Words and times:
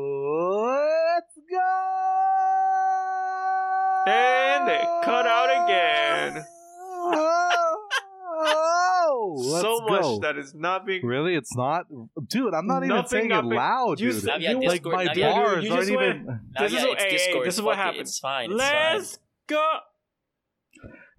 Let's 0.00 1.34
go. 1.50 1.70
And 4.06 4.68
it 4.70 4.86
cut 5.04 5.26
out 5.26 5.64
again. 5.64 6.44
Oh, 8.42 9.34
let's 9.50 9.62
so 9.62 9.80
much 9.88 10.02
go. 10.02 10.18
that 10.20 10.36
is 10.38 10.54
not 10.54 10.86
being. 10.86 11.04
Really, 11.04 11.34
it's 11.34 11.56
not, 11.56 11.86
dude. 12.28 12.54
I'm 12.54 12.66
not 12.68 12.84
even 12.84 13.04
saying 13.06 13.28
not 13.28 13.44
it 13.46 13.50
be- 13.50 13.56
loud, 13.56 13.98
dude. 13.98 14.14
s- 14.14 14.24
yeah, 14.24 14.36
you- 14.52 14.58
like 14.62 14.82
Discord- 14.82 14.94
my 14.94 15.04
now, 15.04 15.12
yeah, 15.16 15.32
bars 15.32 15.56
aren't 15.70 15.90
went- 15.90 15.90
even. 15.90 16.26
Now, 16.26 16.62
This 16.62 16.72
yeah, 16.72 16.78
is 16.78 16.84
what- 16.84 16.92
it's 16.94 17.02
hey, 17.02 17.08
hey, 17.10 17.16
Discord. 17.16 17.46
this 17.48 17.54
is 17.56 17.62
what 17.62 17.76
Fuck 17.76 17.94
it. 17.96 18.00
It's 18.00 18.18
fine. 18.20 18.50
It's 18.52 18.58
Let's 18.58 19.18
go. 19.48 19.78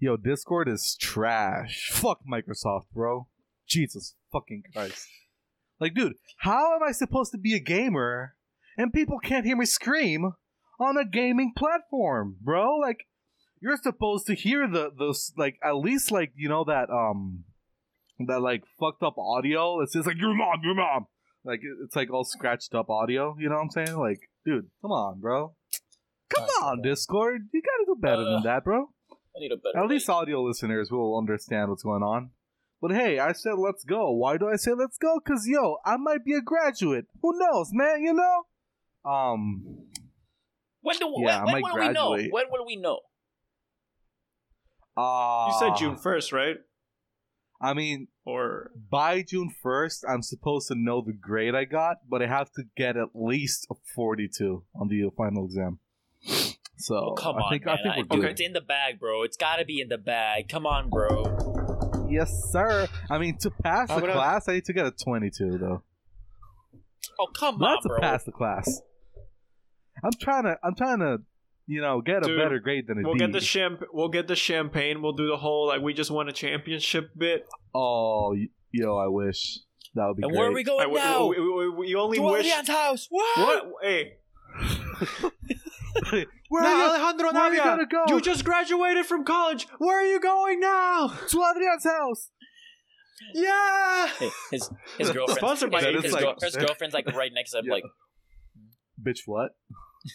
Yo, 0.00 0.16
Discord 0.16 0.68
is 0.68 0.96
trash. 0.98 1.90
Fuck 1.92 2.20
Microsoft, 2.30 2.86
bro. 2.94 3.28
Jesus 3.66 4.14
fucking 4.32 4.62
Christ. 4.74 5.06
Like, 5.82 5.94
dude, 5.94 6.12
how 6.38 6.76
am 6.76 6.82
I 6.88 6.92
supposed 6.92 7.32
to 7.32 7.38
be 7.38 7.54
a 7.54 7.58
gamer 7.60 8.36
and 8.78 8.92
people 8.92 9.18
can't 9.18 9.44
hear 9.44 9.56
me 9.56 9.64
scream 9.66 10.32
on 10.78 10.96
a 10.96 11.04
gaming 11.04 11.52
platform, 11.56 12.36
bro? 12.40 12.76
Like, 12.76 13.08
you're 13.60 13.76
supposed 13.76 14.26
to 14.28 14.34
hear 14.34 14.68
the 14.68 14.90
those 14.96 15.32
like 15.36 15.56
at 15.64 15.72
least 15.76 16.12
like 16.12 16.32
you 16.36 16.48
know 16.48 16.62
that 16.64 16.88
um 16.90 17.44
that 18.28 18.40
like 18.40 18.62
fucked 18.78 19.02
up 19.02 19.16
audio. 19.18 19.80
It's 19.80 19.92
just 19.94 20.06
like 20.06 20.18
your 20.18 20.34
mom, 20.34 20.60
your 20.62 20.76
mom. 20.76 21.06
Like 21.44 21.60
it's 21.84 21.96
like 21.96 22.12
all 22.12 22.24
scratched 22.24 22.74
up 22.76 22.88
audio. 22.88 23.34
You 23.38 23.48
know 23.48 23.56
what 23.56 23.62
I'm 23.62 23.70
saying? 23.70 23.98
Like, 23.98 24.20
dude, 24.46 24.66
come 24.82 24.92
on, 24.92 25.20
bro. 25.20 25.56
Come 26.32 26.44
Nice, 26.44 26.62
on. 26.62 26.82
Discord. 26.82 27.42
You 27.52 27.60
gotta 27.60 27.84
do 27.86 27.96
better 28.00 28.22
Uh, 28.22 28.32
than 28.34 28.42
that, 28.44 28.62
bro. 28.64 28.86
I 29.36 29.40
need 29.40 29.50
a 29.50 29.56
better. 29.56 29.84
At 29.84 29.90
least 29.90 30.08
audio 30.08 30.42
listeners 30.42 30.92
will 30.92 31.18
understand 31.18 31.70
what's 31.70 31.82
going 31.82 32.02
on. 32.04 32.30
But 32.82 32.90
hey, 32.90 33.18
I 33.20 33.32
said 33.32 33.54
let's 33.58 33.84
go. 33.84 34.10
Why 34.10 34.36
do 34.36 34.48
I 34.48 34.56
say 34.56 34.72
let's 34.74 34.98
go? 34.98 35.20
Cause 35.20 35.46
yo, 35.46 35.76
I 35.86 35.96
might 35.96 36.24
be 36.24 36.34
a 36.34 36.42
graduate. 36.42 37.06
Who 37.22 37.32
knows, 37.38 37.70
man? 37.72 38.02
You 38.02 38.12
know. 38.12 38.42
Um. 39.10 39.86
when 40.82 40.96
do 40.98 41.14
Yeah, 41.18 41.40
I 41.42 41.44
when, 41.44 41.52
might 41.54 41.62
when 41.62 41.72
will 41.74 41.80
we 41.80 41.92
know? 41.92 42.08
graduate. 42.10 42.32
When 42.32 42.44
will 42.50 42.66
we 42.66 42.76
know? 42.76 43.00
Uh, 44.96 45.46
You 45.48 45.58
said 45.58 45.76
June 45.78 45.96
first, 45.96 46.32
right? 46.32 46.56
I 47.60 47.74
mean, 47.74 48.08
Or 48.26 48.72
by 48.90 49.22
June 49.22 49.50
first, 49.62 50.04
I'm 50.08 50.22
supposed 50.22 50.66
to 50.68 50.74
know 50.76 51.00
the 51.00 51.12
grade 51.12 51.54
I 51.54 51.64
got, 51.64 51.98
but 52.08 52.20
I 52.20 52.26
have 52.26 52.50
to 52.52 52.64
get 52.76 52.96
at 52.96 53.10
least 53.14 53.66
a 53.70 53.74
42 53.94 54.64
on 54.74 54.88
the 54.88 55.08
final 55.16 55.44
exam. 55.46 55.78
So 56.76 56.96
Oh, 56.96 57.14
come 57.14 57.36
I 57.36 57.40
on, 57.42 57.50
think 57.50 57.66
man. 57.66 57.78
I 57.78 57.94
think 57.94 58.10
we're 58.12 58.20
good. 58.20 58.30
It's 58.32 58.40
in 58.40 58.52
the 58.52 58.60
bag, 58.60 58.98
bro. 58.98 59.22
It's 59.22 59.36
got 59.36 59.56
to 59.56 59.64
be 59.64 59.80
in 59.80 59.88
the 59.88 59.98
bag. 59.98 60.48
Come 60.48 60.66
on, 60.66 60.90
bro. 60.90 61.31
Yes, 62.12 62.50
sir. 62.52 62.86
I 63.10 63.18
mean, 63.18 63.38
to 63.38 63.50
pass 63.50 63.88
the 63.88 63.96
about 63.96 64.10
I- 64.10 64.12
class, 64.12 64.48
I 64.48 64.52
need 64.54 64.64
to 64.66 64.72
get 64.72 64.86
a 64.86 64.90
22 64.90 65.58
though. 65.58 65.82
Oh, 67.18 67.26
come 67.38 67.58
Not 67.58 67.76
on, 67.78 67.82
to 67.82 67.88
bro. 67.88 68.00
pass 68.00 68.24
the 68.24 68.32
class. 68.32 68.80
I'm 70.04 70.12
trying 70.20 70.44
to. 70.44 70.56
I'm 70.62 70.74
trying 70.74 70.98
to. 71.00 71.18
You 71.68 71.80
know, 71.80 72.00
get 72.00 72.18
a 72.24 72.26
Dude, 72.26 72.38
better 72.38 72.58
grade 72.58 72.86
than 72.88 72.98
a 72.98 73.02
we'll 73.02 73.14
D. 73.14 73.20
get 73.20 73.32
the 73.32 73.40
champ. 73.40 73.82
We'll 73.92 74.08
get 74.08 74.26
the 74.26 74.34
champagne. 74.34 75.00
We'll 75.00 75.12
do 75.12 75.28
the 75.28 75.36
whole 75.36 75.68
like 75.68 75.80
we 75.80 75.94
just 75.94 76.10
won 76.10 76.28
a 76.28 76.32
championship 76.32 77.10
bit. 77.16 77.46
Oh, 77.72 78.32
y- 78.34 78.48
yo, 78.72 78.96
I 78.96 79.06
wish 79.06 79.60
that 79.94 80.06
would 80.08 80.16
be 80.16 80.22
good. 80.22 80.26
And 80.26 80.32
great. 80.32 80.38
where 80.40 80.50
are 80.50 80.52
we 80.52 80.64
going 80.64 80.82
I- 80.82 80.86
we- 80.88 80.94
now? 80.94 81.26
we, 81.28 81.38
we- 81.40 81.68
we- 81.70 81.86
we 81.86 81.94
only 81.94 82.18
to 82.18 82.22
wish. 82.24 82.40
Adrian's 82.46 82.68
house. 82.68 83.06
What? 83.10 83.38
What? 83.38 83.72
Hey, 83.82 84.14
Where 86.10 86.62
now, 86.62 86.68
are 86.68 86.96
you? 86.98 87.02
Alejandro 87.04 87.32
where 87.32 87.42
are 87.42 87.54
you 87.54 87.62
gonna 87.62 87.86
go? 87.86 88.04
You 88.08 88.20
just 88.20 88.44
graduated 88.44 89.06
from 89.06 89.24
college. 89.24 89.66
Where 89.78 90.00
are 90.00 90.06
you 90.06 90.20
going 90.20 90.60
now? 90.60 91.08
To 91.28 91.44
Adrian's 91.50 91.84
house. 91.84 92.30
Yeah. 93.34 94.08
His 94.50 94.70
his 94.98 95.10
girlfriend. 95.12 95.38
Sponsored 95.38 95.70
by 95.70 95.80
his, 95.82 96.02
his, 96.02 96.04
is 96.06 96.14
girl- 96.16 96.28
like- 96.30 96.40
his 96.42 96.56
girlfriend's 96.56 96.94
like 96.94 97.06
right 97.14 97.30
next 97.34 97.52
to 97.52 97.58
him, 97.58 97.64
Yeah. 97.66 97.72
like. 97.74 97.84
Bitch, 99.02 99.20
what? 99.26 99.50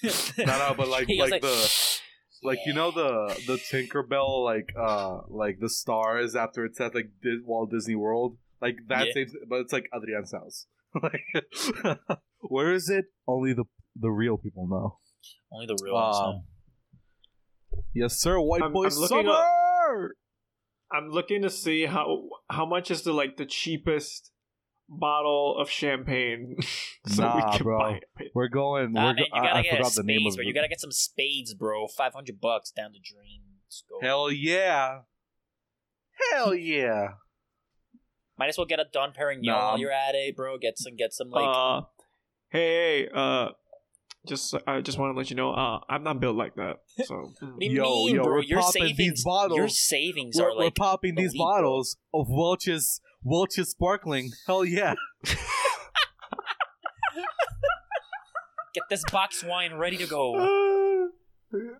No, 0.37 0.45
no, 0.45 0.73
but 0.77 0.87
like, 0.89 1.07
He 1.07 1.17
goes 1.17 1.31
like, 1.31 1.41
the, 1.41 1.99
like 2.43 2.59
you 2.65 2.73
know 2.73 2.91
the 2.91 3.33
the 3.47 3.57
Tinkerbell 3.71 4.43
like 4.43 4.69
uh 4.77 5.19
like 5.29 5.59
the 5.59 5.69
stars 5.69 6.35
after 6.35 6.65
it 6.65 6.75
said 6.75 6.93
like 6.93 7.09
Dis- 7.23 7.41
Walt 7.45 7.71
Disney 7.71 7.95
World 7.95 8.37
like 8.61 8.75
that 8.89 9.07
Yeah. 9.07 9.13
same, 9.13 9.27
but 9.49 9.61
it's 9.61 9.71
like 9.73 9.85
Adrian's 9.95 10.31
house. 10.33 10.67
like, 11.01 11.97
where 12.41 12.73
is 12.73 12.89
it? 12.89 13.05
Only 13.27 13.53
the 13.53 13.63
the 13.95 14.09
real 14.09 14.37
people 14.37 14.67
know. 14.67 14.99
Only 15.51 15.65
the 15.67 15.77
real 15.83 15.93
ones. 15.95 16.17
Um. 16.17 16.43
Yes, 17.93 18.19
sir. 18.19 18.39
White 18.39 18.61
I'm- 18.61 18.73
boy 18.73 18.85
I'm 18.85 18.93
looking 18.95 19.07
summer. 19.07 19.31
up- 19.31 20.11
I'm 20.91 21.09
looking 21.09 21.41
to 21.41 21.49
see 21.49 21.85
how 21.85 22.29
how 22.49 22.65
much 22.65 22.89
is 22.91 23.01
the 23.01 23.11
like 23.13 23.35
the 23.37 23.45
cheapest 23.45 24.31
bottle 24.89 25.57
of 25.59 25.69
champagne 25.69 26.55
so 27.07 27.23
Nah, 27.23 27.35
we 27.35 27.41
can 27.57 27.63
bro. 27.63 27.77
buy 27.79 27.99
it. 28.19 28.31
We're 28.33 28.47
going. 28.47 28.93
Nah, 28.93 29.01
we're 29.07 29.13
man, 29.13 29.15
go- 29.15 29.23
you 29.23 29.29
I, 29.33 29.45
gotta 29.47 29.55
I 29.59 29.61
get 29.63 29.73
a 29.73 29.77
forgot 29.77 29.93
the 29.95 30.03
name 30.03 30.19
spades, 30.21 30.35
of 30.35 30.37
bro. 30.37 30.43
it. 30.43 30.47
You 30.47 30.53
gotta 30.53 30.67
get 30.69 30.79
some 30.79 30.91
spades, 30.93 31.53
bro. 31.53 31.87
Five 31.87 32.13
hundred 32.13 32.39
bucks 32.39 32.71
down 32.71 32.91
the 32.93 32.99
drain. 33.03 33.41
Go. 33.89 33.99
Hell 34.01 34.31
yeah. 34.31 34.99
Hell 36.31 36.55
yeah. 36.55 37.07
Might 38.39 38.47
as 38.49 38.57
well 38.57 38.65
get 38.67 38.79
a 38.79 38.85
Dom 38.91 39.11
Perignon 39.11 39.43
Nah. 39.43 39.69
while 39.71 39.79
you're 39.79 39.91
at 39.91 40.15
it, 40.15 40.35
bro. 40.37 40.57
Get 40.57 40.77
some, 40.77 40.95
get 40.95 41.11
some 41.11 41.29
like. 41.31 41.43
uh, 41.45 41.81
hey, 42.49 43.01
hey, 43.03 43.09
uh, 43.13 43.49
just 44.27 44.53
I 44.67 44.81
just 44.81 44.97
want 44.97 45.13
to 45.13 45.17
let 45.17 45.29
you 45.29 45.35
know, 45.35 45.51
uh, 45.53 45.79
I'm 45.89 46.03
not 46.03 46.19
built 46.19 46.35
like 46.35 46.55
that. 46.55 46.77
So 47.05 47.15
what 47.15 47.59
do 47.59 47.65
you 47.65 47.71
yo, 47.71 47.83
mean, 48.05 48.15
yo, 48.15 48.23
bro? 48.23 48.33
we're 48.35 48.43
Your 48.43 48.59
popping 48.61 48.83
these 48.83 48.91
savings, 48.97 49.23
bottles. 49.23 49.57
your 49.57 49.67
savings 49.69 50.35
We're, 50.39 50.49
are 50.51 50.57
we're 50.57 50.71
popping 50.71 51.15
these 51.15 51.29
elite, 51.33 51.37
bro. 51.39 51.45
bottles 51.45 51.97
of 52.13 52.27
Welch's 52.29 52.99
Welch's 53.23 53.69
sparkling. 53.71 54.31
Hell 54.45 54.65
yeah. 54.65 54.93
Get 58.73 58.83
this 58.89 59.03
box 59.11 59.43
wine 59.43 59.73
ready 59.75 59.97
to 59.97 60.05
go. 60.07 61.09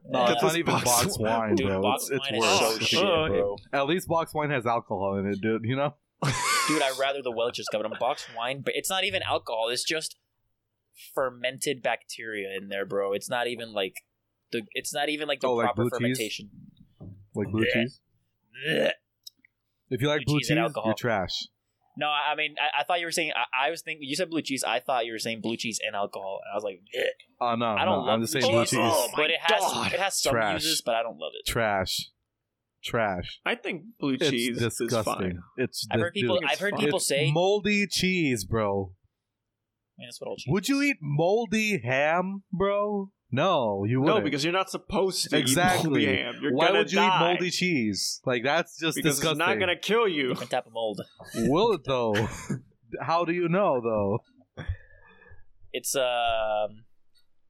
No, 0.10 0.28
Get 0.28 0.36
it's 0.36 0.44
not 0.44 0.56
even 0.56 0.74
box 0.76 0.86
box 0.86 1.20
wine. 1.20 1.40
wine, 1.40 1.56
Dude, 1.56 1.68
bro. 1.68 1.82
box 1.82 2.04
it's 2.10 2.26
it's 2.26 2.32
wine 2.32 2.40
worse. 2.40 2.62
is 2.62 2.78
so 2.80 2.86
shit, 2.86 3.02
bro. 3.02 3.56
At 3.74 3.86
least 3.88 4.08
box 4.08 4.34
wine 4.34 4.50
has 4.50 4.66
alcohol 4.66 5.18
in 5.18 5.26
it, 5.28 5.42
dude. 5.42 5.66
You 5.66 5.76
know? 5.76 5.94
Dude, 6.24 6.82
I'd 6.82 6.98
rather 6.98 7.22
the 7.22 7.32
Welch's 7.34 7.68
come 7.70 7.82
in 7.86 7.92
a 7.92 7.98
box 8.00 8.26
wine, 8.36 8.62
but 8.64 8.76
it's 8.78 8.90
not 8.90 9.04
even 9.04 9.22
alcohol. 9.24 9.68
It's 9.68 9.84
just 9.84 10.16
fermented 11.14 11.82
bacteria 11.84 12.56
in 12.58 12.70
there, 12.70 12.86
bro. 12.86 13.14
It's 13.14 13.30
not 13.30 13.48
even 13.48 13.74
like 13.74 13.96
the. 14.52 14.64
It's 14.74 14.94
not 14.94 15.10
even 15.10 15.28
like 15.28 15.40
the 15.42 15.48
Oh, 15.48 15.54
like 15.56 15.66
proper 15.76 15.84
cheese? 15.84 15.90
fermentation. 15.92 16.50
Like 17.36 17.50
blue 17.52 17.64
Yeah. 17.66 17.74
cheese. 17.84 18.02
Blech. 18.68 18.92
If 19.90 20.02
you 20.02 20.08
like 20.08 20.26
Blue 20.26 20.34
blue 20.34 20.40
cheese 20.40 20.48
cheese, 20.48 20.52
and 20.52 20.60
alcohol. 20.60 20.88
you're 20.90 20.96
trash. 20.96 21.48
No, 22.00 22.08
I 22.08 22.32
I 22.34 22.36
mean, 22.36 22.56
I, 22.60 22.82
I 22.82 22.84
thought 22.84 23.00
you 23.00 23.06
were 23.08 23.12
saying. 23.12 23.32
I, 23.36 23.68
I 23.68 23.70
was 23.72 23.82
thinking. 23.82 24.08
You 24.08 24.16
said 24.16 24.30
blue 24.30 24.42
cheese. 24.42 24.64
I 24.64 24.80
thought 24.80 25.06
you 25.06 25.14
were 25.14 25.20
saying 25.20 25.42
blue 25.42 25.58
cheese 25.58 25.80
and 25.86 25.96
alcohol, 25.96 26.40
and 26.44 26.52
I 26.52 26.56
was 26.56 26.64
like, 26.64 26.82
"Blech." 26.96 27.06
Oh 27.42 27.56
no, 27.56 27.66
I 27.66 27.86
don't 27.86 28.06
no, 28.06 28.12
I'm 28.12 28.20
love 28.20 28.22
just 28.22 28.34
blue 28.34 28.42
saying 28.42 28.54
blue 28.54 28.62
cheese. 28.64 28.70
cheese. 28.72 28.80
Oh, 28.82 29.10
but 29.16 29.30
it 29.32 29.40
has 29.42 29.60
God. 29.62 29.94
it 29.94 30.00
has 30.00 30.22
some 30.22 30.34
Trash. 30.34 30.64
uses, 30.64 30.82
but 30.86 30.96
I 30.96 31.04
don't 31.04 31.18
love 31.18 31.32
it. 31.40 31.50
Trash. 31.50 32.10
Trash. 32.84 33.40
I 33.46 33.56
think 33.56 33.84
blue 34.00 34.14
It's 34.16 34.30
cheese 34.30 34.62
is 34.62 34.76
disgusting. 34.78 35.04
fine. 35.14 35.40
It's 35.58 35.88
I've 35.92 36.00
heard 36.02 36.14
people. 36.14 36.38
it's 36.38 36.52
I've 36.52 36.60
heard 36.60 36.72
fine. 36.72 36.80
people 36.86 36.98
it's 36.98 37.08
say. 37.08 37.32
moldy 37.32 37.88
cheese, 37.88 38.46
bro. 38.46 38.94
I 39.98 40.02
mean, 40.02 40.08
that's 40.08 40.22
what 40.22 40.28
all 40.30 40.36
cheese. 40.38 40.52
Would 40.52 40.70
you 40.70 40.82
eat 40.84 40.98
moldy 41.02 41.82
ham, 41.84 42.44
bro? 42.54 43.12
No, 43.32 43.84
you 43.84 44.00
wouldn't. 44.00 44.20
No, 44.20 44.24
because 44.24 44.44
you're 44.44 44.54
not 44.54 44.70
supposed 44.70 45.30
to 45.30 45.38
Exactly. 45.38 46.04
eat 46.04 46.06
moldy 46.08 46.22
ham. 46.24 46.36
You're 46.42 46.54
Why 46.54 46.72
would 46.72 46.92
you 46.92 46.98
die. 47.00 47.08
eat 47.08 47.20
moldy 47.20 47.50
cheese? 47.52 48.22
Like 48.26 48.44
that's 48.44 48.78
just 48.80 48.96
Because 48.96 49.16
disgusting. 49.18 49.42
it's 49.42 49.48
not 49.50 49.60
gonna 49.60 49.76
kill 49.78 50.08
you. 50.08 50.30
different 50.30 50.52
type 50.52 50.66
of 50.68 50.74
mold? 50.74 51.02
Will 51.36 51.74
it 51.74 51.82
though? 51.86 52.14
How 53.02 53.26
do 53.26 53.34
you 53.34 53.50
know 53.50 53.82
though? 53.82 54.64
It's 55.74 55.96
um 55.96 56.86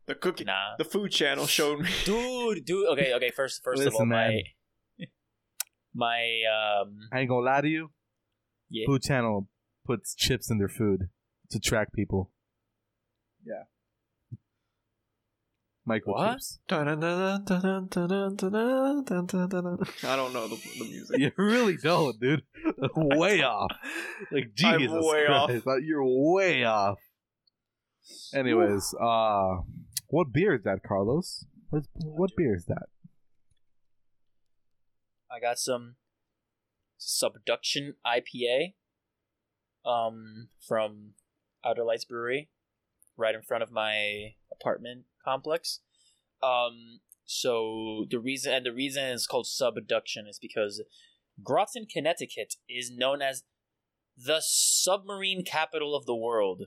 The 0.08 0.16
cookie, 0.16 0.46
nah, 0.46 0.78
the 0.78 0.86
food 0.86 1.12
channel 1.12 1.46
showed 1.48 1.80
me. 1.82 1.90
dude, 2.06 2.66
dude. 2.66 2.88
Okay, 2.94 3.14
okay. 3.14 3.30
First, 3.36 3.62
first 3.64 3.82
of 3.82 3.94
all, 3.94 4.08
Listen, 4.08 4.10
my 4.10 4.42
my 5.94 6.42
um 6.82 6.98
I 7.12 7.20
ain't 7.20 7.30
gonna 7.30 7.46
lie 7.46 7.62
to 7.62 7.68
you. 7.68 7.92
yeah. 8.70 8.86
Food 8.86 9.04
Channel 9.04 9.48
puts 9.86 10.16
chips 10.16 10.50
in 10.50 10.58
their 10.58 10.70
food 10.70 11.10
to 11.52 11.60
track 11.60 11.94
people. 11.94 12.32
Yeah. 13.48 13.64
Microchips. 15.88 16.58
I 16.70 16.84
don't 16.84 17.00
know 20.34 20.48
the, 20.50 20.56
the 20.78 20.86
music. 20.86 21.18
You 21.18 21.32
really 21.38 21.78
don't, 21.78 22.20
dude. 22.20 22.44
way 22.96 23.42
off. 23.42 23.72
Like 24.32 24.52
I'm 24.66 24.80
Jesus 24.80 24.98
way 25.00 25.28
off. 25.28 25.50
Christ, 25.50 25.66
uh, 25.66 25.78
you're 25.78 26.04
way 26.04 26.66
off. 26.66 26.98
Anyways, 28.34 28.94
uh, 29.00 29.62
what 30.08 30.34
beer 30.34 30.56
is 30.56 30.64
that, 30.64 30.80
Carlos? 30.86 31.46
What, 31.70 31.84
what 31.94 32.32
beer 32.36 32.56
is 32.56 32.66
that? 32.66 32.88
I 35.32 35.40
got 35.40 35.58
some 35.58 35.96
subduction 36.98 37.94
IPA 38.06 38.74
um 39.86 40.50
from 40.68 41.14
Outer 41.64 41.84
Lights 41.84 42.06
Brewery 42.06 42.50
right 43.18 43.36
in 43.36 43.42
front 43.42 43.64
of 43.64 43.72
my 43.72 44.36
apartment 44.52 45.06
complex. 45.24 45.80
Um 46.42 47.00
so 47.26 48.06
the 48.10 48.20
reason 48.20 48.54
and 48.54 48.66
the 48.66 48.74
reason 48.74 49.04
it's 49.06 49.28
called 49.28 49.48
subduction 49.48 50.28
is 50.28 50.40
because 50.40 50.82
Groton, 51.44 51.86
Connecticut 51.92 52.56
is 52.70 52.90
known 52.96 53.22
as 53.22 53.44
the 54.18 54.40
submarine 54.42 55.44
capital 55.44 55.96
of 55.96 56.06
the 56.06 56.16
world 56.16 56.64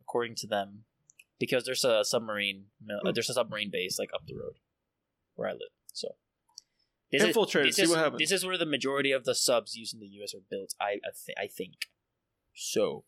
according 0.00 0.34
to 0.36 0.46
them. 0.46 0.84
because 1.40 1.64
there's 1.64 1.84
a 1.84 2.04
submarine. 2.04 2.66
uh, 3.04 3.10
There's 3.10 3.30
a 3.30 3.34
submarine 3.34 3.70
base 3.72 3.98
like 3.98 4.10
up 4.14 4.26
the 4.26 4.34
road 4.34 4.56
where 5.34 5.48
I 5.48 5.52
live. 5.52 5.72
So 5.92 6.08
this 7.10 7.22
Infiltrate 7.22 7.66
Is, 7.68 7.76
see 7.76 7.82
this, 7.82 7.90
what 7.90 7.98
is, 7.98 8.04
happens. 8.04 8.18
this 8.20 8.32
is 8.32 8.46
where 8.46 8.56
the 8.58 8.66
majority 8.66 9.10
of 9.12 9.24
the 9.24 9.34
subs 9.34 9.74
used 9.74 9.92
in 9.94 10.00
the 10.00 10.06
U.S. 10.18 10.34
are 10.34 10.44
built. 10.48 10.74
I 10.80 10.84
I, 11.04 11.10
th- 11.26 11.36
I 11.38 11.46
think. 11.48 11.88
So 12.54 13.04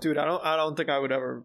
Dude, 0.00 0.18
I 0.18 0.24
don't 0.24 0.44
I 0.44 0.56
don't 0.56 0.76
think 0.76 0.88
I 0.88 0.98
would 0.98 1.12
ever 1.12 1.44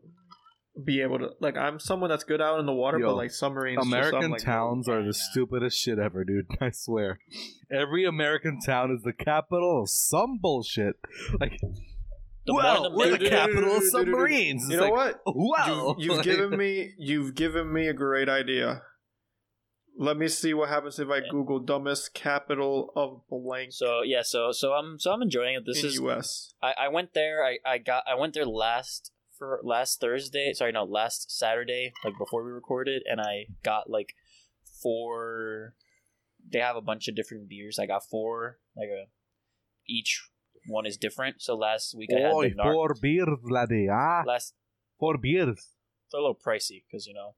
be 0.84 1.02
able 1.02 1.20
to 1.20 1.30
like 1.40 1.58
I'm 1.58 1.80
someone 1.80 2.10
that's 2.10 2.24
good 2.24 2.42
out 2.42 2.60
in 2.60 2.66
the 2.66 2.74
water, 2.74 3.00
Yo, 3.00 3.08
but 3.08 3.16
like 3.16 3.32
submarines. 3.32 3.78
just, 3.78 3.88
I'm 3.88 3.94
American 3.94 4.32
like, 4.32 4.42
towns 4.42 4.88
are 4.88 5.00
the 5.00 5.08
nah. 5.08 5.12
stupidest 5.12 5.78
shit 5.78 6.00
ever, 6.00 6.24
dude. 6.24 6.48
I 6.62 6.72
swear. 6.72 7.20
Every 7.72 8.06
American 8.06 8.60
town 8.60 8.92
is 8.92 9.04
the 9.04 9.14
capital 9.14 9.82
of 9.82 9.90
some 9.90 10.40
bullshit. 10.42 10.96
Like, 11.40 11.60
the 12.46 12.54
well, 12.54 12.84
the 12.84 12.98
we're 12.98 13.12
the 13.12 13.18
better. 13.18 13.30
capital 13.30 13.78
of 13.78 13.84
submarines. 13.84 14.68
You 14.70 14.78
know 14.78 14.90
like, 14.90 14.94
what? 14.94 15.22
Wow. 15.26 15.96
You've, 15.98 16.18
you've 16.18 16.24
given 16.24 16.58
me 16.58 16.94
you've 16.98 17.36
given 17.36 17.72
me 17.72 17.88
a 17.88 17.94
great 17.94 18.30
idea. 18.30 18.82
Let 20.02 20.18
me 20.18 20.28
see 20.30 20.56
what 20.56 20.70
happens 20.70 20.98
if 20.98 21.10
I 21.10 21.18
Yeah. 21.18 21.30
Google 21.30 21.60
dumbest 21.60 22.16
capital 22.16 22.92
of 22.96 23.22
blank 23.30 23.72
So 23.72 24.02
yeah, 24.02 24.24
so 24.24 24.52
so 24.52 24.74
I'm 24.74 24.98
so 24.98 25.12
I'm 25.12 25.22
enjoying 25.22 25.54
it. 25.56 25.64
This 25.64 25.84
in 25.84 25.90
is 25.90 25.96
U.S. 25.98 26.56
I, 26.60 26.74
I 26.86 26.88
went 26.88 27.14
there. 27.14 27.46
I, 27.46 27.60
I 27.64 27.78
got 27.78 28.04
I 28.08 28.16
went 28.16 28.34
there 28.34 28.46
last 28.46 29.12
for 29.38 29.60
last 29.64 30.02
Thursday. 30.02 30.54
Sorry, 30.54 30.72
no, 30.72 30.86
last 30.86 31.30
Saturday, 31.30 31.94
like 32.04 32.16
before 32.18 32.44
we 32.44 32.52
recorded, 32.52 33.04
and 33.06 33.22
I 33.22 33.46
got 33.62 33.92
like 33.92 34.16
four. 34.82 35.76
They 36.52 36.58
have 36.60 36.76
a 36.76 36.82
bunch 36.82 37.08
of 37.08 37.16
different 37.16 37.48
beers. 37.48 37.78
I 37.78 37.86
got 37.86 38.02
four. 38.04 38.58
Like 38.76 38.90
a 38.90 39.06
each 39.88 40.28
one 40.68 40.88
is 40.88 40.98
different. 40.98 41.44
So 41.44 41.56
last 41.56 41.96
week 41.96 42.10
I 42.16 42.22
had 42.22 42.34
Oi, 42.34 42.50
the 42.50 42.56
Nar- 42.56 42.74
four 42.74 42.96
beers, 43.00 43.38
laddie. 43.44 43.88
Ah, 43.88 44.24
last. 44.26 44.56
four 45.00 45.20
beers. 45.20 45.60
It's 46.08 46.14
a 46.16 46.18
little 46.18 46.34
pricey 46.36 46.84
because 46.90 47.06
you 47.06 47.14
know. 47.14 47.36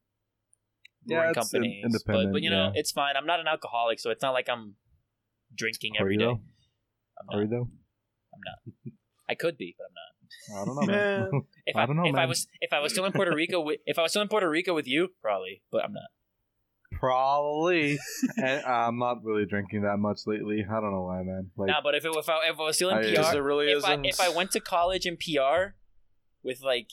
Yeah, 1.05 1.19
brewing 1.19 1.29
it's 1.35 1.51
companies, 1.51 1.83
but, 1.83 1.87
independent, 1.87 2.33
but 2.33 2.41
you 2.41 2.49
know 2.49 2.71
yeah. 2.73 2.79
it's 2.79 2.91
fine. 2.91 3.15
I'm 3.17 3.25
not 3.25 3.39
an 3.39 3.47
alcoholic, 3.47 3.99
so 3.99 4.09
it's 4.09 4.21
not 4.21 4.31
like 4.31 4.47
I'm 4.49 4.75
drinking 5.55 5.93
every 5.99 6.17
day. 6.17 6.25
Are 6.25 6.29
you 6.29 6.35
though? 6.35 6.41
I'm 7.19 7.39
Are 7.39 7.41
you 7.43 7.47
though? 7.49 7.67
I'm 8.33 8.41
not. 8.45 8.93
I 9.29 9.35
could 9.35 9.57
be, 9.57 9.75
but 9.77 9.85
I'm 9.85 9.93
not. 9.93 10.13
I 10.51 10.65
don't 10.65 10.75
know, 10.75 10.81
man. 10.93 11.29
Man. 11.31 11.41
If 11.65 11.77
I 11.77 11.83
I, 11.83 11.85
don't 11.85 11.95
know, 11.95 12.05
if 12.05 12.15
I 12.15 12.25
was 12.25 12.47
if 12.59 12.73
I 12.73 12.79
was 12.79 12.91
still 12.91 13.05
in 13.05 13.13
Puerto 13.13 13.33
Rico 13.33 13.61
with 13.61 13.79
if 13.85 13.97
I 13.97 14.01
was 14.01 14.11
still 14.11 14.21
in 14.21 14.27
Puerto 14.27 14.49
Rico 14.49 14.73
with 14.75 14.85
you, 14.85 15.09
probably, 15.21 15.61
but 15.71 15.83
I'm 15.85 15.93
not. 15.93 16.09
Probably. 16.99 17.99
and 18.37 18.45
eh, 18.45 18.61
I'm 18.65 18.99
not 18.99 19.23
really 19.23 19.45
drinking 19.45 19.83
that 19.83 19.97
much 19.97 20.21
lately. 20.25 20.65
I 20.69 20.79
don't 20.81 20.91
know 20.91 21.03
why, 21.03 21.23
man. 21.23 21.51
Like, 21.57 21.69
nah, 21.69 21.81
but 21.81 21.95
if 21.95 22.05
it 22.05 22.11
if 22.15 22.29
I, 22.29 22.49
if 22.49 22.59
I 22.59 22.63
was 22.63 22.75
still 22.75 22.89
in 22.89 22.97
I- 22.97 23.01
PR, 23.01 23.09
Because 23.09 23.31
there 23.31 23.43
really 23.43 23.71
if 23.71 23.83
I 23.85 23.93
isn't. 23.93 24.05
if 24.05 24.19
I 24.19 24.29
went 24.29 24.51
to 24.51 24.59
college 24.59 25.05
in 25.05 25.17
PR 25.17 25.75
with 26.43 26.61
like, 26.61 26.87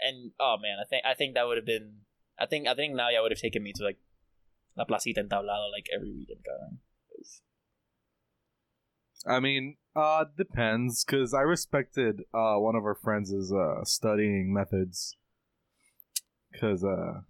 and 0.00 0.32
oh 0.40 0.56
man, 0.60 0.76
I 0.82 0.88
think 0.88 1.04
I 1.04 1.14
think 1.14 1.34
that 1.34 1.46
would 1.46 1.56
have 1.56 1.66
been. 1.66 2.00
I 2.40 2.46
think 2.46 2.66
I 2.66 2.74
think 2.74 2.94
now 2.94 3.10
y'all 3.10 3.22
would 3.22 3.32
have 3.32 3.38
taken 3.40 3.62
me 3.62 3.72
to 3.74 3.84
like 3.84 3.98
La 4.76 4.84
Placita 4.84 5.20
en 5.20 5.28
Tablado 5.28 5.70
like 5.70 5.86
every 5.94 6.10
weekend. 6.10 6.40
Cabrón. 6.40 6.78
I 9.26 9.38
mean, 9.38 9.76
uh, 9.94 10.24
depends, 10.34 11.04
because 11.04 11.34
I 11.34 11.42
respected 11.42 12.22
uh 12.32 12.56
one 12.56 12.74
of 12.74 12.84
our 12.84 12.94
friends' 12.94 13.52
uh 13.52 13.84
studying 13.84 14.52
methods, 14.54 15.16
because 16.50 16.82
uh 16.82 17.20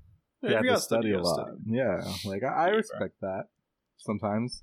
Yeah, 0.42 0.48
he 0.48 0.54
had 0.54 0.60
to 0.60 0.66
gotta 0.68 0.80
study 0.80 1.12
a 1.12 1.20
lot. 1.20 1.48
study. 1.48 1.58
Yeah, 1.66 2.00
like 2.24 2.44
I, 2.44 2.66
I 2.66 2.68
respect 2.68 3.20
that 3.22 3.48
sometimes. 3.98 4.62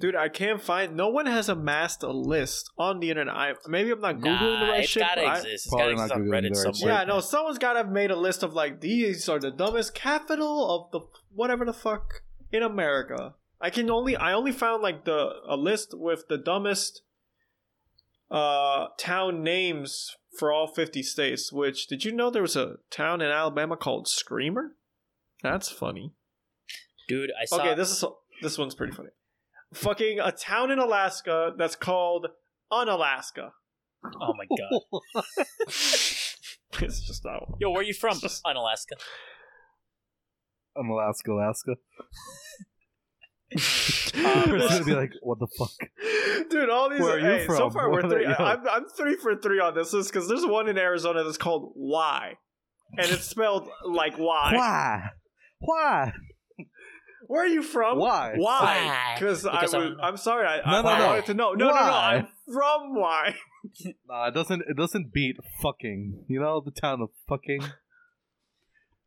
Dude, 0.00 0.16
I 0.16 0.28
can't 0.28 0.60
find. 0.60 0.96
No 0.96 1.08
one 1.08 1.26
has 1.26 1.48
amassed 1.48 2.02
a 2.02 2.10
list 2.12 2.70
on 2.78 3.00
the 3.00 3.10
internet. 3.10 3.34
I 3.34 3.52
maybe 3.68 3.90
I'm 3.90 4.00
not 4.00 4.16
googling 4.16 4.22
the 4.60 4.66
Nah, 4.66 4.70
right 4.70 4.80
it's 4.80 4.88
shit. 4.90 5.02
gotta 5.02 5.22
I- 5.22 5.36
exist. 5.38 5.66
It's 5.66 5.68
Probably 5.68 5.94
gotta 5.94 6.04
exist 6.04 6.12
on 6.14 6.22
Reddit 6.26 6.48
the 6.50 6.54
somewhere. 6.74 6.94
yeah, 6.98 7.04
no, 7.04 7.20
someone's 7.20 7.58
gotta 7.58 7.78
have 7.80 7.90
made 7.90 8.10
a 8.10 8.16
list 8.16 8.42
of 8.42 8.54
like 8.54 8.80
these 8.80 9.28
are 9.28 9.38
the 9.38 9.50
dumbest 9.50 9.94
capital 9.94 10.70
of 10.70 10.90
the 10.92 11.00
whatever 11.34 11.64
the 11.64 11.72
fuck 11.72 12.22
in 12.52 12.62
America. 12.62 13.34
I 13.60 13.70
can 13.70 13.88
only 13.90 14.16
I 14.16 14.32
only 14.32 14.52
found 14.52 14.82
like 14.82 15.04
the 15.04 15.30
a 15.48 15.56
list 15.56 15.90
with 15.96 16.28
the 16.28 16.36
dumbest 16.38 17.02
uh 18.30 18.88
town 18.98 19.42
names 19.42 20.16
for 20.38 20.52
all 20.52 20.66
50 20.66 21.02
states, 21.02 21.52
which 21.52 21.86
did 21.86 22.04
you 22.04 22.10
know 22.12 22.28
there 22.30 22.42
was 22.42 22.56
a 22.56 22.76
town 22.90 23.20
in 23.20 23.30
Alabama 23.30 23.76
called 23.76 24.08
Screamer? 24.08 24.72
That's 25.42 25.70
funny. 25.70 26.12
Dude, 27.06 27.30
I 27.40 27.44
saw. 27.44 27.60
Okay, 27.60 27.74
this 27.74 27.90
is 27.90 28.04
this 28.42 28.58
one's 28.58 28.74
pretty 28.74 28.92
funny. 28.92 29.10
Fucking 29.74 30.20
a 30.20 30.32
town 30.32 30.70
in 30.70 30.78
Alaska 30.78 31.52
that's 31.56 31.76
called 31.76 32.28
Unalaska. 32.72 33.52
oh 34.20 34.34
my 34.36 34.44
god. 34.46 34.80
it's 36.82 37.00
just 37.06 37.22
that 37.22 37.40
one. 37.46 37.58
Yo, 37.60 37.70
where 37.70 37.80
are 37.80 37.84
you 37.84 37.94
from? 37.94 38.18
On 38.44 38.56
Alaska. 38.56 38.96
I'm 40.76 40.88
Alaska, 40.90 41.30
Alaska. 41.32 41.72
Um, 41.72 41.78
It's 43.50 44.10
gonna 44.12 44.84
be 44.84 44.94
like, 44.94 45.12
what 45.22 45.38
the 45.38 45.46
fuck? 45.58 45.70
Dude, 46.50 46.68
all 46.70 46.90
these. 46.90 47.00
Where 47.00 47.16
are 47.16 47.18
you 47.18 47.24
hey, 47.26 47.46
So 47.46 47.56
from? 47.56 47.72
far, 47.72 47.90
we're 47.90 48.02
three. 48.08 48.26
I'm, 48.26 48.66
I'm 48.68 48.84
three 48.96 49.16
for 49.16 49.36
three 49.36 49.60
on 49.60 49.74
this 49.74 49.92
list 49.92 50.12
because 50.12 50.28
there's 50.28 50.44
one 50.46 50.68
in 50.68 50.76
Arizona 50.78 51.22
that's 51.22 51.36
called 51.36 51.72
Y, 51.76 52.34
and 52.98 53.10
it's 53.10 53.24
spelled 53.24 53.68
like 53.84 54.18
Y. 54.18 54.52
Why? 54.54 55.02
Why? 55.60 56.12
Where 57.26 57.44
are 57.44 57.48
you 57.48 57.62
from? 57.62 57.98
Why? 57.98 58.34
Why? 58.36 58.60
Why? 58.62 59.14
Because 59.18 59.46
I 59.46 59.52
Because 59.52 59.74
was. 59.74 59.84
I'm- 59.84 59.96
I'm 60.02 60.16
sorry. 60.16 60.46
I, 60.46 60.56
No, 60.70 60.78
I, 60.78 60.82
no, 60.82 60.88
I 60.88 60.98
no. 60.98 61.06
wanted 61.06 61.26
to 61.26 61.34
know. 61.34 61.52
No, 61.52 61.68
no, 61.68 61.74
no. 61.74 61.80
I'm 61.80 62.28
from 62.52 62.94
Y. 62.96 63.34
Nah, 64.06 64.26
it 64.28 64.34
doesn't. 64.34 64.62
It 64.68 64.76
doesn't 64.76 65.12
beat 65.14 65.36
fucking. 65.62 66.24
You 66.28 66.38
know 66.40 66.60
the 66.60 66.70
town 66.70 67.00
of 67.00 67.08
fucking. 67.26 67.62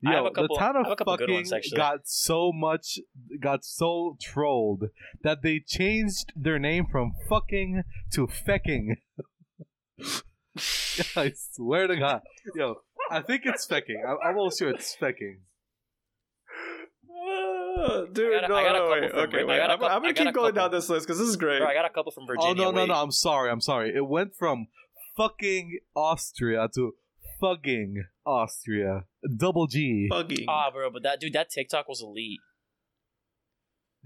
Yo, 0.02 0.10
I 0.12 0.16
have 0.16 0.26
a 0.26 0.32
couple- 0.32 0.56
the 0.56 0.60
town 0.60 0.76
of 0.78 0.86
have 0.86 0.92
a 0.94 0.96
couple 0.96 1.18
good 1.18 1.30
fucking 1.30 1.36
ones, 1.52 1.74
got 1.76 2.00
so 2.08 2.52
much, 2.52 3.00
got 3.40 3.64
so 3.64 4.18
trolled 4.20 4.86
that 5.24 5.44
they 5.44 5.60
changed 5.60 6.34
their 6.36 6.58
name 6.58 6.86
from 6.92 7.12
fucking 7.30 7.84
to 8.14 8.26
fecking. 8.26 8.96
I 11.16 11.34
swear 11.36 11.86
to 11.88 11.96
God, 11.96 12.22
yo, 12.56 12.78
I 13.12 13.22
think 13.22 13.44
it's 13.46 13.68
fecking. 13.68 14.04
I'm 14.08 14.18
I'm 14.24 14.38
almost 14.38 14.58
sure 14.60 14.70
it's 14.70 14.96
fecking. 15.00 15.42
Uh, 17.78 18.06
Dude, 18.12 18.34
I 18.34 18.42
got 18.42 18.46
a- 18.46 18.48
no, 18.50 18.56
I 18.56 18.64
got 18.64 18.76
a 18.76 18.80
no, 18.80 18.80
couple 18.88 19.02
wait. 19.02 19.12
from 19.12 19.20
Okay, 19.20 19.32
Vir- 19.32 19.40
I 19.42 19.46
wait. 19.46 19.58
got 19.58 19.70
a 19.70 19.74
I'm, 19.74 19.80
couple- 19.80 19.88
I'm 19.96 20.02
gonna 20.02 20.14
got 20.14 20.22
a 20.22 20.26
keep 20.26 20.34
going 20.36 20.54
down 20.54 20.72
this 20.72 20.90
list 20.90 21.06
because 21.08 21.20
this 21.20 21.28
is 21.30 21.36
great. 21.38 21.60
Bro, 21.60 21.68
I 21.70 21.74
got 21.74 21.86
a 21.86 21.90
couple 21.90 22.12
from 22.12 22.26
Virginia. 22.28 22.50
oh 22.50 22.54
no, 22.54 22.72
no, 22.72 22.82
wait. 22.82 22.88
no! 22.90 22.96
I'm 22.96 23.12
sorry. 23.12 23.50
I'm 23.52 23.62
sorry. 23.62 23.94
It 23.96 24.08
went 24.08 24.36
from 24.36 24.68
fucking 25.16 25.80
Austria 25.96 26.68
to 26.76 26.94
fucking 27.40 28.06
Austria. 28.26 29.06
Double 29.36 29.68
G. 29.68 30.08
Bugging. 30.12 30.46
Ah, 30.48 30.70
bro, 30.72 30.90
but 30.90 31.04
that 31.04 31.20
dude, 31.20 31.34
that 31.34 31.50
TikTok 31.50 31.88
was 31.88 32.02
elite. 32.02 32.40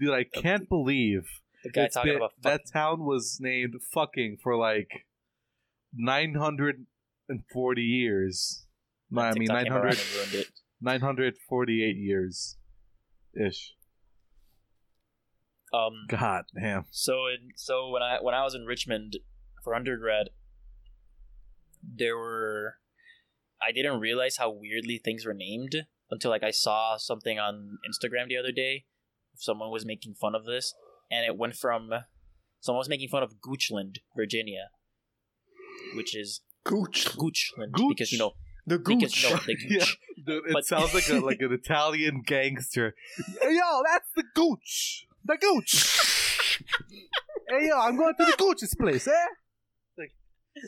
Dude, 0.00 0.10
I 0.12 0.24
can't 0.24 0.68
believe 0.68 1.22
The 1.64 1.70
guy 1.70 1.88
talking 1.88 2.12
been- 2.12 2.16
about 2.16 2.32
that 2.42 2.62
town 2.72 3.04
was 3.04 3.38
named 3.40 3.74
fucking 3.92 4.38
for 4.42 4.56
like 4.56 5.06
940 5.94 7.82
years. 7.82 8.66
No, 9.10 9.22
I 9.22 9.32
mean 9.34 9.48
TikTok 9.48 9.64
came 9.64 9.72
900, 9.72 9.88
and 9.88 10.14
ruined 10.16 10.34
it. 10.34 10.46
948 10.80 11.96
years 11.96 12.56
ish. 13.34 13.74
Um, 15.72 15.92
God 16.08 16.44
damn. 16.54 16.84
so 16.90 17.26
in 17.28 17.50
so 17.56 17.88
when 17.90 18.02
I 18.02 18.18
when 18.20 18.34
I 18.34 18.44
was 18.44 18.54
in 18.54 18.64
Richmond 18.66 19.16
for 19.64 19.74
undergrad, 19.74 20.28
there 21.82 22.16
were 22.16 22.74
I 23.66 23.72
didn't 23.72 24.00
realize 24.00 24.36
how 24.36 24.50
weirdly 24.50 24.98
things 25.02 25.24
were 25.24 25.32
named 25.34 25.86
until 26.10 26.30
like 26.30 26.42
I 26.42 26.50
saw 26.50 26.96
something 26.98 27.38
on 27.38 27.78
Instagram 27.88 28.28
the 28.28 28.36
other 28.36 28.52
day. 28.52 28.84
Someone 29.36 29.70
was 29.70 29.86
making 29.86 30.14
fun 30.14 30.34
of 30.34 30.44
this, 30.44 30.74
and 31.10 31.24
it 31.24 31.38
went 31.38 31.56
from 31.56 31.90
someone 32.60 32.78
was 32.80 32.88
making 32.90 33.08
fun 33.08 33.22
of 33.22 33.36
Goochland, 33.40 33.96
Virginia, 34.14 34.68
which 35.96 36.14
is 36.14 36.42
Gooch. 36.64 37.06
Goochland 37.06 37.72
Gooch. 37.72 37.88
because 37.96 38.12
you 38.12 38.18
know 38.18 38.32
The 38.66 38.76
Gooch 38.78 38.98
because 38.98 39.14
Gooch. 39.22 39.30
no 39.30 39.36
the 39.46 39.56
Gooch. 39.56 39.98
Yeah, 40.26 40.34
dude, 40.34 40.46
it 40.48 40.52
But- 40.52 40.64
sounds 40.66 40.94
like 40.94 41.08
a, 41.08 41.20
like 41.24 41.40
an 41.40 41.52
Italian 41.52 42.22
gangster. 42.26 42.94
Yo, 43.42 43.82
that's 43.90 44.08
the 44.16 44.24
gooch. 44.34 45.06
The 45.24 45.36
gooch. 45.36 46.58
hey 47.48 47.68
yo, 47.68 47.78
I'm 47.78 47.96
going 47.96 48.14
to 48.18 48.24
the 48.24 48.34
gooch's 48.36 48.74
place, 48.74 49.06
eh? 49.06 49.12
Like, 49.98 50.12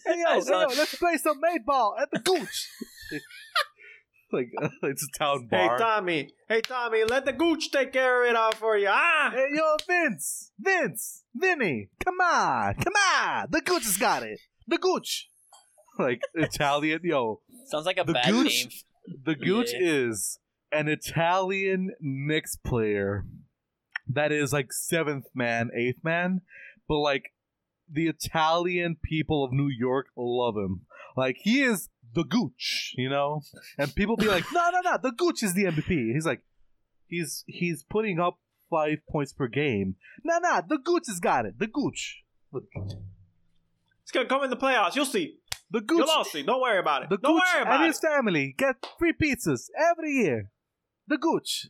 hey 0.07 0.21
yo, 0.21 0.25
I 0.29 0.35
hey, 0.35 0.41
saw- 0.41 0.61
yo, 0.63 0.67
let's 0.69 0.95
play 0.97 1.17
some 1.17 1.41
eight 1.53 1.65
ball 1.67 1.97
at 2.01 2.11
the 2.13 2.21
gooch. 2.21 2.69
like 4.33 4.49
it's 4.85 5.03
a 5.05 5.19
town 5.19 5.47
bar. 5.49 5.77
Hey. 5.77 5.79
Tommy, 5.79 6.29
hey 6.49 6.61
Tommy, 6.61 7.05
let 7.05 7.25
the 7.25 7.33
Gooch 7.33 7.71
take 7.71 7.93
care 7.93 8.25
of 8.25 8.31
it 8.31 8.37
all 8.37 8.53
for 8.53 8.77
you. 8.77 8.89
Ah, 8.91 9.31
Hey, 9.33 9.47
yo, 9.53 9.77
Vince! 9.87 10.51
Vince! 10.59 11.23
Vinny! 11.35 11.89
Come 12.05 12.21
on! 12.21 12.75
Come 12.75 12.95
on! 12.97 13.47
The 13.51 13.61
Gooch 13.61 13.85
has 13.85 13.97
got 13.97 14.23
it! 14.25 14.41
The 14.67 14.79
Gooch! 14.79 15.29
Like, 15.99 16.21
Italian, 16.35 17.01
yo. 17.05 17.41
Sounds 17.67 17.87
like 17.87 17.99
a 17.99 18.05
The 18.05 18.15
bad 18.15 18.31
Gooch- 18.31 18.65
name. 18.65 18.71
The 19.07 19.35
Gooch 19.35 19.71
Yeah. 19.73 19.79
is 19.83 20.39
an 20.73 20.89
Italian 20.89 21.93
Knicks 22.01 22.57
player 22.57 23.27
that 24.09 24.33
is 24.33 24.53
like 24.53 24.73
seventh 24.73 25.27
man, 25.35 25.71
eighth 25.77 26.03
man, 26.03 26.41
but 26.89 26.99
like 26.99 27.33
the 27.91 28.09
Italian 28.09 28.97
people 29.03 29.45
of 29.45 29.53
New 29.53 29.69
York 29.69 30.07
love 30.17 30.57
him. 30.57 30.87
Like, 31.17 31.37
he 31.43 31.63
is 31.63 31.91
the 32.15 32.25
Gooch, 32.25 32.95
you 32.97 33.09
know, 33.09 33.43
and 33.79 33.95
people 33.95 34.17
be 34.17 34.27
like, 34.27 34.45
no, 34.53 34.71
no, 34.71 34.81
no, 34.91 34.99
the 35.03 35.13
Gooch 35.13 35.43
is 35.43 35.55
the 35.55 35.65
MVP. 35.65 36.13
He's 36.13 36.27
like, 36.27 36.43
he's 37.07 37.45
he's 37.47 37.83
putting 37.85 38.19
up 38.19 38.39
five 38.71 38.99
points 39.09 39.33
per 39.33 39.47
game. 39.49 39.97
No, 40.25 40.39
no, 40.39 40.61
the 40.67 40.79
Gooch 40.79 41.05
has 41.09 41.21
got 41.21 41.45
it. 41.47 41.59
The 41.59 41.67
Gooch, 41.67 42.25
It's 44.03 44.13
gonna 44.13 44.27
come 44.29 44.45
in 44.45 44.51
the 44.51 44.57
playoffs. 44.57 44.95
You'll 44.97 45.05
see. 45.07 45.39
The 45.75 45.81
Gooch, 45.81 45.99
You'll 45.99 46.11
all. 46.11 46.25
Don't 46.47 46.61
worry 46.63 46.79
about 46.79 47.03
it. 47.03 47.09
the 47.11 47.19
Don't 47.19 47.35
Gooch 47.35 47.43
worry 47.53 47.61
and 47.61 47.69
about 47.69 47.87
his 47.87 47.99
it. 47.99 48.07
family 48.07 48.55
get 48.57 48.77
free 48.99 49.13
pizzas 49.13 49.69
every 49.91 50.13
year. 50.13 50.51
The 51.07 51.19
Gooch. 51.19 51.67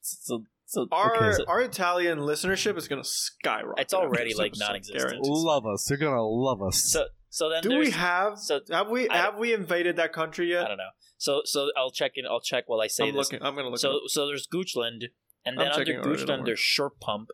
So, 0.00 0.44
so 0.66 0.86
Our 0.92 1.16
Okay. 1.32 1.44
our 1.48 1.60
Italian 1.62 2.18
listenership 2.20 2.76
is 2.76 2.86
gonna 2.88 3.04
skyrocket. 3.04 3.82
It's 3.82 3.94
already, 3.94 4.34
like, 4.34 4.52
this 4.54 4.62
episode, 4.62 4.92
non-existent. 4.94 5.22
Love 5.24 5.66
us. 5.66 5.84
They're 5.86 5.98
gonna 5.98 6.22
love 6.26 6.62
us. 6.62 6.82
so 6.84 7.06
so 7.28 7.50
then 7.50 7.62
Do 7.62 7.78
we 7.78 7.90
have? 7.90 8.38
so- 8.38 8.60
have 8.70 8.88
we 8.88 9.08
I- 9.08 9.16
have 9.16 9.36
we 9.38 9.52
invaded 9.52 9.96
that 9.96 10.12
country 10.12 10.50
yet? 10.50 10.64
I 10.64 10.68
don't 10.68 10.76
know. 10.78 10.90
So 11.18 11.42
so 11.44 11.70
I'll 11.76 11.90
check 11.90 12.12
in. 12.16 12.24
I'll 12.26 12.40
check 12.40 12.64
while 12.68 12.80
I 12.80 12.86
say 12.88 13.08
I'm 13.08 13.14
this. 13.14 13.32
looking. 13.32 13.44
I'm 13.46 13.54
gonna 13.56 13.68
look. 13.70 13.78
So 13.78 13.96
it 14.04 14.10
so 14.10 14.26
there's 14.26 14.46
Goochland, 14.46 15.04
and 15.44 15.58
I'm 15.58 15.66
then 15.66 15.72
checking 15.74 15.96
under 15.96 16.08
already, 16.08 16.24
don't 16.24 16.26
Goochland 16.26 16.38
worry. 16.40 16.46
there's 16.50 16.60
Short 16.60 17.00
Pump, 17.00 17.28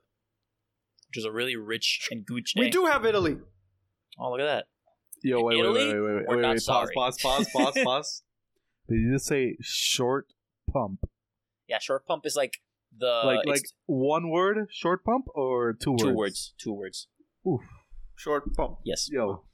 which 1.09 1.18
is 1.18 1.25
a 1.25 1.32
really 1.32 1.56
rich 1.56 2.09
and 2.11 2.25
Gooch 2.25 2.54
we 2.56 2.71
do 2.71 2.87
have 2.87 3.04
Italy. 3.04 3.38
Oh 4.18 4.30
look 4.30 4.40
at 4.40 4.44
that. 4.47 4.66
Yo, 5.23 5.43
wait, 5.43 5.57
wait, 5.57 5.61
Italy? 5.61 5.87
wait, 5.87 6.00
wait, 6.00 6.00
wait, 6.00 6.25
We're 6.29 6.37
wait, 6.37 6.43
not 6.43 6.57
wait, 6.57 6.67
pause, 6.67 6.91
pause, 6.95 7.19
pause, 7.21 7.49
pause, 7.52 7.75
pause. 7.85 8.23
Did 8.88 8.97
you 8.97 9.12
just 9.12 9.26
say 9.26 9.57
short 9.61 10.26
pump? 10.73 11.05
Yeah, 11.69 11.79
Short 11.79 12.07
Pump 12.07 12.26
is 12.26 12.37
like 12.37 12.59
the 12.99 13.23
like, 13.25 13.47
like 13.47 13.62
one 13.87 14.29
word, 14.29 14.67
short 14.71 15.05
pump, 15.05 15.26
or 15.35 15.73
two 15.73 15.93
words? 15.93 16.02
two 16.02 16.12
words. 16.12 16.55
Two 16.59 16.73
words. 16.75 17.09
Oof. 17.49 17.61
Short 18.17 18.55
bump. 18.55 18.79
Yes. 18.85 19.09
Yo. 19.11 19.45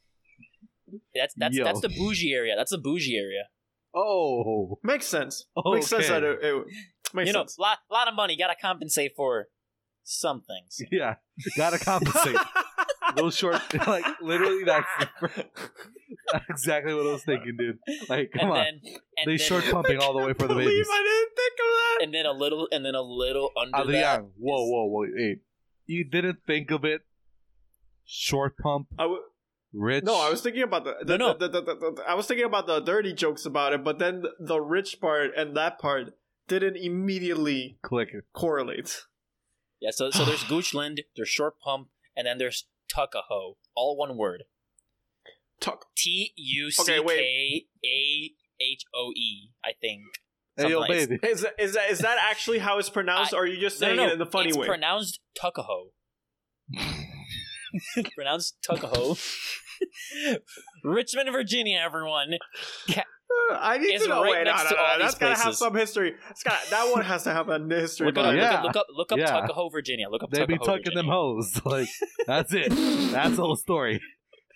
That's 1.14 1.34
that's 1.34 1.56
Yo. 1.56 1.64
that's 1.64 1.80
the 1.80 1.90
bougie 1.90 2.34
area. 2.34 2.56
That's 2.56 2.72
the 2.72 2.78
bougie 2.78 3.16
area. 3.16 3.44
Oh. 3.94 4.78
Makes 4.82 5.06
sense. 5.06 5.46
Okay. 5.56 5.76
Makes 5.76 5.86
sense 5.86 6.08
that 6.08 6.24
it, 6.24 6.38
it 6.42 6.64
makes 7.14 7.28
you 7.28 7.32
know, 7.32 7.42
sense. 7.42 7.58
lot 7.58 7.78
lot 7.90 8.08
of 8.08 8.14
money. 8.14 8.36
Got 8.36 8.48
to 8.48 8.56
compensate 8.60 9.12
for 9.16 9.48
some 10.02 10.42
things. 10.42 10.80
Yeah. 10.90 11.16
Gotta 11.56 11.78
compensate. 11.78 12.36
Those 13.18 13.36
short, 13.36 13.60
like, 13.86 14.04
literally, 14.22 14.64
that's, 14.64 14.86
that's 15.20 16.44
exactly 16.48 16.94
what 16.94 17.06
I 17.06 17.12
was 17.12 17.24
thinking, 17.24 17.56
dude. 17.58 17.78
Like, 18.08 18.30
come 18.32 18.50
and 18.50 18.52
on. 18.52 18.56
then 18.64 18.80
they 19.26 19.36
then, 19.36 19.38
short 19.38 19.64
pumping 19.70 19.98
all 19.98 20.12
the 20.18 20.24
way 20.26 20.32
for 20.32 20.46
the 20.46 20.54
Believe 20.54 20.68
babies. 20.68 20.88
I 20.90 21.02
didn't 21.02 21.36
think 21.36 21.52
of 21.52 21.66
that. 21.66 21.98
and 22.04 22.14
then 22.14 22.26
a 22.26 22.32
little 22.32 22.68
and 22.70 22.84
then 22.84 22.94
a 22.94 23.02
little 23.02 23.50
under 23.60 23.92
that. 23.92 24.14
Adrian, 24.14 24.30
whoa, 24.38 24.64
whoa, 24.66 24.84
whoa, 24.86 25.06
hey. 25.16 25.36
You 25.86 26.04
didn't 26.04 26.38
think 26.46 26.70
of 26.70 26.84
it? 26.84 27.02
Short 28.04 28.56
pump, 28.58 28.88
I 28.98 29.02
w- 29.02 29.20
rich? 29.72 30.04
no, 30.04 30.14
I 30.18 30.30
was 30.30 30.40
thinking 30.40 30.62
about 30.62 30.84
the, 30.84 30.96
the, 31.02 31.18
No, 31.18 31.32
no. 31.32 31.38
the, 31.38 31.48
the, 31.48 31.60
the, 31.62 31.74
the- 31.74 32.04
I 32.08 32.14
was 32.14 32.26
thinking 32.26 32.46
about 32.46 32.66
the 32.66 32.80
dirty 32.80 33.12
jokes 33.12 33.44
about 33.44 33.72
it, 33.74 33.84
but 33.84 33.98
then 33.98 34.22
the, 34.22 34.30
the 34.38 34.60
rich 34.60 34.98
part 35.00 35.30
and 35.36 35.56
that 35.56 35.78
part 35.78 36.14
didn't 36.46 36.76
immediately 36.76 37.78
Click 37.82 38.08
it. 38.14 38.24
correlate. 38.32 39.02
Yeah, 39.80 39.90
so 39.92 40.10
so 40.10 40.24
there's 40.24 40.42
Goochland, 40.44 41.00
there's 41.16 41.28
Short 41.28 41.60
Pump, 41.60 41.88
and 42.16 42.26
then 42.26 42.38
there's 42.38 42.64
Tuckahoe. 42.88 43.56
All 43.74 43.96
one 43.96 44.16
word. 44.16 44.44
Tuck. 45.60 45.86
T 45.96 46.32
U 46.36 46.70
C 46.70 46.82
Okay, 47.00 47.02
K 47.04 47.66
A 47.84 48.62
H 48.62 48.84
O 48.94 49.12
E. 49.16 49.50
I 49.64 49.72
think. 49.80 50.02
Hey, 50.56 50.70
yo, 50.70 50.80
like- 50.80 50.90
baby. 50.90 51.18
Is 51.22 51.42
that, 51.42 51.54
is 51.58 51.72
that 51.74 51.90
is 51.90 51.98
that 52.00 52.18
actually 52.30 52.58
how 52.58 52.78
it's 52.78 52.90
pronounced, 52.90 53.32
I- 53.34 53.36
or 53.38 53.42
are 53.42 53.46
you 53.46 53.60
just 53.60 53.80
No, 53.80 53.86
saying 53.88 53.96
no, 53.96 54.02
no. 54.04 54.08
it 54.10 54.12
in 54.14 54.18
the 54.18 54.26
funny 54.26 54.48
it's 54.50 54.58
way? 54.58 54.66
pronounced 54.66 55.20
Tuckahoe. 55.40 55.90
pronounced 58.14 58.56
Tuckahoe. 58.62 59.16
Richmond, 60.84 61.30
Virginia, 61.32 61.78
everyone. 61.84 62.34
I 63.50 63.78
need 63.78 63.94
is 63.94 64.02
to 64.02 64.08
know. 64.08 64.22
right 64.22 64.32
Wait, 64.32 64.44
no, 64.44 64.52
next 64.52 64.64
no, 64.64 64.68
to 64.70 64.74
no, 64.76 64.82
all 64.82 64.98
that's 64.98 65.14
these 65.14 65.18
gotta 65.20 65.42
have 65.42 65.54
some 65.54 65.74
history. 65.74 66.14
It's 66.30 66.42
got 66.42 66.58
that 66.70 66.90
one 66.92 67.04
has 67.04 67.24
to 67.24 67.32
have 67.32 67.48
a 67.48 67.58
history. 67.68 68.06
Look, 68.06 68.18
up. 68.18 68.34
Yeah. 68.34 68.62
look 68.62 68.76
up, 68.76 68.76
look 68.76 68.76
up, 68.76 68.86
look 68.90 69.12
up 69.12 69.18
Yeah. 69.18 69.40
Tuckahoe, 69.40 69.68
Virginia. 69.70 70.08
Look 70.08 70.22
up 70.22 70.30
They 70.30 70.46
be 70.46 70.54
Tuckahoe, 70.54 70.78
tucking 70.78 70.94
them 70.94 71.06
Virginia. 71.06 71.12
hoes. 71.12 71.60
Like, 71.68 71.88
that's 72.26 72.52
it. 72.54 72.70
That's 73.12 73.36
the 73.36 73.42
whole 73.42 73.56
story. 73.56 74.00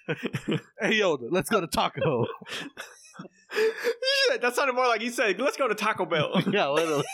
hey, 0.81 0.95
yo, 0.95 1.19
let's 1.31 1.51
go 1.51 1.61
to 1.61 1.67
Taco. 1.67 2.27
Shit, 3.53 4.41
that 4.41 4.55
sounded 4.57 4.73
more 4.73 4.87
like 4.87 5.03
he 5.03 5.11
said, 5.11 5.39
"Let's 5.39 5.57
go 5.57 5.69
to 5.69 5.75
Taco 5.75 6.07
Bell." 6.07 6.43
yeah, 6.51 6.69
literally. 6.69 7.05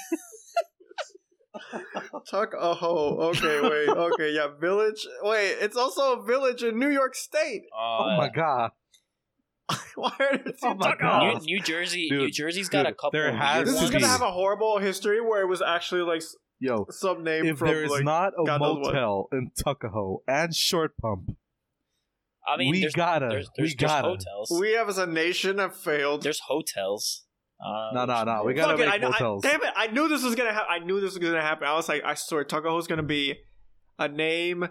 Taco. 2.30 3.28
Okay, 3.30 3.60
wait. 3.60 3.88
Okay, 3.88 4.32
yeah, 4.34 4.48
village. 4.58 5.06
Wait, 5.22 5.56
it's 5.60 5.76
also 5.76 6.20
a 6.20 6.24
village 6.24 6.62
in 6.62 6.78
New 6.78 6.88
York 6.88 7.14
State. 7.14 7.62
Oh 7.76 8.14
my 8.16 8.26
uh, 8.26 8.30
god. 8.30 8.70
Why 9.94 10.12
are 10.18 10.36
there 10.38 10.44
two 10.44 10.52
Oh 10.62 10.74
my 10.74 10.94
God. 10.98 11.42
New, 11.42 11.56
New 11.56 11.60
Jersey, 11.60 12.08
Dude, 12.08 12.18
New 12.20 12.30
Jersey's 12.30 12.68
got 12.68 12.86
a 12.86 12.92
couple. 12.94 13.10
there 13.12 13.32
has 13.34 13.70
This 13.70 13.82
is 13.82 13.90
gonna 13.90 14.06
have 14.06 14.22
a 14.22 14.30
horrible 14.30 14.78
history 14.78 15.20
where 15.20 15.42
it 15.42 15.46
was 15.46 15.60
actually 15.62 16.02
like 16.02 16.22
Yo, 16.60 16.86
some 16.90 17.22
name 17.22 17.46
if 17.46 17.58
from 17.58 17.68
there 17.68 17.84
is 17.84 17.90
like. 17.90 18.04
not 18.04 18.32
a 18.38 18.44
God 18.44 18.60
motel 18.60 19.28
in 19.32 19.50
Tuckahoe 19.62 20.18
and 20.26 20.54
Short 20.54 20.96
Pump, 21.00 21.30
I 22.48 22.56
mean, 22.56 22.72
we 22.72 22.80
there's, 22.80 22.94
gotta, 22.94 23.28
there's, 23.28 23.46
we 23.56 23.62
there's, 23.64 23.74
there's 23.76 23.90
gotta. 23.92 24.08
hotels. 24.08 24.58
we 24.58 24.72
have 24.72 24.88
as 24.88 24.98
a 24.98 25.06
nation 25.06 25.58
have 25.58 25.76
failed. 25.76 26.22
there's 26.22 26.40
hotels. 26.40 27.24
Uh, 27.60 27.90
No, 27.92 28.04
no, 28.06 28.24
no, 28.24 28.42
we 28.44 28.54
gotta 28.54 28.72
Fuck 28.76 28.80
it, 28.86 29.02
make 29.02 29.20
I, 29.20 29.24
I, 29.26 29.38
damn 29.42 29.62
it! 29.62 29.72
I 29.76 29.86
knew 29.88 30.08
this 30.08 30.22
was 30.22 30.34
gonna 30.34 30.52
happen. 30.52 30.68
I 30.70 30.78
knew 30.78 31.00
this 31.00 31.10
was 31.14 31.18
gonna 31.18 31.42
happen. 31.42 31.66
I 31.68 31.74
was 31.74 31.88
like, 31.88 32.02
I 32.04 32.14
swear, 32.14 32.44
Tuckahoe's 32.44 32.86
gonna 32.86 33.02
be 33.02 33.34
a 33.98 34.08
name 34.08 34.68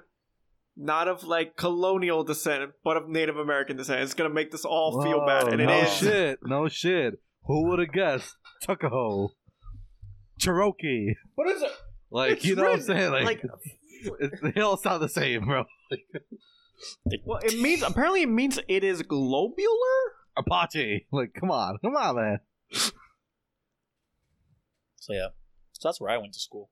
not 0.78 1.08
of 1.08 1.24
like 1.24 1.56
colonial 1.58 2.24
descent, 2.24 2.72
but 2.84 2.96
of 2.98 3.10
Native 3.10 3.38
American 3.38 3.76
descent. 3.78 4.02
It's 4.02 4.14
gonna 4.14 4.30
make 4.30 4.52
this 4.52 4.64
all 4.66 5.02
feel 5.02 5.26
bad, 5.26 5.46
Whoa, 5.46 5.52
and 5.54 5.62
it 5.62 5.66
no 5.66 5.80
is. 5.80 5.94
shit, 5.94 6.40
no 6.44 6.68
shit. 6.70 7.16
Who 7.46 7.68
would 7.70 7.80
have 7.80 7.92
guessed 7.92 8.36
Tuckahoe, 8.64 9.30
Cherokee? 10.40 11.14
What 11.36 11.48
is 11.50 11.62
it? 11.62 11.72
Like, 12.12 12.32
It's 12.34 12.46
you 12.46 12.56
know 12.56 12.64
what 12.64 12.74
I'm 12.74 12.82
saying? 12.82 13.12
Like, 13.12 13.26
like- 13.26 13.44
it, 14.20 14.54
they 14.56 14.62
all 14.62 14.78
sound 14.78 15.02
the 15.02 15.10
same, 15.10 15.46
bro. 15.46 15.64
Well, 17.26 17.40
it 17.44 17.60
means 17.60 17.82
apparently 17.82 18.22
it 18.22 18.30
means 18.30 18.60
it 18.68 18.84
is 18.84 19.02
globular. 19.02 19.68
Apache. 20.38 21.08
Like, 21.12 21.34
come 21.34 21.50
on, 21.50 21.78
come 21.84 21.96
on, 21.96 22.16
man. 22.16 22.40
So 24.98 25.14
yeah, 25.14 25.28
so 25.74 25.88
that's 25.90 26.00
where 26.02 26.12
I 26.12 26.18
went 26.18 26.34
to 26.34 26.40
school, 26.40 26.70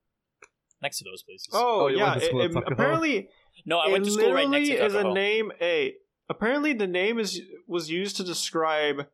next 0.81 0.99
to 0.99 1.05
those 1.05 1.23
places. 1.23 1.49
Oh, 1.53 1.85
Oh, 1.85 1.87
yeah, 1.87 2.15
it- 2.17 2.23
it- 2.23 2.51
Tuckahoe? 2.51 2.71
apparently 2.73 3.29
no, 3.65 3.79
I 3.79 3.87
it 3.87 3.91
went 3.91 4.05
to 4.05 4.11
school 4.11 4.33
right 4.33 4.47
next 4.49 4.67
to 4.69 4.73
literally 4.73 4.87
is 4.99 5.05
a 5.05 5.13
name. 5.13 5.51
A 5.61 5.93
apparently 6.29 6.73
the 6.73 6.87
name 6.87 7.19
is 7.19 7.41
was 7.67 7.89
used 7.89 8.17
to 8.17 8.23
describe 8.23 9.07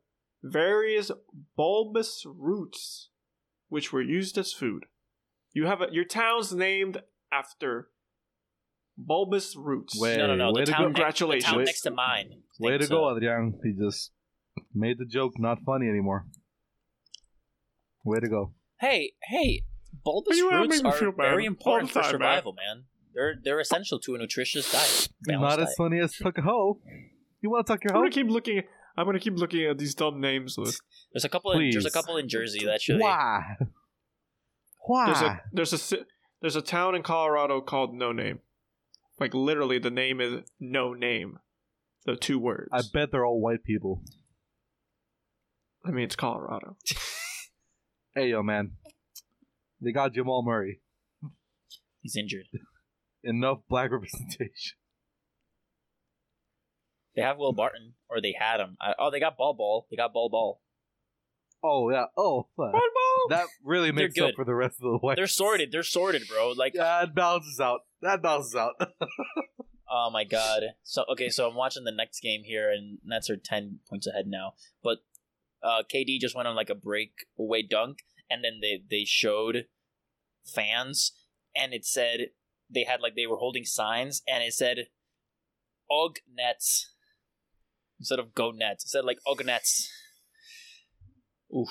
various 0.43 1.12
bulbous 1.55 2.24
roots, 2.25 3.10
which 3.70 3.91
were 3.93 4.01
used 4.01 4.38
as 4.38 4.51
food. 4.53 4.86
You 5.53 5.65
have 5.67 5.81
a, 5.81 5.88
your 5.91 6.05
town's 6.05 6.53
named 6.53 7.01
after 7.31 7.89
bulbous 8.98 9.55
roots. 9.55 10.00
Wait, 10.00 10.17
No, 10.17 10.27
no, 10.27 10.36
no. 10.36 10.51
way 10.51 10.62
The 10.62 10.65
to 10.67 10.72
town, 10.72 10.81
go. 10.81 10.88
ne- 10.88 10.93
the 10.93 10.96
Congratulations. 10.96 11.51
town 11.53 11.63
next 11.63 11.81
to 11.81 11.91
mine. 11.91 12.41
Way 12.60 12.72
to 12.74 12.77
Thanks, 12.79 12.89
go, 12.89 13.15
Adrian. 13.15 13.60
He 13.63 13.74
just 13.74 14.12
made 14.74 14.98
the 14.98 15.05
joke 15.05 15.34
not 15.38 15.60
funny 15.65 15.88
anymore. 15.89 16.25
Way 18.03 18.20
to 18.20 18.27
go. 18.29 18.53
Hey, 18.79 19.13
hey, 19.24 19.63
bulbous 20.03 20.38
You 20.38 20.50
roots 20.51 20.81
are 20.81 21.12
very 21.12 21.46
important 21.46 21.91
for 21.91 22.01
time, 22.01 22.03
man. 22.03 22.12
survival, 22.12 22.53
man. 22.53 22.84
They're 23.13 23.36
they're 23.44 23.60
essential 23.60 24.00
to 24.00 24.15
a 24.15 24.18
nutritious 24.18 24.72
diet. 24.72 25.10
Not 25.27 25.60
as 25.60 25.65
diet. 25.68 25.77
funny 25.77 26.00
as 26.00 26.13
Tuckahoe. 26.15 26.80
You 27.41 27.50
want 27.50 27.65
to 27.68 27.74
tuck 27.74 27.84
your 27.84 27.94
I'm 27.94 27.98
hoe? 27.98 28.01
gonna 28.03 28.12
keep 28.12 28.27
looking. 28.30 28.63
I'm 28.98 29.06
gonna 29.06 29.20
keep 29.20 29.38
looking 29.38 29.65
at 29.65 29.77
these 29.77 29.96
dumb 29.96 30.22
names. 30.22 30.58
With 30.58 30.80
There's 31.13 31.25
a 31.25 31.30
couple. 31.30 31.51
In, 31.51 31.70
there's 31.72 31.86
a 31.86 31.91
couple 31.91 32.18
in 32.18 32.30
Jersey 32.30 32.65
that 32.65 32.82
should. 32.82 33.00
Why? 33.00 33.58
Why? 34.86 35.06
there's 35.08 35.22
a 35.22 35.41
there's 35.51 35.74
a 35.74 35.77
ci- 35.77 36.06
there's 36.41 36.56
a 36.56 36.62
town 36.62 36.96
in 36.96 37.03
Colorado 37.03 37.62
called 37.62 37.94
No 37.94 38.12
Name. 38.12 38.39
Like 39.20 39.34
literally, 39.34 39.77
the 39.80 39.91
name 39.91 40.20
is 40.22 40.41
No 40.60 40.94
Name. 40.94 41.39
The 42.06 42.15
two 42.15 42.39
words. 42.39 42.70
I 42.72 42.82
bet 42.91 43.12
they're 43.12 43.25
all 43.25 43.39
white 43.39 43.63
people. 43.63 44.01
I 45.86 45.91
mean, 45.91 46.06
it's 46.06 46.15
Colorado. 46.15 46.77
Hey, 48.15 48.30
yo, 48.30 48.41
man. 48.44 48.72
They 49.80 49.91
got 49.91 50.13
Jamal 50.13 50.44
Murray. 50.44 50.82
He's 52.01 52.15
injured. 52.15 52.46
Enough 53.23 53.59
black 53.69 53.91
representation. 53.91 54.77
They 57.15 57.21
have 57.21 57.37
Will 57.37 57.53
Barton, 57.53 57.93
or 58.09 58.21
they 58.21 58.33
had 58.37 58.59
him. 58.59 58.77
I, 58.79 58.93
oh, 58.97 59.11
they 59.11 59.19
got 59.19 59.37
Bol 59.37 59.53
Bol. 59.53 59.87
They 59.91 59.97
got 59.97 60.13
Bol 60.13 60.29
Bol. 60.29 60.61
Oh, 61.63 61.91
yeah. 61.91 62.05
Oh, 62.17 62.47
fuck. 62.57 62.73
That 63.29 63.45
really 63.63 63.91
makes 63.91 64.19
up 64.19 64.31
for 64.35 64.45
the 64.45 64.55
rest 64.55 64.77
of 64.81 64.91
the 64.91 64.97
white. 64.97 65.15
They're 65.17 65.27
sorted. 65.27 65.71
They're 65.71 65.83
sorted, 65.83 66.23
bro. 66.27 66.53
Like, 66.55 66.73
Yeah, 66.73 67.03
it 67.03 67.13
balances 67.13 67.59
out. 67.59 67.81
That 68.01 68.23
balances 68.23 68.55
out. 68.55 68.73
oh 69.89 70.09
my 70.11 70.23
god. 70.23 70.63
So 70.83 71.03
okay, 71.11 71.29
so 71.29 71.47
I'm 71.47 71.55
watching 71.55 71.83
the 71.83 71.91
next 71.91 72.21
game 72.21 72.43
here, 72.43 72.71
and 72.71 72.97
Nets 73.05 73.29
are 73.29 73.37
ten 73.37 73.79
points 73.87 74.07
ahead 74.07 74.25
now. 74.25 74.53
But 74.83 74.99
uh, 75.61 75.83
KD 75.93 76.19
just 76.19 76.35
went 76.35 76.47
on 76.47 76.55
like 76.55 76.71
a 76.71 76.75
breakaway 76.75 77.61
dunk, 77.61 77.99
and 78.29 78.43
then 78.43 78.59
they 78.59 78.81
they 78.89 79.05
showed 79.05 79.65
fans, 80.43 81.11
and 81.55 81.73
it 81.73 81.85
said 81.85 82.29
they 82.73 82.83
had 82.83 83.01
like 83.01 83.15
they 83.15 83.27
were 83.27 83.37
holding 83.37 83.65
signs, 83.65 84.21
and 84.27 84.43
it 84.43 84.53
said, 84.53 84.87
"Ugh 85.91 86.17
Nets." 86.33 86.91
instead 88.01 88.17
of 88.19 88.33
go 88.33 88.51
nets. 88.51 88.83
It 88.83 88.89
said 88.89 89.05
like 89.05 89.19
Ogonets. 89.27 89.87
Oof. 91.55 91.69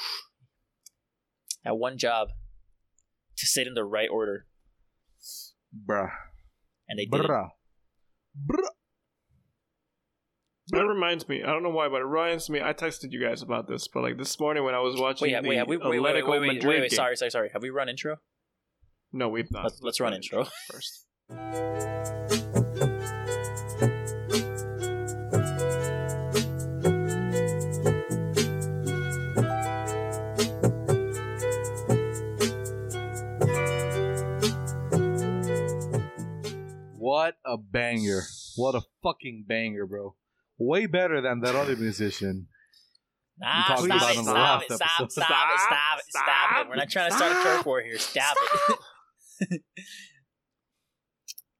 That 1.64 1.74
one 1.76 1.98
job 1.98 2.28
to 3.36 3.46
sit 3.46 3.66
in 3.66 3.74
the 3.74 3.84
right 3.84 4.08
order, 4.08 4.46
Bruh. 5.74 6.10
and 6.88 6.98
they 6.98 7.04
did. 7.04 7.20
Bruh. 7.22 7.48
Bruh. 8.46 8.68
That 10.68 10.86
reminds 10.86 11.28
me. 11.28 11.42
I 11.42 11.46
don't 11.46 11.62
know 11.64 11.70
why, 11.70 11.88
but 11.88 12.00
it 12.00 12.04
reminds 12.04 12.48
me. 12.48 12.60
I 12.62 12.72
texted 12.72 13.10
you 13.10 13.20
guys 13.20 13.42
about 13.42 13.66
this, 13.66 13.88
but 13.88 14.02
like 14.02 14.16
this 14.16 14.38
morning 14.38 14.62
when 14.64 14.74
I 14.74 14.80
was 14.80 14.98
watching 14.98 15.32
Wait, 15.32 15.42
the 15.42 15.48
wait, 15.48 15.56
have 15.56 15.66
we, 15.68 15.76
wait, 15.78 15.88
wait, 15.88 16.00
wait, 16.00 16.14
Atletico 16.14 16.28
wait, 16.28 16.40
wait, 16.40 16.46
Madrid 16.54 16.64
wait, 16.66 16.80
wait, 16.82 16.90
game. 16.90 16.96
sorry, 16.96 17.16
sorry, 17.16 17.30
sorry. 17.30 17.50
Have 17.52 17.62
we 17.62 17.70
run 17.70 17.88
intro? 17.88 18.16
No, 19.12 19.28
we've 19.28 19.50
not. 19.50 19.64
Let's- 19.64 19.82
let's 19.82 20.00
run 20.00 20.14
intro. 20.14 20.44
first. 20.70 21.06
What 36.96 37.34
a 37.44 37.56
banger. 37.56 38.22
What 38.56 38.74
a 38.74 38.82
fucking 39.02 39.44
banger, 39.48 39.86
bro. 39.86 40.14
Way 40.58 40.86
better 40.86 41.20
than 41.20 41.40
that 41.40 41.54
other 41.54 41.76
musician. 41.76 42.46
Nah, 43.38 43.62
talked 43.68 43.84
stop 43.84 43.96
about 43.96 44.10
it, 44.10 44.18
in 44.18 44.24
the 44.26 44.30
stop 44.30 44.60
last 44.60 44.70
it, 44.70 44.74
stop, 44.74 45.00
episode. 45.00 45.22
stop 45.22 45.30
it, 45.54 45.60
stop 45.60 45.98
it, 45.98 46.04
stop 46.10 46.60
it. 46.60 46.68
We're 46.68 46.76
not 46.76 46.90
trying 46.90 47.10
to 47.10 47.16
start 47.16 47.32
a 47.32 47.42
turf 47.42 47.66
war 47.66 47.80
here. 47.80 47.98
Stop 47.98 48.36
it. 48.68 48.76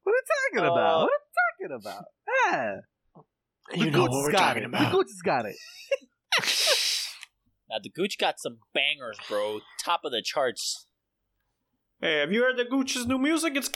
What 0.03 0.13
are 0.13 0.17
you 0.17 0.23
talking 0.61 0.69
Uh, 0.69 0.73
about? 0.73 1.01
What 1.03 1.11
are 1.11 1.15
you 1.61 1.69
talking 1.69 1.77
about? 1.81 2.05
Yeah. 2.51 2.77
You 3.75 3.85
the 3.85 3.91
know 3.91 4.03
Gooch 4.07 4.11
what 4.11 4.23
we're 4.25 4.33
got 4.33 4.39
talking 4.49 4.63
it. 4.63 4.67
about. 4.67 4.91
The 4.91 4.97
Gooch 4.97 5.07
has 5.09 5.23
got 5.23 5.47
it. 5.47 5.57
Now 7.71 7.77
the 7.83 7.91
Gooch 7.91 8.19
got 8.19 8.41
some 8.41 8.59
bangers, 8.75 9.19
bro. 9.29 9.61
Top 9.85 10.01
of 10.05 10.11
the 10.13 10.23
charts. 10.25 10.87
Hey, 12.01 12.19
have 12.21 12.33
you 12.33 12.43
heard 12.43 12.57
the 12.57 12.65
Gucci's 12.65 13.07
new 13.07 13.19
music? 13.19 13.55
It's 13.57 13.71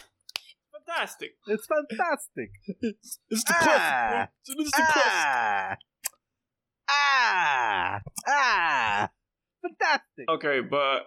fantastic. 0.87 1.33
It's 1.47 1.67
fantastic. 1.67 2.51
It's 3.31 3.45
the 3.45 3.55
Ah. 3.61 4.29
best. 4.45 4.57
It's 4.59 4.71
the 4.73 4.83
Ah. 4.97 5.77
Ah. 6.89 8.01
Ah. 8.27 9.11
Fantastic. 9.63 10.29
Okay, 10.29 10.61
but 10.61 11.07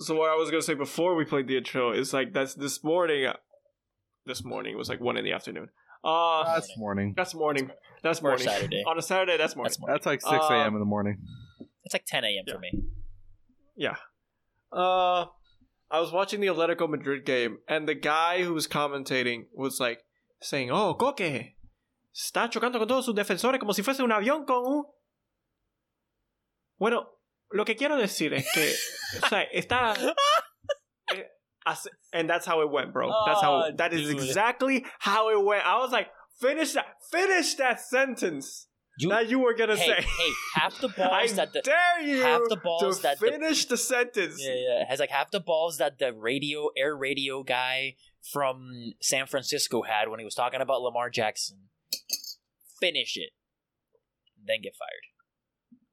so 0.00 0.16
what 0.16 0.30
I 0.30 0.36
was 0.36 0.50
gonna 0.50 0.62
say 0.62 0.74
before 0.74 1.14
we 1.14 1.24
played 1.24 1.46
the 1.48 1.56
intro 1.56 1.92
is 1.92 2.12
like 2.12 2.32
that's 2.32 2.54
this 2.54 2.82
morning. 2.84 3.26
This 4.26 4.44
morning 4.44 4.72
it 4.74 4.76
was 4.76 4.88
like 4.88 5.00
one 5.00 5.16
in 5.16 5.24
the 5.24 5.32
afternoon. 5.32 5.68
Uh, 6.04 6.44
That's 6.54 6.76
morning. 6.78 7.14
that's 7.16 7.34
morning. 7.34 7.70
That's 8.02 8.20
Or 8.20 8.24
morning. 8.28 8.46
Saturday. 8.46 8.84
On 8.86 8.96
a 8.96 9.02
Saturday, 9.02 9.36
that's 9.36 9.56
morning. 9.56 9.70
That's 9.70 9.80
more. 9.80 9.90
That's 9.90 10.06
like 10.06 10.20
6 10.20 10.32
Uh, 10.32 10.54
a.m. 10.54 10.74
in 10.74 10.78
the 10.78 10.84
morning. 10.84 11.18
It's 11.84 11.94
like 11.94 12.04
10 12.06 12.22
a.m. 12.24 12.44
Yeah. 12.46 12.52
for 12.54 12.58
me. 12.60 12.70
Yeah. 13.76 13.96
Uh, 14.72 15.26
I 15.90 16.00
was 16.00 16.12
watching 16.12 16.40
the 16.40 16.46
Atletico 16.48 16.88
Madrid 16.88 17.24
game, 17.24 17.58
and 17.68 17.88
the 17.88 17.94
guy 17.94 18.42
who 18.44 18.54
was 18.54 18.68
commentating 18.68 19.46
was 19.52 19.80
like 19.80 20.00
saying, 20.40 20.70
"Oh, 20.70 20.94
Koke, 20.98 21.54
está 22.14 22.48
chocando 22.50 22.78
con 22.78 22.86
todos 22.86 23.04
sus 23.06 23.14
defensores 23.14 23.58
como 23.58 23.72
si 23.72 23.82
fuese 23.82 24.00
un 24.00 24.10
avión 24.12 24.46
con 24.46 24.64
un." 24.64 24.84
Bueno, 26.78 27.06
lo 27.52 27.64
que 27.64 27.74
quiero 27.76 27.96
decir 27.96 28.32
es 28.32 28.46
que, 28.52 28.72
o 29.22 29.28
sea, 29.28 29.44
está. 29.54 30.14
eh, 31.14 31.22
and 32.12 32.28
that's 32.28 32.46
how 32.46 32.60
it 32.62 32.70
went, 32.70 32.92
bro. 32.92 33.10
That's 33.26 33.40
how. 33.42 33.54
Oh, 33.66 33.70
That 33.76 33.92
is 33.92 34.10
exactly 34.10 34.84
how 34.98 35.30
it 35.30 35.42
went. 35.44 35.64
I 35.66 35.78
was 35.78 35.90
like, 35.92 36.08
finish 36.40 36.72
that, 36.74 36.86
finish 37.10 37.54
that 37.54 37.80
sentence 37.80 38.68
You- 38.98 39.08
that 39.10 39.28
you 39.28 39.38
were 39.40 39.54
gonna 39.54 39.76
Hey, 39.76 39.86
say. 39.88 40.02
hey, 40.02 40.30
half 40.54 40.80
the 40.80 40.88
balls 40.96 41.34
that 41.34 41.52
the 41.52 41.60
dare 41.62 42.00
you 42.00 42.22
half 42.22 42.40
the 42.48 42.56
balls 42.56 42.96
to 42.98 43.02
that 43.02 43.18
the- 43.20 43.30
finish 43.30 43.64
the 43.66 43.76
sentence. 43.76 44.36
yeah, 44.38 44.54
yeah, 44.54 44.84
has 44.88 45.00
like 45.00 45.10
half 45.10 45.30
the 45.30 45.40
balls 45.40 45.78
that 45.78 45.98
the 45.98 46.12
radio 46.12 46.70
air 46.76 46.96
radio 46.96 47.42
guy 47.42 47.96
from 48.32 48.92
San 49.00 49.26
Francisco 49.26 49.82
had 49.82 50.08
when 50.08 50.18
he 50.18 50.24
was 50.24 50.34
talking 50.34 50.60
about 50.60 50.82
Lamar 50.82 51.10
Jackson. 51.10 51.68
Finish 52.80 53.16
it, 53.16 53.30
then 54.44 54.60
get 54.62 54.74
fired. 54.78 55.04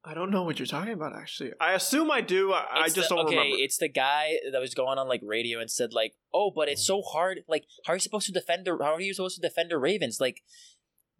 I 0.06 0.12
don't 0.12 0.30
know 0.30 0.42
what 0.42 0.58
you're 0.58 0.66
talking 0.66 0.92
about. 0.92 1.16
Actually, 1.16 1.52
I 1.60 1.72
assume 1.72 2.10
I 2.10 2.20
do. 2.20 2.52
I, 2.52 2.64
I 2.82 2.88
just 2.88 3.08
the- 3.08 3.14
don't 3.16 3.26
okay. 3.26 3.36
remember. 3.36 3.56
It's 3.58 3.78
the 3.78 3.88
guy 3.88 4.34
that 4.52 4.60
was 4.60 4.74
going 4.74 4.98
on 4.98 5.08
like 5.08 5.20
radio 5.24 5.60
and 5.60 5.70
said 5.70 5.92
like, 5.94 6.12
"Oh, 6.32 6.50
but 6.54 6.68
it's 6.68 6.86
so 6.86 7.00
hard. 7.00 7.40
Like, 7.48 7.64
how 7.86 7.94
are 7.94 7.96
you 7.96 8.00
supposed 8.00 8.26
to 8.26 8.32
defend 8.32 8.66
the? 8.66 8.76
How 8.80 8.94
are 8.94 9.00
you 9.00 9.14
supposed 9.14 9.36
to 9.40 9.46
defend 9.48 9.70
the 9.70 9.78
Ravens? 9.78 10.18
Like, 10.20 10.42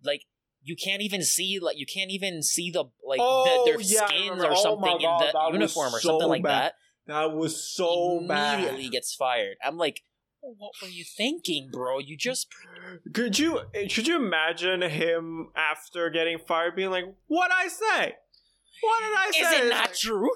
like." 0.03 0.23
You 0.67 0.77
can't 0.83 1.03
even 1.03 1.23
see 1.23 1.59
like 1.61 1.77
you 1.79 1.85
can't 1.85 2.11
even 2.11 2.43
see 2.43 2.71
the 2.71 2.85
like 3.07 3.21
Oh, 3.21 3.45
the, 3.67 3.71
their 3.73 3.79
oh, 3.79 3.83
yeah, 3.85 4.07
skins 4.07 4.43
or 4.43 4.53
Oh 4.53 4.63
something 4.63 4.93
in 4.93 5.03
God, 5.03 5.21
that 5.21 5.33
the 5.35 5.53
uniform 5.53 5.95
or 5.95 6.01
so 6.01 6.09
something 6.09 6.29
like 6.31 6.43
bad. 6.43 6.73
that. 7.07 7.19
that 7.29 7.37
was 7.37 7.63
so 7.63 8.21
immediately 8.21 8.85
bad. 8.85 8.93
gets 8.93 9.15
fired. 9.15 9.57
I'm 9.63 9.77
like, 9.77 10.01
"Oh, 10.43 10.55
what 10.57 10.73
were 10.81 10.89
you 10.89 11.05
thinking, 11.05 11.69
bro? 11.71 11.99
You 11.99 12.17
just 12.17 12.47
Could 13.13 13.39
you? 13.39 13.61
Eh, 13.75 13.89
Could 13.95 14.07
you 14.07 14.17
imagine 14.17 14.81
him 14.81 15.51
after 15.55 16.09
getting 16.09 16.39
fired 16.39 16.75
being 16.77 16.89
like, 16.89 17.05
"What 17.27 17.51
I 17.53 17.69
say? 17.69 18.15
What 18.85 19.01
did 19.01 19.17
I 19.17 19.29
is 19.29 19.35
say?" 19.51 19.57
it 19.59 19.67
It's 19.67 19.71
not 19.75 19.95
true? 19.95 20.31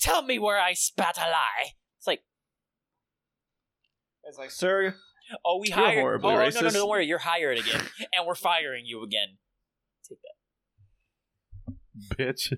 Tell 0.00 0.22
me 0.22 0.38
where 0.38 0.60
I 0.60 0.72
spat 0.74 1.16
a 1.18 1.22
lie. 1.22 1.72
It's 1.98 2.06
like, 2.06 2.22
It's 4.24 4.38
like, 4.38 4.50
sir, 4.50 4.94
oh, 5.44 5.58
we 5.60 5.68
You're 5.68 5.76
hired. 5.76 6.00
horribly 6.00 6.30
oh 6.32 6.36
no, 6.36 6.40
no, 6.42 6.48
racist. 6.48 6.62
no, 6.62 6.70
don't 6.70 6.88
worry, 6.88 7.06
you're 7.06 7.18
hired 7.18 7.58
again, 7.58 7.80
and 8.12 8.26
we're 8.26 8.34
firing 8.34 8.84
you 8.86 9.02
again. 9.02 9.38
Take 10.08 10.18
Bitch. 12.18 12.50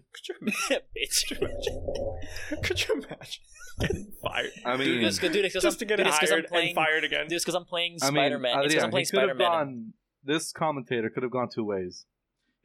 that, 0.70 0.85
bitch. 0.96 1.29
could 1.29 1.38
you 1.38 1.38
imagine? 1.42 2.62
Could 2.64 2.88
you 2.88 2.94
imagine 2.94 3.42
getting 3.81 4.12
fired 4.22 4.51
I 4.64 4.77
Dude, 4.79 4.87
mean, 4.87 5.05
it's 5.05 5.18
dude, 5.18 5.37
it's 5.37 5.53
'cause 5.55 5.62
just 5.62 5.75
I'm, 5.77 5.79
to 5.81 5.85
get 5.85 5.96
dude, 5.99 6.07
it's 6.07 6.18
'cause 6.18 6.31
I'm 6.31 6.37
hired 6.38 6.49
playing, 6.49 6.66
and 6.68 6.75
fired 6.75 7.05
again? 7.05 7.25
Dude, 7.25 7.33
it's 7.35 7.44
because 7.44 7.55
I'm 7.55 7.66
playing 7.66 7.99
I 8.01 8.07
mean, 8.11 8.14
Spider 8.22 8.38
Man. 8.38 8.57
uh, 8.57 8.61
it's 8.62 8.68
because 8.72 8.85
I'm 8.85 8.90
playing 8.90 9.05
could 9.07 9.16
Spider 9.16 9.29
have 9.29 9.37
Man. 9.37 9.51
gone. 9.51 9.92
This 10.25 10.53
commentator 10.53 11.11
could 11.11 11.22
have 11.22 11.31
gone 11.33 11.49
two 11.55 11.64
ways. 11.64 12.07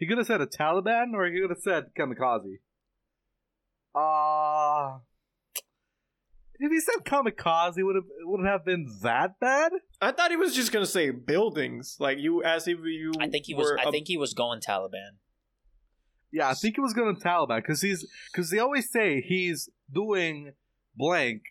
He 0.02 0.08
could 0.08 0.18
have 0.18 0.26
said 0.26 0.42
a 0.42 0.48
Taliban, 0.48 1.14
or 1.14 1.28
he 1.28 1.40
could 1.40 1.52
have 1.52 1.60
said 1.60 1.92
kamikaze. 1.96 2.58
Uh 3.94 4.98
if 6.60 6.72
he 6.72 6.80
said 6.80 7.06
kamikaze, 7.06 7.84
would 7.86 7.96
have 7.96 8.06
would 8.24 8.44
it 8.44 8.48
have 8.50 8.66
been 8.66 8.88
that 9.04 9.40
bad? 9.40 9.72
I 10.02 10.12
thought 10.12 10.32
he 10.32 10.38
was 10.38 10.56
just 10.56 10.72
gonna 10.72 10.88
say 10.88 11.12
buildings, 11.12 11.98
like 12.00 12.18
you, 12.18 12.42
as 12.44 12.68
if 12.68 12.80
you. 12.84 13.12
I 13.20 13.30
think 13.30 13.46
he 13.46 13.54
was. 13.54 13.70
were 13.70 13.80
I 13.80 13.90
a- 13.90 13.92
think 13.92 14.08
he 14.08 14.18
was 14.18 14.34
going 14.34 14.60
Taliban. 14.60 15.18
Yeah, 16.32 16.50
I 16.50 16.56
think 16.56 16.78
he 16.78 16.82
was 16.82 16.94
going 16.94 17.16
to 17.16 17.22
Taliban 17.22 17.58
because 17.58 17.82
he's 17.82 18.08
because 18.34 18.50
they 18.50 18.58
always 18.58 18.90
say 18.90 19.22
he's 19.22 19.70
doing 19.94 20.54
blank 20.96 21.44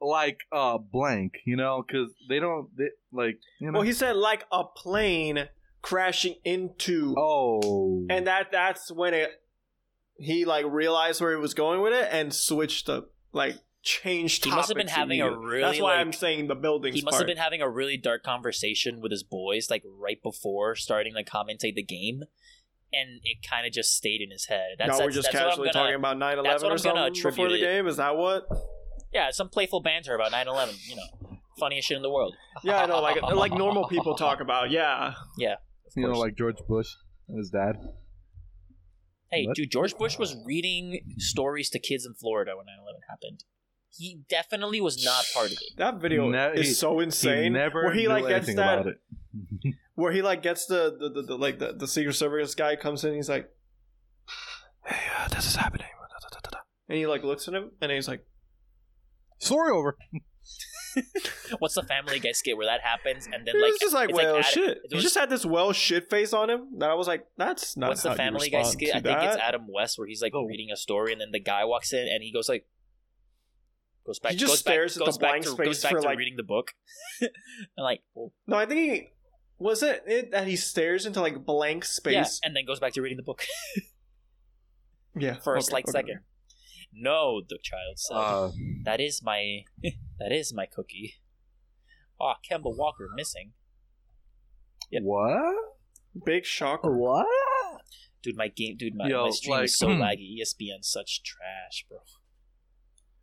like 0.00 0.38
uh 0.50 0.78
blank, 0.78 1.34
you 1.44 1.56
know, 1.56 1.84
because 1.86 2.10
they 2.28 2.38
don't 2.38 2.68
they, 2.74 2.88
like 3.12 3.38
you 3.60 3.70
know. 3.70 3.80
Well, 3.80 3.86
he 3.86 3.92
said 3.92 4.16
like 4.16 4.44
a 4.50 4.64
plane 4.64 5.48
crashing 5.82 6.36
into, 6.44 7.14
oh, 7.18 8.06
and 8.08 8.26
that 8.26 8.52
that's 8.52 8.90
when 8.90 9.14
it 9.14 9.30
he 10.18 10.44
like 10.44 10.64
realized 10.68 11.20
where 11.20 11.32
he 11.32 11.36
was 11.40 11.54
going 11.54 11.80
with 11.80 11.92
it 11.92 12.08
and 12.10 12.32
switched 12.32 12.88
up, 12.88 13.10
like 13.32 13.56
changed. 13.82 14.44
He 14.44 14.50
must 14.50 14.68
have 14.68 14.76
been 14.76 14.86
having 14.88 15.20
a 15.20 15.36
really, 15.36 15.62
That's 15.62 15.80
why 15.80 15.92
like- 15.92 16.00
I'm 16.00 16.12
saying 16.12 16.46
the 16.46 16.54
buildings. 16.54 16.94
He 16.96 17.02
must 17.02 17.18
have 17.18 17.26
been 17.26 17.36
having 17.36 17.60
a 17.60 17.68
really 17.68 17.96
dark 17.96 18.22
conversation 18.22 19.00
with 19.00 19.10
his 19.10 19.22
boys, 19.24 19.68
like 19.70 19.82
right 19.84 20.22
before 20.22 20.74
starting 20.76 21.14
to 21.14 21.24
commentate 21.24 21.74
the 21.74 21.82
game, 21.82 22.22
and 22.92 23.20
it 23.24 23.38
kind 23.48 23.66
of 23.66 23.72
just 23.72 23.96
stayed 23.96 24.20
in 24.20 24.30
his 24.30 24.46
head. 24.46 24.76
That's, 24.78 24.88
no, 24.90 24.98
that's, 24.98 25.04
we're 25.06 25.10
just 25.10 25.32
that's 25.32 25.34
what 25.34 25.42
I'm 25.42 25.48
casually 25.50 25.68
gonna- 25.72 25.84
talking 25.84 25.96
about 25.96 26.16
9/11 26.18 26.42
that's 26.44 26.62
what 26.62 26.68
or 26.72 26.76
I'm 26.76 26.82
gonna 26.82 27.14
something 27.14 27.22
before 27.30 27.48
the 27.48 27.54
it. 27.56 27.60
game. 27.60 27.86
Is 27.88 27.96
that 27.96 28.16
what? 28.16 28.46
Yeah, 29.12 29.30
some 29.30 29.48
playful 29.48 29.80
banter 29.80 30.14
about 30.14 30.30
9/11. 30.30 30.88
You 30.88 30.96
know, 30.96 31.38
funniest 31.58 31.88
shit 31.88 31.96
in 31.96 32.02
the 32.02 32.10
world. 32.10 32.36
Yeah, 32.62 32.82
I 32.82 32.86
know, 32.86 33.00
like 33.02 33.20
like 33.34 33.52
normal 33.52 33.88
people 33.88 34.14
talk 34.14 34.40
about. 34.40 34.70
Yeah, 34.70 35.08
Of 35.08 35.14
you 35.96 36.02
know, 36.08 36.18
like 36.18 36.36
George 36.36 36.58
Bush 36.68 36.88
and 37.28 37.38
his 37.38 37.50
dad. 37.50 37.76
hey, 39.30 39.46
What? 39.46 39.56
dude, 39.56 39.70
George 39.70 39.96
Bush 39.96 40.18
was 40.18 40.36
reading 40.44 41.00
stories 41.18 41.70
to 41.70 41.78
kids 41.78 42.04
in 42.06 42.14
Florida 42.14 42.52
when 42.56 42.66
9/11 42.66 43.00
happened. 43.08 43.44
He 43.94 44.22
definitely 44.28 44.80
was 44.80 45.04
not 45.04 45.24
part 45.34 45.46
of 45.46 45.52
it. 45.52 45.76
that 45.76 46.00
video 46.00 46.28
Ne- 46.30 46.54
is 46.60 46.68
he- 46.68 46.72
so 46.74 46.98
He 46.98 47.04
insane. 47.04 47.52
never 47.52 47.84
where 47.84 47.92
he 47.94 48.02
knew 48.02 48.08
like 48.08 48.26
gets 48.28 48.46
that 48.54 48.80
about 48.80 48.86
it. 48.86 49.74
where 49.94 50.12
he 50.12 50.22
like 50.22 50.42
gets 50.42 50.66
the 50.66 50.96
the, 50.98 51.10
the, 51.10 51.22
the 51.22 51.36
like 51.36 51.58
the, 51.58 51.72
the 51.74 51.86
secret 51.86 52.14
service 52.14 52.54
guy 52.54 52.74
comes 52.76 53.04
in 53.04 53.14
he's 53.14 53.28
like 53.28 53.50
hey 54.86 54.96
uh, 55.18 55.28
this 55.28 55.46
is 55.46 55.56
happening 55.56 55.86
and 56.88 56.98
he 56.98 57.06
like 57.06 57.22
looks 57.22 57.46
at 57.48 57.54
him 57.54 57.70
and 57.80 57.92
he's 57.92 58.08
like 58.08 58.24
Story 59.38 59.72
over. 59.72 59.96
What's 61.58 61.74
the 61.74 61.82
Family 61.82 62.18
Guy 62.18 62.32
skit 62.32 62.56
where 62.56 62.66
that 62.66 62.80
happens, 62.82 63.26
and 63.26 63.46
then 63.46 63.60
like 63.60 63.72
was 63.72 63.80
just 63.80 63.94
like 63.94 64.10
it's 64.10 64.16
well 64.16 64.36
Ad- 64.38 64.44
shit 64.44 64.70
it 64.78 64.80
he 64.90 64.94
was- 64.96 65.02
just 65.04 65.16
had 65.18 65.30
this 65.30 65.44
well 65.46 65.72
shit 65.72 66.08
face 66.10 66.32
on 66.32 66.50
him 66.50 66.78
that 66.78 66.90
I 66.90 66.94
was 66.94 67.06
like 67.06 67.26
that's 67.36 67.76
not 67.76 67.88
What's 67.90 68.02
the 68.02 68.10
how 68.10 68.14
you 68.14 68.18
Family 68.18 68.50
Guy 68.50 68.62
skit? 68.62 68.90
to 68.92 68.96
I 68.96 69.00
think 69.00 69.18
it's. 69.22 69.36
Adam 69.36 69.66
West 69.68 69.98
where 69.98 70.06
he's 70.06 70.22
like 70.22 70.32
Oh. 70.34 70.44
reading 70.44 70.70
a 70.72 70.76
story, 70.76 71.12
and 71.12 71.20
then 71.20 71.30
the 71.32 71.40
guy 71.40 71.64
walks 71.64 71.92
in 71.92 72.06
and 72.08 72.22
he 72.22 72.32
goes 72.32 72.48
like, 72.48 72.66
goes 74.06 74.18
back, 74.18 74.32
He 74.32 74.38
just 74.38 74.52
goes 74.52 74.58
stares 74.60 74.94
back, 74.96 75.02
at 75.02 75.06
goes 75.06 75.14
the 75.16 75.20
back 75.20 75.30
blank 75.32 75.44
to, 75.44 75.50
space 75.50 75.66
goes 75.66 75.82
back 75.82 75.92
for, 75.92 76.00
to 76.00 76.06
like- 76.06 76.18
reading 76.18 76.36
the 76.36 76.42
book. 76.42 76.72
and 77.20 77.30
like, 77.78 78.02
well, 78.14 78.32
no 78.46 78.56
I 78.56 78.66
think 78.66 78.80
he 78.80 79.08
Was 79.58 79.82
it 79.82 80.02
it 80.06 80.30
that 80.32 80.46
he 80.46 80.56
stares 80.56 81.06
into 81.06 81.20
like 81.20 81.44
blank 81.44 81.84
Yeah, 81.84 81.88
space? 82.24 82.40
and 82.42 82.54
then 82.56 82.64
goes 82.66 82.80
back 82.80 82.92
to 82.94 83.02
reading 83.02 83.16
the 83.16 83.22
book 83.22 83.44
Yeah. 85.16 85.34
for 85.40 85.54
a 85.54 85.58
okay, 85.58 85.64
slight 85.66 85.84
okay. 85.84 85.92
second. 85.92 86.20
No, 86.94 87.40
the 87.48 87.58
child 87.62 87.98
said. 87.98 88.14
Uh, 88.16 88.50
that 88.84 89.00
is 89.00 89.22
my 89.22 89.62
that 90.22 90.32
is 90.32 90.52
my 90.54 90.66
cookie. 90.66 91.14
Ah, 92.20 92.36
Kemba 92.48 92.74
Walker 92.76 93.08
missing. 93.14 93.52
Yep. 94.90 95.02
What? 95.02 95.54
Big 96.24 96.44
shocker. 96.44 96.96
What? 96.96 97.26
Dude, 98.22 98.36
my 98.36 98.48
game 98.48 98.76
dude, 98.76 98.94
my, 98.94 99.08
Yo, 99.08 99.24
my 99.24 99.30
stream 99.30 99.50
like- 99.56 99.64
is 99.64 99.76
so 99.76 99.88
laggy. 99.88 100.36
ESPN's 100.40 100.88
such 100.88 101.22
trash, 101.22 101.84
bro. 101.88 101.98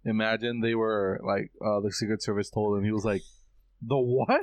Imagine 0.06 0.62
they 0.62 0.76
were 0.76 1.20
like 1.26 1.52
uh, 1.66 1.80
the 1.82 1.92
Secret 1.92 2.22
Service 2.24 2.50
told 2.50 2.78
him 2.78 2.84
he 2.84 2.92
was 2.92 3.06
like, 3.06 3.22
the 3.82 3.98
what? 3.98 4.42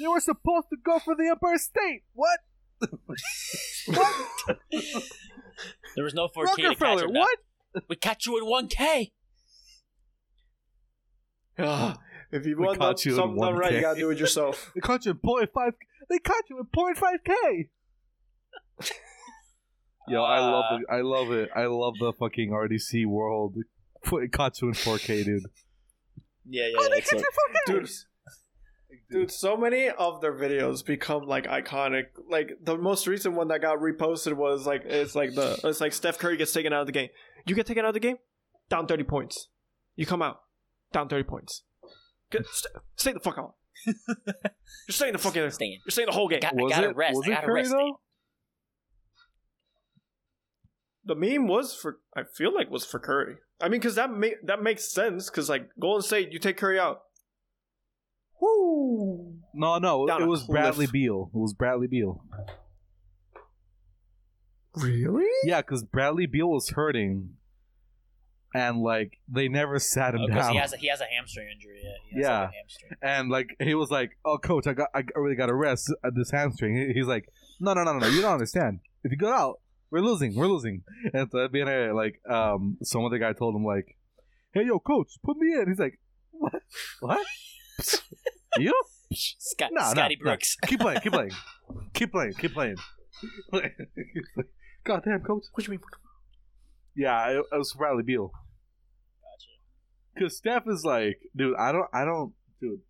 They 0.00 0.06
were 0.06 0.20
supposed 0.20 0.68
to 0.70 0.76
go 0.84 0.98
for 0.98 1.14
the 1.14 1.28
Empire 1.28 1.58
State. 1.58 2.02
What? 2.14 2.38
what? 3.86 4.58
There 5.96 6.04
was 6.04 6.14
no 6.14 6.28
4K 6.28 6.30
to 6.30 6.46
catch 6.46 6.64
Rockefeller. 6.80 7.04
him. 7.06 7.14
What? 7.14 7.38
We 7.88 7.96
catch 7.96 8.26
you 8.26 8.38
in 8.38 8.44
1K. 8.44 9.10
If 12.30 12.44
you 12.44 12.58
want 12.58 12.78
caught 12.78 12.96
done- 12.98 13.02
you 13.06 13.12
in 13.12 13.16
something 13.16 13.40
done 13.40 13.54
right, 13.54 13.72
you 13.72 13.80
gotta 13.80 13.98
do 13.98 14.10
it 14.10 14.18
yourself. 14.18 14.70
They 14.74 14.80
caught 14.82 15.06
you 15.06 15.12
in 15.12 15.18
point 15.18 15.48
five. 15.54 15.72
They 16.10 16.18
caught 16.18 16.44
you 16.50 16.58
in 16.58 16.66
point 16.66 16.98
five 16.98 17.20
k. 17.24 17.68
Yo, 20.08 20.22
I 20.22 20.38
love 20.40 20.64
the, 20.70 20.94
I 20.94 21.00
love 21.02 21.32
it. 21.32 21.50
I 21.54 21.66
love 21.66 21.94
the 22.00 22.12
fucking 22.18 22.50
RDC 22.50 23.06
world. 23.06 23.56
It 24.12 24.32
caught 24.32 24.60
you 24.62 24.68
in 24.68 24.74
4K, 24.74 25.24
dude. 25.24 25.42
Yeah, 26.50 26.64
yeah, 26.68 26.76
Oh, 26.78 26.88
they 26.88 27.02
caught 27.02 27.12
you 27.12 27.18
in 27.18 27.74
4K. 27.74 27.80
Dude, 27.80 27.90
dude, 29.10 29.30
so 29.30 29.54
many 29.54 29.90
of 29.90 30.22
their 30.22 30.32
videos 30.32 30.82
become 30.82 31.26
like 31.26 31.44
iconic. 31.46 32.04
Like 32.30 32.52
the 32.62 32.78
most 32.78 33.06
recent 33.06 33.34
one 33.34 33.48
that 33.48 33.60
got 33.60 33.78
reposted 33.80 34.32
was 34.32 34.66
like 34.66 34.82
it's 34.86 35.14
like 35.14 35.34
the 35.34 35.60
it's 35.64 35.82
like 35.82 35.92
Steph 35.92 36.16
Curry 36.18 36.38
gets 36.38 36.54
taken 36.54 36.72
out 36.72 36.80
of 36.80 36.86
the 36.86 36.92
game. 36.92 37.10
You 37.46 37.54
get 37.54 37.66
taken 37.66 37.84
out 37.84 37.88
of 37.88 37.94
the 37.94 38.00
game, 38.00 38.16
down 38.70 38.86
thirty 38.86 39.04
points. 39.04 39.48
You 39.94 40.06
come 40.06 40.22
out, 40.22 40.40
down 40.92 41.08
thirty 41.08 41.24
points. 41.24 41.62
Get, 42.30 42.46
st- 42.52 42.74
stay 42.96 43.12
the 43.12 43.20
fuck 43.20 43.38
out. 43.38 43.54
You're 43.86 43.94
staying 44.90 45.12
the 45.12 45.18
fucking. 45.18 45.50
Staying. 45.50 45.78
You're 45.86 45.90
staying 45.92 46.06
the 46.06 46.12
whole 46.12 46.28
game. 46.28 46.40
Got- 46.40 46.54
I 46.54 46.68
gotta 46.68 46.90
it- 46.90 46.96
rest. 46.96 47.16
was 47.16 47.26
I 47.26 47.30
gotta 47.34 47.46
Curry, 47.46 47.60
rest. 47.60 47.70
though? 47.72 48.00
The 51.04 51.14
meme 51.14 51.46
was 51.46 51.74
for 51.74 51.98
I 52.16 52.22
feel 52.36 52.52
like 52.54 52.70
was 52.70 52.84
for 52.84 52.98
Curry. 52.98 53.36
I 53.60 53.68
mean, 53.68 53.80
because 53.80 53.94
that 53.94 54.10
ma- 54.10 54.36
that 54.44 54.62
makes 54.62 54.92
sense. 54.92 55.30
Because 55.30 55.48
like 55.48 55.68
Golden 55.80 56.02
State, 56.02 56.32
you 56.32 56.38
take 56.38 56.56
Curry 56.58 56.78
out. 56.78 57.00
Woo! 58.40 59.36
No, 59.54 59.78
no, 59.78 60.06
Down 60.06 60.22
it 60.22 60.26
was 60.26 60.42
cliff. 60.42 60.50
Bradley 60.54 60.86
Beal. 60.86 61.30
It 61.34 61.38
was 61.38 61.54
Bradley 61.54 61.86
Beal. 61.86 62.22
Really? 64.76 65.24
Yeah, 65.44 65.60
because 65.60 65.82
Bradley 65.82 66.26
Beal 66.26 66.48
was 66.50 66.70
hurting, 66.70 67.30
and 68.58 68.80
like 68.82 69.12
they 69.28 69.48
never 69.48 69.78
sat 69.78 70.14
him 70.14 70.22
Because 70.26 70.44
down. 70.46 70.52
he 70.54 70.58
has 70.58 70.72
a, 70.72 70.76
he 70.76 70.88
has 70.88 71.00
a 71.00 71.04
hamstring 71.14 71.48
injury. 71.54 71.80
Yeah, 71.82 71.90
he 72.10 72.16
has 72.16 72.24
Yeah. 72.26 72.40
like 72.40 72.48
a 72.50 72.52
hamstring. 72.56 72.90
and 73.02 73.30
like 73.30 73.48
he 73.60 73.74
was 73.74 73.90
like, 73.90 74.10
"Oh, 74.24 74.38
coach, 74.38 74.66
I 74.66 74.72
got, 74.74 74.88
I 74.94 75.02
really 75.14 75.36
got 75.36 75.46
to 75.46 75.54
rest 75.54 75.92
at 76.04 76.14
this 76.14 76.30
hamstring." 76.30 76.92
He's 76.94 77.06
like, 77.06 77.24
"No, 77.60 77.74
no, 77.74 77.84
no, 77.84 77.92
no, 77.94 77.98
no. 78.00 78.08
You 78.08 78.20
don't 78.22 78.32
understand. 78.34 78.80
If 79.04 79.10
you 79.12 79.18
go 79.18 79.32
out, 79.32 79.56
we're 79.90 80.00
losing. 80.10 80.34
We're 80.34 80.46
losing." 80.48 80.82
And 81.14 81.30
so 81.30 81.44
at 81.44 81.52
the 81.52 81.60
end, 81.62 81.94
like, 81.96 82.20
um, 82.28 82.78
some 82.82 83.04
other 83.04 83.18
guy 83.18 83.32
told 83.32 83.54
him 83.54 83.64
like, 83.64 83.96
"Hey, 84.52 84.64
yo, 84.66 84.78
coach, 84.80 85.12
put 85.24 85.36
me 85.36 85.52
in." 85.54 85.68
He's 85.68 85.78
like, 85.78 85.98
"What? 86.32 86.62
What? 87.00 87.26
you? 88.58 88.74
Scott, 89.14 89.70
No, 89.72 89.82
no, 89.84 89.90
Scotty 89.90 90.16
no. 90.20 90.24
Brooks. 90.24 90.56
Keep 90.66 90.80
playing, 90.80 91.00
keep 91.00 91.12
playing, 91.12 91.30
keep 91.94 92.10
playing, 92.12 92.32
keep 92.34 92.52
playing." 92.52 92.76
God 94.84 95.02
damn, 95.04 95.20
coach. 95.20 95.44
What 95.52 95.64
do 95.64 95.72
you 95.72 95.78
mean? 95.78 95.80
Yeah, 96.96 97.28
it, 97.30 97.44
it 97.52 97.56
was 97.58 97.72
Bradley 97.76 98.02
Beal. 98.02 98.30
Gotcha. 100.18 100.24
Because 100.24 100.36
Steph 100.36 100.62
is 100.68 100.84
like, 100.84 101.20
dude, 101.36 101.56
I 101.56 101.72
don't, 101.72 101.86
I 101.92 102.04
don't, 102.04 102.32
dude. 102.60 102.80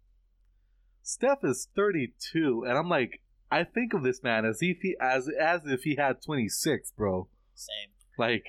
Steph 1.03 1.39
is 1.45 1.69
32, 1.77 2.65
and 2.69 2.77
I'm 2.77 2.89
like, 2.89 3.21
I 3.51 3.65
think 3.65 3.95
of 3.95 4.03
this 4.03 4.23
man 4.23 4.45
as 4.45 4.59
if 4.61 4.79
he, 4.83 4.95
as 5.01 5.29
as 5.41 5.63
if 5.65 5.83
he 5.83 5.97
had 5.97 6.21
26, 6.23 6.93
bro. 6.93 7.29
Same. 7.55 7.91
Like, 8.19 8.45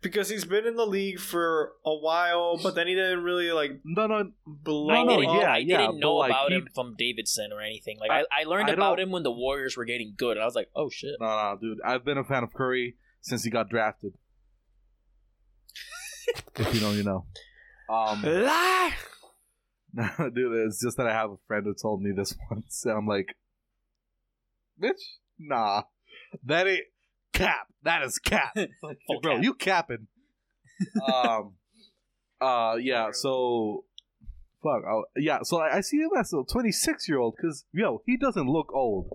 Because 0.00 0.28
he's 0.28 0.44
been 0.44 0.64
in 0.66 0.76
the 0.76 0.86
league 0.86 1.18
for 1.18 1.72
a 1.84 1.92
while, 1.94 2.56
but 2.62 2.74
then 2.76 2.86
he 2.86 2.94
didn't 2.94 3.24
really 3.24 3.50
like 3.50 3.80
no, 3.84 4.06
no, 4.06 4.30
blow 4.46 4.90
I 4.94 5.02
no, 5.02 5.16
didn't, 5.20 5.30
up. 5.36 5.42
yeah, 5.42 5.52
I 5.54 5.56
yeah, 5.58 5.76
didn't 5.78 5.92
but, 5.94 6.00
know 6.00 6.14
like, 6.16 6.30
about 6.30 6.50
he- 6.50 6.56
him 6.58 6.68
from 6.74 6.94
Davidson 6.96 7.50
or 7.52 7.60
anything. 7.62 7.98
Like 7.98 8.10
I, 8.12 8.20
I- 8.20 8.42
I 8.42 8.44
learned 8.44 8.70
I 8.70 8.74
about 8.74 9.00
him 9.00 9.10
when 9.10 9.22
the 9.24 9.32
Warriors 9.32 9.76
were 9.76 9.84
getting 9.84 10.14
good, 10.16 10.36
and 10.36 10.42
I 10.42 10.44
was 10.44 10.54
like, 10.54 10.68
oh 10.76 10.88
shit. 10.90 11.16
no, 11.20 11.26
no, 11.26 11.58
dude. 11.60 11.78
I've 11.84 12.04
been 12.04 12.18
a 12.18 12.24
fan 12.24 12.44
of 12.44 12.52
Curry 12.54 12.94
since 13.22 13.42
he 13.42 13.50
got 13.50 13.68
drafted. 13.70 14.12
if 16.56 16.74
you 16.74 16.80
know, 16.80 16.90
you 16.92 17.02
know. 17.02 17.26
Um, 17.88 18.22
Lie! 18.24 18.92
dude, 20.34 20.66
it's 20.66 20.80
just 20.82 20.96
that 20.96 21.06
I 21.06 21.12
have 21.12 21.30
a 21.30 21.36
friend 21.46 21.64
who 21.66 21.74
told 21.80 22.02
me 22.02 22.10
this 22.16 22.34
once, 22.50 22.84
and 22.84 22.96
I'm 22.98 23.06
like, 23.06 23.34
bitch, 24.82 25.00
nah, 25.38 25.82
that 26.44 26.66
ain't 26.66 26.84
cap. 27.32 27.68
That 27.82 28.02
is 28.02 28.18
cap, 28.18 28.56
Like, 28.82 28.98
bro. 29.22 29.34
cap. 29.36 29.42
You 29.44 29.54
capping? 29.54 30.06
um, 31.06 31.54
uh, 32.40 32.76
yeah. 32.80 33.10
So, 33.12 33.84
fuck. 34.64 34.82
I'll, 34.88 35.04
yeah. 35.16 35.40
So 35.42 35.58
I, 35.60 35.76
I 35.76 35.80
see 35.82 35.98
him 35.98 36.10
as 36.18 36.32
a 36.32 36.42
26 36.50 37.08
year 37.08 37.18
old 37.18 37.34
because 37.36 37.64
yo, 37.72 38.02
he 38.06 38.16
doesn't 38.16 38.48
look 38.48 38.72
old. 38.74 39.06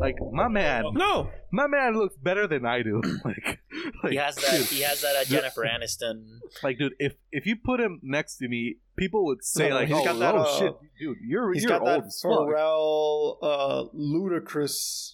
Like 0.00 0.16
my 0.32 0.48
man, 0.48 0.84
No! 0.94 1.30
my 1.52 1.66
man 1.68 1.94
looks 1.96 2.16
better 2.16 2.46
than 2.48 2.66
I 2.66 2.82
do. 2.82 3.00
like, 3.24 3.60
like, 4.02 4.10
He 4.12 4.16
has 4.16 4.34
that. 4.36 4.50
dude, 4.58 4.66
He 4.66 4.80
has 4.82 5.00
that 5.02 5.14
uh, 5.16 5.24
Jennifer 5.24 5.64
Aniston. 5.64 6.38
like, 6.62 6.78
dude, 6.78 6.94
if 6.98 7.14
if 7.30 7.46
you 7.46 7.56
put 7.56 7.78
him 7.80 8.00
next 8.02 8.38
to 8.38 8.48
me, 8.48 8.76
people 8.96 9.24
would 9.26 9.44
say 9.44 9.68
No, 9.68 9.76
like, 9.76 9.88
he's 9.88 9.96
"Oh, 9.98 10.04
got 10.04 10.18
that, 10.18 10.34
oh 10.34 10.38
uh, 10.38 10.58
shit, 10.58 10.72
dude, 10.98 11.16
you're 11.26 11.52
He's 11.52 11.62
you're 11.62 11.70
got 11.78 11.82
old 11.82 12.02
that 12.02 12.06
as 12.06 12.20
fuck." 12.22 12.32
Pharrell, 12.32 13.36
uh, 13.42 13.84
Ludacris 13.94 15.12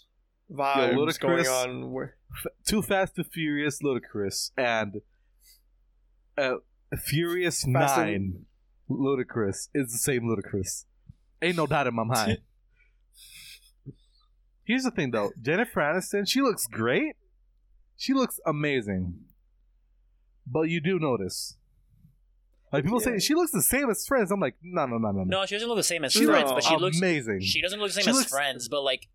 vibes 0.51 0.95
Ludacris- 0.95 1.21
going 1.21 1.47
on. 1.47 1.93
Where, 1.93 2.17
Too 2.67 2.83
Fast, 2.83 3.15
Too 3.17 3.25
Furious, 3.25 3.81
Ludacris, 3.83 4.51
and 4.57 5.01
uh, 6.39 6.55
Furious 7.05 7.65
Fast 7.73 7.99
and- 7.99 8.45
Ludacris 8.99 9.69
is 9.75 9.93
the 9.93 9.99
same 9.99 10.23
Ludacris. 10.25 10.85
Ain't 11.41 11.57
no 11.57 11.67
doubt 11.67 11.87
in 11.87 11.95
my 11.95 12.05
mind. 12.05 12.39
Here's 14.65 14.85
the 14.85 14.91
thing, 14.91 15.11
though. 15.11 15.33
Jennifer 15.41 15.81
Aniston, 15.81 16.29
she 16.29 16.41
looks 16.41 16.67
great. 16.67 17.17
She 17.97 18.13
looks 18.13 18.39
amazing. 18.47 19.15
But 20.47 20.63
you 20.69 20.81
do 20.81 20.99
notice. 20.99 21.57
Like 22.73 22.85
people 22.85 23.01
Yeah. 23.03 23.15
say, 23.15 23.19
she 23.19 23.35
looks 23.35 23.53
the 23.53 23.63
same 23.63 23.91
as 23.91 24.07
Friends. 24.07 24.31
I'm 24.31 24.41
like, 24.41 24.57
no, 24.63 24.87
no, 24.87 24.99
no, 24.99 25.11
no, 25.11 25.25
no. 25.25 25.41
No, 25.41 25.47
she 25.47 25.57
doesn't 25.57 25.69
look 25.69 25.77
the 25.79 25.83
same 25.83 26.05
as 26.05 26.13
She 26.13 26.25
Friends, 26.25 26.51
but 26.53 26.65
she 26.65 26.77
looks. 26.77 26.99
amazing. 26.99 27.41
She 27.41 27.61
doesn't 27.61 27.79
look 27.81 27.89
the 27.91 27.95
same 27.95 28.05
She 28.05 28.11
as 28.11 28.17
looks- 28.17 28.31
Friends, 28.31 28.69
but 28.69 28.83
like 28.83 29.09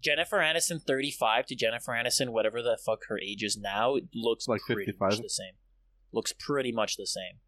Jennifer 0.00 0.38
Aniston, 0.38 0.82
thirty-five 0.82 1.46
to 1.46 1.54
Jennifer 1.54 1.92
Aniston, 1.92 2.30
whatever 2.30 2.62
the 2.62 2.78
fuck 2.84 3.00
her 3.08 3.18
age 3.18 3.42
is 3.42 3.56
now, 3.56 3.96
it 3.96 4.04
looks 4.14 4.48
Like 4.48 4.60
pretty 4.62 4.84
55? 4.86 5.10
much 5.10 5.20
the 5.20 5.28
same. 5.28 5.52
Looks 6.12 6.32
pretty 6.38 6.72
much 6.72 6.96
the 6.96 7.06
same. 7.06 7.40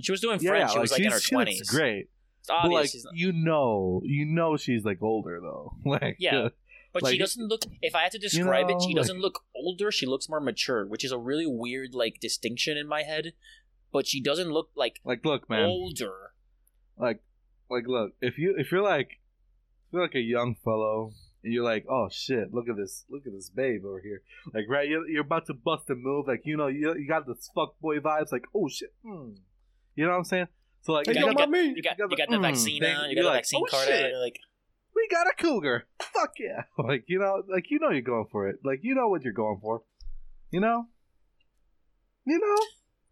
She 0.00 0.12
was 0.12 0.20
doing 0.20 0.38
yeah, 0.40 0.66
she 0.66 0.78
was 0.78 0.92
like 0.92 1.00
in 1.00 1.10
she's- 1.10 1.24
her 1.24 1.28
twenties. 1.28 1.70
great. 1.70 2.08
It's 2.40 2.48
But 2.48 2.70
like 2.70 2.90
she's 2.90 3.04
not- 3.04 3.16
you 3.16 3.32
know, 3.32 4.02
you 4.04 4.24
know 4.24 4.56
she's 4.56 4.84
like 4.84 5.02
older 5.02 5.40
though. 5.40 5.72
like 5.84 6.16
Yeah. 6.18 6.48
But 6.92 7.10
she 7.10 7.18
doesn't 7.18 7.46
look. 7.46 7.62
If 7.82 7.94
I 7.94 8.02
had 8.02 8.12
to 8.12 8.18
describe 8.18 8.68
know, 8.68 8.76
it, 8.76 8.82
she 8.82 8.94
doesn't 8.94 9.18
look 9.20 9.42
older. 9.54 9.90
She 9.92 10.06
looks 10.06 10.28
more 10.30 10.40
mature, 10.40 10.86
which 10.86 11.04
is 11.04 11.12
a 11.12 11.18
really 11.18 11.46
weird 11.46 11.94
like 11.94 12.20
distinction 12.20 12.78
in 12.78 12.86
my 12.88 13.02
head. 13.02 13.32
But 13.92 14.06
she 14.06 14.22
doesn't 14.22 14.50
look 14.50 14.70
like 14.74 15.00
like 15.04 15.24
look, 15.24 15.48
man. 15.50 15.64
older. 15.64 16.32
Like 16.96 17.22
like 17.68 17.86
look, 17.86 18.12
if 18.22 18.38
you 18.38 18.54
if 18.56 18.72
you're 18.72 18.82
like 18.82 19.10
if 19.88 19.92
you're 19.92 20.02
like 20.02 20.14
a 20.14 20.20
young 20.20 20.54
fellow 20.64 21.12
and 21.44 21.52
you're 21.52 21.64
like, 21.64 21.84
oh 21.90 22.08
shit, 22.10 22.54
look 22.54 22.68
at 22.68 22.76
this, 22.76 23.04
look 23.10 23.26
at 23.26 23.32
this 23.32 23.50
babe 23.50 23.84
over 23.84 24.00
here. 24.00 24.22
Like 24.54 24.64
right, 24.68 24.88
you're, 24.88 25.06
you're 25.08 25.22
about 25.22 25.46
to 25.46 25.54
bust 25.54 25.90
a 25.90 25.94
move. 25.94 26.26
Like 26.26 26.42
you 26.44 26.56
know, 26.56 26.68
you 26.68 26.94
you 26.96 27.06
got 27.06 27.26
this 27.26 27.50
fuck 27.54 27.78
boy 27.80 27.98
vibes. 27.98 28.32
Like 28.32 28.46
oh 28.54 28.68
shit, 28.68 28.94
hmm. 29.04 29.32
You 29.96 30.04
know 30.04 30.12
what 30.12 30.18
I'm 30.18 30.24
saying? 30.24 30.46
So 30.82 30.92
like 30.92 31.06
Hey, 31.06 31.14
you 31.14 31.26
yo, 31.26 31.32
got! 31.32 31.48
You 31.48 31.52
got 31.54 31.58
You 31.76 31.82
got 31.82 31.98
you 31.98 32.16
got 32.16 32.28
the, 32.28 32.36
the 32.36 32.38
mm, 32.38 32.42
vaccine 32.42 32.80
thing. 32.80 32.94
on. 32.96 33.10
You 33.10 33.16
got 33.16 33.22
the 33.22 33.28
like, 33.28 33.36
vaccine 33.38 33.62
oh, 33.64 33.70
card 33.70 33.88
shit. 33.88 34.04
out. 34.04 34.10
You're 34.10 34.20
like, 34.22 34.38
we 34.94 35.08
got 35.10 35.26
a 35.26 35.32
cougar. 35.36 35.86
Fuck 36.00 36.32
yeah! 36.38 36.62
Like 36.78 37.04
you 37.08 37.18
know, 37.18 37.42
like 37.52 37.64
you 37.70 37.80
know 37.80 37.90
you're 37.90 38.02
going 38.02 38.26
for 38.30 38.48
it. 38.48 38.60
Like 38.64 38.80
you 38.82 38.94
know 38.94 39.08
what 39.08 39.22
you're 39.24 39.32
going 39.32 39.58
for. 39.60 39.82
You 40.52 40.60
know. 40.60 40.86
You 42.24 42.38
know. 42.38 42.56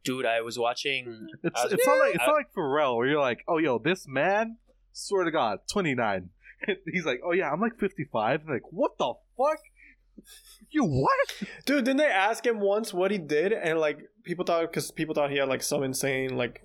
dude, 0.05 0.27
I 0.27 0.40
was 0.40 0.59
watching. 0.59 1.29
It's 1.42 1.61
I 1.61 1.64
was- 1.64 1.73
it's 1.73 1.87
not 1.87 1.99
like 1.99 2.14
it's 2.14 2.23
I- 2.23 2.27
not 2.27 2.35
like 2.35 2.53
Pharrell 2.57 2.97
where 2.97 3.07
you're 3.09 3.20
like, 3.20 3.44
oh 3.49 3.59
yo, 3.59 3.79
this 3.79 4.07
man, 4.09 4.59
swear 4.92 5.25
to 5.25 5.31
God, 5.31 5.59
29. 5.73 6.31
He's 6.92 7.05
like, 7.05 7.20
oh 7.25 7.33
yeah, 7.33 7.51
I'm 7.51 7.61
like 7.61 7.79
55. 7.79 8.40
I'm 8.47 8.53
like, 8.53 8.62
what 8.70 8.99
the 8.99 9.14
fuck? 9.37 9.59
You 10.70 10.85
what? 10.85 11.35
Dude, 11.66 11.85
didn't 11.85 11.97
they 11.99 12.07
ask 12.07 12.44
him 12.47 12.61
once 12.61 12.92
what 12.94 13.11
he 13.11 13.18
did? 13.18 13.53
And 13.53 13.79
like, 13.79 13.99
people 14.25 14.44
thought, 14.44 14.62
because 14.62 14.90
people 14.90 15.14
thought 15.14 15.31
he 15.31 15.38
had 15.38 15.49
like 15.49 15.62
some 15.62 15.83
insane, 15.83 16.37
like, 16.37 16.62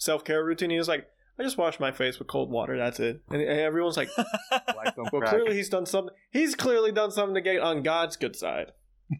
self 0.00 0.24
care 0.24 0.44
routine. 0.44 0.70
He 0.70 0.78
was 0.78 0.88
like, 0.88 1.06
I 1.38 1.44
just 1.44 1.56
wash 1.56 1.78
my 1.78 1.92
face 1.92 2.18
with 2.18 2.26
cold 2.26 2.50
water. 2.50 2.76
That's 2.76 2.98
it. 2.98 3.22
And, 3.30 3.40
and 3.40 3.60
everyone's 3.60 3.96
like, 3.96 4.08
Black 4.50 4.96
don't 4.96 5.12
well, 5.12 5.20
crack. 5.20 5.30
clearly 5.30 5.54
he's 5.54 5.68
done 5.68 5.86
something. 5.86 6.14
He's 6.32 6.54
clearly 6.56 6.90
done 6.90 7.12
something 7.12 7.34
to 7.34 7.40
get 7.40 7.60
on 7.60 7.82
God's 7.82 8.16
good 8.16 8.34
side. 8.34 8.72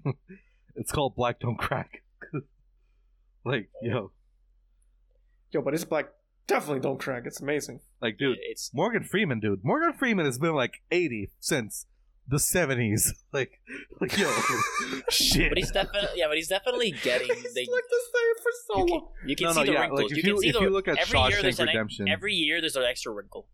It's 0.76 0.92
called 0.92 1.14
black 1.14 1.40
don't 1.40 1.58
crack. 1.58 2.02
like 3.44 3.68
yo, 3.82 4.12
Yo, 5.52 5.60
but 5.60 5.74
it's 5.74 5.84
black. 5.84 6.06
Definitely 6.46 6.80
don't 6.80 6.98
crack. 6.98 7.24
It's 7.26 7.40
amazing. 7.42 7.80
like 8.00 8.16
dude, 8.16 8.38
it's 8.40 8.72
Morgan 8.72 9.04
Freeman, 9.04 9.40
dude. 9.40 9.62
Morgan 9.62 9.92
Freeman 9.92 10.24
has 10.24 10.38
been 10.38 10.54
like 10.54 10.80
80 10.90 11.32
since 11.38 11.84
the 12.30 12.36
70s. 12.38 13.10
Like, 13.32 13.60
like 14.00 14.18
yo, 14.18 14.28
shit. 15.10 15.50
but 15.50 15.58
he's 15.58 15.70
definitely 15.70 16.08
yeah, 16.16 16.26
but 16.26 16.36
he's 16.36 16.48
definitely 16.48 16.90
getting 17.04 17.28
It's 17.30 17.54
they, 17.54 17.60
like 17.60 17.84
the 17.88 18.00
same 18.12 18.42
for 18.42 18.50
so 18.66 18.78
you 18.80 18.84
can, 18.86 18.94
long. 18.94 19.08
you 19.24 19.36
can 19.36 19.44
no, 19.46 19.52
see 19.52 19.58
no, 19.60 19.66
the 19.66 19.72
yeah. 19.72 19.80
wrinkles. 19.82 20.00
Like 20.00 20.10
if 20.10 20.16
you 20.16 20.22
you, 20.22 20.32
can 20.34 20.42
see 20.42 20.48
if 20.48 20.54
the 20.54 20.60
you 20.62 20.70
look 20.70 20.88
at 20.88 20.98
every 20.98 21.18
year 21.20 21.28
Shawshank 21.28 21.42
there's 21.42 21.60
an 21.60 21.66
Redemption, 21.68 22.08
every 22.08 22.34
year 22.34 22.60
there's 22.60 22.74
an 22.74 22.82
extra 22.82 23.12
wrinkle. 23.12 23.46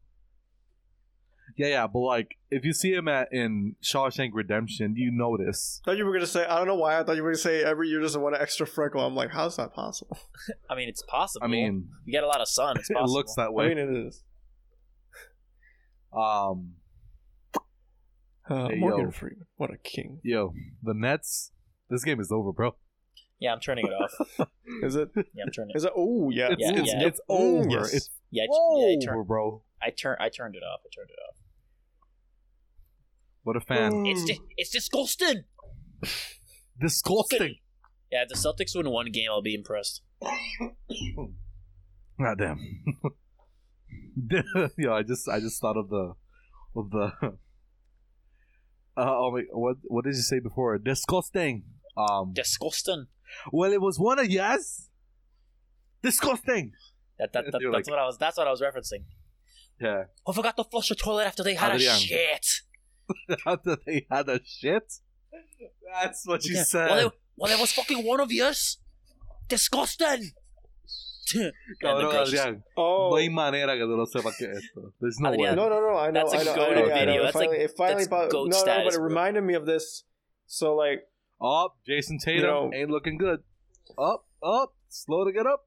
yeah, 1.58 1.66
yeah, 1.66 1.86
but 1.86 1.98
like 1.98 2.36
if 2.50 2.64
you 2.64 2.72
see 2.72 2.94
him 2.94 3.06
at 3.06 3.28
in 3.32 3.76
Shawshank 3.82 4.30
Redemption, 4.32 4.94
you 4.96 5.10
notice. 5.12 5.82
I 5.84 5.90
thought 5.90 5.98
you 5.98 6.06
were 6.06 6.14
gonna 6.14 6.26
say. 6.26 6.46
I 6.46 6.56
don't 6.56 6.66
know 6.66 6.76
why. 6.76 6.98
I 6.98 7.02
thought 7.02 7.16
you 7.16 7.22
were 7.22 7.32
gonna 7.32 7.38
say 7.38 7.62
every 7.62 7.88
year 7.88 8.00
there's 8.00 8.16
one 8.16 8.34
extra 8.34 8.66
freckle. 8.66 9.04
I'm 9.04 9.14
like, 9.14 9.30
how's 9.30 9.56
that 9.58 9.74
possible? 9.74 10.18
I 10.70 10.74
mean, 10.74 10.88
it's 10.88 11.02
possible. 11.02 11.44
I 11.44 11.48
mean, 11.48 11.90
you 12.06 12.12
get 12.12 12.24
a 12.24 12.28
lot 12.28 12.40
of 12.40 12.48
sun. 12.48 12.78
It's 12.78 12.88
it 12.88 12.96
looks 13.02 13.34
that 13.34 13.52
way. 13.52 13.66
I 13.66 13.68
mean, 13.68 13.78
it 13.78 14.06
is. 14.06 14.24
Um, 16.16 16.76
Uh, 18.48 18.68
Hey, 18.68 18.76
Morgan 18.78 19.06
yo. 19.06 19.10
Freeman, 19.10 19.46
what 19.56 19.70
a 19.72 19.76
king! 19.78 20.20
yo, 20.22 20.52
the 20.82 20.94
Nets. 20.94 21.50
This 21.90 22.04
game 22.04 22.20
is 22.20 22.30
over, 22.32 22.52
bro. 22.52 22.76
Yeah, 23.40 23.52
I'm 23.52 23.60
turning 23.60 23.86
it 23.86 23.92
off. 23.92 24.48
Is 24.82 24.96
it? 24.96 25.10
Yeah, 25.14 25.44
I'm 25.44 25.50
turning. 25.52 25.76
Is 25.76 25.84
it? 25.84 25.92
Oh 25.94 26.30
yeah. 26.30 26.48
It's, 26.52 26.60
Yeah, 26.60 26.72
it's, 26.80 26.92
yeah. 26.92 27.06
it's 27.06 27.20
over. 27.28 27.68
yes. 27.68 27.92
It's 27.94 28.10
Yeah, 28.30 28.44
I, 28.44 28.46
yeah, 28.46 28.86
I, 28.86 28.94
over, 28.94 29.00
turn, 29.04 29.22
bro. 29.24 29.62
I 29.82 29.90
turn. 29.90 30.16
I 30.18 30.28
turned 30.30 30.56
it 30.56 30.62
off. 30.62 30.80
I 30.84 30.88
turned 30.94 31.10
it 31.10 31.18
off. 31.28 31.36
What 33.42 33.56
a 33.56 33.60
fan. 33.60 33.92
Mm. 33.92 34.10
It's 34.10 34.24
di- 34.24 34.40
it's 34.56 34.70
disgusting. 34.70 35.44
Disgusting. 36.80 37.56
Yeah, 38.10 38.22
if 38.22 38.28
the 38.28 38.34
Celtics 38.34 38.74
win 38.76 38.90
one 38.90 39.10
game, 39.12 39.28
I'll 39.30 39.42
be 39.42 39.54
impressed. 39.54 40.02
God 40.22 42.32
damn. 42.38 42.58
Yo, 44.78 44.92
I 44.92 45.02
just 45.02 45.28
I 45.28 45.40
just 45.40 45.60
thought 45.60 45.76
of 45.76 45.90
the 45.90 46.14
of 46.74 46.90
the 46.90 47.36
oh 48.96 49.30
my, 49.32 49.42
what 49.52 49.76
what 49.84 50.04
did 50.04 50.14
you 50.14 50.22
say 50.22 50.40
before? 50.40 50.78
Disgusting. 50.78 51.64
Um 51.96 52.32
Disgusting. 52.34 53.06
well 53.52 53.72
it 53.72 53.80
was 53.80 53.98
one 53.98 54.18
of 54.18 54.28
yes. 54.28 54.88
Disgusting. 56.02 56.72
That, 57.18 57.32
that, 57.32 57.44
that 57.46 57.52
that's 57.52 57.64
like- 57.64 57.86
what 57.88 57.98
I 57.98 58.04
was. 58.06 58.18
That's 58.18 58.36
what 58.36 58.46
I 58.46 58.50
was 58.50 58.60
referencing. 58.60 59.04
Yeah. 59.80 60.04
I 60.26 60.32
forgot 60.32 60.56
to 60.58 60.64
flush 60.64 60.88
the 60.88 60.94
toilet 60.94 61.24
after 61.26 61.42
they 61.42 61.54
had 61.54 61.74
Adrian. 61.74 61.94
a 61.94 61.98
shit. 61.98 62.46
After 63.46 63.76
they 63.86 64.04
had 64.10 64.28
a 64.28 64.40
shit. 64.44 64.92
That's 65.94 66.26
what 66.26 66.44
you 66.44 66.56
Yeah. 66.56 66.64
said. 66.64 66.90
Well, 66.90 67.06
it, 67.06 67.12
well, 67.36 67.52
it 67.52 67.60
was 67.60 67.72
fucking 67.72 68.04
one 68.04 68.18
of 68.20 68.32
yours. 68.32 68.78
Disgusting. 69.48 70.32
Cabrón. 71.82 72.14
Adrián. 72.16 72.64
Oh. 72.76 73.08
No 73.10 73.16
hay 73.16 73.28
manera 73.28 73.74
que 73.74 73.82
tú 73.84 73.96
no 73.96 74.06
sepas 74.06 74.36
que 74.38 74.44
es 74.50 74.58
esto. 74.58 74.92
There's 75.00 75.18
no 75.20 75.30
Adrián, 75.30 75.56
way. 75.56 75.56
No, 75.56 75.68
no, 75.68 75.80
no. 75.80 75.96
I 75.98 76.10
know. 76.10 76.28
That's 76.30 76.34
a 76.34 76.38
I 76.38 76.44
know. 76.44 76.54
goated 76.54 76.70
I 76.70 76.74
know, 76.74 76.94
I 76.94 76.98
video. 76.98 77.04
know. 77.06 77.14
It 77.14 77.22
That's 77.24 77.32
finally, 77.32 77.56
like- 77.58 77.64
it 77.64 77.72
finally 77.76 77.94
that's 78.04 78.08
pop- 78.08 78.30
goat 78.30 78.38
no, 78.38 78.44
no, 78.44 78.50
but 78.50 78.56
status, 78.60 78.94
it 78.94 78.98
bro. 78.98 79.08
reminded 79.08 79.44
me 79.44 79.54
of 79.54 79.66
this. 79.66 80.04
So 80.46 80.74
like, 80.76 81.02
Up, 81.40 81.76
Jayson 81.86 82.18
Tatum 82.24 82.42
know- 82.46 82.70
ain't 82.74 82.90
looking 82.90 83.18
good. 83.18 83.40
Up, 83.98 84.26
up, 84.42 84.74
slow 84.88 85.24
to 85.24 85.32
get 85.32 85.46
up. 85.46 85.66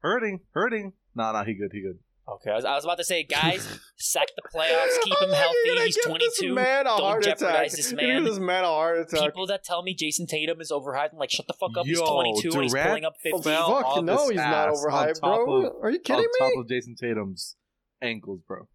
Hurting, 0.00 0.40
hurting. 0.52 0.92
Nah, 1.14 1.32
nah, 1.32 1.44
he 1.44 1.54
good, 1.54 1.70
he 1.72 1.80
good. 1.82 1.98
Okay, 2.30 2.50
I 2.52 2.54
was, 2.54 2.64
I 2.64 2.74
was 2.76 2.84
about 2.84 2.98
to 2.98 3.04
say, 3.04 3.24
guys, 3.24 3.66
sack 3.96 4.28
the 4.36 4.42
playoffs, 4.54 5.02
keep 5.02 5.14
him 5.20 5.30
Oh, 5.30 5.34
healthy. 5.34 5.84
He's 5.86 5.98
22. 6.04 6.54
Man 6.54 6.82
a 6.82 6.84
Don't 6.84 7.00
heart 7.00 7.22
jeopardize 7.24 7.72
attack. 7.74 7.76
this 7.76 7.92
man. 7.94 8.24
this 8.24 8.38
man 8.38 8.62
a 8.64 8.68
heart 8.68 9.00
attack. 9.00 9.20
People 9.20 9.46
that 9.48 9.64
tell 9.64 9.82
me 9.82 9.94
Jayson 9.96 10.26
Tatum 10.28 10.60
is 10.60 10.70
overhyped, 10.70 11.12
I'm 11.12 11.18
like, 11.18 11.30
shut 11.30 11.46
the 11.48 11.54
fuck 11.54 11.70
up. 11.76 11.86
he's 11.86 11.98
Yo, 11.98 12.06
22 12.06 12.50
and 12.52 12.62
he's 12.62 12.72
pulling 12.74 13.04
up 13.04 13.14
Oh, 13.32 13.38
50. 13.38 13.42
fell 13.50 13.82
fuck, 13.82 14.04
no, 14.04 14.28
he's 14.28 14.36
not 14.36 14.68
overhyped, 14.68 15.20
bro. 15.20 15.66
of- 15.66 15.72
Are 15.82 15.90
you 15.90 15.98
kidding 15.98 16.24
on 16.24 16.48
me? 16.48 16.54
top 16.56 16.60
of 16.62 16.68
Jayson 16.68 16.94
Tatum's 16.96 17.56
ankles, 18.00 18.40
bro. 18.46 18.68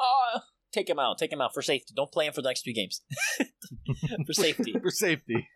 Uh, 0.00 0.40
take 0.72 0.88
him 0.90 0.98
out. 0.98 1.18
Take 1.18 1.32
him 1.32 1.40
out 1.40 1.54
for 1.54 1.62
safety. 1.62 1.92
Don't 1.96 2.10
play 2.10 2.26
him 2.26 2.32
for 2.32 2.42
the 2.42 2.48
next 2.48 2.62
two 2.62 2.72
games. 2.72 3.00
for 4.26 4.32
safety. 4.32 4.74
For 4.80 4.90
safety. 4.90 5.48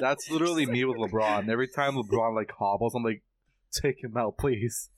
That's 0.00 0.30
literally 0.30 0.66
me 0.66 0.84
with 0.84 0.98
LeBron. 0.98 1.48
Every 1.48 1.68
time 1.68 1.94
LeBron 1.94 2.34
like 2.34 2.50
hobbles, 2.58 2.94
I'm 2.94 3.02
like, 3.02 3.22
take 3.72 4.02
him 4.02 4.16
out, 4.16 4.36
please. 4.38 4.90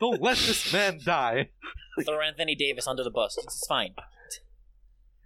Don't 0.00 0.20
let 0.22 0.36
this 0.38 0.72
man 0.72 0.98
die. 1.04 1.50
Throw 2.04 2.20
Anthony 2.20 2.54
Davis 2.54 2.86
under 2.86 3.04
the 3.04 3.10
bus. 3.10 3.36
It's 3.42 3.66
fine. 3.66 3.94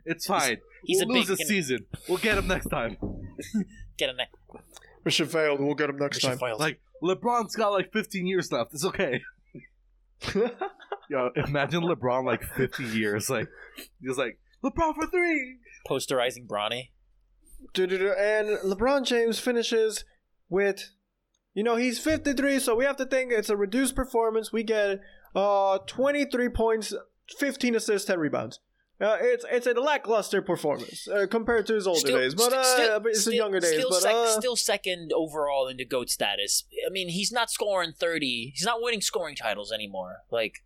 It's 0.04 0.26
fine. 0.26 0.58
He's 0.84 0.98
we'll 1.04 1.10
a 1.10 1.18
lose 1.18 1.28
big- 1.28 1.38
this 1.38 1.48
season. 1.48 1.86
We'll 2.08 2.18
get 2.18 2.36
him 2.38 2.46
next 2.48 2.66
time. 2.66 2.96
Get 3.96 4.10
him 4.10 4.16
there. 4.16 4.60
Mission 5.04 5.26
failed. 5.28 5.60
We'll 5.60 5.74
get 5.76 5.88
him 5.88 5.98
next 5.98 6.16
Mission 6.16 6.30
time. 6.30 6.38
failed. 6.38 6.58
Like 6.58 6.80
LeBron's 7.00 7.54
got 7.54 7.68
like 7.68 7.92
15 7.92 8.26
years 8.26 8.50
left. 8.50 8.74
It's 8.74 8.84
okay. 8.84 9.22
Yo, 11.08 11.30
imagine 11.36 11.82
LeBron 11.82 12.24
like 12.24 12.42
50 12.42 12.82
years. 12.84 13.30
Like 13.30 13.46
he's 14.00 14.16
like 14.18 14.38
LeBron 14.64 14.94
for 14.96 15.06
three. 15.06 15.58
Posterizing 15.88 16.46
Bronny. 16.48 16.88
And 17.76 18.58
LeBron 18.64 19.04
James 19.06 19.38
finishes 19.38 20.04
with, 20.48 20.90
you 21.54 21.62
know, 21.62 21.76
he's 21.76 21.98
53, 21.98 22.58
so 22.58 22.74
we 22.74 22.84
have 22.84 22.96
to 22.96 23.06
think 23.06 23.32
it's 23.32 23.48
a 23.50 23.56
reduced 23.56 23.94
performance. 23.94 24.52
We 24.52 24.62
get 24.62 25.00
uh 25.34 25.78
23 25.86 26.48
points, 26.50 26.92
15 27.38 27.74
assists, 27.76 28.06
10 28.06 28.18
rebounds. 28.18 28.60
Uh, 29.00 29.16
it's 29.20 29.44
it's 29.50 29.66
a 29.66 29.72
lackluster 29.72 30.40
performance 30.40 31.08
uh, 31.08 31.26
compared 31.28 31.66
to 31.66 31.74
his 31.74 31.84
older 31.86 31.98
Still- 31.98 32.16
days, 32.18 32.34
but 32.34 32.52
uh, 32.52 32.62
still- 32.62 33.00
but 33.00 33.08
it's 33.10 33.20
still- 33.22 33.32
his 33.32 33.38
younger 33.38 33.58
days. 33.60 33.72
Still, 33.74 33.90
But 33.90 34.02
sec- 34.02 34.14
uh, 34.14 34.28
still 34.38 34.56
second 34.56 35.12
overall 35.12 35.66
in 35.66 35.78
the 35.78 35.84
GOAT 35.84 36.08
status. 36.10 36.64
I 36.86 36.90
mean, 36.90 37.08
he's 37.08 37.32
not 37.32 37.50
scoring 37.50 37.92
30. 37.98 38.52
He's 38.54 38.64
not 38.64 38.80
winning 38.80 39.00
scoring 39.00 39.34
titles 39.34 39.72
anymore. 39.72 40.18
Like, 40.30 40.62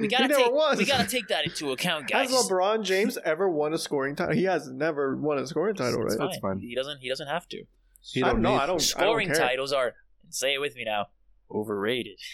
we 0.00 0.08
gotta 0.08 0.22
he 0.24 0.28
never 0.28 0.42
take 0.44 0.52
was. 0.52 0.78
we 0.78 0.86
gotta 0.86 1.06
take 1.16 1.28
that 1.28 1.44
into 1.44 1.70
account, 1.70 2.08
guys. 2.08 2.30
Has 2.30 2.48
LeBron 2.48 2.82
James 2.82 3.18
ever 3.22 3.46
won 3.46 3.74
a 3.74 3.78
scoring 3.78 4.16
title? 4.16 4.34
He 4.34 4.44
has 4.44 4.66
never 4.70 5.14
won 5.14 5.36
a 5.36 5.46
scoring 5.46 5.74
title, 5.74 6.02
It's 6.06 6.16
right? 6.16 6.26
That's 6.28 6.38
fine. 6.40 6.60
He 6.60 6.74
doesn't. 6.74 7.00
He 7.00 7.10
doesn't 7.10 7.28
have 7.28 7.46
to. 7.50 7.64
He 8.10 8.22
I 8.22 8.26
don't 8.28 8.36
don't 8.36 8.42
know. 8.42 8.50
need- 8.56 8.62
I 8.62 8.66
don't. 8.66 8.80
Scoring 8.80 9.28
I 9.28 9.32
don't 9.32 9.38
care. 9.40 9.48
titles 9.48 9.72
are. 9.72 9.94
Say 10.30 10.54
it 10.54 10.60
with 10.60 10.74
me 10.76 10.84
now. 10.84 11.06
Overrated. 11.50 12.18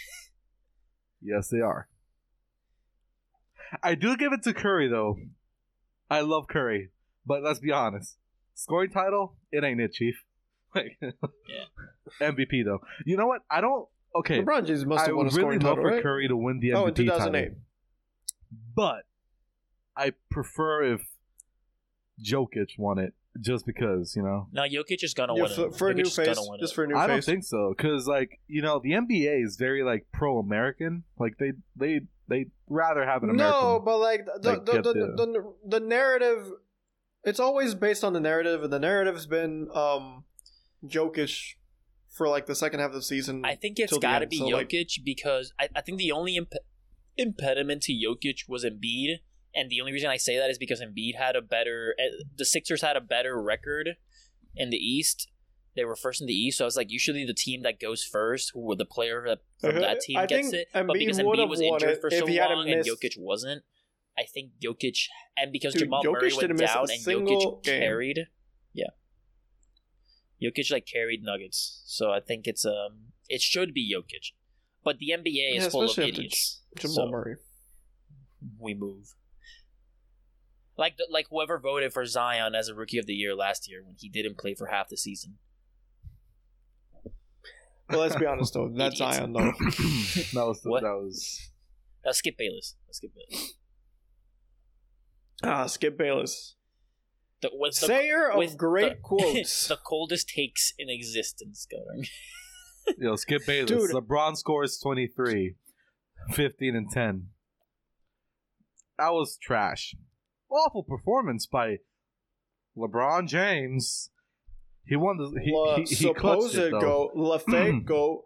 Yes, 1.27 1.49
they 1.49 1.61
are. 1.61 1.89
I 3.83 3.95
do 3.95 4.15
give 4.17 4.35
it 4.35 4.43
to 4.43 4.53
Curry 4.53 4.89
though. 4.89 5.17
I 6.11 6.21
love 6.21 6.49
Curry, 6.49 6.91
but 7.25 7.43
let's 7.43 7.61
be 7.61 7.73
honest. 7.73 8.19
Scoring 8.55 8.91
title, 8.91 9.35
it 9.51 9.65
ain't 9.65 9.81
it, 9.81 9.93
Chief. 9.93 10.17
Like, 10.75 10.99
MVP 12.21 12.65
though. 12.65 12.81
You 13.07 13.17
know 13.17 13.27
what? 13.27 13.41
I 13.51 13.61
don't. 13.63 13.87
Okay, 14.17 14.43
LeBron 14.43 14.67
James 14.67 14.85
must 14.85 15.05
I 15.05 15.07
have 15.07 15.17
won 15.17 15.27
a 15.27 15.29
would 15.29 15.33
really 15.35 15.41
scoring 15.43 15.61
love 15.61 15.77
title, 15.77 15.85
for 15.91 15.95
right? 15.95 16.03
Curry 16.03 16.29
to 16.29 16.37
win 16.37 16.61
the 16.61 16.71
MVP 16.71 16.77
Oh, 16.77 16.87
in 16.89 16.95
2008. 16.95 17.41
title, 17.43 17.57
but 18.77 19.05
I 19.97 20.13
prefer 20.31 20.95
if 20.95 21.01
Jokic 22.23 22.79
won 22.79 22.99
it, 22.99 23.15
just 23.41 23.67
because 23.67 24.15
you 24.17 24.23
know. 24.23 24.49
Now 24.53 24.63
Jokic 24.65 25.03
is 25.03 25.15
gonna 25.15 25.35
Yeah, 25.37 25.43
win 25.45 25.53
for, 25.53 25.67
it. 25.67 25.75
for 25.77 25.89
a 25.91 25.95
new 25.95 26.05
face, 26.05 26.39
just 26.61 26.75
for 26.75 26.85
a 26.85 26.87
new 26.87 26.97
I 26.97 27.07
face. 27.07 27.27
don't 27.27 27.35
think 27.35 27.45
so, 27.45 27.75
because 27.77 28.07
like 28.07 28.41
you 28.47 28.63
know 28.63 28.81
the 28.83 28.93
NBA 28.93 29.45
is 29.45 29.57
very 29.57 29.83
like 29.83 30.07
pro-American. 30.13 31.05
Like 31.19 31.39
they 31.39 31.53
they 31.77 32.01
they 32.29 32.47
rather 32.69 33.05
have 33.05 33.23
an 33.23 33.31
American. 33.31 33.61
No, 33.61 33.81
but 33.85 33.99
like 33.99 34.27
the 34.41 34.49
like, 34.51 34.65
the, 34.65 34.73
the, 34.73 34.81
the- 34.83 34.93
the, 35.17 35.55
the 35.67 35.81
narrative, 35.81 36.51
it's 37.25 37.41
always 37.41 37.75
based 37.75 38.03
on 38.05 38.13
the 38.13 38.21
narrative, 38.21 38.63
and 38.63 38.73
the 38.73 38.79
narrative's 38.79 39.27
been 39.27 39.69
um, 39.75 40.25
Jokic 40.87 41.55
for 42.11 42.29
like 42.29 42.47
the 42.47 42.55
second 42.55 42.81
half 42.81 42.91
of 42.91 42.95
the 42.95 43.03
season. 43.03 43.45
I 43.45 43.57
think 43.57 43.79
it's 43.79 43.97
got 43.99 44.21
to 44.21 44.27
be 44.27 44.39
so, 44.39 44.47
like- 44.47 44.69
Jokic 44.69 45.05
because 45.05 45.53
I, 45.59 45.69
I 45.75 45.81
think 45.81 45.99
the 45.99 46.13
only 46.13 46.37
imp- 46.37 46.53
impediment 47.17 47.83
to 47.83 47.93
Jokic 47.93 48.49
was 48.49 48.65
Embiid, 48.65 49.19
and 49.55 49.71
the 49.71 49.81
only 49.81 49.93
reason 49.93 50.11
I 50.11 50.17
say 50.17 50.37
that 50.39 50.51
is 50.51 50.59
because 50.59 50.81
Embiid 50.81 51.17
had 51.17 51.37
a 51.37 51.43
better. 51.43 51.95
eh, 51.99 52.25
The 52.37 52.45
Sixers 52.45 52.83
had 52.83 52.97
a 52.97 53.01
better 53.01 53.41
record 53.41 53.97
in 54.57 54.71
the 54.71 54.77
East. 54.77 55.29
They 55.77 55.85
were 55.85 55.97
first 55.97 56.21
in 56.21 56.29
the 56.29 56.33
East, 56.35 56.59
so 56.59 56.65
I 56.65 56.67
was 56.67 56.77
like, 56.77 56.91
usually 56.91 57.25
the 57.25 57.35
team 57.35 57.63
that 57.63 57.81
goes 57.81 58.05
first, 58.05 58.53
who 58.55 58.77
the 58.77 58.85
player 58.85 59.25
that 59.27 59.41
from 59.61 59.81
that 59.81 60.01
team 60.01 60.19
I 60.19 60.27
gets 60.27 60.53
it. 60.53 60.69
But 60.73 60.93
because 60.93 61.19
Embiid 61.19 61.49
was 61.49 61.61
injured 61.61 62.01
for 62.01 62.11
so 62.11 62.27
long 62.27 62.69
and 62.69 62.85
Jokic 62.85 63.19
wasn't, 63.19 63.65
I 64.17 64.23
think 64.23 64.53
Jokic 64.65 65.09
and 65.37 65.51
because 65.51 65.75
Dude, 65.75 65.85
Jamal 65.85 66.05
Jokic 66.05 66.13
Murray 66.13 66.31
went 66.31 66.41
didn't 66.41 66.61
miss 66.61 66.71
a 66.71 66.75
down 66.75 66.87
and 66.91 67.27
Jokic 67.29 67.65
game. 67.65 67.81
carried, 67.81 68.27
yeah, 68.73 68.91
Jokic 70.41 70.71
like 70.71 70.87
carried 70.87 71.23
Nuggets, 71.25 71.83
so 71.87 72.13
I 72.13 72.21
think 72.21 72.47
it's 72.47 72.65
um 72.65 73.13
it 73.29 73.41
should 73.41 73.75
be 73.75 73.93
Jokic, 73.93 74.33
but 74.85 74.99
the 74.99 75.11
NBA 75.11 75.57
is 75.57 75.67
full 75.69 75.91
of 75.91 75.99
idiots. 75.99 76.63
Jamal 76.79 76.95
so 76.95 77.11
Murray. 77.11 77.37
we 78.61 78.75
move. 78.75 79.15
Like 80.77 80.97
the, 80.97 81.07
like 81.11 81.27
whoever 81.31 81.59
voted 81.59 81.93
for 81.93 82.05
Zion 82.05 82.55
as 82.55 82.69
a 82.69 82.75
rookie 82.75 82.99
of 82.99 83.07
the 83.07 83.15
year 83.15 83.35
last 83.35 83.69
year 83.71 83.83
when 83.85 83.95
he 83.99 84.09
didn't 84.09 84.39
play 84.39 84.55
for 84.55 84.67
half 84.67 84.89
the 84.89 84.97
season. 84.97 85.39
Well, 87.91 88.01
let's 88.01 88.17
be 88.17 88.27
honest 88.27 88.55
though. 88.55 88.69
That's 88.75 88.95
Idiots. 89.01 89.17
Zion 89.17 89.33
though. 89.33 89.53
that 90.41 90.47
was 90.47 90.61
What? 90.65 90.83
that 90.83 90.95
was 90.95 91.51
Let's 92.05 92.19
skip 92.19 92.37
Bayless. 92.37 92.75
Let's 92.87 92.99
skip 92.99 93.13
Bayless. 93.15 93.53
Ah, 95.43 95.67
Skip 95.67 95.99
Bayless, 95.99 96.55
The, 97.43 97.51
with 97.53 97.79
the, 97.79 97.87
sayer 97.87 98.31
of 98.31 98.39
with 98.39 98.57
great 98.57 98.91
the- 98.95 98.99
quotes. 99.03 99.69
the 99.69 99.77
coldest 99.77 100.29
takes 100.29 100.73
in 100.79 100.89
existence 100.89 101.67
going. 101.71 102.07
Yo, 102.99 103.17
Skip 103.17 103.45
Bayless. 103.47 103.71
Dude. 103.71 103.91
LeBron 103.91 104.37
scores 104.37 104.79
23, 104.83 105.55
15 106.33 106.77
and 106.77 106.91
10. 106.91 107.27
That 108.99 109.11
was 109.13 109.37
trash. 109.43 109.95
Awful 110.51 110.85
performance 110.85 111.47
by 111.47 111.79
LeBron 112.77 113.29
James. 113.29 114.11
He 114.87 114.97
won 114.97 115.17
the 115.17 115.41
he, 115.43 115.53
La- 115.53 115.77
he, 115.77 115.83
he 115.85 115.95
supposed 115.95 116.57
it, 116.57 116.71
go, 116.71 117.11
la 117.15 117.39
go. 117.85 118.25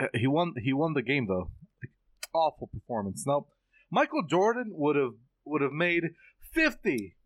Uh, 0.00 0.06
He 0.14 0.26
won 0.26 0.54
he 0.62 0.72
won 0.72 0.94
the 0.94 1.02
game 1.02 1.26
though. 1.26 1.50
Awful 2.32 2.68
performance. 2.68 3.24
Now, 3.26 3.46
Michael 3.90 4.22
Jordan 4.28 4.70
would 4.72 4.96
have 4.96 5.12
would 5.44 5.62
have 5.62 5.72
made 5.72 6.04
50 6.52 7.16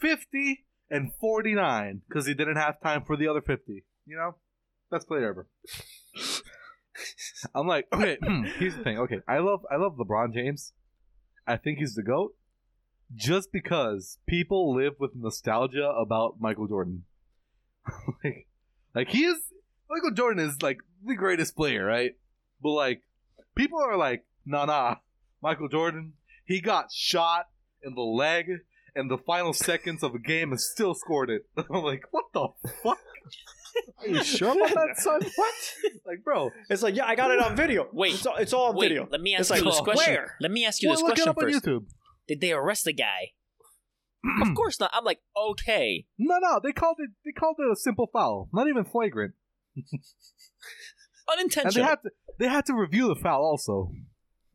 50 0.00 0.64
and 0.90 1.12
49 1.20 2.02
cuz 2.12 2.26
he 2.26 2.34
didn't 2.34 2.56
have 2.56 2.80
time 2.80 3.04
for 3.04 3.16
the 3.16 3.26
other 3.26 3.40
50. 3.42 3.84
You 4.06 4.16
know? 4.16 4.36
Best 4.90 5.08
player 5.08 5.28
ever. 5.28 5.48
I'm 7.54 7.66
like, 7.66 7.86
okay, 7.92 8.18
here's 8.58 8.76
the 8.76 8.84
thing. 8.84 8.98
Okay, 8.98 9.18
I 9.26 9.38
love 9.38 9.66
I 9.70 9.76
love 9.76 9.96
LeBron 9.96 10.32
James. 10.32 10.72
I 11.46 11.56
think 11.56 11.78
he's 11.78 11.94
the 11.94 12.02
GOAT 12.02 12.34
just 13.14 13.52
because 13.52 14.18
people 14.26 14.74
live 14.74 14.94
with 14.98 15.12
nostalgia 15.14 15.88
about 15.88 16.40
Michael 16.40 16.66
Jordan. 16.66 17.04
like, 18.24 18.46
like 18.94 19.08
he 19.08 19.24
is 19.24 19.38
Michael 19.90 20.12
Jordan 20.12 20.48
is 20.48 20.62
like 20.62 20.78
the 21.04 21.14
greatest 21.14 21.56
player, 21.56 21.84
right? 21.84 22.16
But 22.62 22.70
like 22.70 23.02
people 23.54 23.80
are 23.80 23.96
like, 23.96 24.24
nah 24.44 24.64
nah, 24.64 24.96
Michael 25.42 25.68
Jordan, 25.68 26.14
he 26.44 26.60
got 26.60 26.92
shot 26.92 27.48
in 27.82 27.94
the 27.94 28.02
leg 28.02 28.46
in 28.96 29.08
the 29.08 29.18
final 29.18 29.52
seconds 29.52 30.02
of 30.02 30.14
a 30.14 30.18
game 30.18 30.50
and 30.50 30.60
still 30.60 30.94
scored 30.94 31.30
it. 31.30 31.46
I'm 31.56 31.82
like, 31.82 32.04
what 32.10 32.24
the 32.32 32.48
fuck? 32.82 32.98
Are 34.00 34.06
you 34.08 34.22
sure 34.22 34.52
about 34.52 34.74
that, 34.74 34.98
son? 34.98 35.20
What? 35.36 35.54
Like, 36.06 36.22
bro, 36.22 36.50
It's 36.70 36.82
like, 36.82 36.94
yeah, 36.94 37.06
I 37.06 37.16
got 37.16 37.30
it 37.32 37.40
on 37.40 37.56
video. 37.56 37.88
Wait, 37.92 38.14
it's 38.14 38.26
all, 38.26 38.36
it's 38.36 38.52
all 38.52 38.68
on 38.68 38.76
Wait, 38.76 38.88
video. 38.88 39.08
let 39.10 39.20
me 39.20 39.34
ask 39.34 39.50
It's 39.50 39.50
you 39.50 39.56
like, 39.56 39.64
this 39.64 39.80
oh, 39.80 39.84
question. 39.84 40.14
where? 40.14 40.36
Let 40.40 40.50
me 40.52 40.64
ask 40.64 40.82
you 40.82 40.88
well, 40.90 40.96
this 40.96 41.02
look 41.02 41.18
it 41.18 41.22
question 41.22 41.28
up 41.30 41.38
on 41.38 41.44
first. 41.44 41.64
YouTube. 41.64 41.84
Did 42.28 42.40
they 42.40 42.52
arrest 42.52 42.84
the 42.84 42.92
guy? 42.92 43.32
of 44.42 44.54
course 44.54 44.80
not. 44.80 44.90
I'm 44.94 45.04
like, 45.04 45.20
okay. 45.36 46.06
No, 46.18 46.38
no, 46.38 46.60
they 46.62 46.72
called 46.72 46.96
it. 46.98 47.10
They 47.24 47.32
called 47.32 47.56
it 47.58 47.70
a 47.70 47.76
simple 47.76 48.08
foul, 48.12 48.48
not 48.52 48.68
even 48.68 48.84
flagrant, 48.84 49.34
and 49.76 49.84
they 51.28 51.32
Unintentional. 51.32 51.86
had 51.86 52.02
to. 52.02 52.10
They 52.38 52.48
had 52.48 52.66
to 52.66 52.74
review 52.74 53.08
the 53.08 53.16
foul 53.16 53.42
also. 53.42 53.92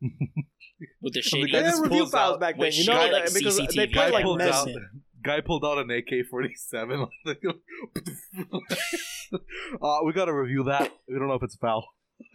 with 0.00 1.12
the 1.12 1.20
the 1.20 1.22
shady 1.22 1.50
guy 1.52 1.58
They 1.58 1.64
just 1.64 1.76
didn't 1.76 1.82
review 1.90 1.98
pulls 2.00 2.12
fouls 2.12 2.38
back 2.38 2.58
then, 2.58 2.72
you 2.72 2.84
know, 2.86 3.00
shit 3.00 3.12
like 3.12 3.34
because 3.34 3.56
they 3.58 3.66
CCTV. 3.66 3.92
play 3.92 4.10
like 4.10 4.24
pulled 4.24 4.42
out. 4.42 4.66
Messi. 4.66 4.74
Guy 5.22 5.40
pulled 5.42 5.64
out 5.64 5.78
an 5.78 5.90
AK 5.90 6.26
forty 6.30 6.54
seven. 6.54 7.06
Uh, 9.80 9.98
we 10.04 10.12
gotta 10.12 10.34
review 10.34 10.64
that. 10.64 10.90
We 11.06 11.14
don't 11.16 11.28
know 11.28 11.34
if 11.34 11.42
it's 11.44 11.54
a 11.54 11.58
foul. 11.58 11.86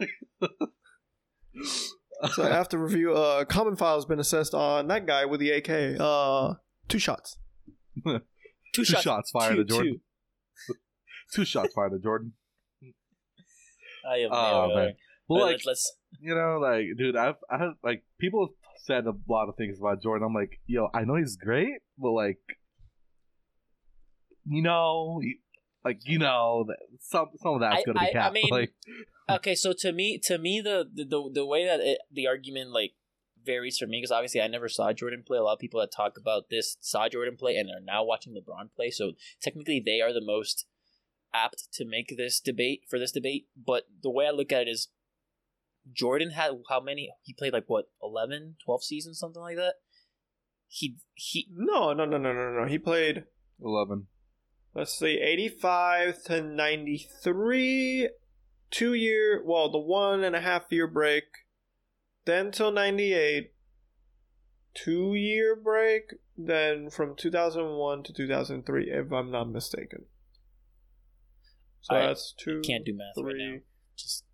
So 2.32 2.44
I 2.44 2.48
have 2.48 2.68
to 2.70 2.78
review. 2.78 3.14
Uh, 3.14 3.44
common 3.44 3.76
file 3.76 3.96
has 3.96 4.04
been 4.06 4.18
assessed 4.20 4.54
on 4.54 4.88
that 4.88 5.06
guy 5.06 5.24
with 5.26 5.40
the 5.40 5.50
AK. 5.50 6.00
Uh, 6.00 6.54
two 6.88 6.98
shots. 6.98 7.36
two, 8.06 8.20
Two 8.74 8.84
shots. 8.84 9.02
shots 9.02 9.30
fired 9.30 9.54
Two, 9.56 9.60
at 9.60 9.68
Jordan. 9.68 10.00
Two 11.34 11.44
shots 11.52 11.74
fired 11.74 11.92
at 11.94 12.02
Jordan. 12.02 12.32
I 14.08 14.18
am 14.18 14.28
Oh, 14.32 14.68
there. 14.68 14.76
man. 14.86 14.94
But 15.28 15.34
But 15.34 15.40
like, 15.42 15.60
let's 15.66 15.96
you 16.20 16.34
know, 16.34 16.58
like, 16.60 16.84
dude, 16.96 17.16
I've, 17.16 17.34
I 17.50 17.58
have, 17.58 17.72
like, 17.84 18.04
people 18.20 18.48
said 18.84 19.04
a 19.06 19.12
lot 19.28 19.48
of 19.48 19.56
things 19.56 19.78
about 19.78 20.00
Jordan. 20.02 20.26
I'm 20.26 20.32
like, 20.34 20.60
yo, 20.66 20.88
I 20.94 21.04
know 21.04 21.16
he's 21.16 21.36
great, 21.36 21.74
but 21.98 22.12
like, 22.12 22.38
you 24.46 24.62
know, 24.62 25.20
like, 25.84 25.98
you 26.04 26.18
know, 26.18 26.64
some 27.00 27.26
some 27.42 27.54
of 27.54 27.60
that's 27.60 27.76
I- 27.76 27.82
gonna 27.84 27.98
be 28.00 28.06
I- 28.06 28.08
I 28.08 28.12
capped. 28.12 28.34
mean, 28.34 28.48
like, 28.50 28.72
okay. 29.28 29.54
So 29.54 29.72
to 29.78 29.92
me, 29.92 30.18
to 30.24 30.38
me, 30.38 30.60
the 30.60 30.88
the 30.92 31.04
the, 31.04 31.30
the 31.34 31.46
way 31.46 31.64
that 31.64 31.80
it, 31.80 31.98
the 32.12 32.26
argument 32.26 32.70
like 32.70 32.92
varies 33.44 33.78
for 33.78 33.86
me 33.86 33.98
because 33.98 34.10
obviously 34.10 34.40
I 34.40 34.48
never 34.48 34.68
saw 34.68 34.92
Jordan 34.92 35.22
play. 35.26 35.38
A 35.38 35.42
lot 35.42 35.54
of 35.54 35.58
people 35.60 35.80
that 35.80 35.92
talk 35.94 36.18
about 36.18 36.50
this 36.50 36.76
saw 36.80 37.08
Jordan 37.08 37.36
play 37.36 37.56
and 37.56 37.70
are 37.70 37.80
now 37.80 38.04
watching 38.04 38.34
LeBron 38.34 38.70
play. 38.74 38.90
So 38.90 39.12
technically, 39.40 39.82
they 39.84 40.00
are 40.00 40.12
the 40.12 40.24
most 40.24 40.66
apt 41.32 41.68
to 41.74 41.84
make 41.84 42.14
this 42.16 42.40
debate 42.40 42.82
for 42.88 42.98
this 42.98 43.12
debate. 43.12 43.46
But 43.56 43.84
the 44.02 44.10
way 44.10 44.26
I 44.26 44.30
look 44.30 44.52
at 44.52 44.62
it 44.62 44.68
is, 44.68 44.88
Jordan 45.92 46.30
had 46.30 46.52
how 46.68 46.80
many? 46.80 47.10
He 47.22 47.32
played 47.32 47.52
like 47.52 47.64
what 47.68 47.86
11, 48.02 48.56
12 48.64 48.84
seasons, 48.84 49.18
something 49.18 49.42
like 49.42 49.56
that. 49.56 49.74
He 50.68 50.96
he 51.14 51.46
No, 51.52 51.92
no, 51.92 52.04
no, 52.04 52.18
no, 52.18 52.32
no, 52.32 52.50
no. 52.50 52.66
He 52.66 52.78
played. 52.78 53.24
eleven. 53.62 54.08
Let's 54.74 54.98
see, 54.98 55.20
eighty-five 55.20 56.22
to 56.24 56.42
ninety-three. 56.42 58.10
Two 58.76 58.92
year. 58.92 59.42
Well, 59.42 59.70
the 59.70 59.78
one 59.78 60.22
and 60.22 60.36
a 60.36 60.40
half 60.42 60.64
year 60.68 60.86
break. 60.86 61.24
Then 62.26 62.50
till 62.50 62.70
ninety-eight. 62.70 63.54
Two 64.74 65.14
year 65.14 65.56
break. 65.56 66.12
Then 66.36 66.90
from 66.90 67.16
two 67.16 67.30
thousand 67.30 67.76
one 67.76 68.02
to 68.02 68.12
two 68.12 68.28
thousand 68.28 68.66
three, 68.66 68.90
if 68.90 69.10
I'm 69.10 69.30
not 69.30 69.48
mistaken. 69.48 70.04
So 71.80 71.96
I 71.96 72.08
that's 72.08 72.34
two. 72.36 72.60
can't 72.66 72.84
do 72.84 72.94
math 72.94 73.14
right 73.16 73.34
now. 73.38 73.60
Just 73.96 74.24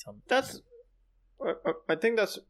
tell 0.00 0.14
me. 0.14 0.20
That's. 0.26 0.62
I 1.88 1.94
think 1.94 2.16
that's 2.16 2.40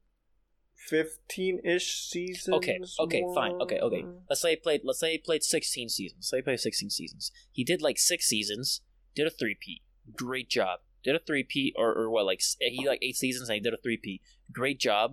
fifteen-ish 0.89 2.09
seasons. 2.09 2.57
Okay, 2.57 2.79
okay, 3.01 3.23
fine, 3.35 3.53
okay, 3.61 3.79
okay. 3.81 4.07
Let's 4.31 4.41
say 4.41 4.51
he 4.51 4.57
played. 4.57 4.81
Let's 4.85 5.01
say 5.01 5.13
he 5.13 5.19
played 5.19 5.43
sixteen 5.43 5.91
seasons. 5.91 6.19
Let's 6.21 6.31
say 6.31 6.37
he 6.39 6.43
played 6.43 6.61
sixteen 6.61 6.89
seasons. 6.89 7.31
He 7.53 7.63
did 7.63 7.83
like 7.83 7.99
six 7.99 8.27
seasons. 8.27 8.81
Did 9.15 9.27
a 9.27 9.31
three 9.31 9.59
P. 9.61 9.83
Great 10.17 10.49
job. 10.49 10.79
Did 11.07 11.15
a 11.15 11.21
three 11.21 11.45
P 11.45 11.73
or, 11.77 11.95
or 11.97 12.11
what? 12.11 12.27
Like 12.27 12.41
he 12.59 12.85
like 12.87 12.99
eight 13.01 13.15
seasons 13.15 13.49
and 13.49 13.55
he 13.55 13.61
did 13.61 13.73
a 13.73 13.77
three 13.77 13.97
P. 13.97 14.21
Great 14.53 14.81
job. 14.81 15.13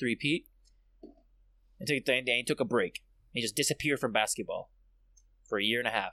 Three 0.00 0.16
P. 0.16 0.46
And 1.78 1.86
took, 1.86 2.06
then 2.06 2.24
he 2.26 2.42
took 2.42 2.60
a 2.60 2.64
break. 2.64 3.02
He 3.34 3.42
just 3.42 3.54
disappeared 3.54 4.00
from 4.00 4.10
basketball 4.10 4.70
for 5.46 5.58
a 5.58 5.62
year 5.62 5.80
and 5.80 5.86
a 5.86 5.90
half. 5.90 6.12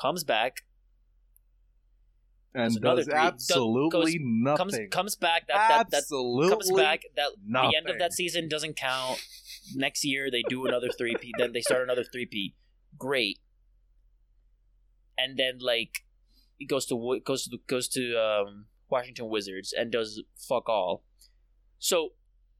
Comes 0.00 0.22
back. 0.22 0.58
And 2.54 2.80
does 2.80 3.04
three. 3.04 3.12
Do- 3.12 3.18
absolutely 3.18 4.18
goes- 4.18 4.56
Comes 4.56 4.72
nothing. 4.74 4.90
comes 4.90 5.16
back. 5.16 5.48
That 5.48 5.68
that 5.68 5.90
that 5.90 5.96
absolutely 5.98 6.50
comes 6.50 6.70
back. 6.70 7.02
That 7.16 7.30
the 7.44 7.76
end 7.76 7.90
of 7.90 7.98
that 7.98 8.12
season 8.12 8.48
doesn't 8.48 8.76
count. 8.76 9.18
Next 9.74 10.04
year 10.04 10.30
they 10.30 10.44
do 10.48 10.66
another 10.66 10.88
three 10.96 11.16
P. 11.20 11.32
Then 11.36 11.50
they 11.52 11.62
start 11.62 11.82
another 11.82 12.04
three 12.04 12.26
P. 12.26 12.54
Great. 12.96 13.40
And 15.18 15.36
then 15.36 15.58
like 15.58 16.05
he 16.58 16.66
goes 16.66 16.86
to 16.86 17.20
goes 17.24 17.44
to 17.44 17.58
goes 17.66 17.88
to 17.88 18.14
um, 18.16 18.66
Washington 18.88 19.28
Wizards 19.28 19.72
and 19.76 19.90
does 19.90 20.22
fuck 20.36 20.68
all. 20.68 21.04
So 21.78 22.10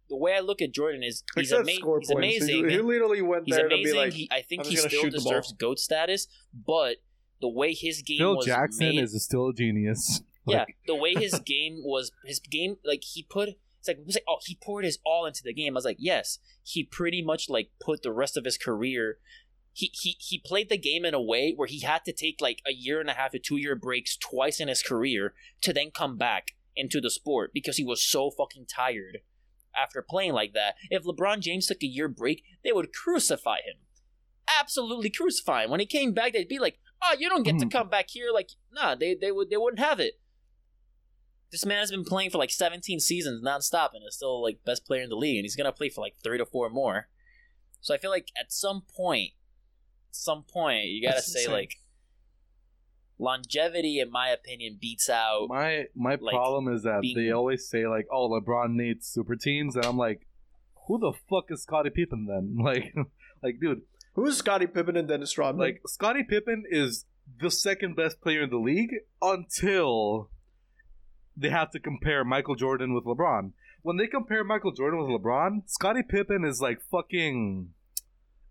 the 0.08 0.16
way 0.16 0.34
I 0.34 0.40
look 0.40 0.62
at 0.62 0.72
Jordan 0.72 1.02
is 1.02 1.22
he's, 1.34 1.50
Except 1.50 1.62
ama- 1.62 1.70
he's 1.70 1.80
points. 1.80 2.10
amazing. 2.10 2.68
He, 2.68 2.76
he 2.76 2.80
literally 2.80 3.22
went 3.22 3.44
he's 3.46 3.56
there 3.56 3.66
amazing. 3.66 3.84
to 3.86 3.92
be 3.92 3.98
like, 3.98 4.12
he, 4.12 4.28
I 4.30 4.42
think 4.42 4.64
"I'm 4.64 4.70
he 4.70 4.76
still 4.76 5.02
shoot 5.02 5.12
deserves 5.12 5.52
goat 5.52 5.78
status, 5.78 6.28
but 6.54 6.96
the 7.40 7.48
way 7.48 7.74
his 7.74 8.02
game 8.02 8.18
Phil 8.18 8.36
was 8.36 8.46
Jackson 8.46 8.96
made, 8.96 9.02
is 9.02 9.24
still 9.24 9.48
a 9.48 9.54
genius. 9.54 10.22
yeah, 10.46 10.64
the 10.86 10.94
way 10.94 11.14
his 11.14 11.38
game 11.46 11.82
was, 11.84 12.12
his 12.24 12.38
game 12.38 12.76
like 12.84 13.02
he 13.02 13.22
put. 13.22 13.50
It's 13.80 13.88
like, 13.88 13.98
it's 14.04 14.16
like, 14.16 14.24
oh, 14.28 14.38
he 14.44 14.58
poured 14.60 14.84
his 14.84 14.98
all 15.06 15.26
into 15.26 15.42
the 15.44 15.54
game. 15.54 15.74
I 15.74 15.78
was 15.78 15.84
like, 15.84 15.98
yes, 16.00 16.38
he 16.64 16.82
pretty 16.82 17.22
much 17.22 17.48
like 17.48 17.70
put 17.80 18.02
the 18.02 18.12
rest 18.12 18.36
of 18.36 18.44
his 18.44 18.58
career. 18.58 19.18
He 19.76 19.90
he 19.92 20.16
he 20.18 20.38
played 20.38 20.70
the 20.70 20.78
game 20.78 21.04
in 21.04 21.12
a 21.12 21.20
way 21.20 21.52
where 21.54 21.68
he 21.68 21.80
had 21.80 22.02
to 22.06 22.12
take 22.12 22.40
like 22.40 22.62
a 22.66 22.72
year 22.72 22.98
and 22.98 23.10
a 23.10 23.12
half 23.12 23.32
to 23.32 23.38
two 23.38 23.58
year 23.58 23.74
breaks 23.76 24.16
twice 24.16 24.58
in 24.58 24.68
his 24.68 24.82
career 24.82 25.34
to 25.60 25.70
then 25.74 25.90
come 25.90 26.16
back 26.16 26.52
into 26.74 26.98
the 26.98 27.10
sport 27.10 27.50
because 27.52 27.76
he 27.76 27.84
was 27.84 28.02
so 28.02 28.30
fucking 28.30 28.64
tired 28.74 29.18
after 29.76 30.00
playing 30.00 30.32
like 30.32 30.54
that. 30.54 30.76
If 30.88 31.04
LeBron 31.04 31.40
James 31.40 31.66
took 31.66 31.82
a 31.82 31.86
year 31.86 32.08
break, 32.08 32.42
they 32.64 32.72
would 32.72 32.94
crucify 32.94 33.56
him. 33.56 33.76
Absolutely 34.58 35.10
crucify 35.10 35.64
him. 35.64 35.70
When 35.70 35.80
he 35.80 35.84
came 35.84 36.14
back, 36.14 36.32
they'd 36.32 36.48
be 36.48 36.58
like, 36.58 36.78
"Oh, 37.02 37.14
you 37.18 37.28
don't 37.28 37.42
get 37.42 37.58
to 37.58 37.66
Mhm. 37.66 37.70
come 37.70 37.90
back 37.90 38.08
here." 38.08 38.30
Like, 38.32 38.52
nah, 38.72 38.94
they 38.94 39.14
they 39.14 39.30
would 39.30 39.50
they 39.50 39.58
wouldn't 39.58 39.80
have 39.80 40.00
it. 40.00 40.18
This 41.50 41.66
man 41.66 41.80
has 41.80 41.90
been 41.90 42.04
playing 42.04 42.30
for 42.30 42.38
like 42.38 42.50
17 42.50 42.98
seasons 42.98 43.42
nonstop 43.44 43.90
and 43.92 44.02
is 44.08 44.16
still 44.16 44.42
like 44.42 44.64
best 44.64 44.86
player 44.86 45.02
in 45.02 45.10
the 45.10 45.16
league, 45.16 45.36
and 45.36 45.44
he's 45.44 45.54
gonna 45.56 45.70
play 45.70 45.90
for 45.90 46.00
like 46.00 46.16
three 46.24 46.38
to 46.38 46.46
four 46.46 46.70
more. 46.70 47.08
So 47.82 47.92
I 47.94 47.98
feel 47.98 48.10
like 48.10 48.30
at 48.40 48.50
some 48.50 48.80
point, 48.82 49.32
some 50.16 50.42
point, 50.44 50.86
you 50.86 51.02
gotta 51.02 51.16
That's 51.16 51.32
say 51.32 51.40
insane. 51.40 51.54
like 51.54 51.76
longevity, 53.18 53.98
in 54.00 54.10
my 54.10 54.28
opinion, 54.28 54.78
beats 54.80 55.08
out. 55.08 55.46
my 55.48 55.84
my 55.94 56.16
Like, 56.20 56.34
problem 56.34 56.68
is 56.74 56.82
that 56.82 57.00
being- 57.02 57.16
they 57.16 57.30
always 57.30 57.68
say 57.68 57.86
like, 57.86 58.06
"Oh, 58.10 58.28
LeBron 58.28 58.74
needs 58.74 59.06
super 59.06 59.36
teams," 59.36 59.76
and 59.76 59.84
I'm 59.84 59.96
like, 59.96 60.26
"Who 60.86 60.98
the 60.98 61.12
fuck 61.12 61.50
is 61.50 61.62
Scottie 61.62 61.90
Pippen 61.90 62.26
then?" 62.26 62.56
Like, 62.62 62.94
like 63.42 63.60
dude, 63.60 63.82
Who's 64.14 64.38
Scottie 64.38 64.66
Pippen 64.66 64.96
and 64.96 65.06
Dennis 65.08 65.36
Rodman? 65.36 65.60
like 65.66 65.82
Scottie 65.86 66.24
Pippen 66.24 66.64
is 66.68 67.04
the 67.38 67.50
second 67.50 67.96
best 67.96 68.20
player 68.20 68.42
in 68.42 68.50
the 68.50 68.56
league 68.58 68.94
until 69.20 70.30
they 71.36 71.50
have 71.50 71.70
to 71.72 71.78
compare 71.80 72.24
Michael 72.24 72.54
Jordan 72.54 72.94
with 72.94 73.04
LeBron. 73.04 73.52
When 73.82 73.98
they 73.98 74.06
compare 74.06 74.42
Michael 74.42 74.72
Jordan 74.72 75.00
with 75.00 75.08
LeBron, 75.20 75.68
Scottie 75.68 76.02
Pippen 76.02 76.44
is 76.44 76.60
like 76.62 76.80
fucking, 76.90 77.74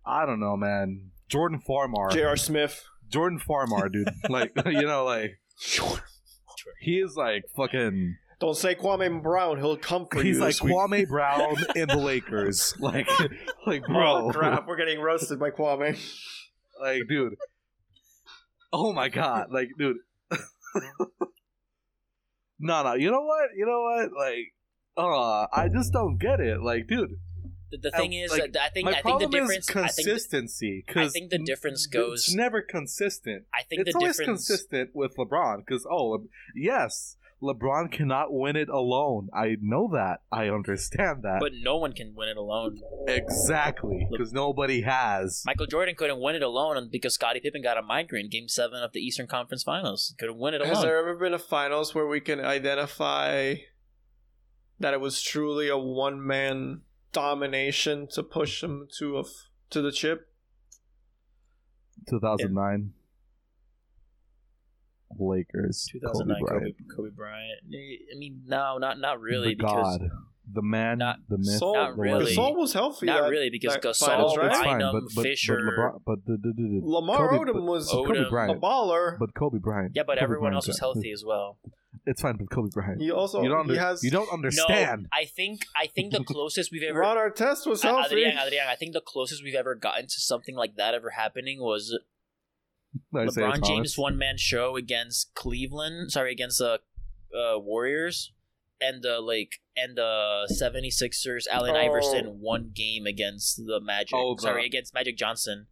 I 0.04 0.24
don't 0.24 0.38
know, 0.40 0.56
man. 0.56 1.10
Jordan 1.28 1.60
Farmar. 1.66 2.10
J.R. 2.12 2.36
Smith. 2.36 2.84
Jordan 3.08 3.38
Farmar, 3.38 3.90
dude. 3.92 4.08
like 4.28 4.52
you 4.66 4.82
know, 4.82 5.04
like 5.04 5.38
he 6.80 6.98
is 6.98 7.16
like 7.16 7.44
fucking. 7.56 8.16
Don't 8.38 8.56
say 8.56 8.74
Kwame 8.74 9.22
Brown. 9.22 9.56
He'll 9.56 9.78
come 9.78 10.06
for 10.10 10.22
He's 10.22 10.36
you. 10.36 10.42
like 10.42 10.48
this 10.50 10.62
week. 10.62 10.74
Kwame 10.74 11.08
Brown 11.08 11.56
in 11.74 11.88
the 11.88 11.96
Lakers. 11.96 12.74
Like, 12.80 13.08
like 13.66 13.82
bro, 13.86 14.26
Oh 14.26 14.30
crap! 14.30 14.66
We're 14.66 14.76
getting 14.76 15.00
roasted 15.00 15.38
by 15.38 15.50
Kwame. 15.50 15.98
like 16.80 17.02
dude. 17.08 17.36
Oh 18.72 18.92
my 18.92 19.08
god, 19.08 19.46
like 19.50 19.70
dude. 19.78 19.96
no, 22.58 22.82
no. 22.82 22.94
You 22.94 23.10
know 23.10 23.22
what? 23.22 23.50
You 23.56 23.64
know 23.66 23.80
what? 23.82 24.10
Like, 24.18 24.52
uh, 24.96 25.46
I 25.52 25.68
just 25.72 25.92
don't 25.92 26.18
get 26.18 26.40
it. 26.40 26.60
Like, 26.62 26.86
dude, 26.88 27.12
The, 27.70 27.78
the 27.78 27.90
I- 27.94 27.98
thing 27.98 28.12
is, 28.12 28.30
like, 28.30 28.54
uh, 28.56 28.60
I 28.62 28.68
think 28.70 28.84
my 28.84 28.90
I 28.92 28.94
think 28.94 29.04
the 29.04 29.28
problem 29.28 29.30
difference. 29.32 29.68
is 29.70 29.76
I 29.76 29.88
think 29.88 30.06
consistency. 30.06 30.84
I 30.94 31.08
think 31.08 31.30
the 31.30 31.38
difference 31.38 31.86
goes. 31.86 32.20
It's 32.28 32.34
never 32.34 32.62
consistent. 32.62 33.44
I 33.52 33.62
think 33.62 33.82
it's 33.82 33.92
the 33.92 33.98
always 33.98 34.16
difference. 34.18 34.46
consistent 34.46 34.90
with 34.94 35.16
LeBron. 35.16 35.58
Because 35.66 35.84
oh, 35.90 36.04
Le- 36.06 36.18
yes, 36.54 37.16
LeBron 37.42 37.90
cannot 37.90 38.32
win 38.32 38.54
it 38.56 38.68
alone. 38.68 39.28
I 39.34 39.56
know 39.60 39.90
that. 39.92 40.20
I 40.30 40.48
understand 40.48 41.22
that 41.24 41.40
But 41.40 41.52
no 41.60 41.76
one 41.76 41.92
can 41.92 42.14
win 42.14 42.28
it 42.28 42.36
alone. 42.36 42.80
exactly. 43.08 44.06
Because 44.10 44.32
nobody 44.32 44.82
has. 44.82 45.42
Michael 45.44 45.66
Jordan 45.66 45.94
couldn't 45.96 46.20
win 46.20 46.34
it 46.36 46.42
alone 46.42 46.88
because 46.90 47.14
Scottie 47.14 47.40
Pippen 47.40 47.62
got 47.62 47.76
a 47.76 47.82
migraine. 47.82 48.30
Game 48.30 48.48
seven 48.48 48.82
of 48.82 48.92
the 48.92 49.00
Eastern 49.00 49.26
Conference 49.26 49.62
Finals 49.64 50.14
couldn't 50.18 50.38
win 50.38 50.54
it 50.54 50.64
Has 50.64 50.82
there 50.82 50.98
ever 50.98 51.14
been 51.16 51.34
a 51.34 51.38
finals 51.38 51.94
where 51.94 52.06
we 52.06 52.20
can 52.20 52.40
identify 52.40 53.56
that 54.78 54.94
it 54.94 55.00
was 55.00 55.20
truly 55.20 55.68
a 55.68 55.76
one 55.76 56.24
man 56.26 56.82
domination 57.12 58.06
to 58.12 58.22
push 58.22 58.60
them 58.60 58.88
to 58.98 59.16
a 59.16 59.20
f- 59.20 59.48
to 59.70 59.82
the 59.82 59.92
chip? 59.92 60.28
2009 62.08 62.92
Lakers. 65.18 65.88
2009 65.92 66.36
Kobe 66.40 66.50
Kobe, 66.50 66.60
Bryant. 66.60 66.76
Kobe 66.96 67.10
Bryant. 67.10 67.60
I 68.14 68.18
mean, 68.18 68.42
no, 68.46 68.78
not 68.78 68.98
not 68.98 69.20
really 69.20 69.50
the 69.50 69.56
because 69.56 69.98
God, 69.98 70.10
the 70.52 70.62
man, 70.62 70.98
Not- 70.98 71.18
the 71.28 71.38
myth, 71.38 71.58
Soul, 71.58 71.74
not 71.74 71.96
the 71.96 72.02
really. 72.02 72.24
The 72.26 72.34
Soul 72.34 72.56
was 72.56 72.72
healthy. 72.72 73.06
not 73.06 73.22
that- 73.22 73.30
really 73.30 73.50
because 73.50 73.74
that 73.74 73.82
Gasol, 73.82 74.06
finals, 74.06 74.36
right? 74.36 74.46
It's 74.48 74.58
fine, 74.58 74.78
Bynum, 74.78 74.92
but 74.92 75.14
but 75.14 75.22
Fisher. 75.22 75.56
but, 75.56 75.72
LeBron, 75.72 76.00
but 76.04 76.26
the, 76.26 76.32
the, 76.36 76.52
the, 76.54 76.80
the 76.80 76.86
Lamar 76.86 77.28
Kobe, 77.30 77.50
Odom 77.52 77.62
was 77.66 77.90
Odom. 77.90 78.28
Kobe 78.28 78.52
a 78.52 78.60
baller. 78.60 79.18
but 79.18 79.34
Kobe 79.34 79.58
Bryant. 79.58 79.92
yeah, 79.94 80.02
but 80.06 80.14
Kobe 80.18 80.24
everyone 80.24 80.42
Bryant 80.50 80.54
else 80.56 80.68
was 80.68 80.78
healthy 80.80 81.10
as 81.12 81.24
well. 81.26 81.58
It's 82.08 82.22
fine, 82.22 82.36
but 82.36 82.48
Kobe 82.50 82.68
Bryant. 82.72 83.00
He 83.00 83.10
also 83.10 83.42
you 83.42 83.48
don't 83.48 83.64
he 83.66 83.70
under- 83.72 83.80
has 83.80 84.04
you 84.04 84.10
don't 84.12 84.32
understand. 84.32 85.02
No, 85.02 85.08
I 85.12 85.24
think 85.24 85.62
I 85.76 85.88
think 85.88 86.12
the 86.12 86.22
closest 86.34 86.70
we've 86.70 86.82
ever 86.84 87.00
Ron 87.00 87.16
Artest 87.16 87.66
was 87.66 87.84
Uh, 87.84 87.88
healthy. 87.88 88.16
Adrian, 88.22 88.38
Adrian, 88.38 88.66
I 88.68 88.76
think 88.76 88.92
the 88.92 89.00
closest 89.00 89.42
we've 89.42 89.54
ever 89.56 89.74
gotten 89.74 90.04
to 90.06 90.20
something 90.20 90.54
like 90.54 90.76
that 90.76 90.94
ever 90.94 91.10
happening 91.10 91.60
was 91.60 91.98
Isaiah 93.14 93.48
LeBron 93.48 93.66
James 93.66 93.98
one 93.98 94.16
man 94.16 94.36
show 94.38 94.76
against 94.76 95.34
Cleveland. 95.34 96.12
Sorry, 96.12 96.32
against 96.32 96.58
the 96.58 96.80
uh, 97.36 97.58
Warriors 97.58 98.32
and 98.80 99.02
the 99.02 99.20
like 99.20 99.60
and 99.76 99.96
the 99.96 100.46
76ers. 100.52 101.46
Allen 101.50 101.74
Oh. 101.74 101.78
Iverson 101.78 102.40
one 102.40 102.70
game 102.74 103.06
against 103.06 103.56
the 103.56 103.80
Magic. 103.82 104.14
Oh, 104.14 104.36
Sorry, 104.36 104.64
against 104.64 104.94
Magic 104.94 105.16
Johnson. 105.16 105.66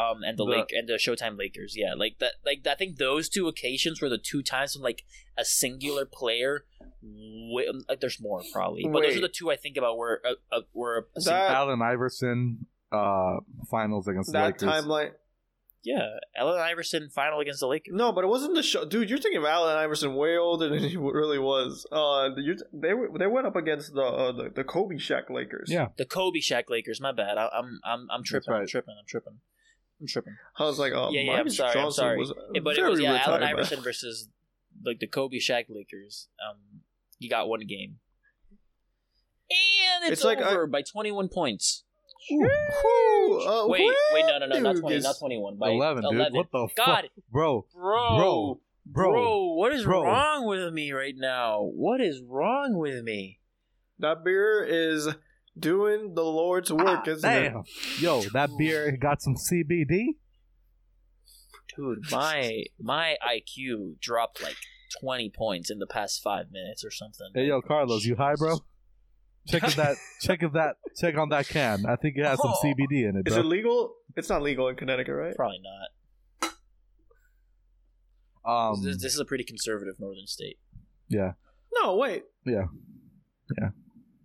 Um 0.00 0.22
and 0.22 0.38
the, 0.38 0.44
The- 0.44 0.50
Lake 0.50 0.72
and 0.72 0.88
the 0.88 0.94
Showtime 0.94 1.36
Lakers. 1.38 1.74
Yeah, 1.76 1.94
like 1.96 2.18
that. 2.20 2.32
Like 2.44 2.66
I 2.66 2.74
think 2.74 2.96
those 2.98 3.28
two 3.28 3.48
occasions 3.48 4.00
were 4.00 4.08
the 4.08 4.18
two 4.18 4.42
times 4.42 4.74
when 4.76 4.82
like 4.82 5.02
a 5.36 5.44
singular 5.44 6.04
player. 6.06 6.64
wi- 7.02 7.70
Like 7.88 8.00
there's 8.00 8.20
more 8.20 8.42
probably, 8.52 8.84
but 8.92 9.02
those 9.02 9.16
are 9.16 9.20
the 9.20 9.28
two 9.28 9.50
I 9.50 9.56
think 9.56 9.76
about. 9.76 9.96
Where 9.98 10.20
uh, 10.26 10.34
uh, 10.56 10.60
were 10.72 11.08
a 11.16 11.20
sing- 11.20 11.32
That- 11.32 11.50
Allen 11.52 11.82
Iverson 11.82 12.66
uh, 12.92 13.36
finals 13.70 14.06
against 14.08 14.32
the 14.32 14.38
that 14.38 14.62
Lakers. 14.62 14.68
timeline. 14.84 15.10
yeah, 15.82 16.18
Allen 16.36 16.60
Iverson 16.60 17.08
final 17.08 17.40
against 17.40 17.60
the 17.60 17.66
Lakers. 17.68 17.94
No, 17.94 18.12
but 18.12 18.24
it 18.24 18.26
wasn't 18.26 18.54
the 18.54 18.62
show, 18.62 18.84
dude. 18.84 19.08
You're 19.08 19.18
thinking 19.18 19.38
of 19.40 19.46
Allen 19.46 19.76
Iverson 19.76 20.14
way 20.14 20.36
older 20.36 20.68
than 20.68 20.80
he 20.90 20.96
really 20.96 21.38
was. 21.38 21.86
Uh, 21.90 22.30
you, 22.36 22.56
they 22.72 22.92
were- 22.94 23.10
they 23.18 23.26
went 23.26 23.46
up 23.46 23.56
against 23.56 23.94
the 23.94 24.02
uh, 24.02 24.32
the, 24.32 24.50
the 24.54 24.64
Kobe 24.64 24.96
Shaq 24.96 25.30
Lakers. 25.30 25.68
Yeah. 25.70 25.88
The 25.96 26.04
Kobe 26.04 26.40
Shaq 26.40 26.64
Lakers. 26.68 27.00
My 27.00 27.12
bad. 27.12 27.38
I, 27.38 27.48
I'm 27.52 27.80
I'm 27.84 28.08
I'm 28.10 28.24
tripping. 28.24 28.52
I'm 28.52 28.66
tripping. 28.66 28.94
I'm 28.98 29.06
tripping. 29.06 29.38
I'm 30.00 30.06
tripping. 30.06 30.36
I 30.58 30.64
was 30.64 30.78
like, 30.78 30.92
oh, 30.94 31.10
Yeah, 31.12 31.20
yeah, 31.22 31.32
I'm 31.32 31.36
Magic 31.44 31.52
sorry, 31.52 31.70
I'm 31.70 31.74
Johnson 31.84 32.02
sorry. 32.02 32.18
was 32.18 32.32
Yeah, 32.54 32.60
but 32.62 32.78
it 32.78 32.82
was 32.84 33.00
yeah, 33.00 33.22
Allen 33.26 33.42
Iverson 33.42 33.78
man. 33.78 33.84
versus 33.84 34.28
like 34.84 34.98
the 34.98 35.06
Kobe 35.06 35.36
Shaq 35.38 35.66
Lakers. 35.68 36.28
Um, 36.48 36.56
you 37.18 37.28
got 37.28 37.48
one 37.48 37.60
game, 37.66 37.98
and 39.50 40.04
it's, 40.04 40.12
It's 40.12 40.24
like 40.24 40.40
I- 40.40 40.64
by 40.66 40.82
21 40.82 41.28
points. 41.28 41.84
Ooh, 42.32 42.44
uh, 43.46 43.66
Wait, 43.66 43.90
wait, 44.12 44.24
no, 44.26 44.38
no, 44.38 44.46
no, 44.46 44.58
not 44.60 44.72
dude, 44.74 44.82
20, 44.82 45.00
not 45.00 45.18
21. 45.18 45.56
By 45.56 45.70
11, 45.70 46.04
dude. 46.10 46.32
What 46.32 46.52
the 46.52 46.68
God, 46.76 47.02
fuck? 47.02 47.04
Bro, 47.32 47.66
bro, 47.74 48.16
bro, 48.16 48.60
bro, 48.86 49.12
bro. 49.12 49.54
what 49.54 49.72
is 49.72 49.84
bro. 49.84 50.04
wrong 50.04 50.46
with 50.46 50.72
me 50.72 50.92
right 50.92 51.14
now? 51.16 51.62
What 51.62 52.00
is 52.00 52.20
wrong 52.22 52.76
with 52.76 53.02
me? 53.02 53.40
That 53.98 54.22
beer 54.24 54.64
is 54.64 55.08
doing 55.58 56.14
the 56.14 56.22
Lord's 56.24 56.72
work, 56.72 57.04
Ah, 57.06 57.10
isn't 57.10 57.30
it? 57.30 57.52
Yo, 58.00 58.22
that 58.32 58.50
beer 58.58 58.90
got 58.96 59.20
some 59.22 59.34
CBD? 59.36 60.16
Dude, 61.76 61.98
my 62.10 62.64
my 62.80 63.16
IQ 63.26 64.00
dropped 64.00 64.42
like 64.42 64.56
20 65.00 65.30
points 65.36 65.70
in 65.70 65.78
the 65.78 65.86
past 65.86 66.20
five 66.22 66.46
minutes 66.50 66.84
or 66.84 66.90
something. 66.90 67.28
Hey, 67.34 67.46
yo, 67.46 67.60
Carlos, 67.62 68.04
you 68.04 68.16
high, 68.16 68.34
bro? 68.34 68.58
Check 69.48 69.62
if 69.64 69.76
that, 69.76 69.96
check 70.20 70.42
if 70.42 70.52
that, 70.52 70.76
check 71.00 71.16
on 71.16 71.28
that 71.30 71.48
can. 71.48 71.86
I 71.86 71.96
think 71.96 72.16
it 72.16 72.24
has 72.24 72.38
some 72.40 72.52
Oh. 72.52 72.60
CBD 72.64 73.08
in 73.08 73.16
it, 73.16 73.26
Is 73.28 73.34
bro. 73.34 73.42
it 73.42 73.46
legal? 73.46 73.94
It's 74.16 74.28
not 74.28 74.42
legal 74.42 74.68
in 74.68 74.76
Connecticut, 74.76 75.14
right? 75.14 75.34
Probably 75.36 75.60
not. 75.62 76.52
um, 78.44 78.82
this, 78.82 79.00
this 79.02 79.14
is 79.14 79.20
a 79.20 79.24
pretty 79.24 79.44
conservative 79.44 79.94
northern 80.00 80.26
state. 80.26 80.58
yeah, 81.08 81.32
No, 81.82 81.96
wait. 81.96 82.24
yeah, 82.44 82.64
yeah. 83.60 83.70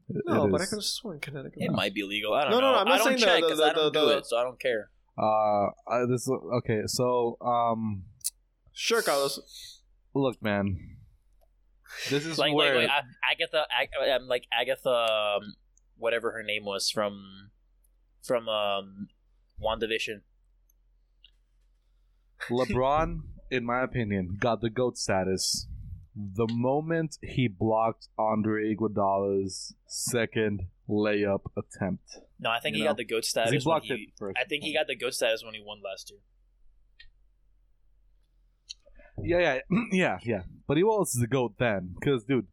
It- 0.09 0.21
No, 0.27 0.45
it 0.45 0.51
but 0.51 0.61
I 0.61 0.63
is. 0.65 0.69
could 0.69 0.75
have 0.77 0.83
sworn 0.83 1.19
Connecticut. 1.19 1.57
It 1.61 1.71
might 1.71 1.93
be 1.93 2.03
legal. 2.03 2.33
I 2.33 2.43
don't 2.43 2.51
No, 2.51 2.59
no, 2.59 2.67
know. 2.67 2.71
no, 2.73 2.79
I'm 2.79 2.85
not 2.87 2.93
I 2.93 2.97
don't 2.97 3.05
saying 3.07 3.19
the- 3.19 3.25
check 3.25 3.41
because 3.41 3.59
I 3.61 3.73
don't 3.73 3.93
the- 3.93 3.99
do 4.01 4.05
the- 4.07 4.17
it, 4.19 4.25
so 4.25 4.37
I 4.37 4.43
don't 4.43 4.59
care. 4.59 4.91
Uh, 5.17 5.67
I, 5.87 6.05
this 6.09 6.29
okay. 6.29 6.81
So, 6.87 7.37
um, 7.41 8.03
Sure, 8.73 9.01
Carlos. 9.01 9.81
look, 10.13 10.41
man, 10.43 10.97
this 12.09 12.25
is 12.25 12.37
Like, 12.37 12.49
like, 12.49 12.55
where 12.57 12.81
like 12.81 12.89
I- 12.89 13.31
Agatha, 13.31 13.65
Ag- 13.71 14.11
um, 14.21 14.27
like 14.27 14.45
Agatha, 14.51 14.89
um, 15.41 15.55
whatever 15.97 16.31
her 16.33 16.43
name 16.43 16.65
was 16.65 16.89
from, 16.89 17.51
from 18.21 18.49
um, 18.49 19.07
WandaVision. 19.61 20.21
LeBron, 22.49 23.21
in 23.49 23.65
my 23.65 23.81
opinion, 23.81 24.37
got 24.39 24.61
the 24.61 24.69
goat 24.69 24.97
status 24.97 25.67
the 26.15 26.47
moment 26.49 27.17
he 27.21 27.47
blocked 27.47 28.07
Andre 28.17 28.73
Iguodala's 28.73 29.75
second 29.85 30.67
layup 30.89 31.41
attempt. 31.57 32.19
No, 32.39 32.49
I 32.49 32.59
think 32.59 32.75
he 32.75 32.83
know? 32.83 32.89
got 32.89 32.97
the 32.97 33.05
goat 33.05 33.25
status. 33.25 33.51
He 33.51 33.57
when 33.57 33.63
blocked 33.63 33.85
he, 33.85 33.93
it 33.93 34.09
first. 34.17 34.37
I 34.39 34.45
think 34.45 34.63
he 34.63 34.73
got 34.73 34.87
the 34.87 34.95
goat 34.95 35.13
status 35.13 35.43
when 35.43 35.53
he 35.53 35.61
won 35.61 35.81
last 35.83 36.11
year. 36.11 36.19
Yeah, 39.23 39.59
yeah, 39.71 39.77
yeah, 39.91 40.17
yeah. 40.23 40.41
But 40.67 40.77
he 40.77 40.83
was 40.83 41.13
the 41.13 41.27
goat 41.27 41.55
then, 41.57 41.95
because 41.99 42.23
dude, 42.23 42.47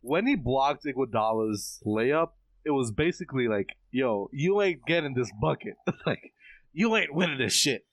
when 0.00 0.26
he 0.26 0.36
blocked 0.36 0.84
Iguodala's 0.84 1.80
layup, 1.86 2.30
it 2.64 2.70
was 2.70 2.90
basically 2.90 3.48
like, 3.48 3.70
"Yo, 3.90 4.28
you 4.32 4.60
ain't 4.62 4.84
getting 4.86 5.14
this 5.14 5.30
bucket. 5.40 5.74
like, 6.06 6.32
you 6.72 6.94
ain't 6.96 7.14
winning 7.14 7.38
this 7.38 7.54
shit. 7.54 7.86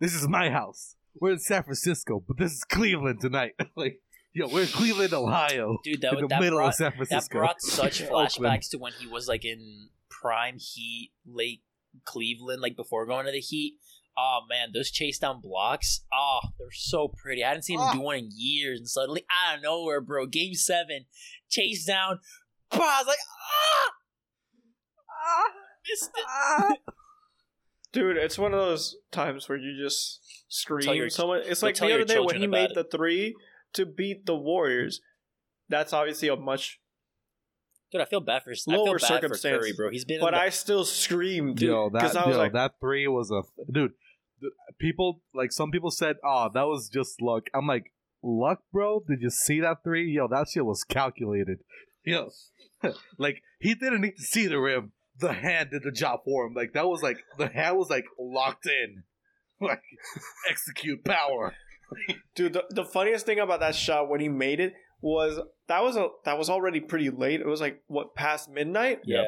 This 0.00 0.14
is 0.14 0.28
my 0.28 0.50
house. 0.50 0.96
We're 1.20 1.32
in 1.32 1.38
San 1.38 1.62
Francisco, 1.62 2.22
but 2.26 2.36
this 2.36 2.52
is 2.52 2.64
Cleveland 2.64 3.20
tonight. 3.20 3.52
like, 3.76 4.00
yo, 4.36 4.48
we're 4.48 4.62
in 4.62 4.68
Cleveland, 4.68 5.12
Ohio, 5.14 5.78
Dude, 5.82 6.00
that 6.02 6.12
in 6.14 6.20
the 6.20 6.26
that 6.28 6.40
middle 6.40 6.58
brought, 6.58 6.68
of 6.68 6.74
San 6.74 6.90
that 6.90 6.96
Francisco. 6.96 7.38
brought 7.38 7.60
such 7.62 8.02
Oakland. 8.10 8.28
flashbacks 8.30 8.70
to 8.70 8.78
when 8.78 8.92
he 9.00 9.06
was 9.06 9.26
like 9.28 9.44
in 9.44 9.88
prime 10.10 10.58
Heat, 10.58 11.12
late 11.26 11.62
Cleveland, 12.04 12.60
like 12.60 12.76
before 12.76 13.06
going 13.06 13.26
to 13.26 13.32
the 13.32 13.40
Heat. 13.40 13.78
Oh 14.18 14.40
man, 14.48 14.68
those 14.72 14.90
chase 14.90 15.18
down 15.18 15.40
blocks, 15.42 16.02
oh, 16.12 16.40
they're 16.58 16.68
so 16.72 17.08
pretty. 17.08 17.42
I 17.44 17.48
hadn't 17.48 17.64
seen 17.64 17.78
him 17.78 17.86
Ah. 17.88 17.92
do 17.94 18.00
one 18.00 18.16
in 18.16 18.28
years, 18.34 18.78
and 18.78 18.88
suddenly 18.88 19.24
out 19.30 19.56
of 19.56 19.62
nowhere, 19.62 20.00
bro, 20.00 20.26
game 20.26 20.54
seven, 20.54 21.04
chase 21.50 21.84
down, 21.84 22.20
bah, 22.70 22.78
I 22.80 22.98
was 23.00 23.06
like, 23.08 23.18
ah, 23.28 23.92
Ah, 25.28 25.42
missed 25.88 26.10
it. 26.16 26.24
ah. 26.28 26.72
Dude, 27.92 28.16
it's 28.18 28.38
one 28.38 28.52
of 28.52 28.60
those 28.60 28.96
times 29.10 29.48
where 29.48 29.56
you 29.58 29.82
just 29.82 30.20
Tell 30.22 30.78
scream 30.80 30.94
your- 30.96 31.10
so 31.10 31.26
much. 31.28 31.44
It's 31.46 31.62
like 31.62 31.74
tell 31.74 31.88
the 31.88 31.94
other 31.94 32.04
day 32.04 32.18
when 32.20 32.36
he 32.36 32.46
made 32.46 32.70
about 32.70 32.90
the 32.90 32.96
three 32.96 33.34
to 33.76 33.86
beat 33.86 34.26
the 34.26 34.34
Warriors. 34.36 35.00
That's 35.68 35.92
obviously 35.92 36.28
a 36.28 36.36
much, 36.36 36.80
Dude, 37.92 38.00
I 38.00 38.04
feel 38.04 38.20
bad 38.20 38.42
for 38.42 38.50
I 38.50 38.54
feel 38.54 38.84
Lower 38.84 38.98
bad 38.98 39.00
for 39.00 39.06
circumstance. 39.06 39.62
Curry, 39.62 39.72
bro. 39.76 39.90
He's 39.90 40.04
been, 40.04 40.20
but 40.20 40.32
the, 40.32 40.38
I 40.38 40.48
still 40.50 40.84
screamed, 40.84 41.56
dude, 41.58 41.68
Yo, 41.68 41.90
that 41.90 42.00
because 42.00 42.16
I 42.16 42.26
was 42.26 42.34
yo, 42.34 42.42
like, 42.42 42.52
that 42.52 42.72
three 42.80 43.06
was 43.06 43.30
a 43.30 43.42
dude. 43.72 43.92
the- 44.40 44.50
People 44.78 45.22
like 45.32 45.50
some 45.52 45.70
people 45.70 45.90
said, 45.90 46.16
"Oh, 46.24 46.50
that 46.52 46.64
was 46.64 46.90
just 46.92 47.22
luck." 47.22 47.44
I'm 47.54 47.66
like, 47.66 47.92
luck, 48.22 48.58
bro. 48.72 49.02
Did 49.08 49.22
you 49.22 49.30
see 49.30 49.60
that 49.60 49.78
three? 49.84 50.10
Yo, 50.10 50.28
that 50.28 50.48
shit 50.52 50.66
was 50.66 50.84
calculated. 50.84 51.58
Yo, 52.04 52.30
like 53.18 53.42
he 53.58 53.74
didn't 53.74 54.02
need 54.02 54.16
to 54.16 54.22
see 54.22 54.46
the 54.46 54.58
rim. 54.60 54.92
The 55.18 55.32
hand 55.32 55.70
did 55.70 55.82
the 55.82 55.90
job 55.92 56.20
for 56.26 56.46
him. 56.46 56.52
Like 56.54 56.74
that 56.74 56.86
was 56.86 57.02
like 57.02 57.18
the 57.38 57.48
hand 57.48 57.78
was 57.78 57.88
like 57.88 58.04
locked 58.18 58.66
in. 58.66 59.04
Like 59.58 59.80
execute 60.50 61.02
power. 61.02 61.54
Dude, 62.34 62.52
the, 62.52 62.64
the 62.70 62.84
funniest 62.84 63.26
thing 63.26 63.38
about 63.38 63.60
that 63.60 63.74
shot 63.74 64.08
when 64.08 64.20
he 64.20 64.28
made 64.28 64.60
it 64.60 64.74
was 65.00 65.38
that 65.68 65.82
was 65.82 65.96
a 65.96 66.08
that 66.24 66.38
was 66.38 66.50
already 66.50 66.80
pretty 66.80 67.10
late. 67.10 67.40
It 67.40 67.46
was 67.46 67.60
like 67.60 67.82
what 67.86 68.14
past 68.14 68.50
midnight. 68.50 69.00
Yeah. 69.04 69.24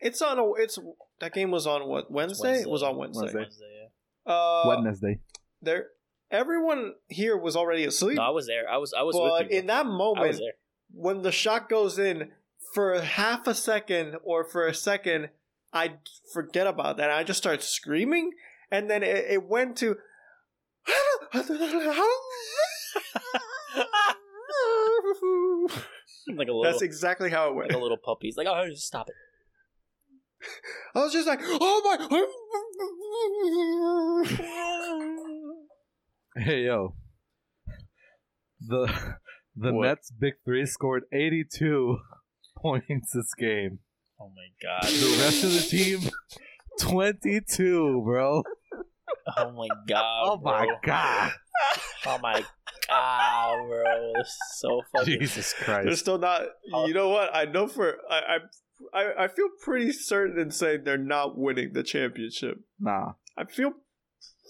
It's 0.00 0.22
on 0.22 0.38
a 0.38 0.52
it's 0.54 0.78
that 1.20 1.32
game 1.32 1.50
was 1.50 1.66
on 1.66 1.86
what 1.86 2.10
Wednesday? 2.10 2.48
Wednesday. 2.48 2.62
It 2.62 2.70
was 2.70 2.82
on 2.82 2.96
Wednesday. 2.96 3.22
Wednesday. 3.22 3.38
Wednesday, 3.40 3.88
yeah. 4.26 4.32
Uh, 4.32 4.62
Wednesday. 4.66 5.18
there, 5.62 5.86
everyone 6.30 6.94
here 7.08 7.36
was 7.36 7.56
already 7.56 7.84
asleep. 7.84 8.16
No, 8.16 8.22
I 8.22 8.30
was 8.30 8.46
there. 8.46 8.68
I 8.68 8.78
was. 8.78 8.92
I 8.92 9.02
was 9.02 9.16
but 9.16 9.44
with 9.44 9.52
you. 9.52 9.58
in 9.60 9.66
that 9.66 9.84
bro. 9.84 9.92
I 9.92 9.96
moment, 9.96 10.28
was 10.28 10.38
there. 10.38 10.52
when 10.92 11.22
the 11.22 11.32
shot 11.32 11.68
goes 11.68 11.98
in, 11.98 12.30
for 12.74 13.00
half 13.00 13.46
a 13.46 13.54
second 13.54 14.16
or 14.22 14.44
for 14.44 14.66
a 14.66 14.74
second, 14.74 15.30
I 15.72 15.94
forget 16.32 16.66
about 16.66 16.96
that. 16.96 17.10
I 17.10 17.24
just 17.24 17.38
start 17.38 17.62
screaming, 17.62 18.32
and 18.70 18.90
then 18.90 19.02
it, 19.02 19.24
it 19.28 19.44
went 19.44 19.76
to. 19.78 19.96
like 26.28 26.48
a 26.48 26.52
little, 26.52 26.62
That's 26.62 26.82
exactly 26.82 27.30
how 27.30 27.48
it 27.50 27.54
went. 27.56 27.70
like 27.70 27.76
a 27.78 27.82
little 27.82 27.96
puppy. 27.96 28.28
He's 28.28 28.36
like, 28.36 28.46
oh, 28.48 28.68
just 28.68 28.86
stop 28.86 29.08
it. 29.08 29.14
I 30.94 31.00
was 31.00 31.12
just 31.12 31.26
like, 31.26 31.40
oh 31.42 31.82
my. 31.84 32.26
Hey 36.36 36.64
yo. 36.64 36.96
The 38.60 38.92
the 39.54 39.72
What? 39.72 39.86
Nets 39.86 40.10
big 40.10 40.34
three 40.44 40.66
scored 40.66 41.04
82 41.12 41.98
points 42.58 43.12
this 43.12 43.32
game. 43.34 43.78
Oh 44.20 44.30
my 44.34 44.48
god. 44.60 44.82
The 44.82 45.16
rest 45.22 45.44
of 45.44 45.52
the 45.52 45.60
team 45.60 46.00
22, 46.80 48.02
bro. 48.04 48.42
Oh 49.38 49.52
my 49.52 49.68
god. 49.88 50.24
Oh 50.24 50.40
my 50.42 50.66
bro. 50.66 50.76
god. 50.84 51.32
Oh 52.06 52.18
my 52.22 52.44
god, 52.88 53.66
bro. 53.68 54.12
This 54.16 54.36
so 54.58 54.82
fucking. 54.92 55.18
Jesus 55.20 55.54
Christ. 55.54 55.86
They're 55.86 55.96
still 55.96 56.18
not. 56.18 56.42
Oh. 56.72 56.86
You 56.86 56.92
know 56.92 57.08
what? 57.08 57.34
I 57.34 57.46
know 57.46 57.66
for 57.66 57.96
I, 58.10 58.18
I 58.18 58.38
I 58.92 59.24
I 59.24 59.28
feel 59.28 59.48
pretty 59.62 59.92
certain 59.92 60.38
in 60.38 60.50
saying 60.50 60.82
they're 60.84 60.98
not 60.98 61.38
winning 61.38 61.72
the 61.72 61.82
championship. 61.82 62.58
Nah. 62.78 63.12
I 63.38 63.44
feel 63.44 63.72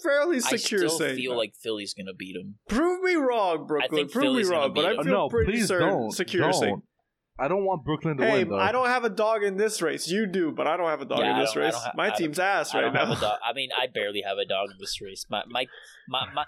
fairly 0.03 0.41
secure 0.41 0.41
saying 0.41 0.55
I 0.55 0.57
secure 0.57 0.79
still 0.89 0.99
saying 0.99 1.17
feel 1.17 1.33
that. 1.33 1.39
like 1.39 1.55
Philly's 1.63 1.95
gonna 1.95 2.15
beat 2.15 2.35
them. 2.35 2.57
Prove 2.69 3.03
me 3.03 3.15
wrong, 3.15 3.67
Brooklyn. 3.67 4.09
Prove 4.09 4.23
Philly's 4.25 4.51
me 4.51 4.57
wrong, 4.57 4.75
but 4.75 4.85
I 4.85 4.95
feel 4.97 5.05
no, 5.05 5.29
pretty 5.29 5.61
certain, 5.61 5.89
don't. 5.89 6.11
secure 6.11 6.53
saying. 6.53 6.83
Don't. 7.39 7.45
I 7.45 7.49
don't 7.49 7.65
want 7.65 7.85
Brooklyn 7.85 8.17
to 8.19 8.25
Hey, 8.25 8.39
win 8.41 8.49
though. 8.51 8.59
I 8.59 8.73
don't 8.73 8.87
have 8.87 9.05
a 9.05 9.11
dog 9.11 9.43
in 9.43 9.57
this 9.57 9.81
race. 9.83 10.09
You 10.09 10.27
do, 10.27 10.53
but 10.53 10.67
I 10.67 10.77
don't 10.77 10.89
have 10.89 11.01
a 11.01 11.05
dog 11.05 11.21
Yeah, 11.21 11.35
in 11.37 11.41
this 11.41 11.57
race. 11.57 11.75
ha- 11.75 11.93
My 11.95 12.09
don't- 12.09 12.17
team's 12.19 12.39
ass 12.39 12.75
I 12.75 12.79
right 12.79 12.85
don't 12.85 12.95
now. 12.95 13.07
have 13.07 13.19
a 13.19 13.21
dog. 13.21 13.39
I 13.45 13.53
mean, 13.53 13.71
I 13.77 13.87
barely 13.87 14.23
have 14.27 14.39
a 14.39 14.45
dog 14.47 14.71
in 14.71 14.77
this 14.79 15.01
race. 15.01 15.27
My 15.29 15.43
my 15.49 15.67
my 16.09 16.27
my, 16.33 16.45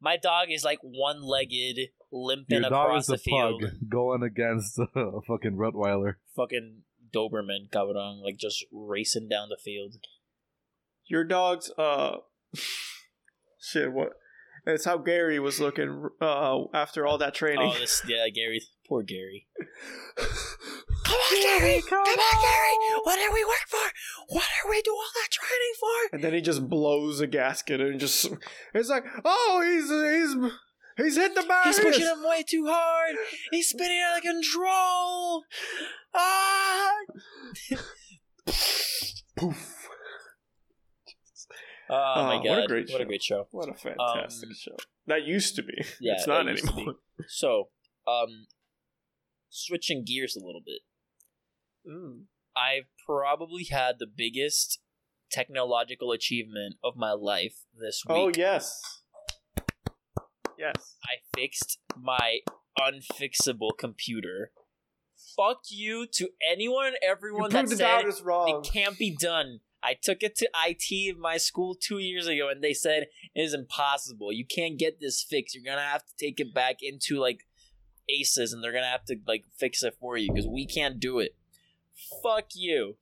my 0.00 0.16
dog 0.16 0.48
is 0.50 0.64
like 0.64 0.78
one-legged, 0.82 1.90
limping 2.12 2.60
Your 2.62 2.70
dog 2.70 2.86
across 2.88 3.04
is 3.04 3.08
a 3.08 3.12
the 3.12 3.18
field. 3.18 3.62
pug 3.62 3.70
going 3.88 4.22
against 4.22 4.78
a 4.94 5.20
fucking 5.26 5.56
Rottweiler. 5.56 6.14
Fucking 6.36 6.82
Doberman, 7.14 7.70
cabrón, 7.72 8.22
like 8.22 8.36
just 8.36 8.64
racing 8.72 9.28
down 9.28 9.48
the 9.48 9.56
field. 9.62 9.96
Your 11.06 11.24
dog's 11.24 11.70
uh, 11.78 12.18
shit. 13.60 13.92
What? 13.92 14.10
It's 14.68 14.84
how 14.84 14.98
Gary 14.98 15.40
was 15.40 15.60
looking 15.60 16.10
uh 16.20 16.64
after 16.74 17.06
all 17.06 17.16
that 17.18 17.34
training. 17.34 17.72
Oh, 17.74 17.78
this 17.78 18.02
yeah, 18.06 18.28
Gary, 18.28 18.60
poor 18.86 19.02
Gary. 19.02 19.46
Come 20.14 21.16
on, 21.16 21.42
Gary! 21.42 21.82
Come, 21.88 21.98
on, 22.00 22.42
Gary! 22.42 23.00
What 23.02 23.16
did 23.16 23.32
we 23.32 23.44
work 23.44 23.66
for? 23.68 23.78
What 24.28 24.44
did 24.44 24.68
we 24.68 24.82
do 24.82 24.90
all 24.90 25.08
that 25.14 25.30
training 25.30 25.74
for? 25.80 26.14
And 26.16 26.22
then 26.22 26.34
he 26.34 26.42
just 26.42 26.68
blows 26.68 27.20
a 27.20 27.26
gasket 27.26 27.80
and 27.80 27.98
just 27.98 28.28
it's 28.74 28.90
like, 28.90 29.04
oh, 29.24 29.62
he's 29.64 29.88
he's 29.88 30.52
he's 30.98 31.16
hit 31.16 31.34
the 31.34 31.44
bar. 31.48 31.62
He's 31.64 31.80
pushing 31.80 32.04
him 32.06 32.22
way 32.28 32.42
too 32.46 32.66
hard. 32.68 33.16
He's 33.50 33.70
spinning 33.70 34.02
out 34.06 34.18
of 34.18 34.22
control. 34.22 35.44
Ah! 36.14 36.92
Poof. 39.36 39.77
Oh, 41.90 42.12
Oh, 42.16 42.22
my 42.24 42.36
what 42.36 42.44
god! 42.44 42.64
a 42.64 42.66
great 42.66 42.90
what 42.90 43.00
a 43.00 43.04
show. 43.04 43.06
great 43.08 43.22
show. 43.22 43.48
What 43.50 43.68
a 43.68 43.74
fantastic 43.74 44.48
Um, 44.50 44.54
show. 44.54 44.76
That 45.06 45.24
used 45.26 45.56
to 45.56 45.62
be. 45.62 45.74
Yeah, 46.00 46.14
it's 46.14 46.26
not 46.26 46.44
that 46.44 46.50
used 46.52 46.66
to 46.66 46.72
be. 46.72 46.78
anymore. 46.82 46.96
So, 47.28 47.68
um, 48.06 48.46
switching 49.48 50.04
gears 50.04 50.36
a 50.36 50.44
little 50.44 50.62
bit. 50.64 50.80
Mm. 51.90 52.24
I've 52.56 52.86
probably 53.06 53.64
had 53.70 53.98
the 53.98 54.06
biggest 54.06 54.80
technological 55.30 56.12
achievement 56.12 56.76
of 56.84 56.96
my 56.96 57.12
life 57.12 57.64
this 57.78 58.02
week. 58.06 58.16
Oh 58.18 58.30
yes. 58.34 58.80
Yes. 60.58 60.96
I 61.04 61.16
fixed 61.36 61.78
my 61.96 62.38
unfixable 62.78 63.70
computer. 63.78 64.50
Fuck 65.36 65.58
you 65.70 66.06
to 66.14 66.30
anyone 66.50 66.86
and 66.88 66.96
You 67.02 67.08
everyone 67.10 67.50
that 67.50 67.58
proved 67.60 67.72
the 67.72 67.76
said 67.76 67.84
doubters 67.84 68.22
wrong. 68.22 68.62
it 68.64 68.70
can't 68.72 68.98
be 68.98 69.14
done. 69.18 69.60
I 69.82 69.94
took 69.94 70.22
it 70.22 70.34
to 70.36 70.48
IT 70.66 70.90
in 70.90 71.20
my 71.20 71.36
school 71.36 71.74
two 71.74 71.98
years 71.98 72.26
ago, 72.26 72.48
and 72.48 72.62
they 72.62 72.74
said 72.74 73.04
it 73.34 73.40
is 73.40 73.54
impossible. 73.54 74.32
You 74.32 74.44
can't 74.44 74.78
get 74.78 75.00
this 75.00 75.22
fixed. 75.22 75.54
You're 75.54 75.64
gonna 75.64 75.86
have 75.86 76.04
to 76.06 76.12
take 76.18 76.40
it 76.40 76.52
back 76.52 76.78
into 76.82 77.18
like 77.18 77.46
Aces, 78.08 78.52
and 78.52 78.62
they're 78.64 78.72
gonna 78.72 78.86
have 78.86 79.04
to 79.06 79.16
like 79.26 79.44
fix 79.56 79.82
it 79.82 79.94
for 80.00 80.16
you 80.16 80.32
because 80.32 80.48
we 80.48 80.66
can't 80.66 80.98
do 80.98 81.18
it. 81.18 81.36
Fuck 82.22 82.46
you. 82.54 82.96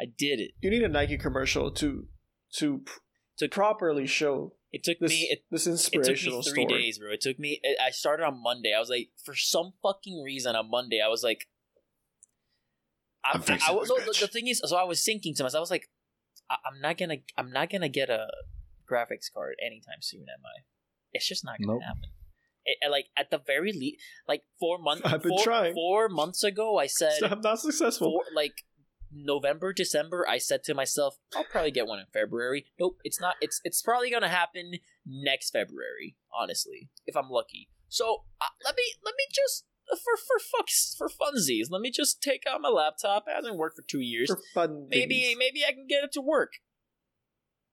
I 0.00 0.04
did 0.06 0.40
it. 0.40 0.52
You 0.60 0.70
need 0.70 0.82
a 0.82 0.88
Nike 0.88 1.18
commercial 1.18 1.70
to 1.72 2.06
to 2.54 2.84
To- 3.38 3.48
properly 3.48 4.06
show 4.06 4.54
It 4.72 4.84
took 4.84 4.98
this 5.00 5.10
me. 5.10 5.28
It, 5.30 5.44
this 5.50 5.66
inspirational 5.66 6.40
it 6.40 6.44
took 6.44 6.56
me 6.56 6.62
three 6.64 6.68
story. 6.70 6.82
days, 6.82 6.98
bro. 6.98 7.12
It 7.12 7.20
took 7.20 7.38
me. 7.38 7.60
I 7.84 7.90
started 7.90 8.24
on 8.24 8.42
Monday. 8.42 8.72
I 8.74 8.80
was 8.80 8.88
like, 8.88 9.10
for 9.22 9.34
some 9.34 9.74
fucking 9.82 10.22
reason, 10.22 10.56
on 10.56 10.70
Monday, 10.70 11.00
I 11.04 11.08
was 11.08 11.22
like, 11.22 11.48
I'm, 13.24 13.36
I'm 13.36 13.42
fixing 13.42 13.72
I, 13.72 13.76
was, 13.76 13.88
this 13.88 13.98
no, 13.98 14.12
the, 14.12 14.18
the 14.26 14.28
thing 14.28 14.48
is, 14.48 14.60
so 14.64 14.76
I 14.76 14.84
was 14.84 15.04
thinking 15.04 15.34
to 15.36 15.42
myself, 15.42 15.60
I 15.60 15.62
was 15.62 15.70
like, 15.70 15.88
I, 16.50 16.56
I'm 16.66 16.80
not 16.80 16.98
gonna, 16.98 17.18
I'm 17.36 17.50
not 17.50 17.70
gonna 17.70 17.88
get 17.88 18.10
a 18.10 18.26
graphics 18.90 19.32
card 19.32 19.54
anytime 19.64 20.00
soon, 20.00 20.22
am 20.22 20.44
I? 20.44 20.64
It's 21.12 21.28
just 21.28 21.44
not 21.44 21.58
gonna 21.58 21.74
Nope. 21.74 21.82
happen. 21.82 22.10
It, 22.64 22.90
like 22.90 23.06
at 23.16 23.30
the 23.30 23.40
very 23.44 23.72
least, 23.72 24.00
like 24.28 24.42
four 24.60 24.78
months. 24.78 25.02
I've 25.04 25.22
been 25.22 25.30
four, 25.30 25.44
trying. 25.44 25.74
Four 25.74 26.08
months 26.08 26.44
ago, 26.44 26.78
I 26.78 26.86
said, 26.86 27.12
I'm 27.22 27.40
not 27.40 27.60
successful. 27.60 28.12
four, 28.12 28.22
like 28.34 28.64
November, 29.12 29.72
December, 29.72 30.26
I 30.28 30.38
said 30.38 30.62
to 30.64 30.74
myself, 30.74 31.16
I'll 31.36 31.44
probably 31.44 31.70
get 31.70 31.86
one 31.86 31.98
in 31.98 32.06
February. 32.12 32.66
Nope, 32.78 32.98
it's 33.04 33.20
not. 33.20 33.34
It's 33.40 33.60
it's 33.64 33.82
probably 33.82 34.10
gonna 34.10 34.28
happen 34.28 34.72
next 35.04 35.50
February, 35.50 36.16
honestly, 36.38 36.88
if 37.06 37.16
I'm 37.16 37.30
lucky. 37.30 37.68
So 37.88 38.24
uh, 38.40 38.46
let 38.64 38.76
me 38.76 38.84
let 39.04 39.14
me 39.16 39.24
just 39.32 39.64
for 39.96 40.16
for 40.16 40.38
fucks 40.38 40.96
for 40.96 41.08
funsies, 41.08 41.66
let 41.70 41.80
me 41.80 41.90
just 41.90 42.22
take 42.22 42.42
out 42.48 42.60
my 42.60 42.68
laptop. 42.68 43.24
It 43.26 43.34
hasn't 43.34 43.56
worked 43.56 43.76
for 43.76 43.84
two 43.88 44.00
years. 44.00 44.28
For 44.28 44.40
fun 44.54 44.86
maybe 44.88 45.20
things. 45.20 45.36
maybe 45.38 45.64
I 45.66 45.72
can 45.72 45.86
get 45.88 46.04
it 46.04 46.12
to 46.12 46.20
work. 46.20 46.52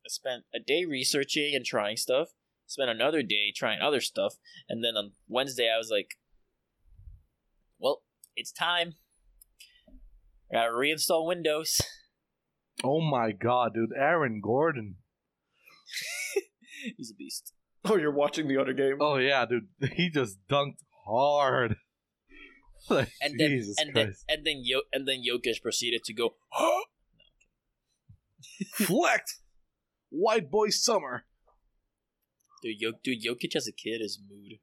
I 0.05 0.09
spent 0.09 0.43
a 0.53 0.59
day 0.59 0.85
researching 0.85 1.53
and 1.55 1.65
trying 1.65 1.97
stuff. 1.97 2.29
Spent 2.65 2.89
another 2.89 3.23
day 3.23 3.51
trying 3.55 3.81
other 3.81 3.99
stuff, 4.01 4.35
and 4.67 4.83
then 4.83 4.95
on 4.95 5.13
Wednesday 5.27 5.71
I 5.73 5.77
was 5.77 5.89
like, 5.91 6.17
"Well, 7.79 8.03
it's 8.35 8.51
time. 8.51 8.93
I 10.51 10.55
gotta 10.55 10.71
reinstall 10.71 11.25
Windows." 11.25 11.81
Oh 12.83 13.01
my 13.01 13.31
god, 13.33 13.73
dude. 13.73 13.89
Aaron 13.97 14.39
Gordon. 14.41 14.95
He's 16.97 17.11
a 17.11 17.15
beast. 17.15 17.53
Oh, 17.85 17.97
you're 17.97 18.11
watching 18.13 18.47
the 18.47 18.57
other 18.57 18.73
game. 18.73 18.97
Oh 19.01 19.17
yeah, 19.17 19.45
dude. 19.45 19.67
He 19.95 20.09
just 20.09 20.37
dunked 20.49 20.83
hard. 21.05 21.75
like, 22.95 23.11
And 23.21 23.39
then 23.39 23.49
Jesus 23.49 23.75
and 23.79 23.93
then 23.93 24.13
and 24.27 24.45
then 24.45 24.61
Yo- 24.63 24.81
and 24.93 25.07
then 25.07 25.21
Jokic 25.27 25.61
proceeded 25.61 26.03
to 26.05 26.13
go. 26.13 26.35
Flex! 28.75 29.41
White 30.09 30.49
boy 30.49 30.69
summer. 30.69 31.25
Dude, 32.63 32.79
Yo- 32.81 32.91
dude, 33.03 33.23
Jokic 33.23 33.55
as 33.55 33.67
a 33.67 33.71
kid 33.71 34.01
is 34.01 34.19
mood. 34.29 34.59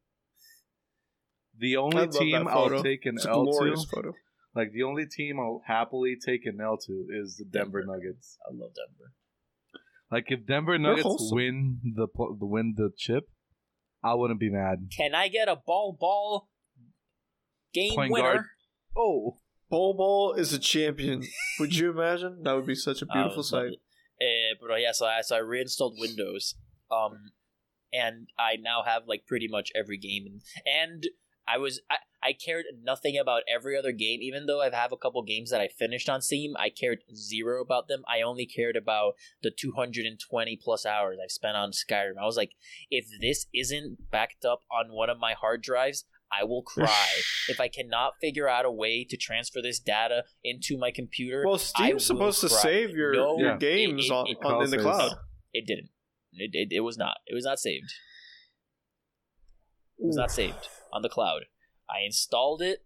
The 1.58 1.76
only 1.76 2.06
team 2.08 2.46
I'll 2.48 2.82
take 2.82 3.06
an 3.06 3.14
it's 3.16 3.24
a 3.24 3.30
L 3.30 3.44
glorious 3.44 3.84
to, 3.84 3.88
photo. 3.96 4.12
like 4.54 4.72
the 4.72 4.82
only 4.82 5.06
team 5.06 5.40
I'll 5.40 5.62
happily 5.66 6.14
take 6.22 6.44
an 6.44 6.58
L 6.60 6.76
to 6.86 7.06
is 7.10 7.36
the 7.38 7.44
Denver, 7.46 7.80
Denver. 7.80 7.96
Nuggets. 7.96 8.36
I 8.46 8.52
love 8.52 8.72
Denver. 8.74 9.12
Like 10.10 10.26
if 10.28 10.46
Denver 10.46 10.76
Nuggets 10.78 11.30
win 11.32 11.80
the 11.82 12.06
the 12.38 12.46
win 12.46 12.74
the 12.76 12.90
chip, 12.96 13.30
I 14.04 14.14
wouldn't 14.14 14.38
be 14.40 14.50
mad. 14.50 14.90
Can 14.94 15.14
I 15.14 15.28
get 15.28 15.48
a 15.48 15.56
Bol 15.56 15.96
Bol 15.98 16.48
game 17.76 17.94
Point 17.94 18.12
winner? 18.12 18.34
guard. 18.34 18.44
Oh, 18.96 19.36
Bol 19.70 19.94
Bol 19.94 20.32
is 20.34 20.52
a 20.52 20.58
champion. 20.58 21.22
Would 21.60 21.76
you 21.76 21.90
imagine? 21.90 22.42
That 22.42 22.54
would 22.54 22.66
be 22.66 22.74
such 22.74 23.02
a 23.02 23.06
beautiful 23.12 23.38
would 23.38 23.46
sight. 23.46 23.72
Uh, 24.20 24.54
but 24.60 24.70
uh, 24.72 24.76
yeah, 24.76 24.92
so 24.92 25.06
I 25.06 25.20
so 25.20 25.36
I 25.36 25.40
reinstalled 25.40 25.96
Windows. 25.98 26.54
Um, 26.90 27.32
and 27.92 28.28
I 28.38 28.56
now 28.60 28.82
have 28.84 29.02
like 29.06 29.26
pretty 29.26 29.48
much 29.48 29.70
every 29.74 29.98
game, 29.98 30.24
and, 30.26 30.42
and 30.66 31.06
I 31.48 31.58
was 31.58 31.80
I, 31.90 31.96
I 32.22 32.32
cared 32.32 32.64
nothing 32.82 33.16
about 33.18 33.42
every 33.52 33.76
other 33.76 33.92
game, 33.92 34.20
even 34.20 34.46
though 34.46 34.60
I 34.60 34.74
have 34.74 34.92
a 34.92 34.96
couple 34.96 35.22
games 35.22 35.50
that 35.50 35.60
I 35.60 35.68
finished 35.68 36.08
on 36.08 36.20
Steam. 36.22 36.54
I 36.58 36.70
cared 36.70 37.00
zero 37.14 37.62
about 37.62 37.88
them. 37.88 38.02
I 38.08 38.22
only 38.22 38.46
cared 38.46 38.76
about 38.76 39.14
the 39.42 39.50
220 39.50 40.58
plus 40.62 40.84
hours 40.84 41.18
I've 41.22 41.30
spent 41.30 41.56
on 41.56 41.70
Skyrim. 41.70 42.18
I 42.20 42.24
was 42.24 42.36
like, 42.36 42.52
if 42.90 43.06
this 43.20 43.46
isn't 43.54 44.10
backed 44.10 44.44
up 44.44 44.62
on 44.70 44.92
one 44.92 45.10
of 45.10 45.20
my 45.20 45.34
hard 45.34 45.62
drives, 45.62 46.04
I 46.32 46.44
will 46.44 46.62
cry. 46.62 47.06
if 47.48 47.60
I 47.60 47.68
cannot 47.68 48.14
figure 48.20 48.48
out 48.48 48.64
a 48.64 48.70
way 48.70 49.04
to 49.08 49.16
transfer 49.16 49.62
this 49.62 49.78
data 49.78 50.24
into 50.44 50.76
my 50.76 50.90
computer, 50.90 51.44
Well, 51.46 51.58
Steam's 51.58 51.92
will 52.10 52.16
supposed 52.16 52.40
to 52.40 52.48
save 52.48 52.90
your, 52.90 53.12
No, 53.14 53.38
your 53.38 53.50
Yeah. 53.52 53.56
games 53.58 54.06
it- 54.06 54.10
on, 54.12 54.26
it- 54.28 54.38
on 54.44 54.64
in 54.64 54.70
the 54.70 54.78
cloud. 54.78 55.12
It 55.52 55.66
didn't. 55.66 55.90
It, 56.32 56.50
it, 56.52 56.68
it 56.72 56.80
was 56.80 56.98
not. 56.98 57.18
It 57.26 57.34
was 57.34 57.44
not 57.44 57.58
saved. 57.58 57.92
It 59.98 60.06
was 60.06 60.16
not 60.16 60.30
saved 60.30 60.68
on 60.92 61.02
the 61.02 61.08
cloud. 61.08 61.42
I 61.88 62.04
installed 62.04 62.60
it. 62.60 62.84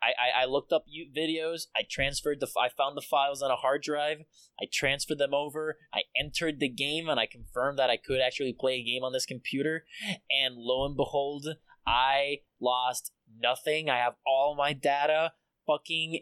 I, 0.00 0.10
I, 0.10 0.42
I 0.42 0.44
looked 0.44 0.72
up 0.72 0.84
videos. 1.16 1.62
I 1.74 1.80
transferred 1.90 2.38
the. 2.38 2.46
f- 2.46 2.52
I 2.56 2.68
found 2.68 2.96
the 2.96 3.00
files 3.02 3.42
on 3.42 3.50
a 3.50 3.56
hard 3.56 3.82
drive. 3.82 4.18
I 4.60 4.66
transferred 4.72 5.18
them 5.18 5.34
over. 5.34 5.76
I 5.92 6.02
entered 6.16 6.60
the 6.60 6.68
game 6.68 7.08
and 7.08 7.18
I 7.18 7.26
confirmed 7.26 7.80
that 7.80 7.90
I 7.90 7.96
could 7.96 8.20
actually 8.20 8.52
play 8.52 8.74
a 8.74 8.84
game 8.84 9.02
on 9.02 9.12
this 9.12 9.26
computer. 9.26 9.86
And 10.30 10.54
lo 10.56 10.86
and 10.86 10.96
behold, 10.96 11.48
I 11.88 12.38
lost 12.60 13.12
nothing. 13.40 13.88
I 13.88 13.96
have 13.98 14.14
all 14.26 14.54
my 14.56 14.72
data. 14.72 15.32
Fucking 15.66 16.20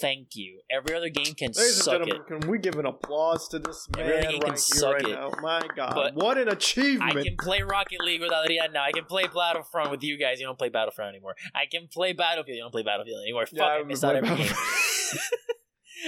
thank 0.00 0.28
you. 0.36 0.60
Every 0.70 0.94
other 0.94 1.08
game 1.08 1.34
can 1.34 1.48
Ladies 1.48 1.74
and 1.76 1.84
suck 1.84 2.06
it. 2.06 2.26
can 2.28 2.48
we 2.48 2.58
give 2.58 2.76
an 2.76 2.86
applause 2.86 3.48
to 3.48 3.58
this 3.58 3.88
Yeah, 3.96 4.02
man 4.04 4.10
really, 4.10 4.26
he 4.34 4.38
right 4.38 4.46
can 4.46 4.56
suck 4.56 4.92
right 4.94 5.04
it. 5.04 5.10
now? 5.10 5.32
My 5.42 5.60
God, 5.74 5.94
But 5.94 6.14
what 6.14 6.38
an 6.38 6.48
achievement! 6.48 7.16
I 7.16 7.22
can 7.24 7.36
play 7.36 7.62
Rocket 7.62 8.00
League 8.00 8.20
with 8.20 8.30
Adrian 8.32 8.72
now. 8.72 8.84
I 8.84 8.92
can 8.92 9.04
play 9.06 9.24
Battlefront 9.26 9.90
with 9.90 10.02
you 10.04 10.16
guys. 10.18 10.38
You 10.40 10.46
don't 10.46 10.58
play 10.58 10.68
Battlefront 10.68 11.08
anymore. 11.14 11.34
I 11.54 11.64
can 11.70 11.88
play 11.88 12.12
Battlefield. 12.12 12.56
You 12.56 12.62
don't 12.62 12.70
play 12.72 12.82
Battlefield 12.84 13.22
anymore. 13.22 13.46
Yeah, 13.50 13.62
Fuck, 13.64 13.70
I 13.70 13.80
I 13.80 13.82
missed 13.82 14.04
out 14.04 14.14
every 14.16 14.36
game. 14.36 14.52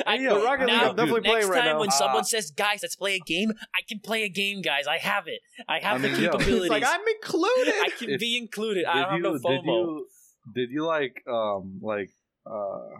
I, 0.06 0.16
Hey, 0.16 0.22
yo, 0.24 0.34
But 0.34 0.44
Rocket 0.44 0.66
League, 0.66 0.76
now, 0.76 0.90
I'm 0.90 0.96
definitely 0.96 1.20
next 1.22 1.30
playing 1.32 1.48
right 1.48 1.58
time 1.64 1.72
now. 1.74 1.80
when 1.80 1.88
Uh, 1.88 1.92
someone 1.92 2.24
says, 2.24 2.50
"Guys, 2.50 2.80
let's 2.82 2.96
play 2.96 3.14
a 3.16 3.20
game," 3.20 3.52
I 3.74 3.82
can 3.88 4.00
play 4.00 4.22
a 4.24 4.28
game, 4.28 4.60
guys. 4.62 4.86
I 4.86 4.98
have 4.98 5.26
it. 5.28 5.40
I 5.68 5.78
have 5.80 5.96
I 5.96 5.98
the 5.98 6.08
mean, 6.08 6.20
yo. 6.22 6.30
capabilities. 6.32 6.60
It's 6.62 6.70
like 6.70 6.84
I'm 6.86 7.06
included. 7.16 7.74
I 7.82 7.88
can 7.98 8.10
If- 8.10 8.20
be 8.20 8.36
included. 8.38 8.84
I 8.86 8.94
Did 8.94 9.00
don't 9.00 9.10
have 9.10 9.16
you, 9.18 9.22
no 9.22 9.32
did 9.32 9.42
FOMO. 9.42 9.64
you 9.66 10.08
did 10.54 10.70
you 10.70 10.84
like 10.86 11.22
um 11.28 11.80
like 11.82 12.10
uh 12.46 12.98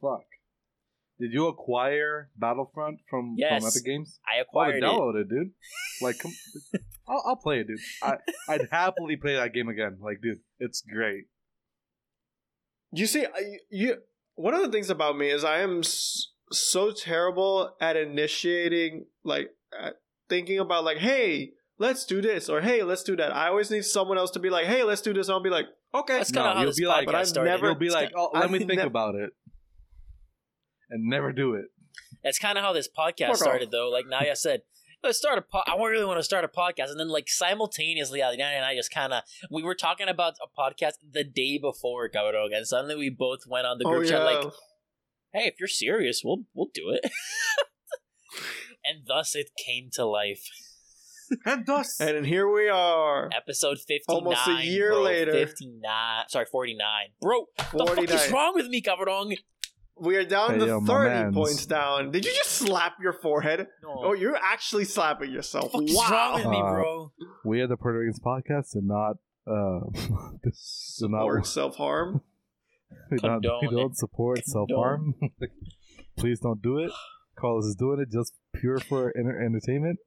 fuck 0.00 0.24
did 1.20 1.32
you 1.32 1.46
acquire 1.46 2.30
Battlefront 2.36 2.98
from 3.08 3.36
Yes. 3.38 3.62
from 3.62 3.68
Epic 3.68 3.84
Games? 3.84 4.18
I 4.26 4.38
Oh, 4.38 4.42
acquired 4.42 4.76
it. 4.76 4.82
download 4.82 5.20
it, 5.20 5.28
dude. 5.28 5.52
Like, 6.00 6.18
come, 6.18 6.32
I'll, 7.08 7.22
I'll 7.24 7.36
play 7.36 7.60
it, 7.60 7.68
dude. 7.68 7.78
I 8.02 8.16
I'd 8.48 8.68
happily 8.72 9.16
play 9.16 9.34
that 9.36 9.52
game 9.54 9.68
again. 9.68 9.98
Like, 10.00 10.20
dude, 10.20 10.40
it's 10.58 10.80
great. 10.82 11.26
You 12.92 13.06
see, 13.06 13.24
I, 13.24 13.58
you 13.70 13.98
one 14.34 14.54
of 14.54 14.62
the 14.62 14.68
things 14.70 14.90
about 14.90 15.16
me 15.16 15.30
is 15.30 15.44
I 15.44 15.60
am 15.60 15.82
so 16.50 16.90
terrible 16.92 17.74
at 17.80 17.96
initiating, 17.96 19.06
like 19.24 19.50
at 19.78 19.94
thinking 20.28 20.58
about, 20.58 20.84
like, 20.84 20.98
hey, 20.98 21.52
let's 21.78 22.04
do 22.04 22.20
this, 22.20 22.48
or 22.48 22.60
hey, 22.60 22.82
let's 22.82 23.02
do 23.02 23.16
that. 23.16 23.34
I 23.34 23.48
always 23.48 23.70
need 23.70 23.84
someone 23.84 24.18
else 24.18 24.30
to 24.32 24.38
be 24.40 24.50
like, 24.50 24.66
hey, 24.66 24.82
let's 24.84 25.00
do 25.02 25.12
this. 25.12 25.28
I'll 25.28 25.42
be 25.42 25.50
like, 25.50 25.66
okay, 25.94 26.18
That's 26.18 26.30
kind 26.32 26.46
of 26.46 26.54
how 26.54 26.60
you'll 26.62 26.70
this 26.70 26.78
be 26.80 26.86
like, 26.86 27.06
but 27.06 27.14
I've 27.14 27.28
started. 27.28 27.50
never- 27.50 27.66
You'll 27.66 27.74
be 27.76 27.90
like, 27.90 28.12
oh, 28.16 28.30
let 28.34 28.44
I 28.44 28.46
me 28.48 28.58
think 28.58 28.74
nev- 28.74 28.86
about 28.86 29.14
it, 29.14 29.30
and 30.90 31.04
never 31.08 31.32
do 31.32 31.54
it. 31.54 31.66
That's 32.24 32.38
kind 32.38 32.56
of 32.56 32.64
how 32.64 32.72
this 32.72 32.88
podcast 32.88 33.36
started, 33.36 33.70
though. 33.70 33.88
Like 33.90 34.06
Naya 34.06 34.36
said, 34.36 34.62
let's 35.02 35.18
start 35.18 35.38
a. 35.38 35.42
Po- 35.42 35.62
I 35.66 35.76
really 35.76 36.04
want 36.04 36.18
to 36.18 36.24
start 36.24 36.44
a 36.44 36.48
podcast, 36.48 36.90
and 36.90 36.98
then 36.98 37.08
like 37.08 37.28
simultaneously, 37.28 38.20
Adriana 38.20 38.56
and 38.56 38.64
I 38.64 38.74
just 38.74 38.92
kind 38.92 39.12
of 39.12 39.22
we 39.50 39.62
were 39.62 39.74
talking 39.74 40.08
about 40.08 40.34
a 40.42 40.60
podcast 40.60 40.94
the 41.10 41.24
day 41.24 41.58
before 41.58 42.08
Gaurog, 42.08 42.54
and 42.54 42.66
suddenly 42.66 42.96
we 42.96 43.10
both 43.10 43.46
went 43.46 43.66
on 43.66 43.78
the 43.78 43.84
oh 43.86 43.90
group 43.90 44.04
yeah. 44.04 44.10
chat 44.10 44.24
like, 44.24 44.52
"Hey, 45.32 45.46
if 45.46 45.54
you're 45.58 45.68
serious, 45.68 46.22
we'll 46.24 46.44
we'll 46.54 46.70
do 46.72 46.90
it." 46.90 47.10
and 48.84 49.02
thus 49.06 49.34
it 49.34 49.50
came 49.56 49.90
to 49.94 50.04
life. 50.04 50.48
And 51.46 51.64
thus, 51.64 51.98
and 51.98 52.26
here 52.26 52.50
we 52.50 52.68
are, 52.68 53.30
Episode 53.34 53.78
fifty 53.78 54.04
nine. 54.06 54.16
Almost 54.16 54.48
a 54.48 54.64
year 54.66 54.90
bro. 54.90 55.02
later. 55.02 55.32
Fifty 55.32 55.66
nine. 55.66 56.24
Sorry, 56.28 56.44
forty 56.44 56.74
nine. 56.74 57.08
Bro, 57.22 57.46
the 57.72 57.86
fuck 57.86 58.10
is 58.10 58.30
wrong 58.30 58.52
with 58.54 58.66
me, 58.66 58.82
Gaurong? 58.82 59.34
We 60.02 60.16
are 60.16 60.24
down 60.24 60.54
Hey, 60.54 60.58
to 60.58 60.66
yo, 60.66 60.80
thirty 60.80 61.32
points 61.32 61.64
down. 61.64 62.10
Did 62.10 62.24
you 62.24 62.32
just 62.34 62.50
slap 62.50 62.94
your 63.00 63.12
forehead? 63.12 63.68
No. 63.84 63.94
Oh, 64.06 64.12
you're 64.14 64.34
actually 64.36 64.84
slapping 64.84 65.30
yourself. 65.30 65.70
the 65.70 65.86
fuck 65.94 66.10
wrong 66.10 66.34
with 66.34 66.46
me, 66.46 66.60
Uh, 66.60 66.70
bro? 66.72 67.12
we 67.44 67.60
are 67.60 67.68
the 67.68 67.76
Puerto 67.76 67.98
Ricans 68.00 68.18
podcast, 68.18 68.74
and 68.74 68.88
not 68.88 69.18
uh, 69.46 69.80
do 70.42 71.08
not 71.08 71.22
Or 71.22 71.44
self 71.44 71.76
harm. 71.76 72.20
we 73.12 73.18
don't, 73.18 73.44
we 73.62 73.68
don't 73.68 73.96
support 73.96 74.44
self 74.44 74.68
harm. 74.74 75.14
Please 76.18 76.40
don't 76.40 76.60
do 76.60 76.78
it. 76.78 76.90
Carlos 77.38 77.64
is 77.66 77.76
doing 77.76 78.00
it 78.00 78.10
just 78.10 78.34
pure 78.56 78.80
for 78.80 79.12
enter- 79.16 79.40
entertainment. 79.40 80.00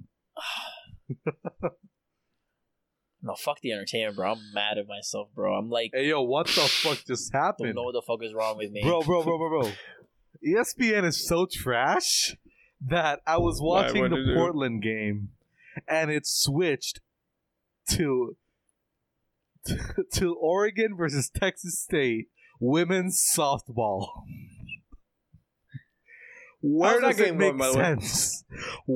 No, 3.26 3.34
fuck 3.36 3.60
the 3.62 3.72
entertainment, 3.72 4.16
bro. 4.16 4.34
I'm 4.34 4.40
mad 4.54 4.78
at 4.78 4.88
myself, 4.88 5.30
bro. 5.34 5.56
I'm 5.56 5.70
like, 5.70 5.90
Hey 5.94 6.08
yo, 6.10 6.22
what 6.22 6.46
the 6.46 6.62
fuck 6.62 7.04
just 7.08 7.32
don't 7.34 7.42
happened, 7.42 7.74
know 7.76 7.82
what 7.84 7.94
the 7.94 8.04
fuck 8.04 8.24
is 8.24 8.34
wrong 8.34 8.58
with 8.58 8.72
me. 8.72 8.82
bro, 8.84 9.02
bro, 9.02 9.24
bro, 9.24 9.38
bro, 9.38 9.62
bro? 9.62 9.72
ESPN 10.48 11.04
is 11.06 11.28
so 11.28 11.48
trash 11.52 12.36
that 12.88 13.20
I 13.26 13.38
was 13.38 13.60
watching 13.60 14.02
What'd 14.04 14.16
the 14.18 14.22
it 14.22 14.26
do? 14.26 14.36
Portland 14.36 14.84
game, 14.84 15.30
and 15.88 16.12
it 16.12 16.28
switched 16.28 17.00
to 17.90 18.38
to 20.14 20.36
Oregon 20.36 20.96
versus 20.96 21.30
Texas 21.30 21.80
State 21.82 22.28
women's 22.60 23.20
softball. 23.36 24.10
Where 26.62 26.92
How's 26.92 27.02
that 27.02 27.08
does 27.10 27.20
it 27.20 27.26
game 27.26 27.38
make 27.38 27.58
going, 27.58 27.58
by 27.58 27.68
the 27.72 27.78
way? 27.78 27.84
sense? 27.84 28.44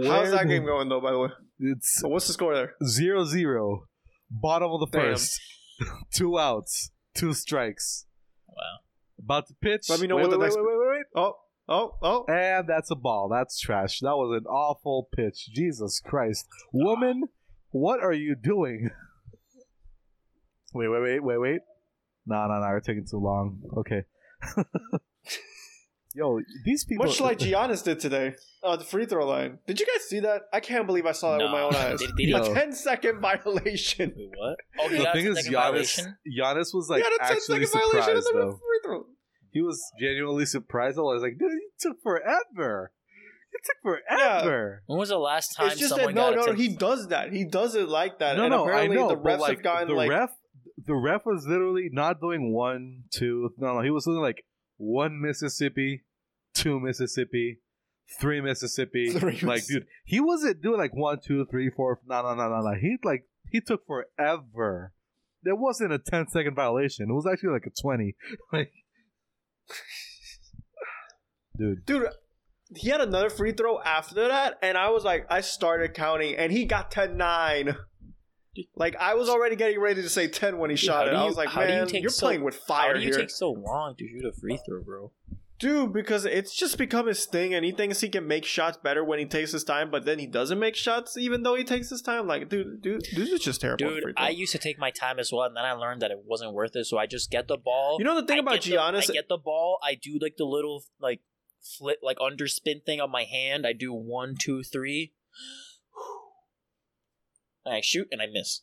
How's 0.04 0.32
that 0.32 0.48
game 0.48 0.66
going 0.66 0.90
though? 0.90 1.02
By 1.02 1.12
the 1.12 1.20
way, 1.20 1.30
It's 1.60 2.02
what's 2.04 2.28
the 2.28 2.34
score 2.34 2.54
there? 2.56 2.74
zero 2.86 3.26
zero, 3.26 3.88
bottom 4.30 4.72
of 4.72 4.80
the 4.82 4.88
Damn. 4.88 5.12
first, 5.12 5.40
two 6.14 6.38
outs, 6.40 6.92
two 7.14 7.34
strikes. 7.34 8.06
Wow. 8.48 8.56
About 9.24 9.48
to 9.48 9.54
pitch. 9.62 9.90
Let 9.90 10.00
me 10.00 10.08
know 10.08 10.16
Wait, 10.16 10.24
what 10.24 10.32
the 10.32 10.38
wait, 10.40 10.46
next- 10.46 10.58
Wait, 10.58 10.66
wait, 10.66 10.90
wait, 10.90 11.06
Oh, 11.16 11.34
oh, 11.68 11.96
oh! 12.02 12.26
And 12.28 12.68
that's 12.68 12.92
a 12.92 12.96
ball. 12.96 13.30
That's 13.30 13.60
trash. 13.60 14.00
That 14.00 14.16
was 14.16 14.40
an 14.42 14.46
awful 14.48 15.10
pitch. 15.16 15.50
Jesus 15.54 16.02
Christ, 16.04 16.48
woman, 16.74 17.24
what 17.72 18.02
are 18.02 18.14
you 18.14 18.36
doing? 18.36 18.90
Wait, 20.72 20.88
wait, 20.88 21.02
wait, 21.02 21.24
wait, 21.24 21.38
wait. 21.40 21.62
No, 22.28 22.46
no, 22.48 22.60
no. 22.60 22.68
We're 22.68 22.80
taking 22.80 23.04
too 23.10 23.18
long. 23.18 23.60
Okay. 23.78 24.04
Yo, 26.20 26.42
these 26.66 26.84
people. 26.84 27.06
Much 27.06 27.22
like 27.22 27.40
Giannis 27.40 27.82
did 27.82 28.02
today 28.02 28.36
on 28.62 28.78
the 28.78 28.84
free 28.84 29.06
throw 29.06 29.26
line. 29.26 29.60
Did 29.66 29.80
you 29.80 29.86
guys 29.86 30.04
see 30.10 30.20
that? 30.20 30.42
I 30.52 30.60
can't 30.60 30.86
believe 30.86 31.06
I 31.06 31.14
saw 31.14 31.38
that 31.38 31.44
with 31.44 31.52
my 31.52 31.62
own 31.62 31.74
eyes. 31.74 32.00
Did- 32.00 32.12
did 32.18 32.36
a 32.36 32.46
Yo. 32.46 32.54
10 32.54 32.74
second 32.74 33.22
violation. 33.22 34.14
Wait, 34.18 34.30
what? 34.38 34.58
Oh, 34.82 34.90
the 34.90 34.98
thing 35.14 35.28
is, 35.28 35.48
Giannis, 35.48 35.54
violation? 35.54 36.18
Giannis 36.38 36.74
was 36.74 36.90
like 36.90 37.04
he 37.04 37.04
had 37.04 37.14
a 37.14 37.28
10 37.30 37.38
actually 37.38 37.66
violation 37.66 38.18
on 38.18 38.22
surprised 38.22 38.28
the 38.28 38.34
though. 38.34 38.52
free 38.52 38.80
throw. 38.84 39.06
He 39.52 39.62
was 39.62 39.82
genuinely 39.98 40.46
surprised. 40.46 40.98
I 40.98 41.02
was 41.02 41.22
like, 41.22 41.38
dude, 41.40 41.52
it 41.52 41.80
took 41.80 42.02
forever. 42.04 42.92
It 43.52 43.62
took 43.66 43.82
forever. 43.82 44.84
When 44.88 45.00
was 45.00 45.10
the 45.10 45.18
last 45.18 45.56
time 45.56 45.68
It's 45.68 45.80
just 45.80 45.90
someone 45.96 46.14
that 46.14 46.22
no, 46.22 46.36
got 46.36 46.46
no, 46.48 46.52
a 46.52 46.56
no, 46.56 46.62
he 46.62 46.76
does 46.76 47.08
that. 47.08 47.32
He 47.32 47.46
does 47.46 47.76
it 47.76 47.88
like 47.88 48.20
that. 48.20 48.36
No, 48.38 48.44
and 48.44 48.52
no, 48.52 48.70
I 48.70 48.88
know. 48.88 49.08
the 49.08 49.16
but 49.16 49.38
refs 49.38 49.40
like, 49.40 49.52
have 49.58 49.64
gotten 49.64 49.88
the 49.88 49.94
like 49.96 50.10
ref, 50.10 50.30
the 50.86 50.96
ref 50.96 51.26
was 51.26 51.46
literally 51.48 51.90
not 51.92 52.20
doing 52.20 52.54
one, 52.54 53.04
two. 53.12 53.52
No, 53.58 53.76
no, 53.76 53.82
he 53.82 53.90
was 53.90 54.06
doing 54.06 54.22
like 54.22 54.44
one 54.78 55.20
Mississippi, 55.22 56.04
two 56.54 56.80
Mississippi, 56.80 57.60
three 58.20 58.42
Mississippi. 58.42 59.10
Three 59.20 59.40
like, 59.42 59.66
dude, 59.66 59.86
he 60.04 60.20
wasn't 60.20 60.62
doing 60.62 60.80
like 60.80 60.96
one, 60.96 61.20
two, 61.24 61.46
three, 61.50 61.70
four. 61.70 62.00
No, 62.08 62.22
no, 62.22 62.36
no, 62.36 62.50
no, 62.50 62.62
no. 62.62 62.74
He 62.80 62.98
like 63.04 63.26
he 63.52 63.62
took 63.62 63.86
forever. 63.86 64.94
There 65.44 65.56
wasn't 65.56 65.94
a 65.94 66.00
10 66.00 66.28
second 66.30 66.56
violation. 66.56 67.10
It 67.10 67.14
was 67.14 67.26
actually 67.26 67.54
like 67.54 67.66
a 67.66 67.82
20. 67.82 68.16
Like, 68.52 68.72
dude. 71.58 71.86
dude. 71.86 72.08
He 72.76 72.90
had 72.90 73.02
another 73.02 73.30
free 73.32 73.52
throw 73.52 73.82
after 73.82 74.28
that, 74.28 74.60
and 74.62 74.78
I 74.78 74.90
was 74.92 75.04
like, 75.04 75.26
I 75.32 75.42
started 75.42 75.96
counting, 75.96 76.36
and 76.36 76.52
he 76.52 76.66
got 76.66 76.92
to 76.92 77.08
nine. 77.08 77.76
Like 78.76 78.96
I 78.98 79.16
was 79.16 79.28
already 79.30 79.56
getting 79.56 79.80
ready 79.80 80.02
to 80.04 80.10
say 80.10 80.28
ten 80.28 80.58
when 80.58 80.70
he 80.70 80.76
Dude, 80.76 80.86
shot 80.86 81.08
it. 81.08 81.12
do 81.12 81.16
I 81.18 81.24
was 81.24 81.36
like, 81.38 81.50
how 81.50 81.62
do 81.62 81.68
you 81.72 81.80
man, 81.80 81.88
take 81.88 82.02
you're 82.02 82.10
so- 82.12 82.28
playing 82.28 82.44
with 82.44 82.56
How 82.68 82.76
fire 82.76 82.94
do 82.96 83.00
you 83.00 83.08
here, 83.08 83.18
take 83.18 83.30
so 83.30 83.52
long 83.52 83.96
to 83.98 84.06
shoot 84.08 84.26
a 84.26 84.34
free 84.34 84.60
throw, 84.68 84.84
bro? 84.84 85.12
Dude. 85.60 85.94
Because 85.94 86.26
it's 86.26 86.56
just 86.56 86.78
become 86.78 87.08
his 87.08 87.26
thing, 87.26 87.54
and 87.54 87.64
he 87.64 87.72
thinks 87.72 88.02
he 88.02 88.10
can 88.10 88.28
make 88.28 88.46
shots 88.46 88.78
better 88.78 89.04
when 89.04 89.20
he 89.20 89.26
takes 89.26 89.52
his 89.52 89.64
time, 89.64 89.92
but 89.92 90.06
then 90.06 90.20
he 90.20 90.26
doesn't 90.26 90.60
make 90.60 90.76
shots 90.76 91.18
even 91.18 91.44
though 91.44 91.56
he 91.56 91.64
takes 91.64 91.90
his 91.90 92.02
time. 92.02 92.28
Like, 92.28 92.50
dude, 92.50 92.82
dude, 92.82 93.04
dude 93.14 93.30
is 93.30 93.42
just 93.42 93.62
terrible. 93.62 93.90
Dude. 93.90 94.14
I 94.18 94.30
used 94.30 94.52
to 94.54 94.58
take 94.58 94.80
my 94.80 94.92
time 94.92 95.20
as 95.20 95.32
well, 95.32 95.44
and 95.44 95.56
then 95.56 95.66
I 95.66 95.74
learned 95.74 96.02
that 96.02 96.12
it 96.12 96.20
wasn't 96.26 96.54
worth 96.54 96.76
it, 96.76 96.86
so 96.86 96.98
I 96.98 97.06
just 97.06 97.30
get 97.30 97.48
the 97.48 97.58
ball. 97.58 97.98
You 98.00 98.06
know 98.06 98.20
the 98.20 98.26
thing 98.26 98.38
I 98.38 98.40
about 98.40 98.56
get 98.56 98.64
the- 98.64 98.78
Giannis, 98.78 99.10
I 99.10 99.14
get 99.14 99.30
the 99.30 99.38
ball. 99.38 99.80
I 99.84 99.96
do 99.96 100.18
like 100.22 100.38
the 100.38 100.46
little 100.46 100.84
like 101.00 101.22
flip, 101.62 102.00
like 102.02 102.18
underspin 102.18 102.84
thing 102.86 103.02
on 103.02 103.12
my 103.12 103.24
hand. 103.24 103.68
I 103.68 103.74
do 103.74 103.94
one, 103.94 104.36
two, 104.40 104.64
three. 104.64 105.14
and 107.66 107.76
I 107.76 107.82
shoot 107.82 108.08
and 108.12 108.22
I 108.22 108.26
miss. 108.32 108.62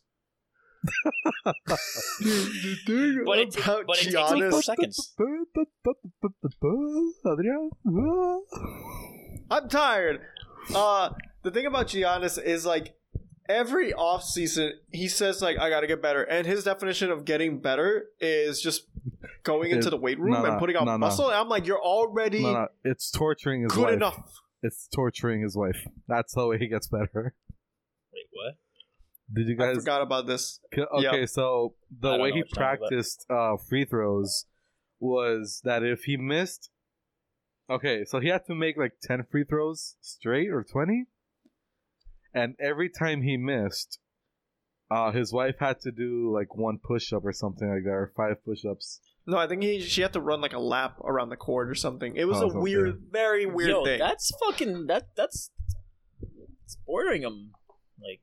Dude, 2.19 2.25
the 2.25 2.77
thing 2.85 3.23
But 3.25 3.39
it, 3.39 3.57
about 3.57 3.87
but 3.87 3.97
it 3.97 4.03
takes 4.05 4.15
like 4.15 4.27
four 4.27 4.59
Giannis, 4.59 4.63
seconds. 4.63 5.15
Adrian? 7.25 7.69
I'm 9.49 9.69
tired. 9.69 10.21
Uh, 10.75 11.09
the 11.43 11.51
thing 11.51 11.65
about 11.65 11.87
Giannis 11.87 12.41
is 12.41 12.65
like 12.65 12.95
every 13.49 13.93
off 13.93 14.23
season 14.23 14.73
he 14.91 15.07
says 15.07 15.41
like 15.41 15.57
I 15.57 15.69
gotta 15.69 15.87
get 15.87 16.01
better, 16.01 16.23
and 16.23 16.45
his 16.45 16.63
definition 16.63 17.11
of 17.11 17.23
getting 17.25 17.59
better 17.59 18.07
is 18.19 18.61
just 18.61 18.83
going 19.43 19.71
into 19.71 19.89
the 19.89 19.97
weight 19.97 20.19
room 20.19 20.33
no, 20.33 20.43
and 20.43 20.59
putting 20.59 20.75
on 20.75 20.85
no, 20.85 20.91
no. 20.93 20.97
muscle. 20.97 21.27
And 21.27 21.35
I'm 21.35 21.47
like, 21.47 21.65
you're 21.65 21.81
already 21.81 22.43
No, 22.43 22.53
no, 22.53 22.67
it's 22.83 23.09
torturing 23.11 23.63
his 23.63 23.71
good 23.71 23.83
wife. 23.83 23.93
enough. 23.93 24.31
It's 24.63 24.87
torturing 24.93 25.41
his 25.41 25.55
wife. 25.55 25.77
That's 26.07 26.33
the 26.33 26.45
way 26.47 26.57
he 26.57 26.67
gets 26.67 26.87
better. 26.87 27.33
Wait, 29.33 29.41
what? 29.41 29.47
Did 29.47 29.47
you 29.57 29.63
I 29.63 29.67
guys? 29.73 29.75
forgot 29.77 30.01
about 30.01 30.27
this. 30.27 30.59
Okay, 30.73 30.85
Yeah. 31.01 31.25
so 31.25 31.75
the 31.99 32.17
way 32.17 32.17
he 32.17 32.19
what 32.19 32.35
you're 32.35 32.45
talking 32.45 32.61
about. 32.63 32.79
practiced 32.79 33.25
uh, 33.29 33.57
free 33.57 33.85
throws 33.85 34.45
was 34.99 35.61
that 35.63 35.83
if 35.83 36.03
he 36.05 36.17
missed, 36.17 36.69
okay, 37.69 38.03
so 38.05 38.19
he 38.19 38.29
had 38.29 38.45
to 38.47 38.55
make 38.55 38.77
like 38.77 38.93
ten 39.01 39.23
free 39.29 39.43
throws 39.43 39.95
straight 40.01 40.49
or 40.49 40.63
twenty, 40.63 41.05
and 42.33 42.55
every 42.59 42.89
time 42.89 43.21
he 43.21 43.37
missed, 43.37 43.99
uh, 44.89 45.11
his 45.11 45.31
wife 45.33 45.55
had 45.59 45.79
to 45.81 45.91
do 45.91 46.31
like 46.33 46.55
one 46.55 46.79
push 46.81 47.11
up 47.13 47.23
or 47.25 47.33
something 47.33 47.67
like 47.69 47.83
that, 47.83 47.89
or 47.91 48.11
five 48.15 48.43
push 48.45 48.63
ups. 48.65 49.01
No, 49.29 49.37
I 49.37 49.45
think 49.47 49.61
he 49.61 49.81
she 49.81 50.01
had 50.01 50.13
to 50.13 50.21
run 50.21 50.39
like 50.39 50.53
a 50.53 50.59
lap 50.59 50.99
around 51.03 51.29
the 51.29 51.35
court 51.35 51.69
or 51.69 51.75
something. 51.75 52.15
It 52.15 52.25
was 52.25 52.37
Oh, 52.37 52.43
a 52.43 52.47
okay. 52.47 52.57
weird, 52.59 53.01
very 53.11 53.45
weird 53.45 53.69
Yo, 53.71 53.83
thing. 53.83 53.99
that's 53.99 54.31
fucking 54.45 54.87
that 54.87 55.09
that's 55.17 55.51
it's 56.63 56.77
bordering 56.87 57.23
him 57.23 57.51
like 58.01 58.21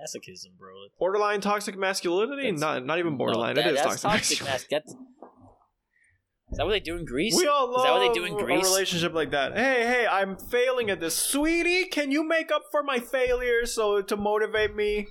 masochism, 0.00 0.56
bro. 0.58 0.72
Borderline 0.98 1.40
toxic 1.40 1.76
masculinity? 1.76 2.42
That's- 2.44 2.60
not 2.60 2.84
not 2.84 2.98
even 2.98 3.12
No, 3.12 3.18
borderline. 3.18 3.54
that- 3.56 3.66
it 3.66 3.74
is 3.74 3.82
that's 3.82 4.02
toxic. 4.02 4.38
toxic 4.38 4.44
mas- 4.44 4.66
that's- 4.70 4.94
Is 6.52 6.58
that 6.58 6.64
what 6.64 6.72
they 6.72 6.80
do 6.80 6.96
in 6.96 7.04
Greece? 7.04 7.34
We 7.36 7.46
all 7.48 7.70
Is 7.70 7.76
love 7.76 7.84
that 7.86 7.92
what 7.94 8.00
they 8.14 8.14
do 8.20 8.24
in 8.24 8.32
a 8.40 8.44
relationship 8.46 9.12
like 9.14 9.30
that. 9.32 9.56
Hey, 9.56 9.84
hey, 9.84 10.06
I'm 10.06 10.36
failing 10.36 10.90
at 10.90 11.00
this. 11.00 11.16
Sweetie, 11.16 11.86
can 11.86 12.10
you 12.12 12.22
make 12.22 12.52
up 12.52 12.62
for 12.70 12.82
my 12.84 12.98
failures 13.00 13.72
so 13.74 14.00
to 14.00 14.16
motivate 14.16 14.74
me? 14.76 15.08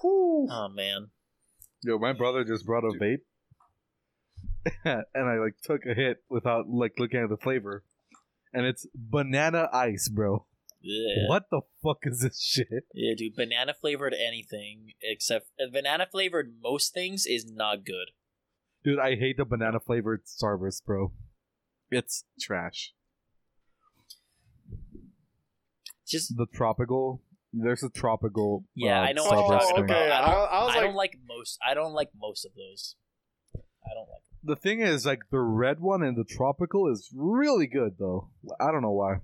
Whew. 0.00 0.48
Oh 0.50 0.68
man. 0.68 1.10
Yo, 1.84 1.98
my 1.98 2.12
brother 2.12 2.44
just 2.44 2.64
brought 2.66 2.84
a 2.84 2.88
vape, 2.98 3.22
and 4.84 5.28
I 5.28 5.38
like 5.38 5.54
took 5.64 5.84
a 5.86 5.94
hit 5.94 6.18
without 6.28 6.68
like 6.68 6.92
looking 6.98 7.20
at 7.20 7.28
the 7.28 7.36
flavor, 7.36 7.84
and 8.52 8.66
it's 8.66 8.86
banana 8.94 9.68
ice, 9.72 10.08
bro. 10.08 10.46
Yeah. 10.82 11.28
What 11.28 11.44
the 11.50 11.60
fuck 11.82 11.98
is 12.04 12.20
this 12.20 12.40
shit? 12.42 12.86
Yeah, 12.92 13.14
dude. 13.16 13.36
Banana 13.36 13.72
flavored 13.74 14.14
anything 14.14 14.92
except 15.02 15.46
uh, 15.60 15.70
banana 15.72 16.06
flavored 16.10 16.54
most 16.62 16.92
things 16.92 17.24
is 17.26 17.46
not 17.50 17.84
good. 17.84 18.10
Dude, 18.84 18.98
I 18.98 19.14
hate 19.14 19.36
the 19.36 19.44
banana 19.44 19.78
flavored 19.80 20.22
Starburst, 20.26 20.84
bro. 20.84 21.12
It's 21.90 22.24
trash. 22.40 22.92
Just 26.06 26.36
The 26.36 26.46
tropical, 26.52 27.22
there's 27.52 27.82
a 27.82 27.88
tropical. 27.88 28.64
Yeah, 28.74 29.00
uh, 29.00 29.04
I 29.04 29.12
know 29.12 29.24
what 29.24 29.38
you're 29.38 29.58
talking 29.60 29.74
thing. 29.76 29.84
about. 29.84 30.02
okay. 30.02 30.10
I 30.10 30.18
I, 30.18 30.26
don't- 30.34 30.52
I 30.52 30.56
I 30.56 30.64
like, 30.64 30.80
don't 30.80 30.94
like 30.94 31.18
most. 31.28 31.58
I 31.66 31.74
don't 31.74 31.92
like 31.92 32.10
most 32.20 32.44
of 32.44 32.52
those. 32.54 32.96
I 33.54 33.94
don't 33.94 34.08
like. 34.08 34.22
The 34.44 34.56
thing 34.56 34.80
is, 34.80 35.06
like 35.06 35.20
the 35.30 35.38
red 35.38 35.78
one 35.80 36.02
and 36.02 36.16
the 36.16 36.24
tropical 36.24 36.90
is 36.90 37.08
really 37.14 37.66
good, 37.68 37.92
though. 37.98 38.30
I 38.60 38.72
don't 38.72 38.82
know 38.82 38.90
why. 38.92 39.18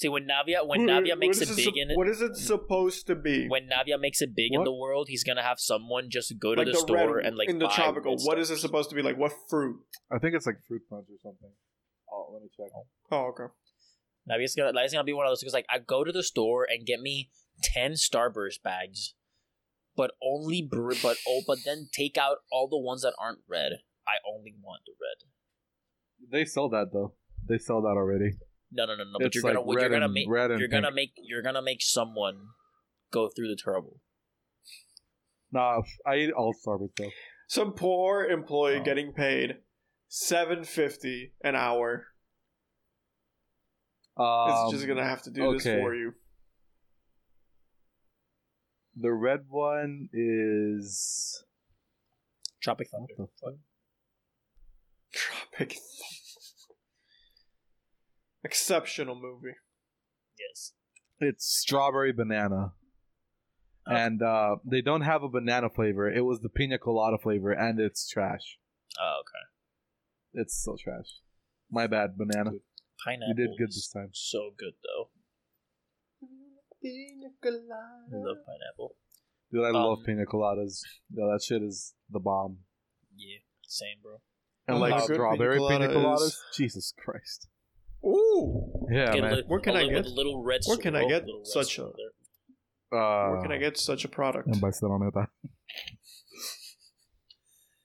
See 0.00 0.08
when 0.08 0.28
Navia 0.28 0.64
when 0.64 0.86
what- 0.86 0.90
Navia 0.90 1.18
makes 1.18 1.40
is 1.40 1.50
it 1.50 1.52
it 1.54 1.56
big 1.56 1.64
sup- 1.64 1.74
in 1.76 1.90
it. 1.90 1.96
What 1.96 2.08
is 2.08 2.22
it 2.22 2.36
supposed 2.36 3.08
to 3.08 3.16
be? 3.16 3.48
When 3.48 3.68
Navia 3.68 3.98
makes 4.00 4.22
it 4.22 4.32
big 4.32 4.54
in 4.54 4.62
the 4.62 4.72
world, 4.72 5.08
he's 5.08 5.24
gonna 5.24 5.42
have 5.42 5.58
someone 5.58 6.08
just 6.08 6.38
go 6.38 6.54
to 6.54 6.60
like 6.60 6.66
the, 6.66 6.72
the 6.74 6.78
store 6.78 7.16
red 7.16 7.26
and 7.26 7.36
like 7.36 7.48
in 7.48 7.58
the 7.58 7.66
buy 7.66 7.74
tropical. 7.74 8.12
red 8.12 8.20
What 8.22 8.38
is 8.38 8.48
it 8.52 8.58
supposed 8.58 8.90
to 8.90 8.94
be 8.94 9.02
like? 9.02 9.18
What 9.18 9.32
fruit? 9.50 9.80
I 10.12 10.18
think 10.20 10.36
it's 10.36 10.46
like 10.46 10.58
fruit 10.68 10.82
punch 10.88 11.06
or 11.10 11.18
something. 11.20 11.50
Oh, 12.12 12.30
let 12.32 12.42
me 12.42 12.48
check. 12.56 12.70
Oh, 13.10 13.32
okay. 13.32 13.52
Navia's 14.30 14.54
gonna 14.54 14.72
Navia's 14.72 14.92
gonna 14.92 15.02
be 15.02 15.12
one 15.12 15.26
of 15.26 15.30
those 15.32 15.40
because 15.40 15.52
like 15.52 15.66
I 15.68 15.80
go 15.80 16.04
to 16.04 16.12
the 16.12 16.22
store 16.22 16.64
and 16.70 16.86
get 16.86 17.00
me 17.00 17.30
ten 17.60 17.92
Starburst 17.94 18.62
bags, 18.62 19.14
but 19.96 20.12
only 20.22 20.62
br- 20.62 20.94
but 21.02 21.16
oh 21.26 21.40
but 21.44 21.58
then 21.64 21.88
take 21.92 22.16
out 22.16 22.36
all 22.52 22.68
the 22.68 22.78
ones 22.78 23.02
that 23.02 23.14
aren't 23.18 23.40
red. 23.48 23.72
I 24.06 24.22
only 24.32 24.54
want 24.62 24.82
the 24.86 24.92
red. 24.92 25.28
They 26.30 26.44
sell 26.44 26.68
that 26.68 26.92
though. 26.92 27.14
They 27.48 27.58
sell 27.58 27.82
that 27.82 27.96
already. 27.96 28.38
No, 28.70 28.84
no, 28.84 28.94
no, 28.96 29.04
no. 29.04 29.18
But 29.20 29.34
you're 29.34 29.42
gonna 29.42 29.60
you're 29.66 29.88
gonna 29.88 30.04
and- 30.06 30.14
make 30.14 30.26
red 30.28 30.50
you're 30.58 30.68
gonna 30.68 30.88
pink. 30.88 30.94
make 30.96 31.12
you're 31.22 31.42
gonna 31.42 31.62
make 31.62 31.80
someone 31.82 32.48
go 33.10 33.28
through 33.34 33.48
the 33.48 33.56
trouble. 33.56 34.00
Nah, 35.50 35.80
I 36.06 36.16
eat 36.16 36.30
all 36.32 36.52
Starburst 36.54 36.96
though. 36.98 37.10
Some 37.48 37.72
poor 37.72 38.24
employee 38.26 38.78
Oh. 38.80 38.84
getting 38.84 39.12
paid 39.14 39.56
seven 40.08 40.64
fifty 40.64 41.32
an 41.42 41.54
hour 41.56 42.08
Um, 44.18 44.66
is 44.66 44.72
just 44.72 44.86
gonna 44.86 45.04
have 45.08 45.22
to 45.22 45.30
do 45.30 45.52
this 45.54 45.62
for 45.64 45.94
you. 45.94 46.12
The 48.94 49.12
red 49.12 49.46
one 49.48 50.08
is. 50.12 51.44
Tropic 52.60 52.88
What 52.90 53.08
Thunder. 53.16 53.30
the 53.40 53.58
fuck? 55.58 55.72
Tropic. 58.48 58.52
Exceptional 58.52 59.14
movie. 59.14 59.56
Yes. 60.38 60.72
It's 61.20 61.46
strawberry 61.46 62.12
banana. 62.12 62.72
Oh. 63.86 63.94
And 63.94 64.22
uh, 64.22 64.56
they 64.64 64.82
don't 64.82 65.00
have 65.02 65.22
a 65.22 65.28
banana 65.28 65.68
flavor. 65.70 66.10
It 66.10 66.24
was 66.24 66.40
the 66.40 66.48
pina 66.48 66.78
colada 66.78 67.16
flavor, 67.18 67.52
and 67.52 67.80
it's 67.80 68.08
trash. 68.08 68.58
Oh, 69.00 69.20
okay. 69.20 70.42
It's 70.42 70.62
so 70.62 70.76
trash. 70.82 71.20
My 71.70 71.86
bad, 71.86 72.16
banana. 72.16 72.50
Pineapple. 73.04 73.28
You 73.28 73.34
did 73.34 73.50
good 73.58 73.68
this 73.68 73.88
time. 73.88 74.10
So 74.12 74.50
good 74.58 74.74
though. 74.82 75.10
I 76.84 78.16
love 78.16 78.36
pineapple. 78.46 78.96
Dude, 79.52 79.64
I 79.64 79.70
love 79.70 79.98
Um, 79.98 80.04
pina 80.04 80.26
coladas. 80.26 80.82
Yo, 81.10 81.30
that 81.30 81.42
shit 81.42 81.62
is 81.62 81.94
the 82.10 82.20
bomb. 82.20 82.58
Yeah. 83.16 83.38
Same, 83.66 83.98
bro. 84.02 84.20
And 84.66 84.80
like 84.80 85.02
strawberry 85.02 85.58
pina 85.58 85.88
pina, 85.88 86.00
coladas. 86.00 86.26
is. 86.26 86.42
Jesus 86.54 86.92
Christ. 86.96 87.48
Ooh. 88.04 88.86
Yeah, 88.90 89.12
Get 89.12 89.22
man. 89.22 89.34
li- 89.36 89.44
Where 89.46 89.60
can 89.60 89.76
I 89.76 89.86
get- 89.86 90.04
with 90.04 90.06
little 90.06 90.42
red 90.42 90.60
where 90.66 90.76
can 90.78 90.94
I 90.96 91.06
get 91.06 91.24
such 91.44 91.78
a- 91.78 91.86
Uh, 92.90 93.30
Where 93.30 93.42
can 93.42 93.52
I 93.52 93.58
get 93.58 93.76
such 93.76 94.04
a 94.04 94.08
product? 94.08 94.48
En 94.48 94.60
Barceloneta. 94.60 95.26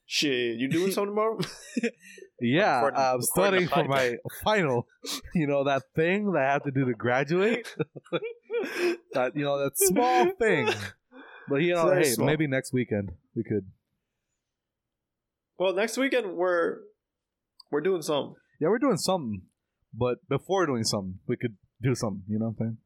Shit, 0.06 0.58
you 0.60 0.70
doing 0.70 0.92
something 0.92 1.12
tomorrow? 1.12 1.40
Yeah, 2.40 2.76
Recording- 2.82 3.00
I'm 3.00 3.20
recording 3.22 3.68
studying 3.68 3.68
for 3.70 3.84
my 3.86 4.18
final. 4.44 4.88
You 5.34 5.48
know 5.48 5.64
that 5.64 5.84
thing 5.96 6.32
that 6.34 6.42
I 6.42 6.52
have 6.52 6.64
to 6.64 6.72
do 6.72 6.84
to 6.86 6.94
graduate. 6.94 7.74
that 9.14 9.32
you 9.36 9.44
know 9.46 9.60
that 9.64 9.78
small 9.78 10.30
thing. 10.32 10.68
But 11.48 11.62
you 11.62 11.74
know, 11.74 11.94
hey, 11.94 12.04
small. 12.04 12.28
maybe 12.28 12.48
next 12.48 12.74
weekend 12.74 13.12
we 13.34 13.44
could. 13.44 13.72
well, 15.58 15.74
next 15.74 15.96
weekend 15.98 16.36
we're 16.36 16.80
we're 17.72 17.80
doing 17.82 18.02
something. 18.02 18.36
Yeah, 18.60 18.70
we're 18.70 18.80
doing 18.80 18.98
something. 18.98 19.44
But 19.94 20.18
before 20.28 20.66
doing 20.66 20.84
something, 20.84 21.20
we 21.28 21.38
could 21.38 21.56
do 21.82 21.94
something. 21.96 22.24
You 22.28 22.40
know 22.40 22.46
what 22.58 22.66
I'm 22.66 22.78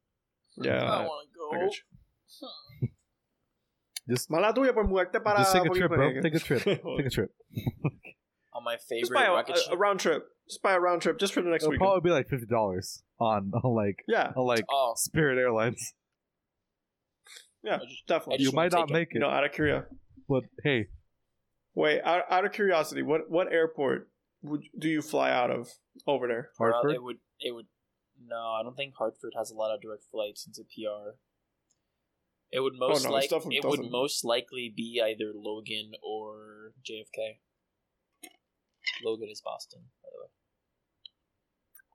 saying? 0.57 0.69
Yeah. 0.69 0.83
I 0.83 1.03
I- 1.03 1.05
want 1.05 1.27
to 1.29 1.57
go. 1.57 1.65
got 1.65 1.73
you. 2.81 2.89
Just, 4.09 4.31
Mala 4.31 4.53
tuya 4.53 4.73
por 4.73 4.85
muerte 4.85 5.19
para. 5.19 5.39
just 5.39 5.51
take 5.53 5.65
a 5.65 5.69
trip, 5.69 5.89
bro. 5.91 6.21
Take 6.21 6.33
a 6.35 6.39
trip. 6.39 6.63
Take 6.65 7.05
a 7.05 7.09
trip. 7.09 7.29
On 8.53 8.63
my 8.63 8.75
Just 8.75 8.87
favorite 8.87 9.13
buy 9.13 9.25
a, 9.25 9.31
rocket 9.31 9.57
a, 9.57 9.59
ship. 9.59 9.73
a 9.73 9.77
round 9.77 9.99
trip. 9.99 10.23
Just 10.47 10.61
buy 10.61 10.73
a 10.75 10.79
round 10.79 11.01
trip 11.01 11.19
just 11.19 11.33
for 11.33 11.41
the 11.41 11.49
next 11.49 11.63
week. 11.63 11.73
It'll 11.75 11.87
weekend. 11.87 12.01
probably 12.03 12.09
be 12.09 12.13
like 12.13 12.29
fifty 12.29 12.45
dollars 12.45 13.03
on, 13.19 13.51
on 13.63 13.75
like 13.75 13.97
yeah, 14.07 14.31
on 14.35 14.45
like 14.47 14.63
Oh, 14.71 14.93
Spirit 14.95 15.37
Airlines. 15.37 15.93
yeah, 17.63 17.79
just- 17.79 18.07
definitely. 18.07 18.45
You 18.45 18.53
might 18.53 18.71
not 18.71 18.87
take 18.87 18.89
it. 18.89 18.93
make 18.93 19.07
You 19.13 19.17
it, 19.17 19.21
know, 19.21 19.29
out 19.29 19.43
of 19.43 19.51
curiosity. 19.51 19.95
but 20.29 20.43
hey, 20.63 20.87
Wait, 21.75 22.01
out, 22.03 22.23
out 22.31 22.45
of 22.45 22.53
curiosity, 22.53 23.01
what 23.03 23.29
what 23.29 23.51
airport 23.51 24.09
would 24.43 24.61
do 24.77 24.89
you 24.89 25.01
fly 25.01 25.31
out 25.31 25.51
of 25.51 25.69
over 26.05 26.27
there? 26.27 26.49
Uh, 26.51 26.55
well, 26.59 26.71
Hartford. 26.73 26.95
it 26.95 27.03
would. 27.03 27.17
It 27.39 27.51
would. 27.55 27.65
No, 28.25 28.35
I 28.59 28.63
don't 28.63 28.75
think 28.75 28.95
Hartford 28.97 29.33
has 29.37 29.51
a 29.51 29.55
lot 29.55 29.73
of 29.73 29.81
direct 29.81 30.03
flights 30.11 30.43
since 30.43 30.57
a 30.59 30.63
PR. 30.63 31.15
It 32.51 32.61
would 32.61 32.73
oh, 32.81 32.87
most 32.89 33.03
no, 33.05 33.11
like 33.11 33.31
it 33.31 33.43
would 33.65 33.77
doesn't. 33.77 33.91
most 33.91 34.23
likely 34.25 34.73
be 34.75 35.01
either 35.03 35.31
Logan 35.35 35.91
or 36.03 36.73
JFK. 36.83 37.39
Logan 39.03 39.27
is 39.29 39.41
Boston, 39.41 39.81
by 40.01 40.09
the 40.13 40.19
way. 40.21 40.29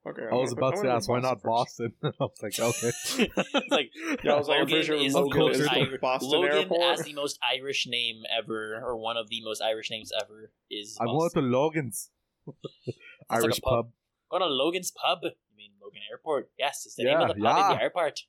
Okay, 0.05 0.29
I 0.31 0.39
was 0.39 0.53
I'm 0.53 0.59
about 0.59 0.75
gonna- 0.75 0.91
ask 0.91 1.09
why 1.09 1.21
not 1.21 1.43
Boston 1.43 1.93
Boston. 2.03 2.13
I 2.21 2.25
was 2.25 2.43
like, 2.43 2.59
okay. 2.59 2.91
It's 3.55 3.71
like 3.71 3.91
Yeah, 4.25 4.35
I 4.35 4.37
was 4.37 4.49
like, 4.49 4.61
I'm 4.61 4.67
pretty 4.67 4.81
Logan 4.81 4.85
sure 4.87 4.97
is 4.97 5.15
Logan 5.15 5.41
Logan 5.41 5.55
is 5.55 5.61
is 5.61 5.69
the 5.69 5.75
the 5.75 5.81
Ir- 5.93 5.99
Boston 5.99 6.31
Logan 6.31 6.59
airport. 6.59 6.99
as 6.99 7.05
the 7.07 7.15
most 7.15 7.39
Irish 7.57 7.87
name 7.89 8.23
ever, 8.37 8.81
or 8.85 8.97
one 8.97 9.17
of 9.17 9.29
the 9.31 9.41
most 9.43 9.63
Irish 9.63 9.91
names 9.91 10.11
ever, 10.21 10.53
is 10.71 10.99
I'm 11.01 11.07
going 11.07 11.19
Boston. 11.19 11.43
to 11.45 11.49
Logan's 11.49 12.11
like 12.11 12.22
Irish 13.31 13.59
a 13.59 13.63
pub. 13.63 13.73
pub. 13.87 13.93
Go 14.31 14.39
to 14.39 14.47
Logan's 14.47 14.91
pub. 14.91 15.19
You 15.23 15.31
mean 15.57 15.73
Logan 15.83 16.01
Airport. 16.11 16.51
Yes, 16.59 16.83
it's 16.87 16.95
the 16.97 17.05
Yeah, 17.05 17.19
name 17.19 17.31
of 17.31 17.37
the 17.37 17.43
pub 17.43 17.71
in 17.73 17.77
the 17.77 17.83
airport. 17.83 18.21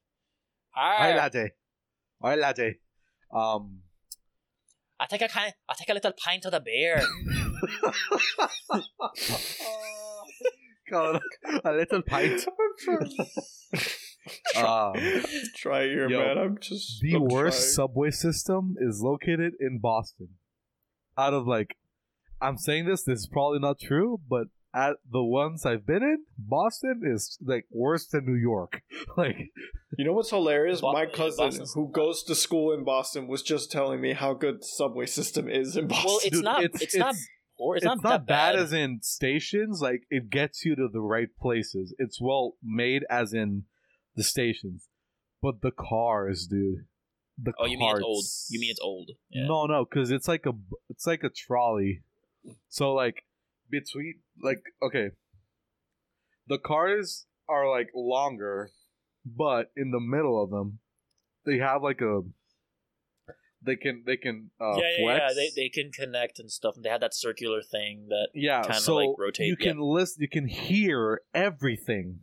Hi, 0.72 1.11
Hi. 1.11 1.16
latte. 1.18 1.51
Hi, 2.22 2.36
latte. 2.36 2.76
Um, 3.34 3.80
I 4.99 5.05
take 5.07 5.22
a 5.22 5.28
kind. 5.28 5.53
I 5.68 5.74
take 5.78 5.89
a 5.89 5.93
little 5.93 6.14
pint 6.14 6.45
of 6.45 6.51
the 6.51 6.59
beer. 6.59 7.01
call 10.89 11.16
it 11.16 11.22
a 11.64 11.72
little 11.72 12.01
pint. 12.03 12.45
Um, 14.55 14.93
Try 15.55 15.84
here, 15.84 16.07
Yo, 16.09 16.20
man. 16.20 16.38
I'm 16.38 16.57
just 16.59 17.01
the 17.01 17.16
I'm 17.16 17.26
worst 17.26 17.59
trying. 17.59 17.88
subway 17.88 18.11
system 18.11 18.76
is 18.80 19.01
located 19.01 19.53
in 19.59 19.80
Boston. 19.80 20.30
Out 21.18 21.34
of 21.34 21.45
like, 21.47 21.76
I'm 22.44 22.58
saying 22.58 22.86
this. 22.86 23.04
This 23.04 23.20
is 23.20 23.28
probably 23.28 23.60
not 23.60 23.80
true, 23.80 24.20
but 24.30 24.48
at 24.76 24.96
the 25.10 25.24
ones 25.24 25.66
I've 25.66 25.86
been 25.86 26.04
in, 26.04 26.26
Boston 26.38 27.02
is 27.06 27.38
like 27.46 27.66
worse 27.72 28.08
than 28.08 28.26
New 28.26 28.39
York. 28.39 28.82
like, 29.18 29.38
You 29.98 30.06
know 30.06 30.14
what's 30.14 30.32
hilarious? 30.32 30.82
Bo- 30.82 30.94
My 30.94 31.06
cousin, 31.06 31.46
Boston's- 31.46 31.74
who 31.74 31.89
goes 31.91 32.24
to 32.24 32.36
school 32.36 32.74
in 32.74 32.84
Boston, 32.84 33.28
was 33.28 33.44
just 33.44 33.72
telling 33.72 34.02
me 34.02 34.14
how 34.14 34.34
good 34.34 34.62
the 34.62 34.66
subway 34.66 35.06
system 35.06 35.48
is 35.48 35.78
in 35.78 35.88
Boston. 35.88 36.06
Well, 36.08 36.20
it's 36.24 36.36
dude, 36.36 36.44
not. 36.44 36.64
It's, 36.64 36.96
not. 36.96 37.16
Poor. 37.58 37.76
It's, 37.78 37.86
not, 37.86 38.02
that 38.04 38.26
bad 38.26 38.54
bad. 38.54 38.56
as 38.56 38.74
in 38.74 39.00
stations. 39.04 39.80
Like 39.80 40.04
it 40.10 40.30
gets 40.30 40.66
you 40.66 40.76
to 40.76 40.88
the 40.91 41.02
right 41.02 41.30
places. 41.39 41.96
It's 42.00 42.20
well 42.20 42.56
made 42.64 43.04
as 43.10 43.34
in 43.34 43.64
the 44.16 44.24
stations, 44.24 44.88
but 45.41 45.62
the 45.62 45.72
cars, 45.72 46.48
dude. 46.50 46.86
The 47.41 47.54
oh, 47.60 47.66
you 47.66 47.80
mean 47.80 47.96
it's 47.96 48.04
old? 48.04 48.26
You 48.50 48.60
mean 48.60 48.72
it's 48.72 48.80
old? 48.80 49.12
Yeah. 49.30 49.48
No, 49.48 49.66
no, 49.66 49.86
because 49.86 50.12
it's 50.12 50.28
like 50.28 50.46
a 50.46 50.54
it's 50.89 51.08
like 51.08 51.24
a 51.24 51.30
trolley. 51.30 52.02
So 52.70 52.94
like 52.94 53.24
between 53.70 54.16
like 54.41 54.62
okay, 54.82 55.10
the 56.48 56.58
cars 56.58 57.26
are 57.48 57.70
like 57.70 57.89
longer, 57.96 58.72
but 59.26 59.72
in 59.76 59.91
the 59.91 60.00
middle 60.00 60.41
of 60.41 60.50
them, 60.50 60.80
they 61.46 61.58
have 61.58 61.84
like 61.84 62.02
a. 62.02 62.22
They 63.66 63.78
can 63.78 64.04
they 64.06 64.18
can 64.18 64.52
uh, 64.60 64.76
yeah, 64.76 64.82
yeah, 64.98 65.04
flex. 65.06 65.22
yeah. 65.22 65.34
They 65.36 65.50
they 65.56 65.70
can 65.70 65.91
connect 65.91 66.38
and 66.39 66.52
stuff. 66.52 66.76
And 66.76 66.84
they 66.84 66.89
had 66.89 67.02
that 67.02 67.14
circular 67.14 67.62
thing 67.62 68.08
that. 68.10 68.28
yeah, 68.34 68.70
so 68.74 68.96
like, 68.96 69.10
rotate, 69.18 69.48
you 69.48 69.56
yeah. 69.58 69.72
can 69.72 69.80
list 69.80 70.20
you 70.20 70.28
can 70.28 70.48
hear 70.48 71.22
everything 71.34 72.20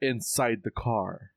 inside 0.00 0.62
the 0.64 0.72
car, 0.72 1.30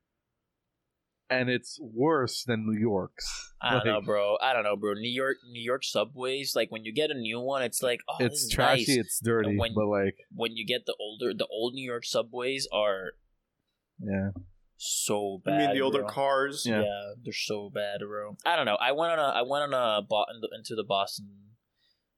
and 1.30 1.48
it's 1.50 1.78
worse 1.80 2.44
than 2.44 2.66
New 2.66 2.78
York's. 2.78 3.52
I 3.60 3.72
don't 3.74 3.86
know, 3.86 4.00
bro. 4.00 4.36
I 4.40 4.52
don't 4.52 4.62
know, 4.64 4.76
bro. 4.76 4.94
New 4.94 5.10
York, 5.10 5.36
New 5.50 5.60
York 5.62 5.84
subways. 5.84 6.54
Like 6.56 6.70
when 6.70 6.84
you 6.84 6.92
get 6.92 7.10
a 7.10 7.14
new 7.14 7.40
one, 7.40 7.62
it's 7.62 7.82
like, 7.82 8.00
oh, 8.08 8.16
It's 8.20 8.48
trashy. 8.48 8.84
nice. 8.96 8.96
It's 9.06 9.20
dirty, 9.20 9.56
when- 9.56 9.74
but 9.74 9.86
like 9.86 10.16
When 10.34 10.56
you 10.56 10.64
get 10.66 10.86
the 10.86 10.94
older, 11.00 11.34
the 11.34 11.46
old 11.50 11.74
New 11.74 11.84
York 11.84 12.04
subways 12.04 12.68
are 12.72 13.12
yeah. 14.00 14.30
so 14.76 15.34
you 15.34 15.42
bad. 15.44 15.58
mean 15.58 15.74
the 15.76 15.82
older 15.82 16.00
bro. 16.02 16.08
cars? 16.08 16.64
Yeah. 16.66 16.82
Yeah. 16.82 17.12
they're 17.24 17.32
so 17.32 17.70
bad, 17.74 17.98
bro. 18.06 18.36
I 18.46 18.56
don't 18.56 18.66
know. 18.66 18.76
I 18.80 18.92
went 18.92 19.12
on 19.12 19.18
a 19.18 19.22
I 19.38 19.42
went 19.42 19.72
on 19.72 19.74
a 19.74 20.02
bought 20.02 20.28
into 20.56 20.74
the 20.74 20.84
Boston 20.84 21.26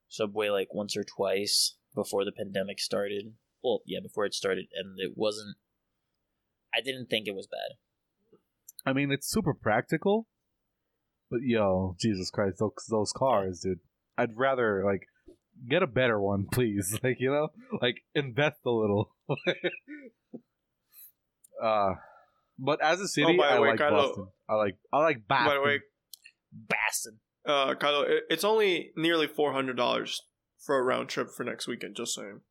subway 0.07 0.49
like 0.49 0.73
once 0.73 0.95
or 0.95 1.03
twice 1.03 1.75
before 1.95 2.23
the 2.23 2.31
pandemic 2.31 2.79
started. 2.79 3.33
Well, 3.63 3.81
yeah, 3.85 3.99
before 4.01 4.25
it 4.25 4.33
started, 4.33 4.65
and 4.73 4.95
it 4.99 5.13
wasn't. 5.15 5.55
I 6.73 6.81
didn't 6.81 7.07
think 7.07 7.27
it 7.27 7.35
was 7.35 7.47
bad. 7.47 7.77
I 8.85 8.93
mean, 8.93 9.11
it's 9.11 9.29
super 9.29 9.53
practical, 9.53 10.27
but 11.29 11.41
yo, 11.43 11.95
Jesus 11.99 12.29
Christ, 12.29 12.57
those 12.59 12.71
those 12.89 13.13
cars, 13.13 13.61
dude. 13.61 13.79
I'd 14.17 14.37
rather 14.37 14.83
like 14.85 15.07
get 15.69 15.83
a 15.83 15.87
better 15.87 16.19
one, 16.19 16.47
please. 16.51 16.97
Like 17.03 17.17
you 17.19 17.31
know, 17.31 17.49
like 17.81 18.01
invest 18.15 18.59
a 18.65 18.71
little. 18.71 19.15
uh, 21.63 21.93
but 22.59 22.81
as 22.83 22.99
a 23.01 23.07
city, 23.07 23.37
by 23.37 23.47
the 23.47 23.53
I 23.53 23.59
way, 23.59 23.69
like 23.69 23.79
Kylo- 23.79 23.91
Boston. 24.07 24.27
I 24.49 24.55
like 24.55 24.75
I 24.91 24.99
like 24.99 25.27
Boston. 25.27 25.47
By 25.47 25.53
the 25.55 25.61
way, 25.61 25.79
Boston. 26.51 27.19
uh, 27.45 27.75
Kylo, 27.75 28.19
it's 28.29 28.43
only 28.43 28.91
nearly 28.95 29.27
four 29.27 29.53
hundred 29.53 29.77
dollars 29.77 30.21
for 30.59 30.77
a 30.77 30.83
round 30.83 31.09
trip 31.09 31.29
for 31.35 31.43
next 31.43 31.67
weekend. 31.67 31.95
Just 31.95 32.15
saying. 32.15 32.41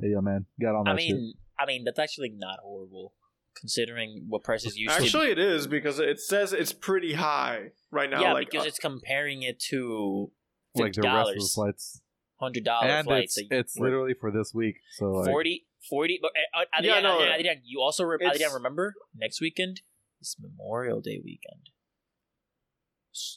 hey, 0.00 0.08
yo, 0.08 0.20
man, 0.20 0.46
got 0.60 0.74
on 0.74 0.84
that 0.84 0.96
I 0.96 0.98
shit. 0.98 1.14
mean, 1.14 1.34
I 1.58 1.66
mean 1.66 1.84
that's 1.84 1.98
actually 1.98 2.32
not 2.34 2.58
horrible 2.62 3.12
considering 3.58 4.24
what 4.28 4.42
prices 4.42 4.76
used 4.76 4.96
to. 4.96 5.02
Actually, 5.02 5.30
it 5.30 5.38
is 5.38 5.66
because 5.66 5.98
it 5.98 6.20
says 6.20 6.52
it's 6.52 6.72
pretty 6.72 7.14
high 7.14 7.70
right 7.90 8.10
now. 8.10 8.20
yeah, 8.20 8.32
like, 8.32 8.50
because 8.50 8.64
uh, 8.64 8.68
it's 8.68 8.78
comparing 8.78 9.42
it 9.42 9.58
to 9.70 10.30
Like 10.74 10.92
the 10.94 11.00
rest 11.00 11.00
of 11.00 11.02
the 11.02 11.08
dollars, 11.08 11.54
flights, 11.54 12.00
hundred 12.40 12.64
dollar 12.64 12.86
and 12.88 13.06
flights. 13.06 13.36
it's 13.38 13.48
So 13.48 13.56
it's 13.56 13.76
literally 13.78 14.14
for 14.18 14.30
this 14.30 14.52
week. 14.54 14.76
So 14.98 15.06
like, 15.12 15.26
40, 15.30 15.66
40 15.88 16.18
but, 16.22 16.30
uh, 16.54 16.60
uh, 16.60 16.64
Yeah, 16.82 16.98
Adrian, 16.98 17.02
no, 17.04 17.14
Adrian, 17.20 17.38
Adrian, 17.40 17.60
you 17.64 17.80
also 17.80 18.04
re- 18.04 18.16
it's- 18.20 18.34
Adrian, 18.36 18.52
remember 18.52 18.94
next 19.14 19.40
weekend 19.40 19.82
is 20.20 20.36
Memorial 20.40 21.00
Day 21.00 21.20
weekend. 21.24 21.70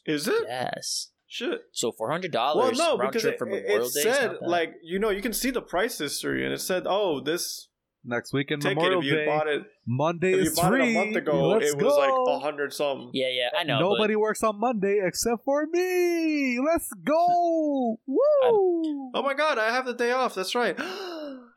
is 0.06 0.28
it? 0.28 0.44
Yes. 0.48 1.10
Shit. 1.30 1.60
So 1.74 1.92
four 1.92 2.10
hundred 2.10 2.34
Well, 2.34 2.54
dollars 2.56 2.78
no, 2.78 2.98
round 2.98 3.12
because 3.12 3.24
trip 3.24 3.34
it, 3.36 3.38
for 3.38 3.48
it 3.50 3.64
Memorial 3.64 3.80
Day. 3.80 3.84
is 3.86 4.02
said 4.02 4.38
like 4.42 4.76
you 4.82 4.98
know 4.98 5.10
you 5.10 5.22
can 5.22 5.34
see 5.34 5.50
the 5.52 5.62
price 5.62 5.98
history 5.98 6.46
and 6.46 6.54
it 6.54 6.62
said 6.62 6.84
oh 6.86 7.20
this 7.20 7.68
next 8.08 8.34
weekend 8.34 8.62
ticket 8.62 8.78
Memorial 8.78 9.00
if 9.02 9.06
you 9.06 9.16
Day, 9.16 9.26
bought 9.26 9.48
it 9.48 9.64
Monday 9.86 10.32
if 10.32 10.36
you 10.38 10.42
is 10.44 10.56
bought 10.56 10.70
free. 10.72 10.88
it 10.88 10.96
a 10.96 11.06
month 11.06 11.16
ago 11.18 11.48
Let's 11.50 11.72
it 11.74 11.76
was 11.78 11.96
like 11.98 12.10
go. 12.10 12.26
a 12.36 12.40
hundred 12.40 12.74
something. 12.74 13.10
yeah, 13.14 13.28
yeah, 13.30 13.50
I 13.60 13.64
know. 13.64 13.80
Nobody 13.80 14.16
works 14.16 14.42
on 14.44 14.60
Monday 14.60 15.00
except 15.04 15.44
for 15.44 15.68
me. 15.68 16.60
Let's 16.60 16.90
go! 17.04 18.00
Woo! 18.08 19.12
Oh 19.14 19.22
my 19.24 19.34
god, 19.34 19.58
I 19.60 19.72
have 19.72 19.86
the 19.86 19.94
day 19.94 20.12
off. 20.12 20.34
That's 20.36 20.56
right. 20.56 20.76
I, 20.80 20.86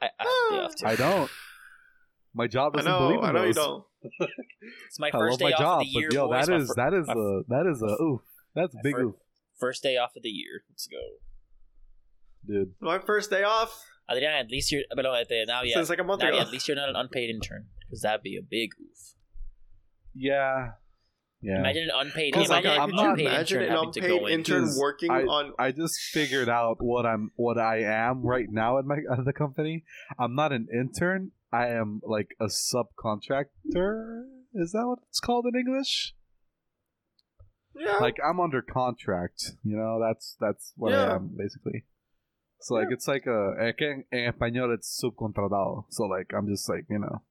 I 0.02 0.08
have 0.08 0.50
the 0.50 0.62
off 0.64 0.74
too. 0.76 0.86
I 0.86 0.96
don't. 0.96 1.30
My 2.34 2.46
job 2.46 2.72
I 2.74 2.78
doesn't 2.78 2.92
know. 2.92 2.98
believe 3.08 3.18
in 3.20 3.24
I 3.24 3.32
know 3.32 3.44
you 3.44 3.52
don't. 3.52 3.84
It's 4.86 4.98
my 4.98 5.08
I 5.08 5.10
first 5.10 5.32
love 5.32 5.38
day 5.40 5.44
my 5.46 5.52
off 5.52 5.58
job, 5.60 5.80
of 5.80 5.86
the 5.86 5.90
year. 5.90 6.08
but 6.08 6.14
yo, 6.14 6.28
boys. 6.28 6.46
that 6.46 6.54
is 6.56 6.68
fir- 6.68 6.74
that 6.76 6.94
is 6.94 7.06
my 7.08 7.12
a 7.14 7.42
that 7.48 7.66
is 7.70 7.82
a 7.82 8.02
oof. 8.02 8.20
That's 8.54 8.74
a 8.74 8.78
big 8.82 8.94
fir- 8.94 9.02
oof, 9.02 9.14
first 9.58 9.82
day 9.82 9.96
off 9.96 10.10
of 10.16 10.22
the 10.22 10.28
year. 10.30 10.62
Let's 10.70 10.86
go. 10.86 10.96
dude. 12.46 12.72
My 12.80 12.98
first 12.98 13.30
day 13.30 13.42
off 13.42 13.84
Adrian, 14.10 14.32
at 14.32 14.50
least 14.50 14.72
you're. 14.72 14.82
But 14.94 15.06
at 15.06 15.28
the- 15.28 15.44
now, 15.46 15.62
yeah, 15.62 15.74
since 15.74 15.88
like 15.88 15.98
a 16.00 16.04
month 16.04 16.22
now, 16.22 16.28
ago. 16.28 16.36
yeah, 16.36 16.42
at 16.42 16.50
least 16.50 16.66
you're 16.68 16.76
not 16.76 16.88
an 16.88 16.96
unpaid 16.96 17.30
intern 17.30 17.66
because 17.86 18.02
that'd 18.02 18.22
be 18.22 18.36
a 18.36 18.42
big 18.42 18.70
oof. 18.80 19.14
Yeah, 20.14 20.72
yeah. 21.40 21.58
Imagine 21.60 21.84
an 21.84 21.90
unpaid. 21.94 22.32
Because, 22.32 22.48
like, 22.48 22.64
Imagine 22.64 22.82
I'm 22.82 22.90
an 22.90 22.96
not- 22.96 23.10
unpaid 23.10 23.26
imagine 23.26 23.40
intern 23.40 23.62
an 23.62 23.70
having 23.70 23.86
unpaid 23.88 24.20
go 24.20 24.26
in. 24.26 24.32
intern 24.32 24.68
working 24.78 25.10
I- 25.10 25.22
on. 25.22 25.52
I 25.58 25.72
just 25.72 26.00
figured 26.12 26.48
out 26.48 26.76
what 26.80 27.06
I'm 27.06 27.30
what 27.36 27.58
I 27.58 27.82
am 27.82 28.22
right 28.22 28.46
now 28.50 28.78
at 28.78 28.84
my 28.84 28.96
at 29.18 29.24
the 29.24 29.32
company. 29.32 29.84
I'm 30.18 30.34
not 30.34 30.52
an 30.52 30.66
intern. 30.72 31.30
I 31.52 31.68
am 31.68 32.00
like 32.04 32.28
a 32.40 32.44
subcontractor. 32.46 34.22
Is 34.54 34.72
that 34.72 34.86
what 34.86 34.98
it's 35.08 35.20
called 35.20 35.46
in 35.52 35.58
English? 35.58 36.14
Yeah. 37.74 37.96
like 37.98 38.16
I'm 38.24 38.40
under 38.40 38.62
contract. 38.62 39.52
You 39.64 39.76
know, 39.76 40.00
that's 40.00 40.36
that's 40.40 40.72
what 40.76 40.90
Yeah. 40.92 41.12
I 41.12 41.14
am 41.14 41.30
basically. 41.36 41.84
So 42.62 42.74
like 42.74 42.88
it's 42.90 43.08
like 43.08 43.26
a 43.26 43.72
que 43.76 43.88
en, 43.88 44.04
en 44.12 44.32
español 44.32 44.74
it's 44.74 45.00
subcontratado. 45.02 45.84
So 45.90 46.04
like 46.04 46.32
I'm 46.36 46.48
just 46.48 46.68
like 46.68 46.84
you 46.88 46.98
know 46.98 47.22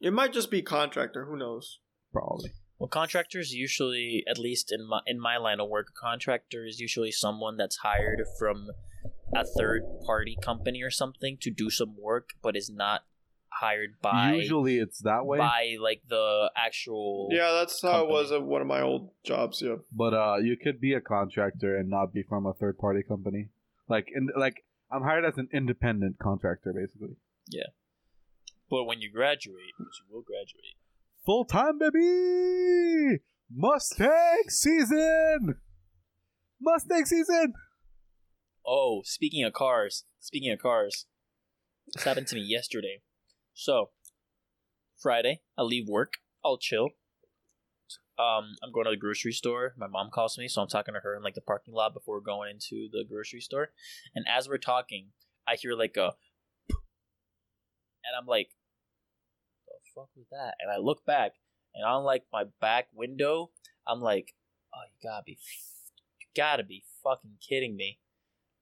it 0.00 0.12
might 0.12 0.32
just 0.32 0.50
be 0.50 0.62
contractor. 0.62 1.24
Who 1.26 1.36
knows? 1.36 1.78
probably 2.12 2.52
Well, 2.78 2.88
contractors 2.88 3.52
usually, 3.52 4.24
at 4.28 4.38
least 4.38 4.72
in 4.72 4.86
my 4.88 5.00
in 5.06 5.20
my 5.20 5.36
line 5.36 5.60
of 5.60 5.68
work, 5.68 5.88
a 5.96 6.00
contractor 6.00 6.66
is 6.66 6.80
usually 6.80 7.12
someone 7.12 7.56
that's 7.56 7.76
hired 7.76 8.22
from 8.38 8.70
a 9.34 9.44
third 9.44 9.82
party 10.04 10.36
company 10.42 10.82
or 10.82 10.90
something 10.90 11.38
to 11.40 11.50
do 11.50 11.70
some 11.70 11.94
work, 11.98 12.30
but 12.42 12.56
is 12.56 12.70
not 12.70 13.02
hired 13.48 14.00
by 14.02 14.32
usually 14.32 14.78
it's 14.78 15.00
that 15.02 15.24
way. 15.26 15.38
by 15.38 15.76
like 15.80 16.02
the 16.08 16.50
actual. 16.56 17.28
Yeah, 17.30 17.52
that's 17.52 17.80
how 17.80 17.92
company. 17.92 18.08
it 18.08 18.12
was 18.12 18.32
at 18.32 18.42
one 18.42 18.62
of 18.62 18.66
my 18.66 18.82
old 18.82 19.10
jobs. 19.24 19.62
Yeah. 19.62 19.76
But 19.92 20.14
uh, 20.14 20.36
you 20.42 20.56
could 20.56 20.80
be 20.80 20.92
a 20.94 21.00
contractor 21.00 21.76
and 21.76 21.88
not 21.88 22.12
be 22.12 22.22
from 22.22 22.46
a 22.46 22.52
third 22.52 22.78
party 22.78 23.02
company. 23.06 23.50
Like 23.92 24.08
in 24.14 24.28
like 24.38 24.64
I'm 24.90 25.02
hired 25.02 25.26
as 25.26 25.36
an 25.36 25.48
independent 25.52 26.16
contractor 26.18 26.72
basically. 26.72 27.16
Yeah. 27.46 27.70
But 28.70 28.84
when 28.84 29.02
you 29.02 29.12
graduate, 29.12 29.76
which 29.78 30.00
you 30.00 30.14
will 30.14 30.22
graduate, 30.22 30.76
Full 31.24 31.44
time 31.44 31.78
baby. 31.78 33.20
Mustang 33.54 34.44
season. 34.48 35.56
Mustang 36.60 37.04
season. 37.04 37.52
Oh, 38.66 39.02
speaking 39.04 39.44
of 39.44 39.52
cars, 39.52 40.04
speaking 40.20 40.50
of 40.52 40.58
cars, 40.58 41.06
this 41.94 42.04
happened 42.04 42.28
to 42.28 42.36
me 42.36 42.40
yesterday. 42.40 43.02
So, 43.54 43.90
Friday, 44.98 45.42
I 45.58 45.62
leave 45.62 45.86
work, 45.88 46.14
I'll 46.44 46.58
chill. 46.58 46.90
Um, 48.18 48.56
I'm 48.62 48.72
going 48.72 48.84
to 48.84 48.90
the 48.90 48.96
grocery 48.96 49.32
store. 49.32 49.74
My 49.76 49.86
mom 49.86 50.10
calls 50.10 50.36
me, 50.36 50.46
so 50.46 50.60
I'm 50.60 50.68
talking 50.68 50.94
to 50.94 51.00
her 51.00 51.16
in 51.16 51.22
like 51.22 51.34
the 51.34 51.40
parking 51.40 51.74
lot 51.74 51.94
before 51.94 52.20
going 52.20 52.50
into 52.50 52.88
the 52.92 53.04
grocery 53.08 53.40
store. 53.40 53.70
And 54.14 54.26
as 54.28 54.48
we're 54.48 54.58
talking, 54.58 55.08
I 55.48 55.56
hear 55.56 55.74
like 55.74 55.96
a, 55.96 56.12
and 56.70 58.14
I'm 58.18 58.26
like, 58.26 58.50
"The 59.66 59.74
fuck 59.94 60.10
was 60.14 60.26
that?" 60.30 60.54
And 60.60 60.70
I 60.70 60.76
look 60.78 61.04
back, 61.06 61.32
and 61.74 61.84
on 61.86 62.04
like 62.04 62.24
my 62.32 62.44
back 62.60 62.88
window, 62.94 63.50
I'm 63.86 64.00
like, 64.00 64.34
"Oh, 64.74 64.82
you 64.84 65.08
gotta 65.08 65.22
be, 65.24 65.38
you 66.20 66.26
gotta 66.36 66.64
be 66.64 66.84
fucking 67.02 67.38
kidding 67.46 67.76
me." 67.76 67.98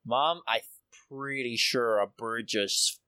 Mom, 0.07 0.43
I'm 0.47 0.61
pretty 1.09 1.57
sure 1.57 1.99
a 1.99 2.07
bird 2.07 2.47
just 2.47 3.01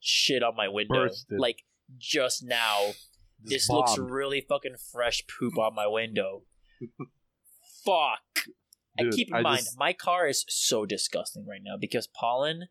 shit 0.00 0.42
on 0.42 0.56
my 0.56 0.68
window. 0.68 1.06
Bursted. 1.06 1.38
Like 1.38 1.64
just 1.98 2.42
now. 2.42 2.92
This 3.44 3.68
looks 3.70 3.96
really 3.98 4.40
fucking 4.48 4.76
fresh 4.92 5.22
poop 5.26 5.58
on 5.58 5.74
my 5.74 5.86
window. 5.86 6.42
Fuck. 7.84 8.46
and 8.98 9.12
keep 9.12 9.28
in 9.28 9.34
I 9.34 9.40
mind, 9.42 9.58
just- 9.60 9.78
my 9.78 9.92
car 9.92 10.26
is 10.26 10.44
so 10.48 10.84
disgusting 10.86 11.46
right 11.46 11.62
now 11.62 11.76
because 11.80 12.06
pollen 12.06 12.68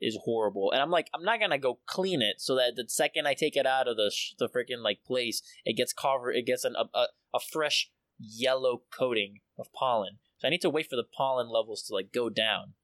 is 0.00 0.18
horrible. 0.24 0.70
And 0.72 0.82
I'm 0.82 0.90
like, 0.90 1.08
I'm 1.14 1.22
not 1.24 1.40
gonna 1.40 1.58
go 1.58 1.78
clean 1.86 2.20
it 2.20 2.40
so 2.40 2.54
that 2.56 2.76
the 2.76 2.84
second 2.88 3.26
I 3.26 3.34
take 3.34 3.56
it 3.56 3.66
out 3.66 3.88
of 3.88 3.96
the 3.96 4.10
sh- 4.14 4.34
the 4.38 4.48
freaking 4.48 4.82
like 4.82 4.98
place, 5.06 5.40
it 5.64 5.76
gets 5.76 5.92
covered. 5.92 6.32
It 6.32 6.46
gets 6.46 6.64
an, 6.64 6.74
a, 6.76 6.84
a 6.98 7.06
a 7.34 7.40
fresh 7.40 7.90
yellow 8.18 8.82
coating 8.92 9.40
of 9.58 9.72
pollen. 9.72 10.18
So 10.38 10.48
I 10.48 10.50
need 10.50 10.60
to 10.62 10.70
wait 10.70 10.88
for 10.90 10.96
the 10.96 11.04
pollen 11.16 11.48
levels 11.48 11.82
to 11.84 11.94
like 11.94 12.12
go 12.12 12.28
down. 12.28 12.74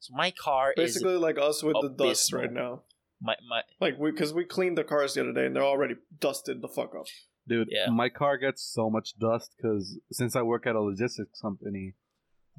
So 0.00 0.14
my 0.16 0.30
car 0.32 0.74
is 0.76 0.94
Basically, 0.94 1.16
like 1.16 1.38
us 1.38 1.62
with 1.62 1.76
the 1.80 1.88
dust 1.88 2.32
right 2.32 2.52
now. 2.52 2.82
My 3.22 3.34
my 3.48 3.62
Like 3.80 3.98
we, 3.98 4.10
because 4.10 4.34
we 4.34 4.44
cleaned 4.44 4.76
the 4.76 4.84
cars 4.84 5.14
the 5.14 5.20
other 5.22 5.32
day 5.32 5.46
and 5.46 5.54
they're 5.54 5.62
already 5.74 5.94
dusted 6.18 6.60
the 6.60 6.68
fuck 6.68 6.92
up. 6.98 7.06
Dude, 7.48 7.68
Yeah. 7.70 7.90
my 7.90 8.08
car 8.08 8.36
gets 8.36 8.62
so 8.62 8.90
much 8.90 9.18
dust 9.18 9.52
because 9.56 9.98
since 10.10 10.36
I 10.36 10.42
work 10.42 10.66
at 10.66 10.74
a 10.76 10.80
logistics 10.80 11.40
company, 11.40 11.94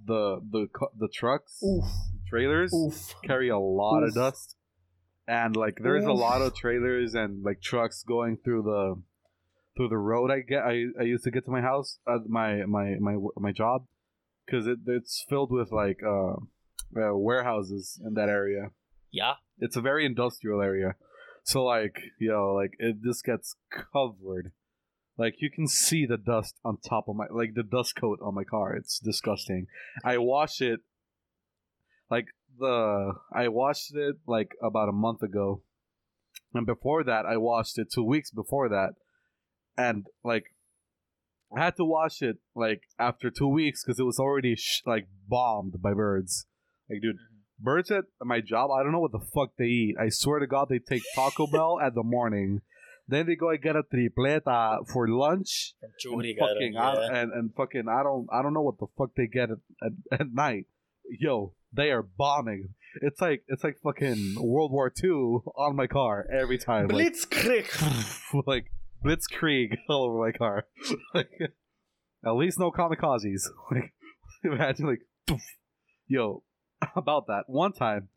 the 0.03 0.39
the 0.55 0.68
the 0.97 1.07
trucks, 1.07 1.61
Oof, 1.64 1.86
trailers 2.28 2.74
oof. 2.74 3.14
carry 3.24 3.49
a 3.49 3.59
lot 3.59 4.03
of 4.03 4.14
dust, 4.14 4.55
and 5.28 5.55
like 5.55 5.80
there's 5.82 6.05
a 6.05 6.11
lot 6.11 6.41
of 6.41 6.55
trailers 6.55 7.14
and 7.14 7.43
like 7.43 7.61
trucks 7.61 8.03
going 8.03 8.38
through 8.43 8.64
the 8.64 9.01
through 9.78 9.89
the 9.89 9.97
road. 9.97 10.32
I 10.32 10.39
get 10.41 10.64
I, 10.64 10.86
I 10.99 11.03
used 11.03 11.24
to 11.26 11.32
get 11.32 11.45
to 11.45 11.51
my 11.51 11.61
house 11.61 11.99
at 12.07 12.28
my 12.28 12.66
my 12.66 12.95
my 12.99 13.16
my 13.38 13.51
job 13.51 13.86
because 14.45 14.68
it, 14.68 14.80
it's 14.86 15.24
filled 15.30 15.51
with 15.51 15.72
like 15.72 16.01
uh, 16.03 16.34
uh 16.99 17.16
warehouses 17.16 18.01
in 18.05 18.16
that 18.16 18.30
area. 18.30 18.72
yeah. 19.11 19.36
It's 19.60 19.76
a 19.76 19.82
very 19.82 20.06
industrial 20.06 20.62
area. 20.62 20.95
So 21.43 21.64
like, 21.64 21.99
yo, 22.20 22.54
like 22.54 22.74
it 22.80 22.97
just 23.04 23.24
gets 23.26 23.56
covered. 23.91 24.51
Like 25.18 25.36
you 25.39 25.51
can 25.51 25.68
see 25.68 26.06
the 26.06 26.18
dust 26.18 26.56
on 26.66 26.78
top 26.78 27.06
of 27.08 27.16
my 27.16 27.26
like 27.30 27.54
the 27.54 27.64
dust 27.64 27.95
coat 27.95 28.20
on 28.22 28.34
my 28.34 28.43
car. 28.43 28.76
It's 28.76 28.97
disgusting. 28.99 29.68
I 30.04 30.18
wash 30.18 30.62
it 30.62 30.80
like 32.10 32.28
the 32.58 33.14
I 33.32 33.47
washed 33.49 33.95
it 33.95 34.16
like 34.26 34.51
about 34.62 34.89
a 34.89 34.93
month 34.93 35.22
ago. 35.22 35.62
And 36.54 36.66
before 36.66 37.04
that, 37.04 37.26
I 37.26 37.38
washed 37.38 37.78
it 37.78 37.91
2 37.91 38.04
weeks 38.04 38.32
before 38.32 38.70
that. 38.70 38.93
And 39.78 40.08
like 40.24 40.56
I 41.56 41.64
had 41.64 41.76
to 41.76 41.86
wash 41.86 42.22
it 42.22 42.38
like 42.56 42.84
after 42.97 43.30
2 43.30 43.47
weeks 43.47 43.84
cuz 43.84 43.99
it 43.99 44.04
was 44.04 44.20
already 44.20 44.56
sh- 44.56 44.82
like 44.86 45.08
bombed 45.28 45.82
by 45.82 45.93
birds. 45.93 46.47
Like 46.89 47.01
dude, 47.01 47.18
birds 47.60 47.91
at 47.91 48.06
my 48.22 48.41
job, 48.41 48.70
I 48.72 48.84
don't 48.84 48.91
know 48.91 48.99
what 48.99 49.12
the 49.12 49.26
fuck 49.34 49.51
they 49.58 49.66
eat. 49.66 49.95
I 49.99 50.10
swear 50.10 50.39
to 50.39 50.47
God, 50.47 50.68
they 50.70 50.80
take 50.80 51.04
Taco 51.16 51.47
Bell 51.51 51.80
at 51.84 51.95
the 51.95 52.04
morning. 52.04 52.62
Then 53.08 53.26
they 53.28 53.36
go 53.36 53.49
and 53.49 53.62
get 53.62 53.76
a 53.76 53.84
tripleta 53.84 54.88
for 54.88 55.08
lunch. 55.10 55.74
From 56.01 56.22
And 56.22 56.24
Churrigara, 56.24 56.39
fucking, 56.39 56.78
I, 56.78 56.93
yeah. 56.93 57.22
and, 57.22 57.34
and 57.34 57.54
fucking, 57.56 57.84
I 57.89 58.01
don't, 58.01 58.28
I 58.32 58.41
don't 58.41 58.54
know 58.54 58.62
what 58.62 58.80
the 58.80 58.88
fuck 58.97 59.10
they 59.18 59.28
get 59.28 59.49
at, 59.51 59.58
at, 59.84 60.20
at 60.22 60.34
night. 60.34 60.68
Yo, 61.20 61.54
they 61.74 61.91
are 61.91 62.01
bombing. 62.01 62.70
It's 63.01 63.20
like, 63.20 63.43
it's 63.47 63.64
like 63.64 63.78
fucking 63.84 64.36
World 64.38 64.72
War 64.72 64.93
II 65.04 65.39
on 65.58 65.76
my 65.76 65.88
car 65.88 66.26
every 66.32 66.58
time. 66.58 66.88
Like, 66.88 67.14
Blitzkrieg. 67.14 68.43
like 68.47 68.72
Blitzkrieg 69.04 69.78
all 69.89 70.06
over 70.06 70.20
my 70.20 70.32
car. 70.32 70.66
like, 71.14 71.30
at 72.26 72.32
least 72.32 72.58
no 72.58 72.72
kamikazes. 72.72 73.47
Like, 73.70 73.93
imagine 74.43 74.86
like, 74.88 75.39
yo, 76.08 76.43
about 76.96 77.28
that 77.28 77.44
one 77.48 77.74
time, 77.74 78.10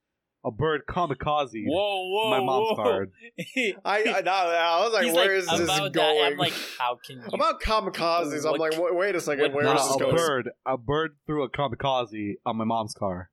a 0.44 0.50
bird 0.50 0.82
kamikaze 0.88 1.64
Whoa, 1.66 2.08
whoa, 2.10 2.30
my 2.30 2.40
mom's 2.40 2.68
whoa. 2.70 2.76
card. 2.76 3.12
I, 3.84 4.14
I, 4.16 4.20
no, 4.20 4.30
I 4.32 4.84
was 4.84 4.92
like, 4.92 5.04
He's 5.04 5.14
where 5.14 5.24
like, 5.24 5.42
is 5.42 5.46
this 5.48 5.60
about 5.60 5.92
going? 5.92 6.18
That, 6.20 6.32
I'm 6.32 6.38
like, 6.38 6.52
how 6.78 6.98
can 7.04 7.16
you? 7.22 7.28
About 7.32 7.60
kamikazes, 7.60 8.44
I'm 8.48 8.58
like, 8.58 8.78
wait, 8.78 8.94
wait 8.94 9.14
a 9.16 9.20
second, 9.20 9.42
what- 9.42 9.54
where 9.54 9.64
No, 9.64 9.74
is 9.74 9.86
this 9.86 9.96
a 9.96 9.98
going? 9.98 10.14
bird, 10.14 10.50
a 10.64 10.78
bird 10.78 11.16
threw 11.26 11.42
a 11.42 11.50
kamikaze 11.50 12.34
on 12.44 12.56
my 12.56 12.64
mom's 12.64 12.94
car, 12.94 13.30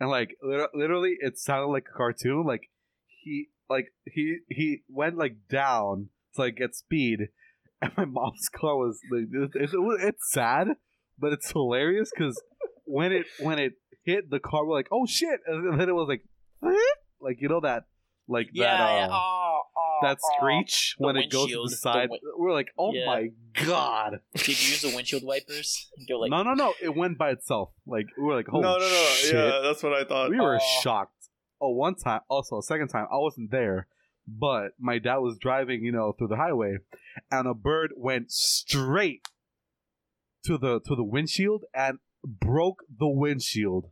and 0.00 0.10
like 0.10 0.36
literally, 0.42 1.16
it 1.20 1.38
sounded 1.38 1.66
like 1.68 1.86
a 1.92 1.96
cartoon. 1.96 2.44
Like 2.46 2.70
he, 3.06 3.48
like 3.68 3.92
he, 4.04 4.38
he 4.48 4.82
went 4.88 5.16
like 5.16 5.36
down 5.48 6.08
to 6.34 6.40
like 6.42 6.56
get 6.56 6.74
speed, 6.74 7.28
and 7.82 7.92
my 7.96 8.04
mom's 8.06 8.48
car 8.48 8.76
was 8.76 8.98
like, 9.12 9.24
it, 9.32 9.50
it, 9.54 9.70
it- 9.72 10.04
it's 10.08 10.32
sad, 10.32 10.68
but 11.18 11.32
it's 11.32 11.52
hilarious 11.52 12.10
because 12.16 12.40
when 12.84 13.12
it 13.12 13.26
when 13.38 13.58
it 13.60 13.74
hit 14.04 14.30
the 14.30 14.40
car, 14.40 14.64
we're 14.66 14.74
like, 14.76 14.88
oh 14.92 15.06
shit, 15.06 15.40
and 15.46 15.78
then 15.80 15.88
it 15.88 15.94
was 15.94 16.08
like, 16.08 16.22
like 17.20 17.40
you 17.40 17.48
know 17.48 17.60
that, 17.60 17.84
like 18.28 18.48
yeah, 18.52 18.76
that, 18.76 18.82
uh, 18.82 18.96
yeah. 18.96 19.08
Oh, 19.10 19.60
oh, 19.76 19.98
that 20.02 20.18
oh. 20.22 20.36
screech 20.38 20.96
The 20.98 21.06
when 21.06 21.16
it 21.16 21.30
goes 21.30 21.48
to 21.50 21.56
windshield, 21.58 21.66
the 21.66 21.70
the 21.70 21.76
side. 21.76 22.08
win- 22.10 22.20
we're 22.36 22.52
like, 22.52 22.68
oh 22.78 22.92
Yeah. 22.92 23.06
my 23.06 23.28
god. 23.66 24.20
Did 24.34 24.48
you 24.48 24.52
use 24.54 24.82
the 24.82 24.94
windshield 24.94 25.22
wipers? 25.24 25.90
Go 26.08 26.18
like, 26.20 26.30
no, 26.30 26.42
no, 26.42 26.54
no. 26.54 26.74
It 26.82 26.94
went 26.94 27.18
by 27.18 27.30
itself. 27.30 27.70
Like 27.86 28.06
we 28.16 28.24
were 28.24 28.36
like, 28.36 28.46
no, 28.48 28.52
holy 28.52 28.62
no, 28.64 28.78
no, 28.78 28.86
shit. 29.14 29.34
yeah, 29.34 29.60
that's 29.62 29.82
what 29.82 29.92
I 29.92 30.04
thought. 30.04 30.30
We 30.30 30.40
were 30.40 30.56
Oh. 30.56 30.80
shocked. 30.82 31.14
Oh, 31.60 31.70
one 31.70 31.94
time, 31.94 32.20
also 32.30 32.58
a 32.58 32.62
second 32.62 32.88
time, 32.88 33.06
I 33.12 33.16
wasn't 33.18 33.50
there, 33.50 33.86
but 34.26 34.68
my 34.78 34.98
dad 34.98 35.16
was 35.18 35.36
driving, 35.38 35.84
you 35.84 35.92
know, 35.92 36.12
through 36.12 36.28
the 36.28 36.36
highway, 36.36 36.78
and 37.30 37.46
a 37.46 37.52
bird 37.52 37.92
went 37.96 38.30
straight 38.32 39.20
to 40.44 40.56
the 40.56 40.80
to 40.86 40.94
the 40.96 41.04
windshield 41.04 41.64
and 41.74 41.98
broke 42.24 42.84
the 42.88 43.08
windshield. 43.08 43.86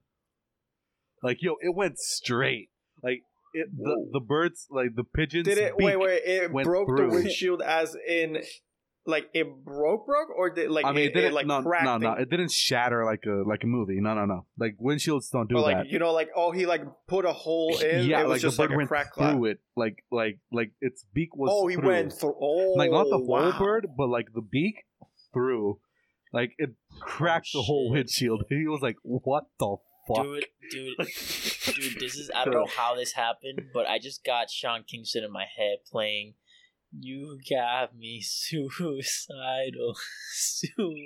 Like 1.22 1.38
yo, 1.40 1.56
it 1.60 1.74
went 1.74 1.98
straight. 1.98 2.70
Like 3.02 3.22
it, 3.54 3.68
the 3.76 4.08
the 4.12 4.20
birds, 4.20 4.66
like 4.70 4.94
the 4.94 5.04
pigeons. 5.04 5.46
Did 5.46 5.58
it? 5.58 5.76
Wait, 5.76 5.98
wait. 5.98 6.22
It 6.24 6.52
broke 6.52 6.88
through. 6.88 7.10
the 7.10 7.14
windshield, 7.14 7.62
as 7.62 7.96
in, 8.06 8.38
like 9.06 9.28
it 9.32 9.46
broke, 9.64 10.06
broke, 10.06 10.28
or 10.36 10.50
did 10.50 10.70
like 10.70 10.84
I 10.84 10.92
mean, 10.92 11.04
it, 11.04 11.06
it 11.06 11.14
didn't. 11.14 11.32
it, 11.32 11.34
like 11.34 11.46
no, 11.46 11.60
no, 11.60 11.98
no. 11.98 12.12
It 12.12 12.28
didn't 12.30 12.52
shatter 12.52 13.04
like 13.04 13.24
a 13.26 13.42
like 13.48 13.64
a 13.64 13.66
movie. 13.66 14.00
No, 14.00 14.14
no, 14.14 14.26
no. 14.26 14.46
Like 14.58 14.76
windshields 14.78 15.30
don't 15.30 15.48
do 15.48 15.56
or 15.56 15.62
like 15.62 15.76
that. 15.78 15.88
you 15.88 15.98
know, 15.98 16.12
like 16.12 16.28
oh, 16.36 16.52
he 16.52 16.66
like 16.66 16.82
put 17.08 17.24
a 17.24 17.32
hole 17.32 17.76
in. 17.82 18.06
yeah, 18.06 18.20
it 18.20 18.28
was 18.28 18.36
like 18.36 18.40
just 18.42 18.56
the 18.56 18.64
bird 18.64 18.70
like 18.70 18.74
a 18.74 18.76
went 18.76 18.88
crack 18.88 19.14
through 19.14 19.44
it. 19.46 19.60
Like 19.76 20.04
like 20.10 20.38
like 20.52 20.72
its 20.80 21.04
beak 21.14 21.34
was. 21.34 21.50
Oh, 21.52 21.66
he 21.66 21.76
through. 21.76 21.88
went 21.88 22.12
through. 22.12 22.36
Oh, 22.40 22.74
like 22.76 22.90
not 22.90 23.04
the 23.04 23.16
whole 23.16 23.26
wow. 23.26 23.58
bird, 23.58 23.88
but 23.96 24.08
like 24.08 24.32
the 24.34 24.42
beak 24.42 24.84
through. 25.32 25.80
Like 26.32 26.52
it 26.58 26.70
cracked 27.00 27.48
the 27.52 27.62
whole 27.62 27.90
windshield. 27.90 28.44
He 28.48 28.66
was 28.66 28.80
like, 28.82 28.96
"What 29.02 29.44
the 29.58 29.76
fuck?" 30.06 30.24
dude, 30.24 30.46
dude, 30.70 30.96
dude. 31.74 32.00
This 32.00 32.16
is 32.16 32.30
I 32.34 32.44
don't 32.44 32.54
know 32.54 32.66
how 32.66 32.94
this 32.94 33.12
happened, 33.12 33.62
but 33.72 33.86
I 33.86 33.98
just 33.98 34.24
got 34.24 34.50
Sean 34.50 34.84
Kingston 34.86 35.24
in 35.24 35.32
my 35.32 35.44
head 35.56 35.78
playing. 35.90 36.34
You 36.98 37.38
got 37.50 37.94
me 37.96 38.20
suicidal, 38.22 39.94
suicidal. 40.32 40.96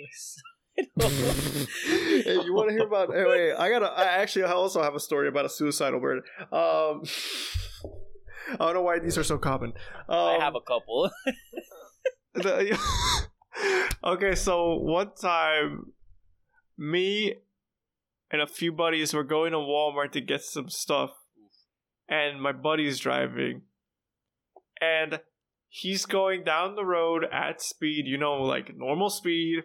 hey, 1.87 2.39
you 2.45 2.55
want 2.55 2.69
to 2.71 2.75
hear 2.75 2.87
about? 2.87 3.13
Hey, 3.13 3.25
wait, 3.25 3.53
I 3.55 3.69
gotta. 3.69 3.87
I 3.87 4.05
actually 4.05 4.45
also 4.45 4.83
have 4.83 4.95
a 4.95 5.01
story 5.01 5.29
about 5.29 5.45
a 5.45 5.49
suicidal 5.49 6.01
bird. 6.01 6.23
Um, 6.53 7.03
I 8.53 8.57
don't 8.59 8.75
know 8.75 8.83
why 8.83 8.99
these 8.99 9.19
are 9.19 9.25
so 9.25 9.39
common. 9.39 9.73
Um, 10.09 10.17
I 10.19 10.39
have 10.41 10.55
a 10.55 10.61
couple. 10.61 11.11
the- 12.35 12.79
okay, 14.05 14.35
so 14.35 14.75
one 14.75 15.13
time, 15.15 15.93
me 16.79 17.35
and 18.31 18.41
a 18.41 18.47
few 18.47 18.73
buddies 18.73 19.13
were 19.13 19.25
going 19.25 19.53
to 19.53 19.59
Walmart 19.59 20.13
to 20.13 20.21
get 20.21 20.43
some 20.43 20.69
stuff, 20.69 21.11
and 22.09 22.41
my 22.41 22.53
buddy's 22.53 22.99
driving, 22.99 23.63
and 24.81 25.21
he's 25.69 26.07
going 26.07 26.45
down 26.45 26.75
the 26.75 26.85
road 26.85 27.25
at 27.33 27.63
speed, 27.63 28.07
you 28.07 28.19
know, 28.19 28.35
like 28.43 28.77
normal 28.77 29.11
speed. 29.11 29.65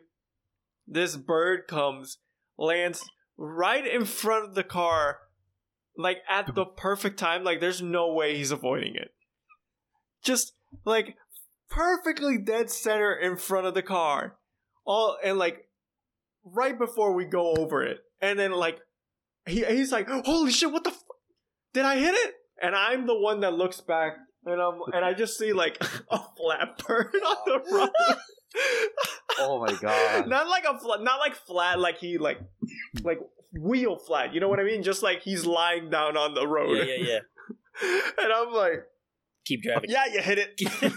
This 0.87 1.17
bird 1.17 1.67
comes, 1.67 2.17
lands 2.57 3.09
right 3.37 3.85
in 3.85 4.05
front 4.05 4.45
of 4.45 4.55
the 4.55 4.63
car, 4.63 5.19
like 5.97 6.19
at 6.29 6.55
the 6.55 6.65
perfect 6.65 7.19
time. 7.19 7.43
Like, 7.43 7.59
there's 7.59 7.81
no 7.81 8.13
way 8.13 8.37
he's 8.37 8.51
avoiding 8.51 8.95
it. 8.95 9.13
Just 10.23 10.53
like 10.85 11.17
perfectly 11.69 12.37
dead 12.37 12.69
center 12.69 13.13
in 13.13 13.37
front 13.37 13.67
of 13.67 13.73
the 13.73 13.81
car. 13.81 14.37
All 14.85 15.17
and 15.23 15.37
like 15.37 15.67
right 16.43 16.77
before 16.77 17.13
we 17.13 17.25
go 17.25 17.53
over 17.55 17.83
it. 17.83 17.99
And 18.21 18.37
then 18.39 18.51
like 18.51 18.79
he 19.47 19.63
he's 19.65 19.91
like, 19.91 20.07
"Holy 20.09 20.51
shit, 20.51 20.71
what 20.71 20.83
the 20.83 20.91
f- 20.91 21.03
Did 21.73 21.85
I 21.85 21.97
hit 21.99 22.13
it?" 22.13 22.33
And 22.61 22.75
I'm 22.75 23.05
the 23.05 23.17
one 23.17 23.41
that 23.41 23.53
looks 23.53 23.81
back 23.81 24.13
and 24.45 24.61
I'm 24.61 24.79
and 24.93 25.03
I 25.05 25.13
just 25.13 25.37
see 25.37 25.53
like 25.53 25.77
a 26.09 26.19
flat 26.37 26.77
bird 26.85 27.13
on 27.15 27.37
the 27.45 27.61
road. 27.71 28.17
Oh 29.39 29.59
my 29.59 29.73
god! 29.73 30.27
not 30.29 30.47
like 30.47 30.63
a 30.63 30.79
flat, 30.79 31.01
not 31.01 31.19
like 31.19 31.35
flat 31.35 31.79
like 31.79 31.97
he 31.99 32.17
like 32.17 32.39
like 33.03 33.19
wheel 33.59 33.97
flat. 33.97 34.33
You 34.33 34.39
know 34.39 34.47
what 34.47 34.59
I 34.59 34.63
mean? 34.63 34.83
Just 34.83 35.03
like 35.03 35.21
he's 35.21 35.45
lying 35.45 35.89
down 35.89 36.17
on 36.17 36.33
the 36.33 36.47
road. 36.47 36.77
yeah, 36.77 36.95
yeah, 36.97 37.19
yeah. 37.83 37.99
and 38.23 38.33
I'm 38.33 38.51
like, 38.53 38.83
Keep 39.45 39.63
driving. 39.63 39.89
"Yeah, 39.89 40.05
you 40.11 40.21
hit 40.21 40.39
it." 40.39 40.93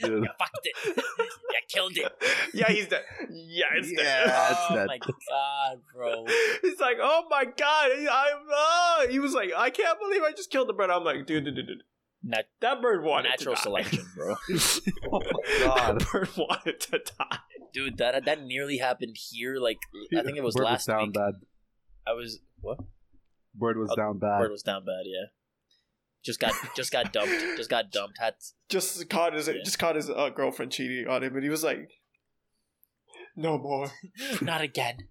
Dude. 0.08 0.28
fucked 0.38 0.60
it. 0.64 1.04
I 1.50 1.60
killed 1.68 1.96
it. 1.96 2.12
yeah, 2.54 2.68
he's 2.70 2.88
dead. 2.88 3.02
Yeah, 3.30 3.64
it's 3.76 3.88
dead. 3.92 3.98
Yeah. 3.98 4.26
That's 4.26 4.60
oh 4.70 4.74
that- 4.76 4.86
my 4.88 4.98
god, 4.98 5.78
bro. 5.94 6.24
He's 6.62 6.80
like, 6.80 6.96
oh 7.00 7.24
my 7.30 7.44
god, 7.44 7.90
I'm. 7.92 8.38
Uh, 8.54 9.08
he 9.08 9.18
was 9.18 9.32
like, 9.34 9.50
I 9.56 9.70
can't 9.70 9.98
believe 10.00 10.22
I 10.22 10.32
just 10.32 10.50
killed 10.50 10.68
the 10.68 10.72
bird. 10.72 10.90
I'm 10.90 11.04
like, 11.04 11.26
dude, 11.26 11.44
dude, 11.44 11.54
dude, 11.56 11.66
dude. 11.66 11.82
Nat- 12.22 12.48
That 12.60 12.82
bird 12.82 13.02
wanted 13.02 13.30
natural 13.30 13.54
to 13.54 13.58
die. 13.58 13.62
selection, 13.62 14.04
bro. 14.14 14.34
Oh 15.12 15.20
God. 15.64 16.00
that 16.00 16.08
bird 16.12 16.28
wanted 16.36 16.80
to 16.80 17.00
die. 17.18 17.38
Dude, 17.72 17.98
that 17.98 18.24
that 18.26 18.42
nearly 18.42 18.78
happened 18.78 19.16
here. 19.30 19.56
Like 19.56 19.78
I 20.16 20.22
think 20.22 20.36
it 20.36 20.42
was 20.42 20.54
Bird 20.54 20.64
last 20.64 20.86
was 20.88 20.94
down 20.94 21.06
week. 21.06 21.14
bad. 21.14 21.32
I 22.06 22.12
was 22.12 22.40
what? 22.60 22.78
Bird 23.54 23.78
was 23.78 23.90
Oh, 23.92 23.96
down 23.96 24.18
bad. 24.18 24.40
Bird 24.40 24.50
was 24.50 24.62
down 24.62 24.84
bad. 24.84 25.02
Yeah. 25.04 25.26
Just 26.24 26.38
got 26.40 26.52
just 26.76 26.92
got 26.92 27.12
dumped. 27.12 27.56
Just 27.56 27.70
got 27.70 27.90
dumped. 27.90 28.18
Had 28.18 28.34
Just 28.68 29.08
caught 29.08 29.32
his 29.34 29.48
Yeah. 29.48 29.54
just 29.64 29.78
caught 29.78 29.96
his 29.96 30.10
uh, 30.10 30.28
girlfriend 30.30 30.70
cheating 30.72 31.06
on 31.08 31.22
him, 31.22 31.34
and 31.34 31.42
he 31.42 31.48
was 31.48 31.64
like, 31.64 31.88
"No 33.36 33.56
more." 33.58 33.90
not 34.42 34.60
again. 34.60 35.08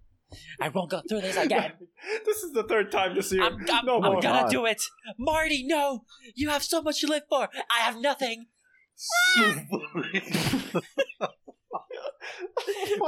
I 0.60 0.68
won't 0.68 0.90
go 0.90 1.02
through 1.08 1.22
this 1.22 1.36
again. 1.36 1.72
this 2.24 2.44
is 2.44 2.52
the 2.52 2.62
third 2.62 2.92
time 2.92 3.16
this 3.16 3.32
year. 3.32 3.42
I'm, 3.42 3.54
I'm, 3.72 3.84
no 3.84 3.96
I'm 3.96 4.12
more. 4.12 4.22
gonna 4.22 4.42
God. 4.42 4.50
do 4.52 4.64
it, 4.66 4.80
Marty. 5.18 5.64
No, 5.66 6.04
you 6.36 6.48
have 6.50 6.62
so 6.62 6.80
much 6.80 7.00
to 7.00 7.08
live 7.08 7.24
for. 7.28 7.48
I 7.68 7.80
have 7.80 7.96
nothing. 8.00 8.46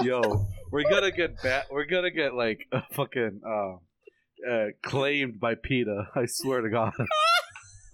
Yo, 0.03 0.47
we're 0.73 0.89
gonna 0.91 1.11
get 1.11 1.41
bat. 1.43 1.67
We're 1.71 1.85
gonna 1.85 2.11
get 2.11 2.35
like 2.35 2.67
a 2.73 2.83
fucking 2.93 3.41
uh, 3.47 4.51
uh, 4.51 4.67
claimed 4.83 5.39
by 5.41 5.55
PETA. 5.55 6.09
I 6.15 6.27
swear 6.27 6.61
to 6.63 6.71
God. 6.71 6.93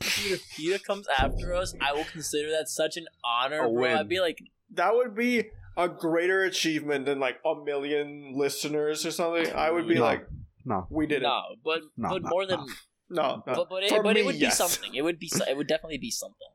If 0.01 0.49
PETA 0.57 0.79
comes 0.85 1.07
after 1.19 1.55
us, 1.55 1.75
I 1.81 1.93
will 1.93 2.05
consider 2.05 2.51
that 2.53 2.69
such 2.69 2.97
an 2.97 3.07
honor, 3.25 3.61
A 3.61 3.63
bro. 3.71 3.83
win. 3.83 3.97
I'd 3.97 4.09
be 4.09 4.21
like, 4.21 4.39
that 4.75 4.95
would 4.95 5.15
be 5.15 5.45
a 5.77 5.89
greater 5.89 6.43
achievement 6.45 7.07
than 7.07 7.19
like 7.21 7.39
a 7.45 7.55
million 7.65 8.33
listeners 8.37 9.05
or 9.07 9.11
something. 9.11 9.53
I 9.55 9.71
would 9.71 9.87
be 9.89 9.95
No. 9.95 10.01
like, 10.03 10.27
No. 10.65 10.87
"We 10.91 11.07
did 11.07 11.23
it." 11.23 11.27
no, 11.27 11.43
but 11.65 11.81
No, 11.97 12.09
but 12.11 12.23
no, 12.23 12.29
more 12.29 12.47
than 12.47 12.61
no. 12.61 12.67
No, 13.11 13.43
no. 13.47 13.55
but 13.55 13.69
but 13.71 13.83
it, 13.85 14.03
but 14.03 14.15
me, 14.15 14.21
it 14.21 14.27
would 14.27 14.39
be 14.39 14.51
something. 14.51 14.95
It 14.95 15.03
would 15.03 15.19
be 15.19 15.29
so- 15.29 15.45
it 15.49 15.57
would 15.57 15.67
definitely 15.69 15.99
be 15.99 16.11
something. 16.11 16.49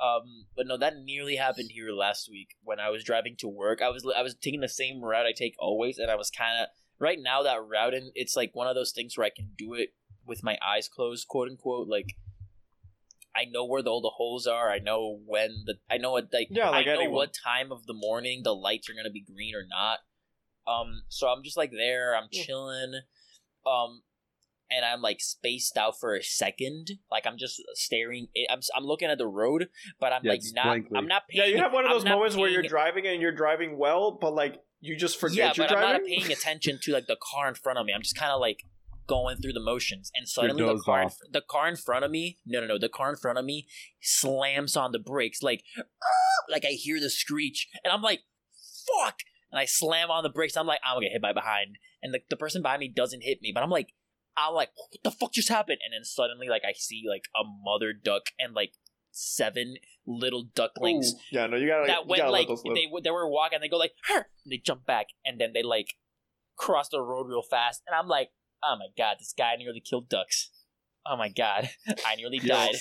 Um, 0.00 0.46
but 0.56 0.66
no, 0.66 0.76
that 0.78 0.94
nearly 1.02 1.36
happened 1.36 1.70
here 1.72 1.90
last 1.90 2.28
week 2.30 2.50
when 2.62 2.78
I 2.78 2.88
was 2.90 3.02
driving 3.02 3.34
to 3.38 3.48
work. 3.48 3.82
I 3.82 3.88
was 3.88 4.06
I 4.16 4.22
was 4.22 4.34
taking 4.36 4.60
the 4.60 4.68
same 4.68 5.02
route 5.02 5.26
I 5.26 5.32
take 5.32 5.54
always, 5.58 5.98
and 5.98 6.08
I 6.10 6.14
was 6.14 6.30
kind 6.30 6.60
of 6.62 6.68
right 7.00 7.18
now 7.20 7.42
that 7.42 7.56
route, 7.64 7.94
and 7.94 8.12
it's 8.14 8.36
like 8.36 8.50
one 8.54 8.68
of 8.68 8.76
those 8.76 8.92
things 8.92 9.16
where 9.16 9.26
I 9.26 9.30
can 9.30 9.50
do 9.56 9.74
it 9.74 9.88
with 10.26 10.44
my 10.44 10.56
eyes 10.64 10.88
closed, 10.88 11.26
quote 11.26 11.48
unquote. 11.48 11.88
Like 11.88 12.14
I 13.38 13.44
know 13.44 13.64
where 13.64 13.82
the, 13.82 13.90
all 13.90 14.00
the 14.02 14.10
holes 14.16 14.46
are. 14.46 14.68
I 14.70 14.78
know 14.80 15.20
when 15.26 15.62
the 15.66 15.74
I 15.88 15.98
know 15.98 16.12
what 16.12 16.28
like 16.32 16.48
Yeah, 16.50 16.70
like 16.70 16.86
I 16.86 16.94
know 16.94 17.00
anyone. 17.00 17.14
what 17.14 17.34
time 17.34 17.70
of 17.70 17.86
the 17.86 17.94
morning 17.94 18.42
the 18.42 18.54
lights 18.54 18.90
are 18.90 18.94
gonna 18.94 19.10
be 19.10 19.20
green 19.22 19.54
or 19.54 19.64
not. 19.68 20.00
Um, 20.66 21.02
so 21.08 21.28
I'm 21.28 21.42
just 21.44 21.56
like 21.56 21.70
there. 21.70 22.16
I'm 22.16 22.28
Yeah. 22.30 22.42
chilling. 22.42 22.94
Um, 23.64 24.02
and 24.70 24.84
I'm 24.84 25.00
like 25.00 25.20
spaced 25.20 25.76
out 25.78 25.98
for 25.98 26.14
a 26.14 26.22
second. 26.22 26.90
Like 27.10 27.26
I'm 27.26 27.38
just 27.38 27.62
staring. 27.74 28.28
I'm 28.50 28.60
I'm 28.76 28.84
looking 28.84 29.08
at 29.08 29.18
the 29.18 29.26
road, 29.28 29.68
but 30.00 30.12
I'm 30.12 30.22
Yeah, 30.24 30.32
like 30.32 30.42
not. 30.52 30.64
blankly. 30.64 30.98
I'm 30.98 31.06
not 31.06 31.22
Paying, 31.28 31.48
Yeah, 31.50 31.56
you 31.56 31.62
have 31.62 31.72
one 31.72 31.84
of 31.84 31.90
I'm 31.90 31.96
those 31.96 32.04
not 32.04 32.16
moments 32.16 32.36
where 32.36 32.50
you're 32.50 32.62
driving 32.62 33.06
and 33.06 33.22
you're 33.22 33.32
driving 33.32 33.78
well, 33.78 34.10
but 34.20 34.34
like 34.34 34.60
you 34.80 34.96
just 34.96 35.18
forget 35.18 35.36
yeah, 35.36 35.52
you're 35.56 35.66
but 35.68 35.76
I'm 35.76 35.82
driving. 35.82 36.02
not 36.02 36.08
paying 36.08 36.32
attention 36.32 36.78
to 36.82 36.92
like 36.92 37.06
the 37.06 37.16
car 37.32 37.48
in 37.48 37.54
front 37.54 37.78
of 37.78 37.86
me. 37.86 37.92
I'm 37.94 38.02
just 38.02 38.16
kind 38.16 38.32
of 38.32 38.40
like 38.40 38.64
going 39.08 39.38
through 39.38 39.54
the 39.54 39.60
motions, 39.60 40.10
and 40.14 40.28
suddenly 40.28 40.62
the 40.62 40.80
car, 40.82 41.00
in, 41.00 41.06
off. 41.06 41.16
the 41.32 41.40
car 41.40 41.68
in 41.68 41.76
front 41.76 42.04
of 42.04 42.10
me, 42.10 42.38
no, 42.46 42.60
no, 42.60 42.66
no, 42.66 42.78
the 42.78 42.88
car 42.88 43.10
in 43.10 43.16
front 43.16 43.38
of 43.38 43.44
me 43.44 43.66
slams 44.00 44.76
on 44.76 44.92
the 44.92 44.98
brakes, 44.98 45.42
like, 45.42 45.64
ah! 45.76 46.44
like 46.48 46.64
I 46.64 46.72
hear 46.72 47.00
the 47.00 47.10
screech, 47.10 47.68
and 47.82 47.92
I'm 47.92 48.02
like, 48.02 48.20
fuck, 48.86 49.20
and 49.50 49.58
I 49.58 49.64
slam 49.64 50.10
on 50.10 50.22
the 50.22 50.28
brakes. 50.28 50.56
I'm 50.56 50.66
like, 50.66 50.80
I'm 50.84 50.96
gonna 50.96 51.06
get 51.06 51.12
hit 51.12 51.22
by 51.22 51.32
behind, 51.32 51.78
and 52.02 52.14
the 52.14 52.20
the 52.30 52.36
person 52.36 52.62
behind 52.62 52.80
me 52.80 52.92
doesn't 52.94 53.22
hit 53.22 53.42
me, 53.42 53.50
but 53.52 53.62
I'm 53.62 53.70
like, 53.70 53.94
I'm 54.36 54.54
like, 54.54 54.70
what 54.76 55.02
the 55.02 55.10
fuck 55.10 55.32
just 55.32 55.48
happened? 55.48 55.78
And 55.84 55.92
then 55.92 56.04
suddenly, 56.04 56.48
like, 56.48 56.62
I 56.64 56.72
see 56.76 57.04
like 57.08 57.24
a 57.34 57.42
mother 57.64 57.92
duck 57.92 58.26
and 58.38 58.54
like 58.54 58.72
seven 59.10 59.76
little 60.06 60.44
ducklings 60.54 61.12
Ooh. 61.12 61.18
Yeah, 61.32 61.46
no, 61.46 61.56
you 61.56 61.66
gotta. 61.66 61.86
that 61.86 62.04
you 62.04 62.08
went 62.08 62.20
gotta 62.20 62.30
like 62.30 62.48
let 62.48 62.48
those 62.48 62.62
live. 62.64 62.76
they 62.76 62.88
they 63.02 63.10
were 63.10 63.28
walking, 63.28 63.58
they 63.60 63.68
go 63.68 63.78
like, 63.78 63.92
and 64.14 64.24
they 64.46 64.58
jump 64.58 64.86
back, 64.86 65.06
and 65.24 65.40
then 65.40 65.52
they 65.54 65.62
like 65.62 65.88
cross 66.56 66.88
the 66.88 67.00
road 67.00 67.26
real 67.28 67.42
fast, 67.42 67.82
and 67.86 67.96
I'm 67.96 68.08
like, 68.08 68.30
oh 68.62 68.76
my 68.78 68.86
god, 68.96 69.16
this 69.20 69.34
guy 69.36 69.54
nearly 69.56 69.80
killed 69.80 70.08
ducks. 70.08 70.50
Oh 71.06 71.16
my 71.16 71.28
god, 71.28 71.70
I 72.06 72.16
nearly 72.16 72.38
died, 72.38 72.74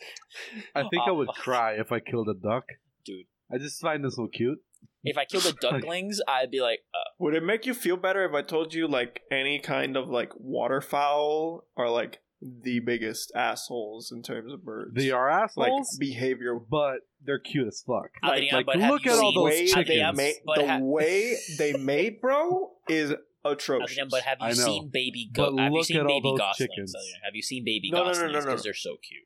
I 0.74 0.82
think 0.82 1.02
I 1.06 1.10
would 1.10 1.26
fuck. 1.28 1.36
cry 1.44 1.72
if 1.74 1.92
I 1.92 2.00
killed 2.00 2.28
a 2.28 2.34
duck. 2.34 2.64
dude. 3.04 3.26
I 3.52 3.58
just 3.58 3.80
find 3.80 4.04
this 4.04 4.16
so 4.16 4.26
cute. 4.28 4.58
If 5.04 5.16
I 5.16 5.24
killed 5.24 5.44
the 5.44 5.52
ducklings, 5.54 6.20
I'd 6.28 6.50
be 6.50 6.60
like, 6.60 6.80
uh, 6.94 6.98
Would 7.18 7.34
it 7.34 7.42
make 7.42 7.64
you 7.66 7.72
feel 7.72 7.96
better 7.96 8.24
if 8.24 8.34
I 8.34 8.42
told 8.42 8.74
you 8.74 8.86
like 8.86 9.22
any 9.30 9.58
kind 9.58 9.96
of 9.96 10.08
like 10.08 10.32
waterfowl 10.36 11.64
are 11.76 11.88
like 11.90 12.20
the 12.42 12.78
biggest 12.80 13.32
assholes 13.34 14.12
in 14.12 14.22
terms 14.22 14.52
of 14.52 14.64
birds? 14.64 14.94
They 14.94 15.10
are 15.10 15.28
assholes. 15.30 15.56
like 15.56 15.72
assholes, 15.72 15.96
behavior. 15.98 16.58
but 16.58 16.98
they're 17.24 17.38
cute 17.38 17.68
as 17.68 17.82
fuck. 17.86 18.10
Adrian, 18.22 18.54
like, 18.54 18.66
but 18.66 18.76
have 18.80 18.90
look 18.90 19.06
at 19.06 19.12
all 19.12 19.32
seen- 19.32 19.34
those 19.34 19.44
way 19.44 19.66
chickens. 19.66 19.86
they 19.88 20.02
Adrian, 20.04 20.34
the 20.56 20.66
ha- 20.68 20.78
way 20.80 21.36
they 21.58 21.72
mate, 21.74 22.20
bro, 22.20 22.72
is 22.88 23.14
atrocious. 23.44 23.92
Adrian, 23.92 24.08
but 24.10 24.22
have 24.22 24.38
you 24.40 24.54
seen 24.54 24.90
baby 24.92 25.30
But 25.34 25.50
go- 25.50 25.56
Have 25.58 25.70
you 25.72 25.76
look 25.78 25.86
seen 25.86 25.96
at 25.98 26.02
all 26.06 26.08
baby 26.20 26.30
those 26.30 26.38
goslings? 26.38 26.70
chickens. 26.70 26.94
Oh, 26.96 27.00
Adrian? 27.00 27.20
Have 27.24 27.34
you 27.34 27.42
seen 27.42 27.64
baby 27.64 27.90
No, 27.90 27.98
no, 27.98 28.04
no, 28.04 28.10
goslings? 28.12 28.32
no, 28.32 28.40
Because 28.40 28.60
no. 28.60 28.62
they're 28.64 28.74
so 28.74 28.96
cute. 28.96 29.24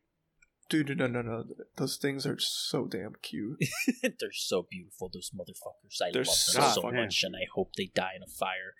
Dude, 0.69 0.97
no, 0.97 1.07
no, 1.07 1.21
no. 1.21 1.43
Those 1.75 1.97
things 1.97 2.25
are 2.25 2.39
so 2.39 2.85
damn 2.87 3.13
cute. 3.21 3.59
they're 4.01 4.31
so 4.31 4.65
beautiful. 4.69 5.09
Those 5.13 5.29
motherfuckers. 5.31 6.01
I 6.01 6.11
They're 6.11 6.21
love 6.23 6.27
them 6.27 6.33
so 6.35 6.61
so 6.61 6.81
fucking 6.83 6.97
much, 6.99 7.23
and 7.23 7.35
I 7.35 7.45
hope 7.53 7.71
they 7.75 7.91
die 7.93 8.13
in 8.15 8.23
a 8.23 8.27
fire. 8.27 8.73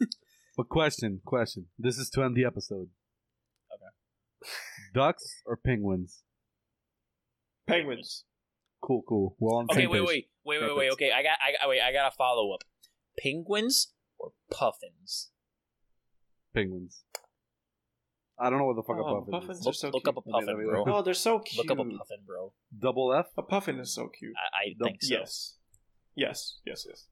But 0.56 0.68
question, 0.68 1.20
question. 1.24 1.66
This 1.78 1.96
is 1.96 2.10
to 2.10 2.22
end 2.22 2.36
the 2.36 2.44
episode. 2.44 2.88
Okay. 3.72 4.50
Ducks 4.94 5.42
or 5.46 5.56
penguins? 5.56 6.22
Penguins. 7.66 8.24
Cool, 8.82 9.02
cool. 9.08 9.36
Well, 9.38 9.56
on 9.56 9.66
the 9.68 9.72
Okay, 9.74 9.82
same 9.82 9.90
wait, 9.90 10.00
wait, 10.04 10.26
wait, 10.44 10.60
wait, 10.62 10.76
wait. 10.76 10.90
Okay, 10.92 11.12
I 11.12 11.22
got, 11.22 11.38
I, 11.40 11.64
I 11.64 11.68
wait, 11.68 11.80
I 11.80 11.92
got 11.92 12.12
a 12.12 12.16
follow 12.16 12.52
up. 12.52 12.62
Penguins 13.18 13.92
or 13.98 13.99
puffins? 14.50 15.30
Penguins. 16.54 17.04
I 18.38 18.48
don't 18.48 18.58
know 18.58 18.64
what 18.64 18.76
the 18.76 18.82
fuck 18.82 18.96
Oh, 18.98 19.16
a 19.16 19.18
puffin 19.20 19.32
puffins 19.32 19.58
is. 19.60 19.66
are 19.66 19.68
Look, 19.68 19.74
so 19.76 19.86
look 19.88 20.04
cute. 20.04 20.08
up 20.08 20.16
a 20.16 20.22
puffin, 20.30 20.54
bro. 20.66 20.78
look. 20.84 20.88
Oh, 20.88 21.02
they're 21.02 21.14
so 21.14 21.38
cute. 21.40 21.58
Look 21.66 21.70
up 21.78 21.84
a 21.84 21.88
puffin, 21.90 22.18
bro. 22.26 22.52
Double 22.78 23.12
F? 23.12 23.26
A 23.36 23.42
puffin 23.42 23.78
is 23.78 23.92
so 23.94 24.08
cute. 24.08 24.32
I, 24.36 24.56
I 24.70 24.74
Nope. 24.78 24.88
think 24.88 25.02
so. 25.02 25.14
Yes. 25.14 25.56
Yes, 26.16 26.58
yes, 26.66 26.84
yes. 26.88 27.06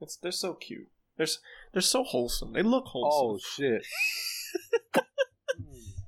It's 0.00 0.16
they're 0.16 0.32
so 0.32 0.54
cute. 0.54 0.88
They're 1.16 1.26
they're 1.72 1.80
so 1.82 2.02
wholesome. 2.02 2.52
They 2.52 2.62
look 2.62 2.86
wholesome. 2.86 3.26
Oh 3.26 3.38
shit. 3.38 3.86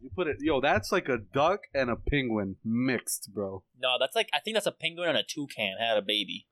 you 0.01 0.11
put 0.14 0.26
it 0.26 0.37
yo, 0.41 0.61
that's 0.61 0.91
like 0.93 1.09
a 1.09 1.18
duck 1.18 1.61
and 1.72 1.89
a 1.89 1.97
penguin 1.97 2.57
mixed, 2.64 3.30
bro. 3.32 3.62
No, 3.80 3.97
that's 3.99 4.16
like 4.16 4.28
I 4.34 4.41
think 4.41 4.57
that's 4.57 4.66
a 4.66 4.72
penguin 4.72 5.09
and 5.09 5.18
a 5.18 5.22
toucan 5.22 5.76
had 5.80 5.97
a 5.97 6.03
baby. 6.03 6.49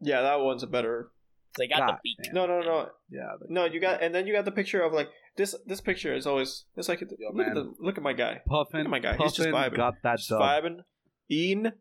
yeah, 0.00 0.22
that 0.22 0.40
one's 0.40 0.62
a 0.62 0.66
better. 0.68 1.10
They 1.58 1.68
got 1.68 1.78
God 1.80 1.88
the 1.94 1.98
beak. 2.02 2.18
damn. 2.24 2.34
No, 2.34 2.46
no, 2.46 2.60
no, 2.60 2.88
Yeah. 3.10 3.32
the- 3.40 3.46
no. 3.48 3.64
You 3.66 3.80
got 3.80 4.02
and 4.02 4.14
then 4.14 4.26
you 4.26 4.32
got 4.32 4.44
the 4.44 4.52
picture 4.52 4.82
of 4.82 4.92
like 4.92 5.08
this. 5.36 5.54
This 5.66 5.80
picture 5.80 6.14
is 6.14 6.26
always. 6.26 6.64
It's 6.76 6.88
like 6.88 7.00
Yo, 7.00 7.30
look 7.32 7.46
at 7.46 7.54
the 7.54 7.74
look 7.78 7.96
at 7.98 8.02
my 8.02 8.12
guy. 8.14 8.40
Puffin, 8.46 8.80
Look 8.80 8.86
at 8.86 8.90
my 8.90 8.98
guy. 8.98 9.12
Puffin 9.16 9.24
He's 9.26 9.32
just 9.36 9.48
vibing. 9.50 9.76
got 9.76 9.94
that 10.02 10.16
Just 10.18 10.30
dub. 10.30 10.40
vibing, 10.40 10.78
eating. 11.28 11.72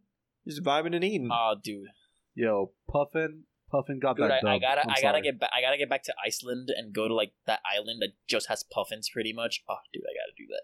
He's 0.43 0.59
vibing 0.59 0.95
and 0.95 1.03
eating. 1.03 1.29
Oh, 1.31 1.55
dude, 1.63 1.87
Yo, 2.33 2.71
Puffin, 2.89 3.43
Puffin 3.69 3.99
got 3.99 4.17
dude, 4.17 4.25
that 4.29 4.31
I, 4.31 4.39
dub. 4.41 4.49
I 4.49 4.59
gotta, 4.59 4.81
I'm 4.81 4.89
I 4.89 4.95
gotta 5.01 5.01
sorry. 5.17 5.21
get 5.21 5.39
back. 5.39 5.51
I 5.55 5.61
gotta 5.61 5.77
get 5.77 5.89
back 5.89 6.03
to 6.03 6.13
Iceland 6.25 6.69
and 6.75 6.93
go 6.93 7.07
to 7.07 7.13
like 7.13 7.31
that 7.45 7.59
island 7.71 8.01
that 8.01 8.09
just 8.27 8.47
has 8.49 8.63
puffins, 8.63 9.09
pretty 9.09 9.31
much. 9.33 9.63
Oh, 9.69 9.75
dude, 9.93 10.03
I 10.03 10.13
gotta 10.13 10.33
do 10.37 10.47
that. 10.49 10.63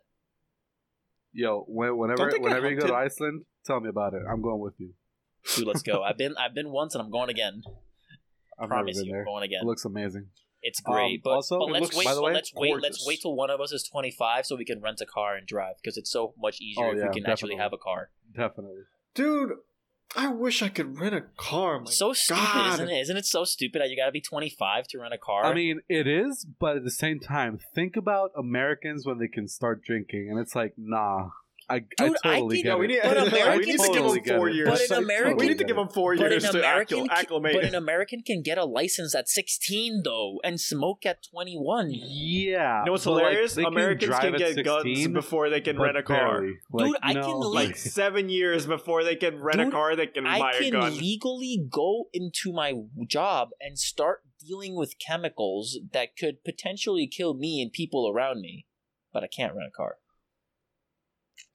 Yo, 1.34 1.64
when, 1.68 1.96
whenever 1.98 2.32
whenever 2.40 2.70
you 2.70 2.80
go 2.80 2.88
to? 2.88 2.94
Iceland, 2.96 3.44
tell 3.66 3.80
me 3.80 3.90
about 3.90 4.14
it. 4.14 4.24
I'm 4.30 4.42
going 4.42 4.60
with 4.60 4.74
you. 4.80 4.94
Dude, 5.56 5.68
let's 5.68 5.84
go. 5.84 6.02
I've 6.04 6.18
been, 6.18 6.36
I've 6.38 6.54
been 6.56 6.72
once, 6.72 6.96
and 6.96 7.02
I'm 7.04 7.12
going 7.12 7.30
again. 7.30 7.62
I've 8.60 8.70
Promise 8.70 8.96
never 8.98 9.02
been 9.04 9.06
you, 9.08 9.12
there. 9.14 9.26
Going 9.26 9.44
again. 9.44 9.60
It 9.62 9.66
looks 9.66 9.86
amazing. 9.86 10.28
It's 10.64 10.80
great, 10.82 11.18
Um, 11.18 11.22
but, 11.24 11.30
also, 11.32 11.60
but 11.60 11.70
let's 11.70 11.82
looks- 11.84 11.96
wait. 11.96 12.06
by 12.06 12.16
the 12.16 12.22
way, 12.22 12.34
let's 12.34 12.52
wait. 12.54 12.82
Let's 12.82 13.06
wait 13.08 13.22
till 13.22 13.36
one 13.36 13.50
of 13.52 13.62
us 13.62 13.72
is 13.72 13.84
25 13.84 14.46
so 14.46 14.56
we 14.56 14.66
can 14.66 14.82
rent 14.82 15.00
a 15.02 15.06
car 15.06 15.36
and 15.36 15.46
drive 15.48 15.76
because 15.82 15.98
it's 15.98 16.10
so 16.12 16.34
much 16.38 16.60
easier 16.60 16.86
Oh, 16.88 16.92
if 16.92 16.98
yeah, 16.98 17.08
we 17.14 17.22
can 17.22 17.30
actually 17.30 17.56
have 17.58 17.74
a 17.74 17.78
car. 17.78 18.10
Definitely. 18.36 18.82
Dude, 19.14 19.52
I 20.16 20.30
wish 20.30 20.64
I 20.64 20.70
could 20.70 21.00
rent 21.00 21.14
a 21.14 21.22
car. 21.38 21.80
My 21.82 21.92
so 21.92 22.12
stupid, 22.14 22.42
God. 22.42 22.74
isn't 22.74 22.90
it? 22.90 23.00
Isn't 23.02 23.18
it 23.18 23.26
so 23.26 23.44
stupid 23.44 23.82
that 23.82 23.90
you 23.90 23.96
gotta 23.98 24.12
be 24.12 24.22
25 24.22 24.88
to 24.88 25.00
rent 25.00 25.14
a 25.14 25.18
car? 25.18 25.46
I 25.46 25.54
mean, 25.54 25.82
it 25.88 26.08
is, 26.08 26.46
but 26.60 26.78
at 26.78 26.84
the 26.84 26.92
same 26.92 27.20
time, 27.20 27.60
think 27.76 27.96
about 27.96 28.32
Americans 28.36 29.06
when 29.06 29.20
they 29.20 29.28
can 29.28 29.48
start 29.48 29.84
drinking, 29.84 30.30
and 30.32 30.40
it's 30.40 30.56
like, 30.56 30.74
nah. 30.78 31.30
I, 31.70 31.80
Dude, 31.80 31.90
I 32.00 32.06
I 32.06 32.34
totally 32.36 32.56
think- 32.56 32.66
get 32.66 32.80
we 32.80 32.86
it. 32.86 32.88
need, 32.88 33.00
But 33.04 33.18
we 33.58 33.66
need 33.66 33.78
to 33.78 33.88
give 33.88 33.96
totally 33.96 34.20
him 34.24 34.38
four 34.38 34.50
years. 34.50 34.70
But 34.70 34.98
an 34.98 35.04
American- 35.04 35.38
we 35.38 35.48
need 35.50 35.58
to 35.58 35.64
give 35.66 35.78
him 35.78 35.90
four 35.90 36.16
but 36.16 36.32
years 36.32 36.46
an 36.46 36.54
to 36.54 36.60
American, 36.60 36.98
accu- 37.00 37.02
can- 37.10 37.18
acclimate. 37.18 37.54
but 37.56 37.64
an 37.66 37.76
American 37.76 38.22
can 38.22 38.42
get 38.42 38.58
a 38.58 38.64
license 38.64 39.14
at 39.14 39.28
16 39.28 40.02
though 40.06 40.40
and 40.46 40.62
smoke 40.62 41.06
at 41.06 41.22
21. 41.30 41.90
Yeah. 41.92 42.80
you 42.80 42.86
know 42.86 42.92
what's 42.94 43.04
but, 43.04 43.12
like, 43.16 43.24
hilarious? 43.24 43.58
Americans 43.58 44.06
drive 44.10 44.22
can 44.22 44.34
at 44.36 44.56
get 44.56 44.64
guns 44.64 45.08
before 45.10 45.50
they 45.50 45.60
can 45.60 45.78
rent 45.78 45.98
a 45.98 46.04
car. 46.04 46.42
Like, 46.72 46.88
Dude, 46.88 46.98
I 47.04 47.14
no, 47.14 47.22
can 47.22 47.40
Like 47.52 47.68
Like- 47.68 47.76
seven 47.76 48.30
years 48.30 48.66
before 48.66 49.04
they 49.04 49.18
can 49.18 49.40
rent 49.42 49.60
a 49.60 49.70
car, 49.70 49.96
they 49.98 50.08
can 50.08 50.24
buy 50.24 50.40
I 50.40 50.52
a 50.52 50.60
can 50.60 50.72
gun. 50.72 50.98
legally 50.98 51.68
go 51.70 52.08
into 52.14 52.54
my 52.54 52.74
job 53.08 53.50
and 53.60 53.78
start 53.78 54.22
dealing 54.40 54.76
with 54.76 54.96
chemicals 55.00 55.80
that 55.92 56.16
could 56.16 56.44
potentially 56.46 57.08
kill 57.08 57.34
me 57.34 57.62
and 57.62 57.74
people 57.74 58.08
around 58.10 58.40
me, 58.40 58.66
but 59.12 59.24
I 59.24 59.28
can't 59.28 59.54
rent 59.54 59.68
a 59.68 59.72
car. 59.76 59.98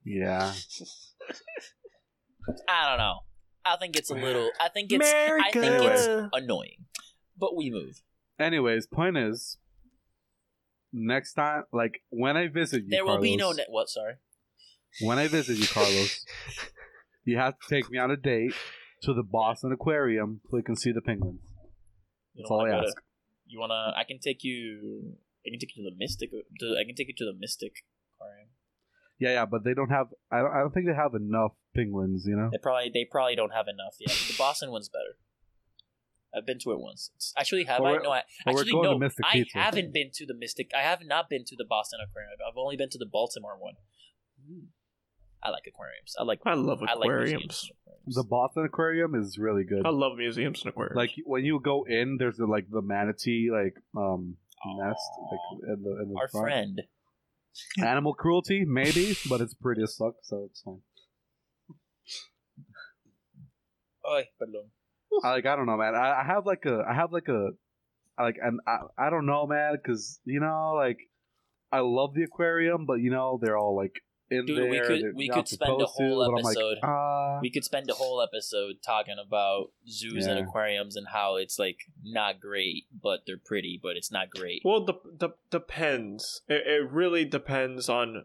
Yeah. 0.05 0.53
I 2.69 2.89
don't 2.89 2.99
know. 2.99 3.21
I 3.65 3.77
think 3.77 3.97
it's 3.97 4.11
a 4.11 4.15
little. 4.15 4.51
I 4.61 4.69
think 4.69 4.91
it's. 4.93 5.09
America. 5.09 5.45
I 5.47 5.51
think 5.53 5.85
it's 5.85 6.09
annoying. 6.33 6.87
But 7.39 7.57
we 7.57 7.71
move. 7.71 8.03
Anyways, 8.39 8.87
point 8.87 9.17
is, 9.17 9.59
next 10.93 11.35
time, 11.35 11.65
like 11.73 12.03
when 12.11 12.37
I 12.37 12.49
visit 12.49 12.83
you, 12.85 12.91
There 12.91 13.05
will 13.05 13.19
be 13.19 13.37
no. 13.37 13.47
Carlos, 13.47 13.59
Ne- 13.59 13.67
what? 13.69 13.89
Sorry. 13.89 14.15
when 15.01 15.19
I 15.19 15.29
visit 15.29 15.59
you, 15.59 15.67
Carlos, 15.67 16.25
you 17.25 17.39
have 17.39 17.55
to 17.59 17.69
take 17.69 17.91
me 17.91 17.99
on 17.99 18.11
a 18.11 18.17
date 18.17 18.55
to 19.03 19.15
the 19.15 19.23
Boston 19.23 19.73
Aquarium 19.73 20.41
so 20.51 20.57
we 20.57 20.63
can 20.63 20.77
see 20.77 20.93
the 20.93 21.01
penguins. 21.01 21.41
You 22.35 22.43
That's 22.43 22.51
all 22.51 22.61
I 22.61 22.71
wanna 22.71 22.87
ask. 22.87 22.97
You 23.47 23.61
wanna? 23.61 23.93
I 23.97 24.05
can 24.07 24.19
take 24.19 24.43
you. 24.43 25.15
I 25.47 25.51
can 25.51 25.59
take 25.59 25.77
you 25.77 25.85
to 25.85 25.91
the 25.91 25.97
Mystic. 25.97 26.31
To, 26.31 26.77
I 26.81 26.85
can 26.85 26.95
take 26.97 27.09
you 27.09 27.15
to 27.19 27.25
the 27.25 27.35
Mystic 27.39 27.73
Aquarium. 27.73 28.02
Yeah, 29.23 29.33
yeah, 29.33 29.47
but 29.47 29.63
they 29.65 29.75
don't 29.75 29.91
have. 29.91 30.09
I 30.31 30.39
don't. 30.39 30.53
I 30.53 30.59
don't 30.61 30.75
think 30.75 30.87
they 30.87 30.95
have 30.95 31.15
enough 31.15 31.53
penguins. 31.77 32.25
You 32.27 32.37
know. 32.37 32.49
They 32.51 32.59
probably. 32.59 32.91
They 32.93 33.07
probably 33.11 33.37
don't 33.37 33.53
have 33.53 33.67
enough 33.69 33.95
yet. 34.01 34.11
The 34.11 34.35
Boston 34.37 34.71
one's 34.71 34.89
better. 34.89 35.17
I've 36.35 36.47
been 36.47 36.59
to 36.61 36.73
it 36.73 36.81
once. 36.81 37.11
It's, 37.15 37.35
actually, 37.37 37.65
have 37.65 37.79
But 37.79 37.85
I? 37.85 38.03
No, 38.03 38.11
I 38.11 38.23
but 38.45 38.51
actually 38.59 38.73
no. 38.73 38.99
I 39.23 39.33
Pizza. 39.33 39.59
haven't 39.59 39.93
been 39.93 40.11
to 40.15 40.27
the 40.27 40.35
Mystic. 40.35 40.71
I 40.77 40.81
have 40.81 41.01
not 41.05 41.29
been 41.29 41.45
to 41.45 41.57
the 41.57 41.65
Boston 41.65 42.01
Aquarium. 42.03 42.33
I've 42.49 42.57
only 42.57 42.77
been 42.77 42.89
to 42.91 42.99
the 42.99 43.07
Baltimore 43.07 43.57
one. 43.59 43.75
I 45.43 45.51
like 45.51 45.65
aquariums. 45.67 46.15
I 46.19 46.23
like. 46.25 46.41
I 46.47 46.55
love 46.55 46.81
I 46.83 46.95
like 46.95 47.05
aquariums. 47.05 47.31
museums 47.31 47.63
and 47.69 47.77
aquariums. 47.85 48.15
The 48.15 48.25
Boston 48.25 48.65
Aquarium 48.65 49.15
is 49.15 49.39
really 49.39 49.65
good. 49.65 49.85
I 49.87 49.91
love 49.91 50.17
museums 50.17 50.63
and 50.63 50.71
aquariums. 50.71 50.97
Like 50.97 51.11
when 51.25 51.45
you 51.45 51.61
go 51.61 51.85
in, 51.85 52.17
there's 52.19 52.37
the, 52.37 52.47
like 52.47 52.67
the 52.71 52.83
manatee 52.83 53.51
like 53.53 53.77
um 53.97 54.37
nest 54.79 55.01
like 55.31 55.69
in 55.77 55.83
the 55.83 56.03
in 56.03 56.09
the 56.13 56.17
Our 56.19 56.29
front. 56.29 56.45
friend. 56.47 56.83
Animal 57.83 58.15
cruelty, 58.15 58.65
maybe, 58.65 59.17
but 59.29 59.41
it's 59.41 59.55
pretty 59.55 59.83
as 59.83 59.97
fuck, 59.97 60.15
so 60.23 60.47
it's 60.51 60.63
fine. 60.63 60.83
Oy, 64.09 64.25
perdón. 64.41 64.71
I, 65.23 65.31
like 65.33 65.47
I 65.47 65.57
don't 65.57 65.67
know, 65.67 65.77
man. 65.77 65.95
I, 65.95 66.21
I 66.21 66.25
have 66.25 66.47
like 66.47 66.65
a 66.67 66.85
I 66.89 66.95
have 66.95 67.13
like 67.13 67.29
a, 67.29 67.51
like 68.19 68.37
and 68.43 68.61
I 68.67 68.79
I 68.99 69.11
don't 69.11 69.27
know, 69.27 69.47
man, 69.47 69.75
because 69.77 70.21
you 70.25 70.41
know 70.41 70.73
like 70.77 70.99
I 71.71 71.81
love 71.81 72.15
the 72.15 72.25
aquarium, 72.25 72.87
but 72.87 73.01
you 73.01 73.11
know 73.11 73.39
they're 73.41 73.59
all 73.59 73.77
like 73.77 74.01
in 74.33 74.47
Dude, 74.47 74.57
there. 74.59 74.71
we 74.71 74.81
could- 74.81 75.15
we 75.17 75.29
could 75.29 75.47
spend 75.49 75.71
a 75.83 75.87
supposed 75.87 75.97
to, 75.99 76.03
whole 76.05 76.33
like, 76.33 76.45
episode. 76.45 76.79
ah. 76.83 77.39
We 77.43 77.51
could 77.51 77.65
spend 77.65 77.91
a 77.91 77.95
whole 77.95 78.21
episode 78.23 78.77
talking 78.85 79.17
about 79.25 79.73
zoos 79.89 80.27
and 80.27 80.39
aquariums 80.39 80.97
and 80.97 81.07
how 81.09 81.37
it's 81.37 81.59
like 81.59 81.79
not 82.03 82.41
great, 82.41 82.85
but 82.93 83.21
they're 83.27 83.37
pretty, 83.45 83.79
but 83.83 83.97
it's 83.97 84.11
not 84.11 84.31
great. 84.31 84.63
well, 84.65 84.85
the, 84.85 84.95
the 85.19 85.31
depends. 85.51 86.43
It, 86.49 86.67
it 86.67 86.91
really 86.91 87.25
depends 87.25 87.89
on 87.89 88.25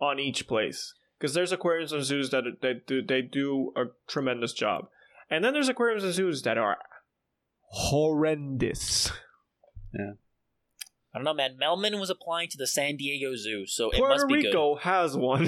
on 0.00 0.18
each 0.18 0.46
place 0.46 0.94
because 1.18 1.32
there's 1.34 1.52
aquariums 1.52 1.92
and 1.92 2.04
zoos 2.04 2.30
that 2.30 2.44
they 2.60 2.74
do 2.86 3.00
they 3.02 3.22
do 3.22 3.72
a 3.76 3.84
tremendous 4.06 4.52
job, 4.52 4.88
and 5.30 5.42
then 5.44 5.54
there's 5.54 5.68
aquariums 5.70 6.04
and 6.04 6.12
zoos 6.12 6.42
that 6.42 6.58
are 6.58 6.76
horrendous. 7.70 9.10
I 11.16 11.18
don't 11.18 11.24
know, 11.24 11.32
man. 11.34 11.56
Melman 11.60 11.98
was 11.98 12.10
applying 12.10 12.48
to 12.50 12.58
the 12.58 12.66
San 12.66 12.96
Diego 12.96 13.34
Zoo, 13.36 13.64
so 13.66 13.90
it 13.90 14.00
must 14.00 14.28
be 14.28 14.34
Rico 14.34 14.76
has 14.76 15.16
one, 15.16 15.46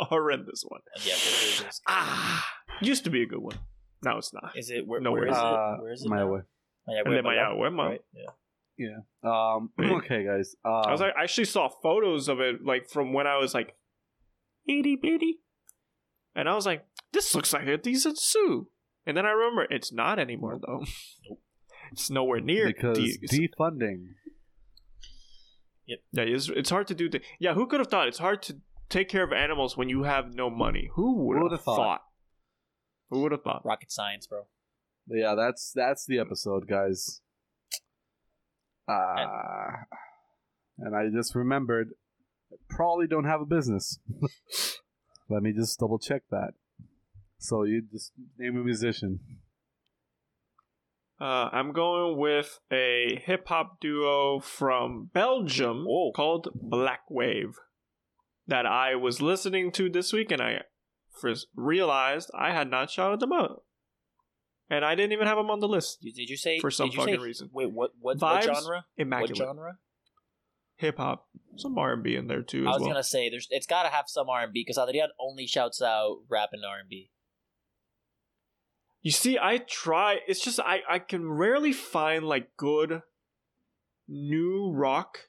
a 0.00 0.04
horrendous 0.06 0.64
one. 0.66 0.80
Yeah, 1.04 1.14
Puerto 1.14 1.58
Rico's- 1.60 1.80
Ah, 1.86 2.46
used 2.80 3.04
to 3.04 3.10
be 3.10 3.22
a 3.22 3.26
good 3.26 3.40
one. 3.40 3.58
Now 4.02 4.16
it's 4.16 4.32
not. 4.32 4.52
Is 4.56 4.70
it 4.70 4.86
where? 4.86 5.00
No, 5.00 5.12
where 5.12 5.20
where 5.20 5.28
is 5.30 5.36
is 5.36 5.42
it? 5.42 5.46
Uh, 5.46 5.76
Where 5.82 5.92
is 5.92 6.02
it? 6.02 6.08
my 6.08 6.16
now? 6.20 6.26
way. 6.32 6.40
Maya, 6.86 7.02
And 7.04 7.14
then 7.14 7.24
Maya, 7.24 7.54
Maya, 7.54 7.70
Maya. 7.70 7.88
right? 7.90 8.00
Yeah. 8.78 9.00
Um. 9.22 9.70
Okay, 9.98 10.24
guys. 10.24 10.56
Uh, 10.64 10.80
I 10.80 10.90
was 10.92 11.02
like, 11.02 11.12
I 11.18 11.24
actually 11.24 11.44
saw 11.44 11.68
photos 11.82 12.28
of 12.28 12.40
it 12.40 12.64
like 12.64 12.88
from 12.88 13.12
when 13.12 13.26
I 13.26 13.36
was 13.36 13.52
like 13.52 13.74
itty 14.66 14.96
bitty, 14.96 15.40
and 16.34 16.48
I 16.48 16.54
was 16.54 16.64
like, 16.64 16.86
this 17.12 17.34
looks 17.34 17.52
like 17.52 17.66
a 17.66 17.76
decent 17.76 18.18
zoo. 18.18 18.68
And 19.06 19.14
then 19.16 19.26
I 19.26 19.30
remember 19.30 19.66
it's 19.68 19.92
not 19.92 20.18
anymore 20.18 20.58
though. 20.66 20.84
It's 21.92 22.08
nowhere 22.08 22.40
near 22.40 22.68
because 22.68 22.96
de- 22.98 23.48
defunding. 23.48 24.10
Yeah, 25.86 25.96
it's, 26.14 26.48
it's 26.48 26.70
hard 26.70 26.86
to 26.88 26.94
do. 26.94 27.08
The- 27.08 27.22
yeah, 27.38 27.54
who 27.54 27.66
could 27.66 27.80
have 27.80 27.88
thought 27.88 28.08
it's 28.08 28.18
hard 28.18 28.42
to 28.42 28.56
take 28.88 29.08
care 29.08 29.22
of 29.24 29.32
animals 29.32 29.76
when 29.76 29.88
you 29.88 30.02
have 30.04 30.34
no 30.34 30.50
money? 30.50 30.90
Who 30.94 31.16
would 31.26 31.42
would've 31.42 31.62
thought? 31.62 31.76
thought? 31.76 32.02
Who 33.10 33.22
would 33.22 33.32
have 33.32 33.42
thought? 33.42 33.64
Rocket 33.64 33.90
science, 33.90 34.26
bro. 34.26 34.46
Yeah, 35.08 35.34
that's 35.34 35.72
that's 35.74 36.06
the 36.06 36.18
episode, 36.18 36.68
guys. 36.68 37.20
Uh, 38.88 39.84
and 40.78 40.96
I 40.96 41.08
just 41.14 41.34
remembered, 41.34 41.90
I 42.52 42.56
probably 42.68 43.06
don't 43.06 43.24
have 43.24 43.40
a 43.40 43.46
business. 43.46 43.98
Let 45.28 45.42
me 45.42 45.52
just 45.52 45.78
double 45.78 45.98
check 45.98 46.22
that. 46.30 46.54
So 47.38 47.62
you 47.62 47.82
just 47.90 48.12
name 48.38 48.56
a 48.56 48.64
musician. 48.64 49.20
Uh, 51.20 51.50
I'm 51.52 51.72
going 51.72 52.16
with 52.18 52.58
a 52.72 53.20
hip 53.26 53.46
hop 53.48 53.78
duo 53.80 54.40
from 54.40 55.10
Belgium 55.12 55.86
Oh. 55.88 56.12
called 56.14 56.48
Blackwave 56.56 57.52
that 58.46 58.64
I 58.64 58.94
was 58.94 59.20
listening 59.20 59.70
to 59.72 59.90
this 59.90 60.12
week, 60.12 60.30
and 60.32 60.40
I 60.40 60.62
first 61.20 61.48
realized 61.54 62.30
I 62.34 62.52
had 62.52 62.70
not 62.70 62.90
shouted 62.90 63.20
them 63.20 63.32
out, 63.34 63.64
and 64.70 64.82
I 64.84 64.94
didn't 64.94 65.12
even 65.12 65.26
have 65.26 65.36
them 65.36 65.50
on 65.50 65.60
the 65.60 65.68
list. 65.68 66.00
Did 66.00 66.16
you 66.30 66.36
say 66.38 66.58
For 66.58 66.70
some 66.70 66.86
you 66.86 66.92
say- 66.92 66.98
fucking 66.98 67.20
reason. 67.20 67.50
Wait, 67.52 67.70
what? 67.70 67.90
What, 68.00 68.18
what 68.20 68.42
genre? 68.42 68.86
Immaculate 68.96 69.38
What 69.40 69.46
genre? 69.46 69.78
hip 70.76 70.96
hop, 70.96 71.28
some 71.56 71.76
R 71.76 71.92
and 71.92 72.02
B 72.02 72.16
in 72.16 72.28
there 72.28 72.42
too 72.42 72.64
I 72.66 72.70
as 72.70 72.74
was 72.76 72.80
well. 72.80 72.90
gonna 72.92 73.02
say 73.02 73.28
there's. 73.28 73.46
It's 73.50 73.66
got 73.66 73.82
to 73.82 73.90
have 73.90 74.06
some 74.08 74.30
R 74.30 74.42
and 74.44 74.52
B 74.54 74.62
because 74.66 74.78
Adrian 74.78 75.10
only 75.20 75.46
shouts 75.46 75.82
out 75.82 76.20
rap 76.30 76.48
and 76.52 76.64
R 76.64 76.78
and 76.78 76.88
B. 76.88 77.10
You 79.02 79.10
see, 79.10 79.38
I 79.40 79.58
try. 79.58 80.18
It's 80.28 80.40
just 80.44 80.60
I 80.60 80.80
I 80.88 80.98
can 80.98 81.28
rarely 81.30 81.72
find 81.72 82.24
like 82.24 82.56
good 82.56 83.02
new 84.08 84.70
rock 84.72 85.28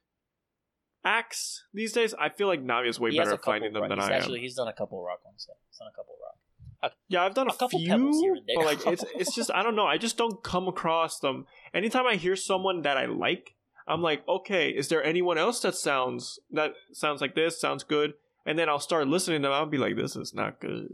acts 1.04 1.64
these 1.74 1.94
days. 1.94 2.14
I 2.20 2.30
feel 2.30 2.48
like 2.48 2.64
Navi 2.64 2.90
is 2.90 3.00
way 3.00 3.12
He 3.12 3.18
better 3.18 3.34
at 3.34 3.44
finding 3.44 3.74
them 3.74 3.84
rock- 3.84 3.90
than 3.90 4.00
he's 4.00 4.10
I 4.10 4.14
Actually, 4.14 4.40
am. 4.40 4.44
he's 4.44 4.56
done 4.56 4.68
a 4.68 4.74
couple 4.74 5.02
rock 5.04 5.24
ones. 5.26 5.46
though. 5.48 5.56
He's 5.70 5.78
done 5.78 5.88
a 5.88 5.96
couple 5.96 6.16
rock. 6.22 6.94
Yeah, 7.08 7.24
I've 7.24 7.34
done 7.36 7.48
a, 7.48 7.54
a 7.54 7.56
couple 7.56 7.80
few, 7.80 8.42
but 8.56 8.66
like 8.66 8.86
it's 8.88 9.06
it's 9.16 9.36
just 9.36 9.52
I 9.54 9.62
don't 9.64 9.76
know. 9.76 9.86
I 9.86 9.98
just 9.98 10.18
don't 10.18 10.42
come 10.44 10.68
across 10.68 11.20
them. 11.20 11.46
Anytime 11.74 12.08
I 12.08 12.16
hear 12.16 12.36
someone 12.36 12.82
that 12.82 12.98
I 12.98 13.06
like, 13.06 13.56
I'm 13.88 14.02
like, 14.02 14.28
okay, 14.28 14.70
is 14.70 14.88
there 14.90 15.04
anyone 15.04 15.38
else 15.38 15.62
that 15.62 15.76
sounds 15.76 16.40
that 16.52 16.74
sounds 16.92 17.22
like 17.22 17.36
this? 17.36 17.62
Sounds 17.62 17.84
good, 17.84 18.16
and 18.48 18.58
then 18.58 18.68
I'll 18.68 18.80
start 18.80 19.08
listening 19.08 19.44
to 19.44 19.48
them. 19.48 19.54
I'll 19.54 19.66
be 19.68 19.78
like, 19.78 19.96
this 19.96 20.16
is 20.16 20.34
not 20.34 20.60
good 20.60 20.88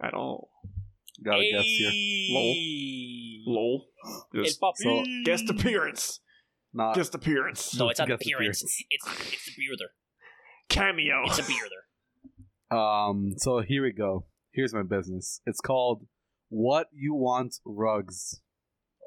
at 0.00 0.14
all. 0.14 0.50
Got 1.24 1.40
a 1.40 1.50
guest 1.50 1.64
here. 1.66 1.90
Hey. 1.90 3.42
Lol. 3.46 3.86
El 4.34 4.44
Just 4.44 4.60
papi. 4.60 4.72
so- 4.78 5.04
guest 5.24 5.48
appearance. 5.50 6.20
Not 6.74 6.94
Guest 6.94 7.14
appearance. 7.14 7.74
No, 7.78 7.88
it's 7.88 7.98
not 7.98 8.08
Guess 8.08 8.20
appearance. 8.20 8.62
appearance. 8.62 8.84
It's 8.90 9.06
it's 9.08 9.48
a 9.48 9.52
bearder. 9.58 9.90
Cameo. 10.68 11.22
It's 11.26 11.38
a 11.38 11.42
bearder. 11.42 11.84
Um. 12.70 13.34
So 13.38 13.60
here 13.60 13.82
we 13.84 13.92
go. 13.92 14.26
Here's 14.52 14.74
my 14.74 14.82
business. 14.82 15.40
It's 15.46 15.60
called 15.60 16.04
What 16.48 16.88
You 16.92 17.14
Want 17.14 17.54
Rugs. 17.64 18.40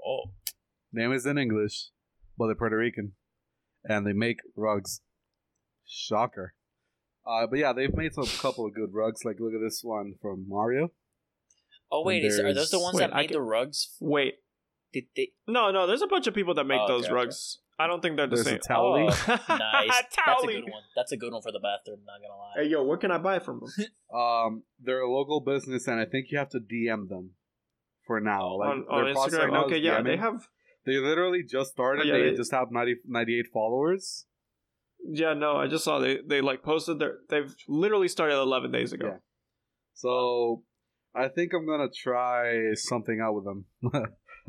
Oh, 0.05 0.31
Name 0.93 1.11
is 1.11 1.25
in 1.25 1.37
English, 1.37 1.89
but 2.37 2.45
they're 2.47 2.55
Puerto 2.55 2.77
Rican, 2.77 3.11
and 3.83 4.07
they 4.07 4.13
make 4.13 4.37
rugs. 4.55 5.01
Shocker. 5.85 6.53
Uh, 7.27 7.47
but 7.47 7.59
yeah, 7.59 7.73
they've 7.73 7.93
made 7.93 8.13
some 8.13 8.25
couple 8.41 8.65
of 8.65 8.73
good 8.73 8.93
rugs. 8.93 9.25
Like 9.25 9.35
look 9.41 9.53
at 9.53 9.61
this 9.61 9.81
one 9.83 10.13
from 10.21 10.45
Mario. 10.47 10.91
Oh 11.91 12.03
wait, 12.03 12.23
is, 12.23 12.39
are 12.39 12.53
those 12.53 12.71
the 12.71 12.79
ones 12.79 12.95
Wait, 12.95 13.01
that 13.07 13.13
I 13.13 13.21
made 13.21 13.27
can- 13.29 13.33
the 13.35 13.41
rugs? 13.41 13.95
Wait. 13.99 14.35
Did 14.91 15.03
they? 15.15 15.29
No, 15.47 15.69
no, 15.71 15.85
there's 15.85 16.01
a 16.01 16.07
bunch 16.07 16.25
of 16.27 16.33
people 16.33 16.53
that 16.55 16.63
make 16.63 16.79
Oh, 16.81 16.87
those 16.87 17.05
okay, 17.05 17.13
rugs. 17.13 17.59
I 17.77 17.87
don't 17.87 18.01
think 18.01 18.17
they're 18.17 18.27
the 18.27 18.35
There's 18.35 18.47
a 18.47 18.49
same. 18.51 18.59
Towley. 18.59 19.03
Oh, 19.03 19.05
nice. 19.49 19.87
That's 19.87 20.17
a 20.17 20.21
Towley. 20.25 20.55
good 20.55 20.63
one. 20.63 20.81
That's 20.95 21.11
a 21.13 21.17
good 21.17 21.31
one 21.31 21.41
for 21.41 21.51
the 21.51 21.59
bathroom. 21.59 21.99
Not 22.05 22.19
gonna 22.21 22.37
lie. 22.39 22.53
Hey, 22.63 22.69
yo, 22.69 22.83
where 22.83 22.97
can 22.97 23.11
I 23.11 23.17
buy 23.19 23.35
it 23.37 23.43
from 23.45 23.61
them? 23.61 23.85
Um, 24.13 24.63
they're 24.83 25.01
a 25.01 25.09
local 25.11 25.39
business, 25.39 25.87
and 25.87 25.99
I 25.99 26.05
think 26.05 26.31
you 26.31 26.39
have 26.39 26.49
to 26.49 26.59
DM 26.59 27.07
them 27.07 27.35
for 28.07 28.19
now. 28.19 28.55
Like 28.57 28.69
on 28.69 28.79
their 28.81 28.91
on 29.07 29.13
process 29.13 29.33
right 29.39 29.47
Instagram. 29.49 29.53
now 29.53 29.65
okay, 29.65 29.77
is 29.77 29.83
yeah, 29.83 29.99
DMing. 29.99 30.03
they 30.05 30.17
have. 30.17 30.47
They 30.87 30.93
literally 30.97 31.43
just 31.43 31.71
started. 31.71 32.07
Yeah, 32.07 32.13
they, 32.17 32.31
they- 32.31 32.35
just 32.35 32.51
have 32.51 32.71
90, 32.71 32.95
98 33.07 33.45
followers. 33.53 34.25
Yeah, 35.07 35.33
no, 35.35 35.55
I 35.57 35.67
just 35.67 35.83
saw 35.83 35.99
they 35.99 36.17
they 36.27 36.41
like 36.41 36.63
posted 36.63 36.97
their. 36.99 37.17
They've 37.29 37.55
literally 37.67 38.07
started 38.07 38.35
11 38.39 38.71
days 38.71 38.91
ago. 38.91 39.05
Yeah. 39.07 39.17
So 39.93 40.63
I 41.19 41.27
think 41.27 41.53
I'm 41.53 41.65
gonna 41.67 41.89
try 41.89 42.73
something 42.75 43.19
out 43.21 43.33
with 43.35 43.45
them. 43.45 43.65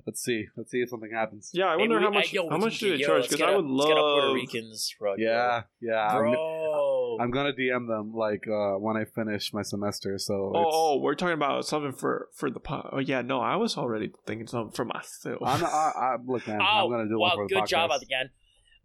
Let's 0.07 0.23
see. 0.23 0.47
Let's 0.57 0.71
see 0.71 0.79
if 0.79 0.89
something 0.89 1.11
happens. 1.13 1.51
Yeah, 1.53 1.67
I 1.67 1.77
Maybe 1.77 1.89
wonder 1.91 1.99
we- 1.99 2.05
how 2.05 2.11
much 2.11 2.33
yo, 2.33 2.49
how 2.49 2.57
much 2.57 2.79
do 2.79 2.97
they 2.97 3.03
charge? 3.05 3.23
let's 3.23 3.29
Because 3.29 3.39
get 3.41 3.49
I 3.51 3.53
a- 3.53 3.57
would 3.57 3.67
let's 3.67 3.89
get 3.89 3.99
a 3.99 4.01
Puerto. 4.01 4.33
Ricans 4.35 4.95
rug. 4.99 5.17
Yeah, 5.19 5.63
yeah. 5.83 6.07
I'm, 6.09 6.19
bro. 6.23 7.17
I'm 7.21 7.31
gonna 7.31 7.53
DM 7.53 7.87
them 7.87 8.13
like 8.15 8.45
uh, 8.49 8.79
when 8.79 8.97
I 8.97 9.05
finish 9.05 9.53
my 9.53 9.61
semester. 9.63 10.17
So 10.19 10.53
Oh, 10.55 10.65
oh, 10.73 10.99
we're 11.03 11.15
talking 11.17 11.35
about 11.35 11.67
something 11.67 11.93
for 11.93 12.29
for 12.35 12.51
the 12.51 12.61
pod. 12.61 12.89
Oh 12.93 12.99
yeah, 12.99 13.21
no, 13.21 13.41
I 13.41 13.57
was 13.57 13.77
already 13.77 14.11
thinking 14.27 14.47
something 14.47 14.73
for 14.73 14.87
myself. 14.87 15.39
I'm, 15.45 15.63
I, 15.65 15.69
I, 15.69 16.17
look, 16.25 16.47
man, 16.49 16.61
Oh, 16.63 16.65
I'm 16.65 16.91
gonna 16.91 17.07
do 17.09 17.19
wow, 17.19 17.29
one 17.29 17.37
for 17.37 17.49
the 17.49 17.55
good 17.57 17.65
podcast. 17.65 17.69
job 17.69 17.91
again. 18.01 18.31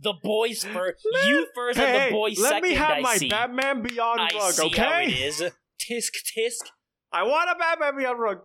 The 0.01 0.13
boys 0.21 0.65
first. 0.65 1.07
You 1.27 1.47
first 1.55 1.79
Hey, 1.79 2.07
and 2.07 2.11
the 2.11 2.15
boys 2.17 2.37
let 2.39 2.49
second. 2.55 2.69
me 2.69 2.75
have 2.75 2.97
I 2.97 2.99
my 2.99 3.15
see. 3.15 3.29
Batman 3.29 3.81
Beyond 3.83 4.19
I 4.19 4.29
rug, 4.37 4.51
see 4.51 4.65
okay? 4.67 4.81
how 4.81 4.99
it 4.99 5.11
is. 5.13 5.39
Tisk 5.79 6.11
tisk. 6.37 6.69
I 7.15 7.23
want 7.23 7.49
a 7.49 7.55
Batman 7.57 7.97
Beyond 7.97 8.19
rug. 8.19 8.39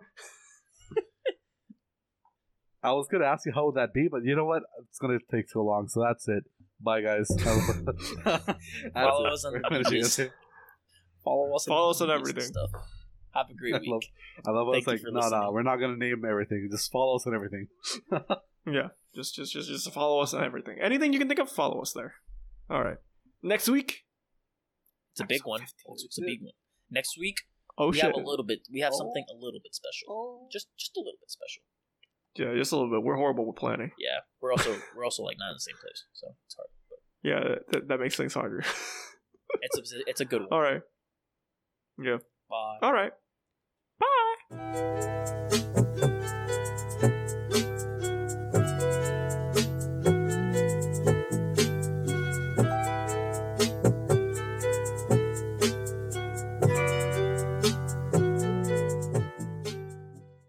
I 2.85 2.93
was 2.93 3.09
gonna 3.11 3.25
ask 3.25 3.45
you 3.45 3.53
how 3.53 3.67
would 3.67 3.75
that 3.75 3.93
be, 3.93 4.07
but 4.09 4.25
you 4.25 4.37
know 4.37 4.45
what? 4.45 4.63
It's 4.89 4.99
gonna 5.01 5.19
take 5.29 5.51
too 5.53 5.61
long, 5.61 5.89
so 5.89 6.05
that's 6.07 6.29
it. 6.29 6.45
Bye, 6.81 7.01
guys. 7.01 7.27
Follow 8.95 9.27
us 9.27 9.45
on 9.45 9.53
We're 9.53 9.61
the 9.61 9.69
finishing 9.69 9.93
medias. 9.93 10.19
it. 10.21 10.31
Follow 11.25 11.53
us. 11.57 11.65
Follow 11.65 11.91
us 11.91 12.01
on 12.01 12.09
the 12.09 12.17
medias 12.19 12.47
and 12.47 12.57
everything. 12.57 12.81
Have 13.35 13.51
a 13.51 13.55
great 13.55 13.75
I 13.75 13.79
week. 13.81 13.91
love, 13.91 14.03
I 14.47 14.51
love 14.51 14.69
Thank 14.73 14.85
us 14.85 14.87
like, 14.87 15.01
for 15.01 15.11
no, 15.11 15.19
no, 15.21 15.27
listening. 15.27 15.53
we're 15.53 15.63
not 15.63 15.77
gonna 15.77 15.97
name 15.97 16.25
everything. 16.25 16.69
Just 16.71 16.93
follow 16.93 17.17
us 17.17 17.27
on 17.27 17.35
everything. 17.35 17.67
Yeah, 18.67 18.89
just 19.17 19.35
just 19.35 19.53
just 19.53 19.69
just 19.69 19.93
follow 19.93 20.21
us 20.21 20.33
on 20.33 20.45
everything. 20.45 20.79
Anything 20.81 21.13
you 21.13 21.19
can 21.19 21.27
think 21.27 21.41
of, 21.41 21.51
follow 21.51 21.81
us 21.83 21.93
there. 21.93 22.15
All 22.71 22.85
right. 22.85 22.99
Next 23.43 23.69
week. 23.69 24.05
It's 25.13 25.21
a 25.21 25.27
big 25.27 25.43
one. 25.45 25.63
It's 25.63 26.19
a 26.19 26.23
big 26.23 26.41
one. 26.41 26.53
Next 26.89 27.19
week 27.19 27.39
Oh 27.79 27.89
we 27.89 27.95
shit. 27.95 28.05
have 28.05 28.15
a 28.15 28.19
little 28.19 28.45
bit. 28.45 28.61
We 28.73 28.81
have 28.81 28.93
Oh. 28.95 28.99
something 28.99 29.25
a 29.31 29.35
little 29.35 29.61
bit 29.63 29.75
special. 29.75 30.07
Oh. 30.11 30.49
Just 30.53 30.69
just 30.79 30.97
a 30.97 31.01
little 31.01 31.19
bit 31.21 31.31
special. 31.31 31.63
Yeah, 32.37 32.55
just 32.57 32.73
a 32.73 32.77
little 32.77 32.91
bit. 32.91 33.03
We're 33.03 33.17
horrible 33.17 33.47
with 33.47 33.57
planning. 33.57 33.91
Yeah, 33.99 34.21
we're 34.41 34.53
also 34.53 34.77
we're 34.97 35.05
also 35.05 35.23
like 35.23 35.37
not 35.39 35.49
in 35.51 35.55
the 35.57 35.61
same 35.61 35.77
place, 35.81 36.05
so 36.13 36.35
it's 36.47 36.55
hard. 36.55 36.69
But 36.89 36.99
Yeah, 37.23 37.59
that, 37.73 37.89
that 37.89 37.99
makes 38.01 38.17
things 38.17 38.35
harder. 38.35 38.61
it's 39.63 39.79
a 39.79 39.83
it's 40.09 40.21
a 40.21 40.25
good 40.25 40.43
one. 40.43 40.49
All 40.53 40.61
right. 40.61 40.83
Yeah. 42.03 42.19
Bye. 42.49 42.79
All 42.83 42.93
right. 42.93 43.13
Bye. 44.51 45.87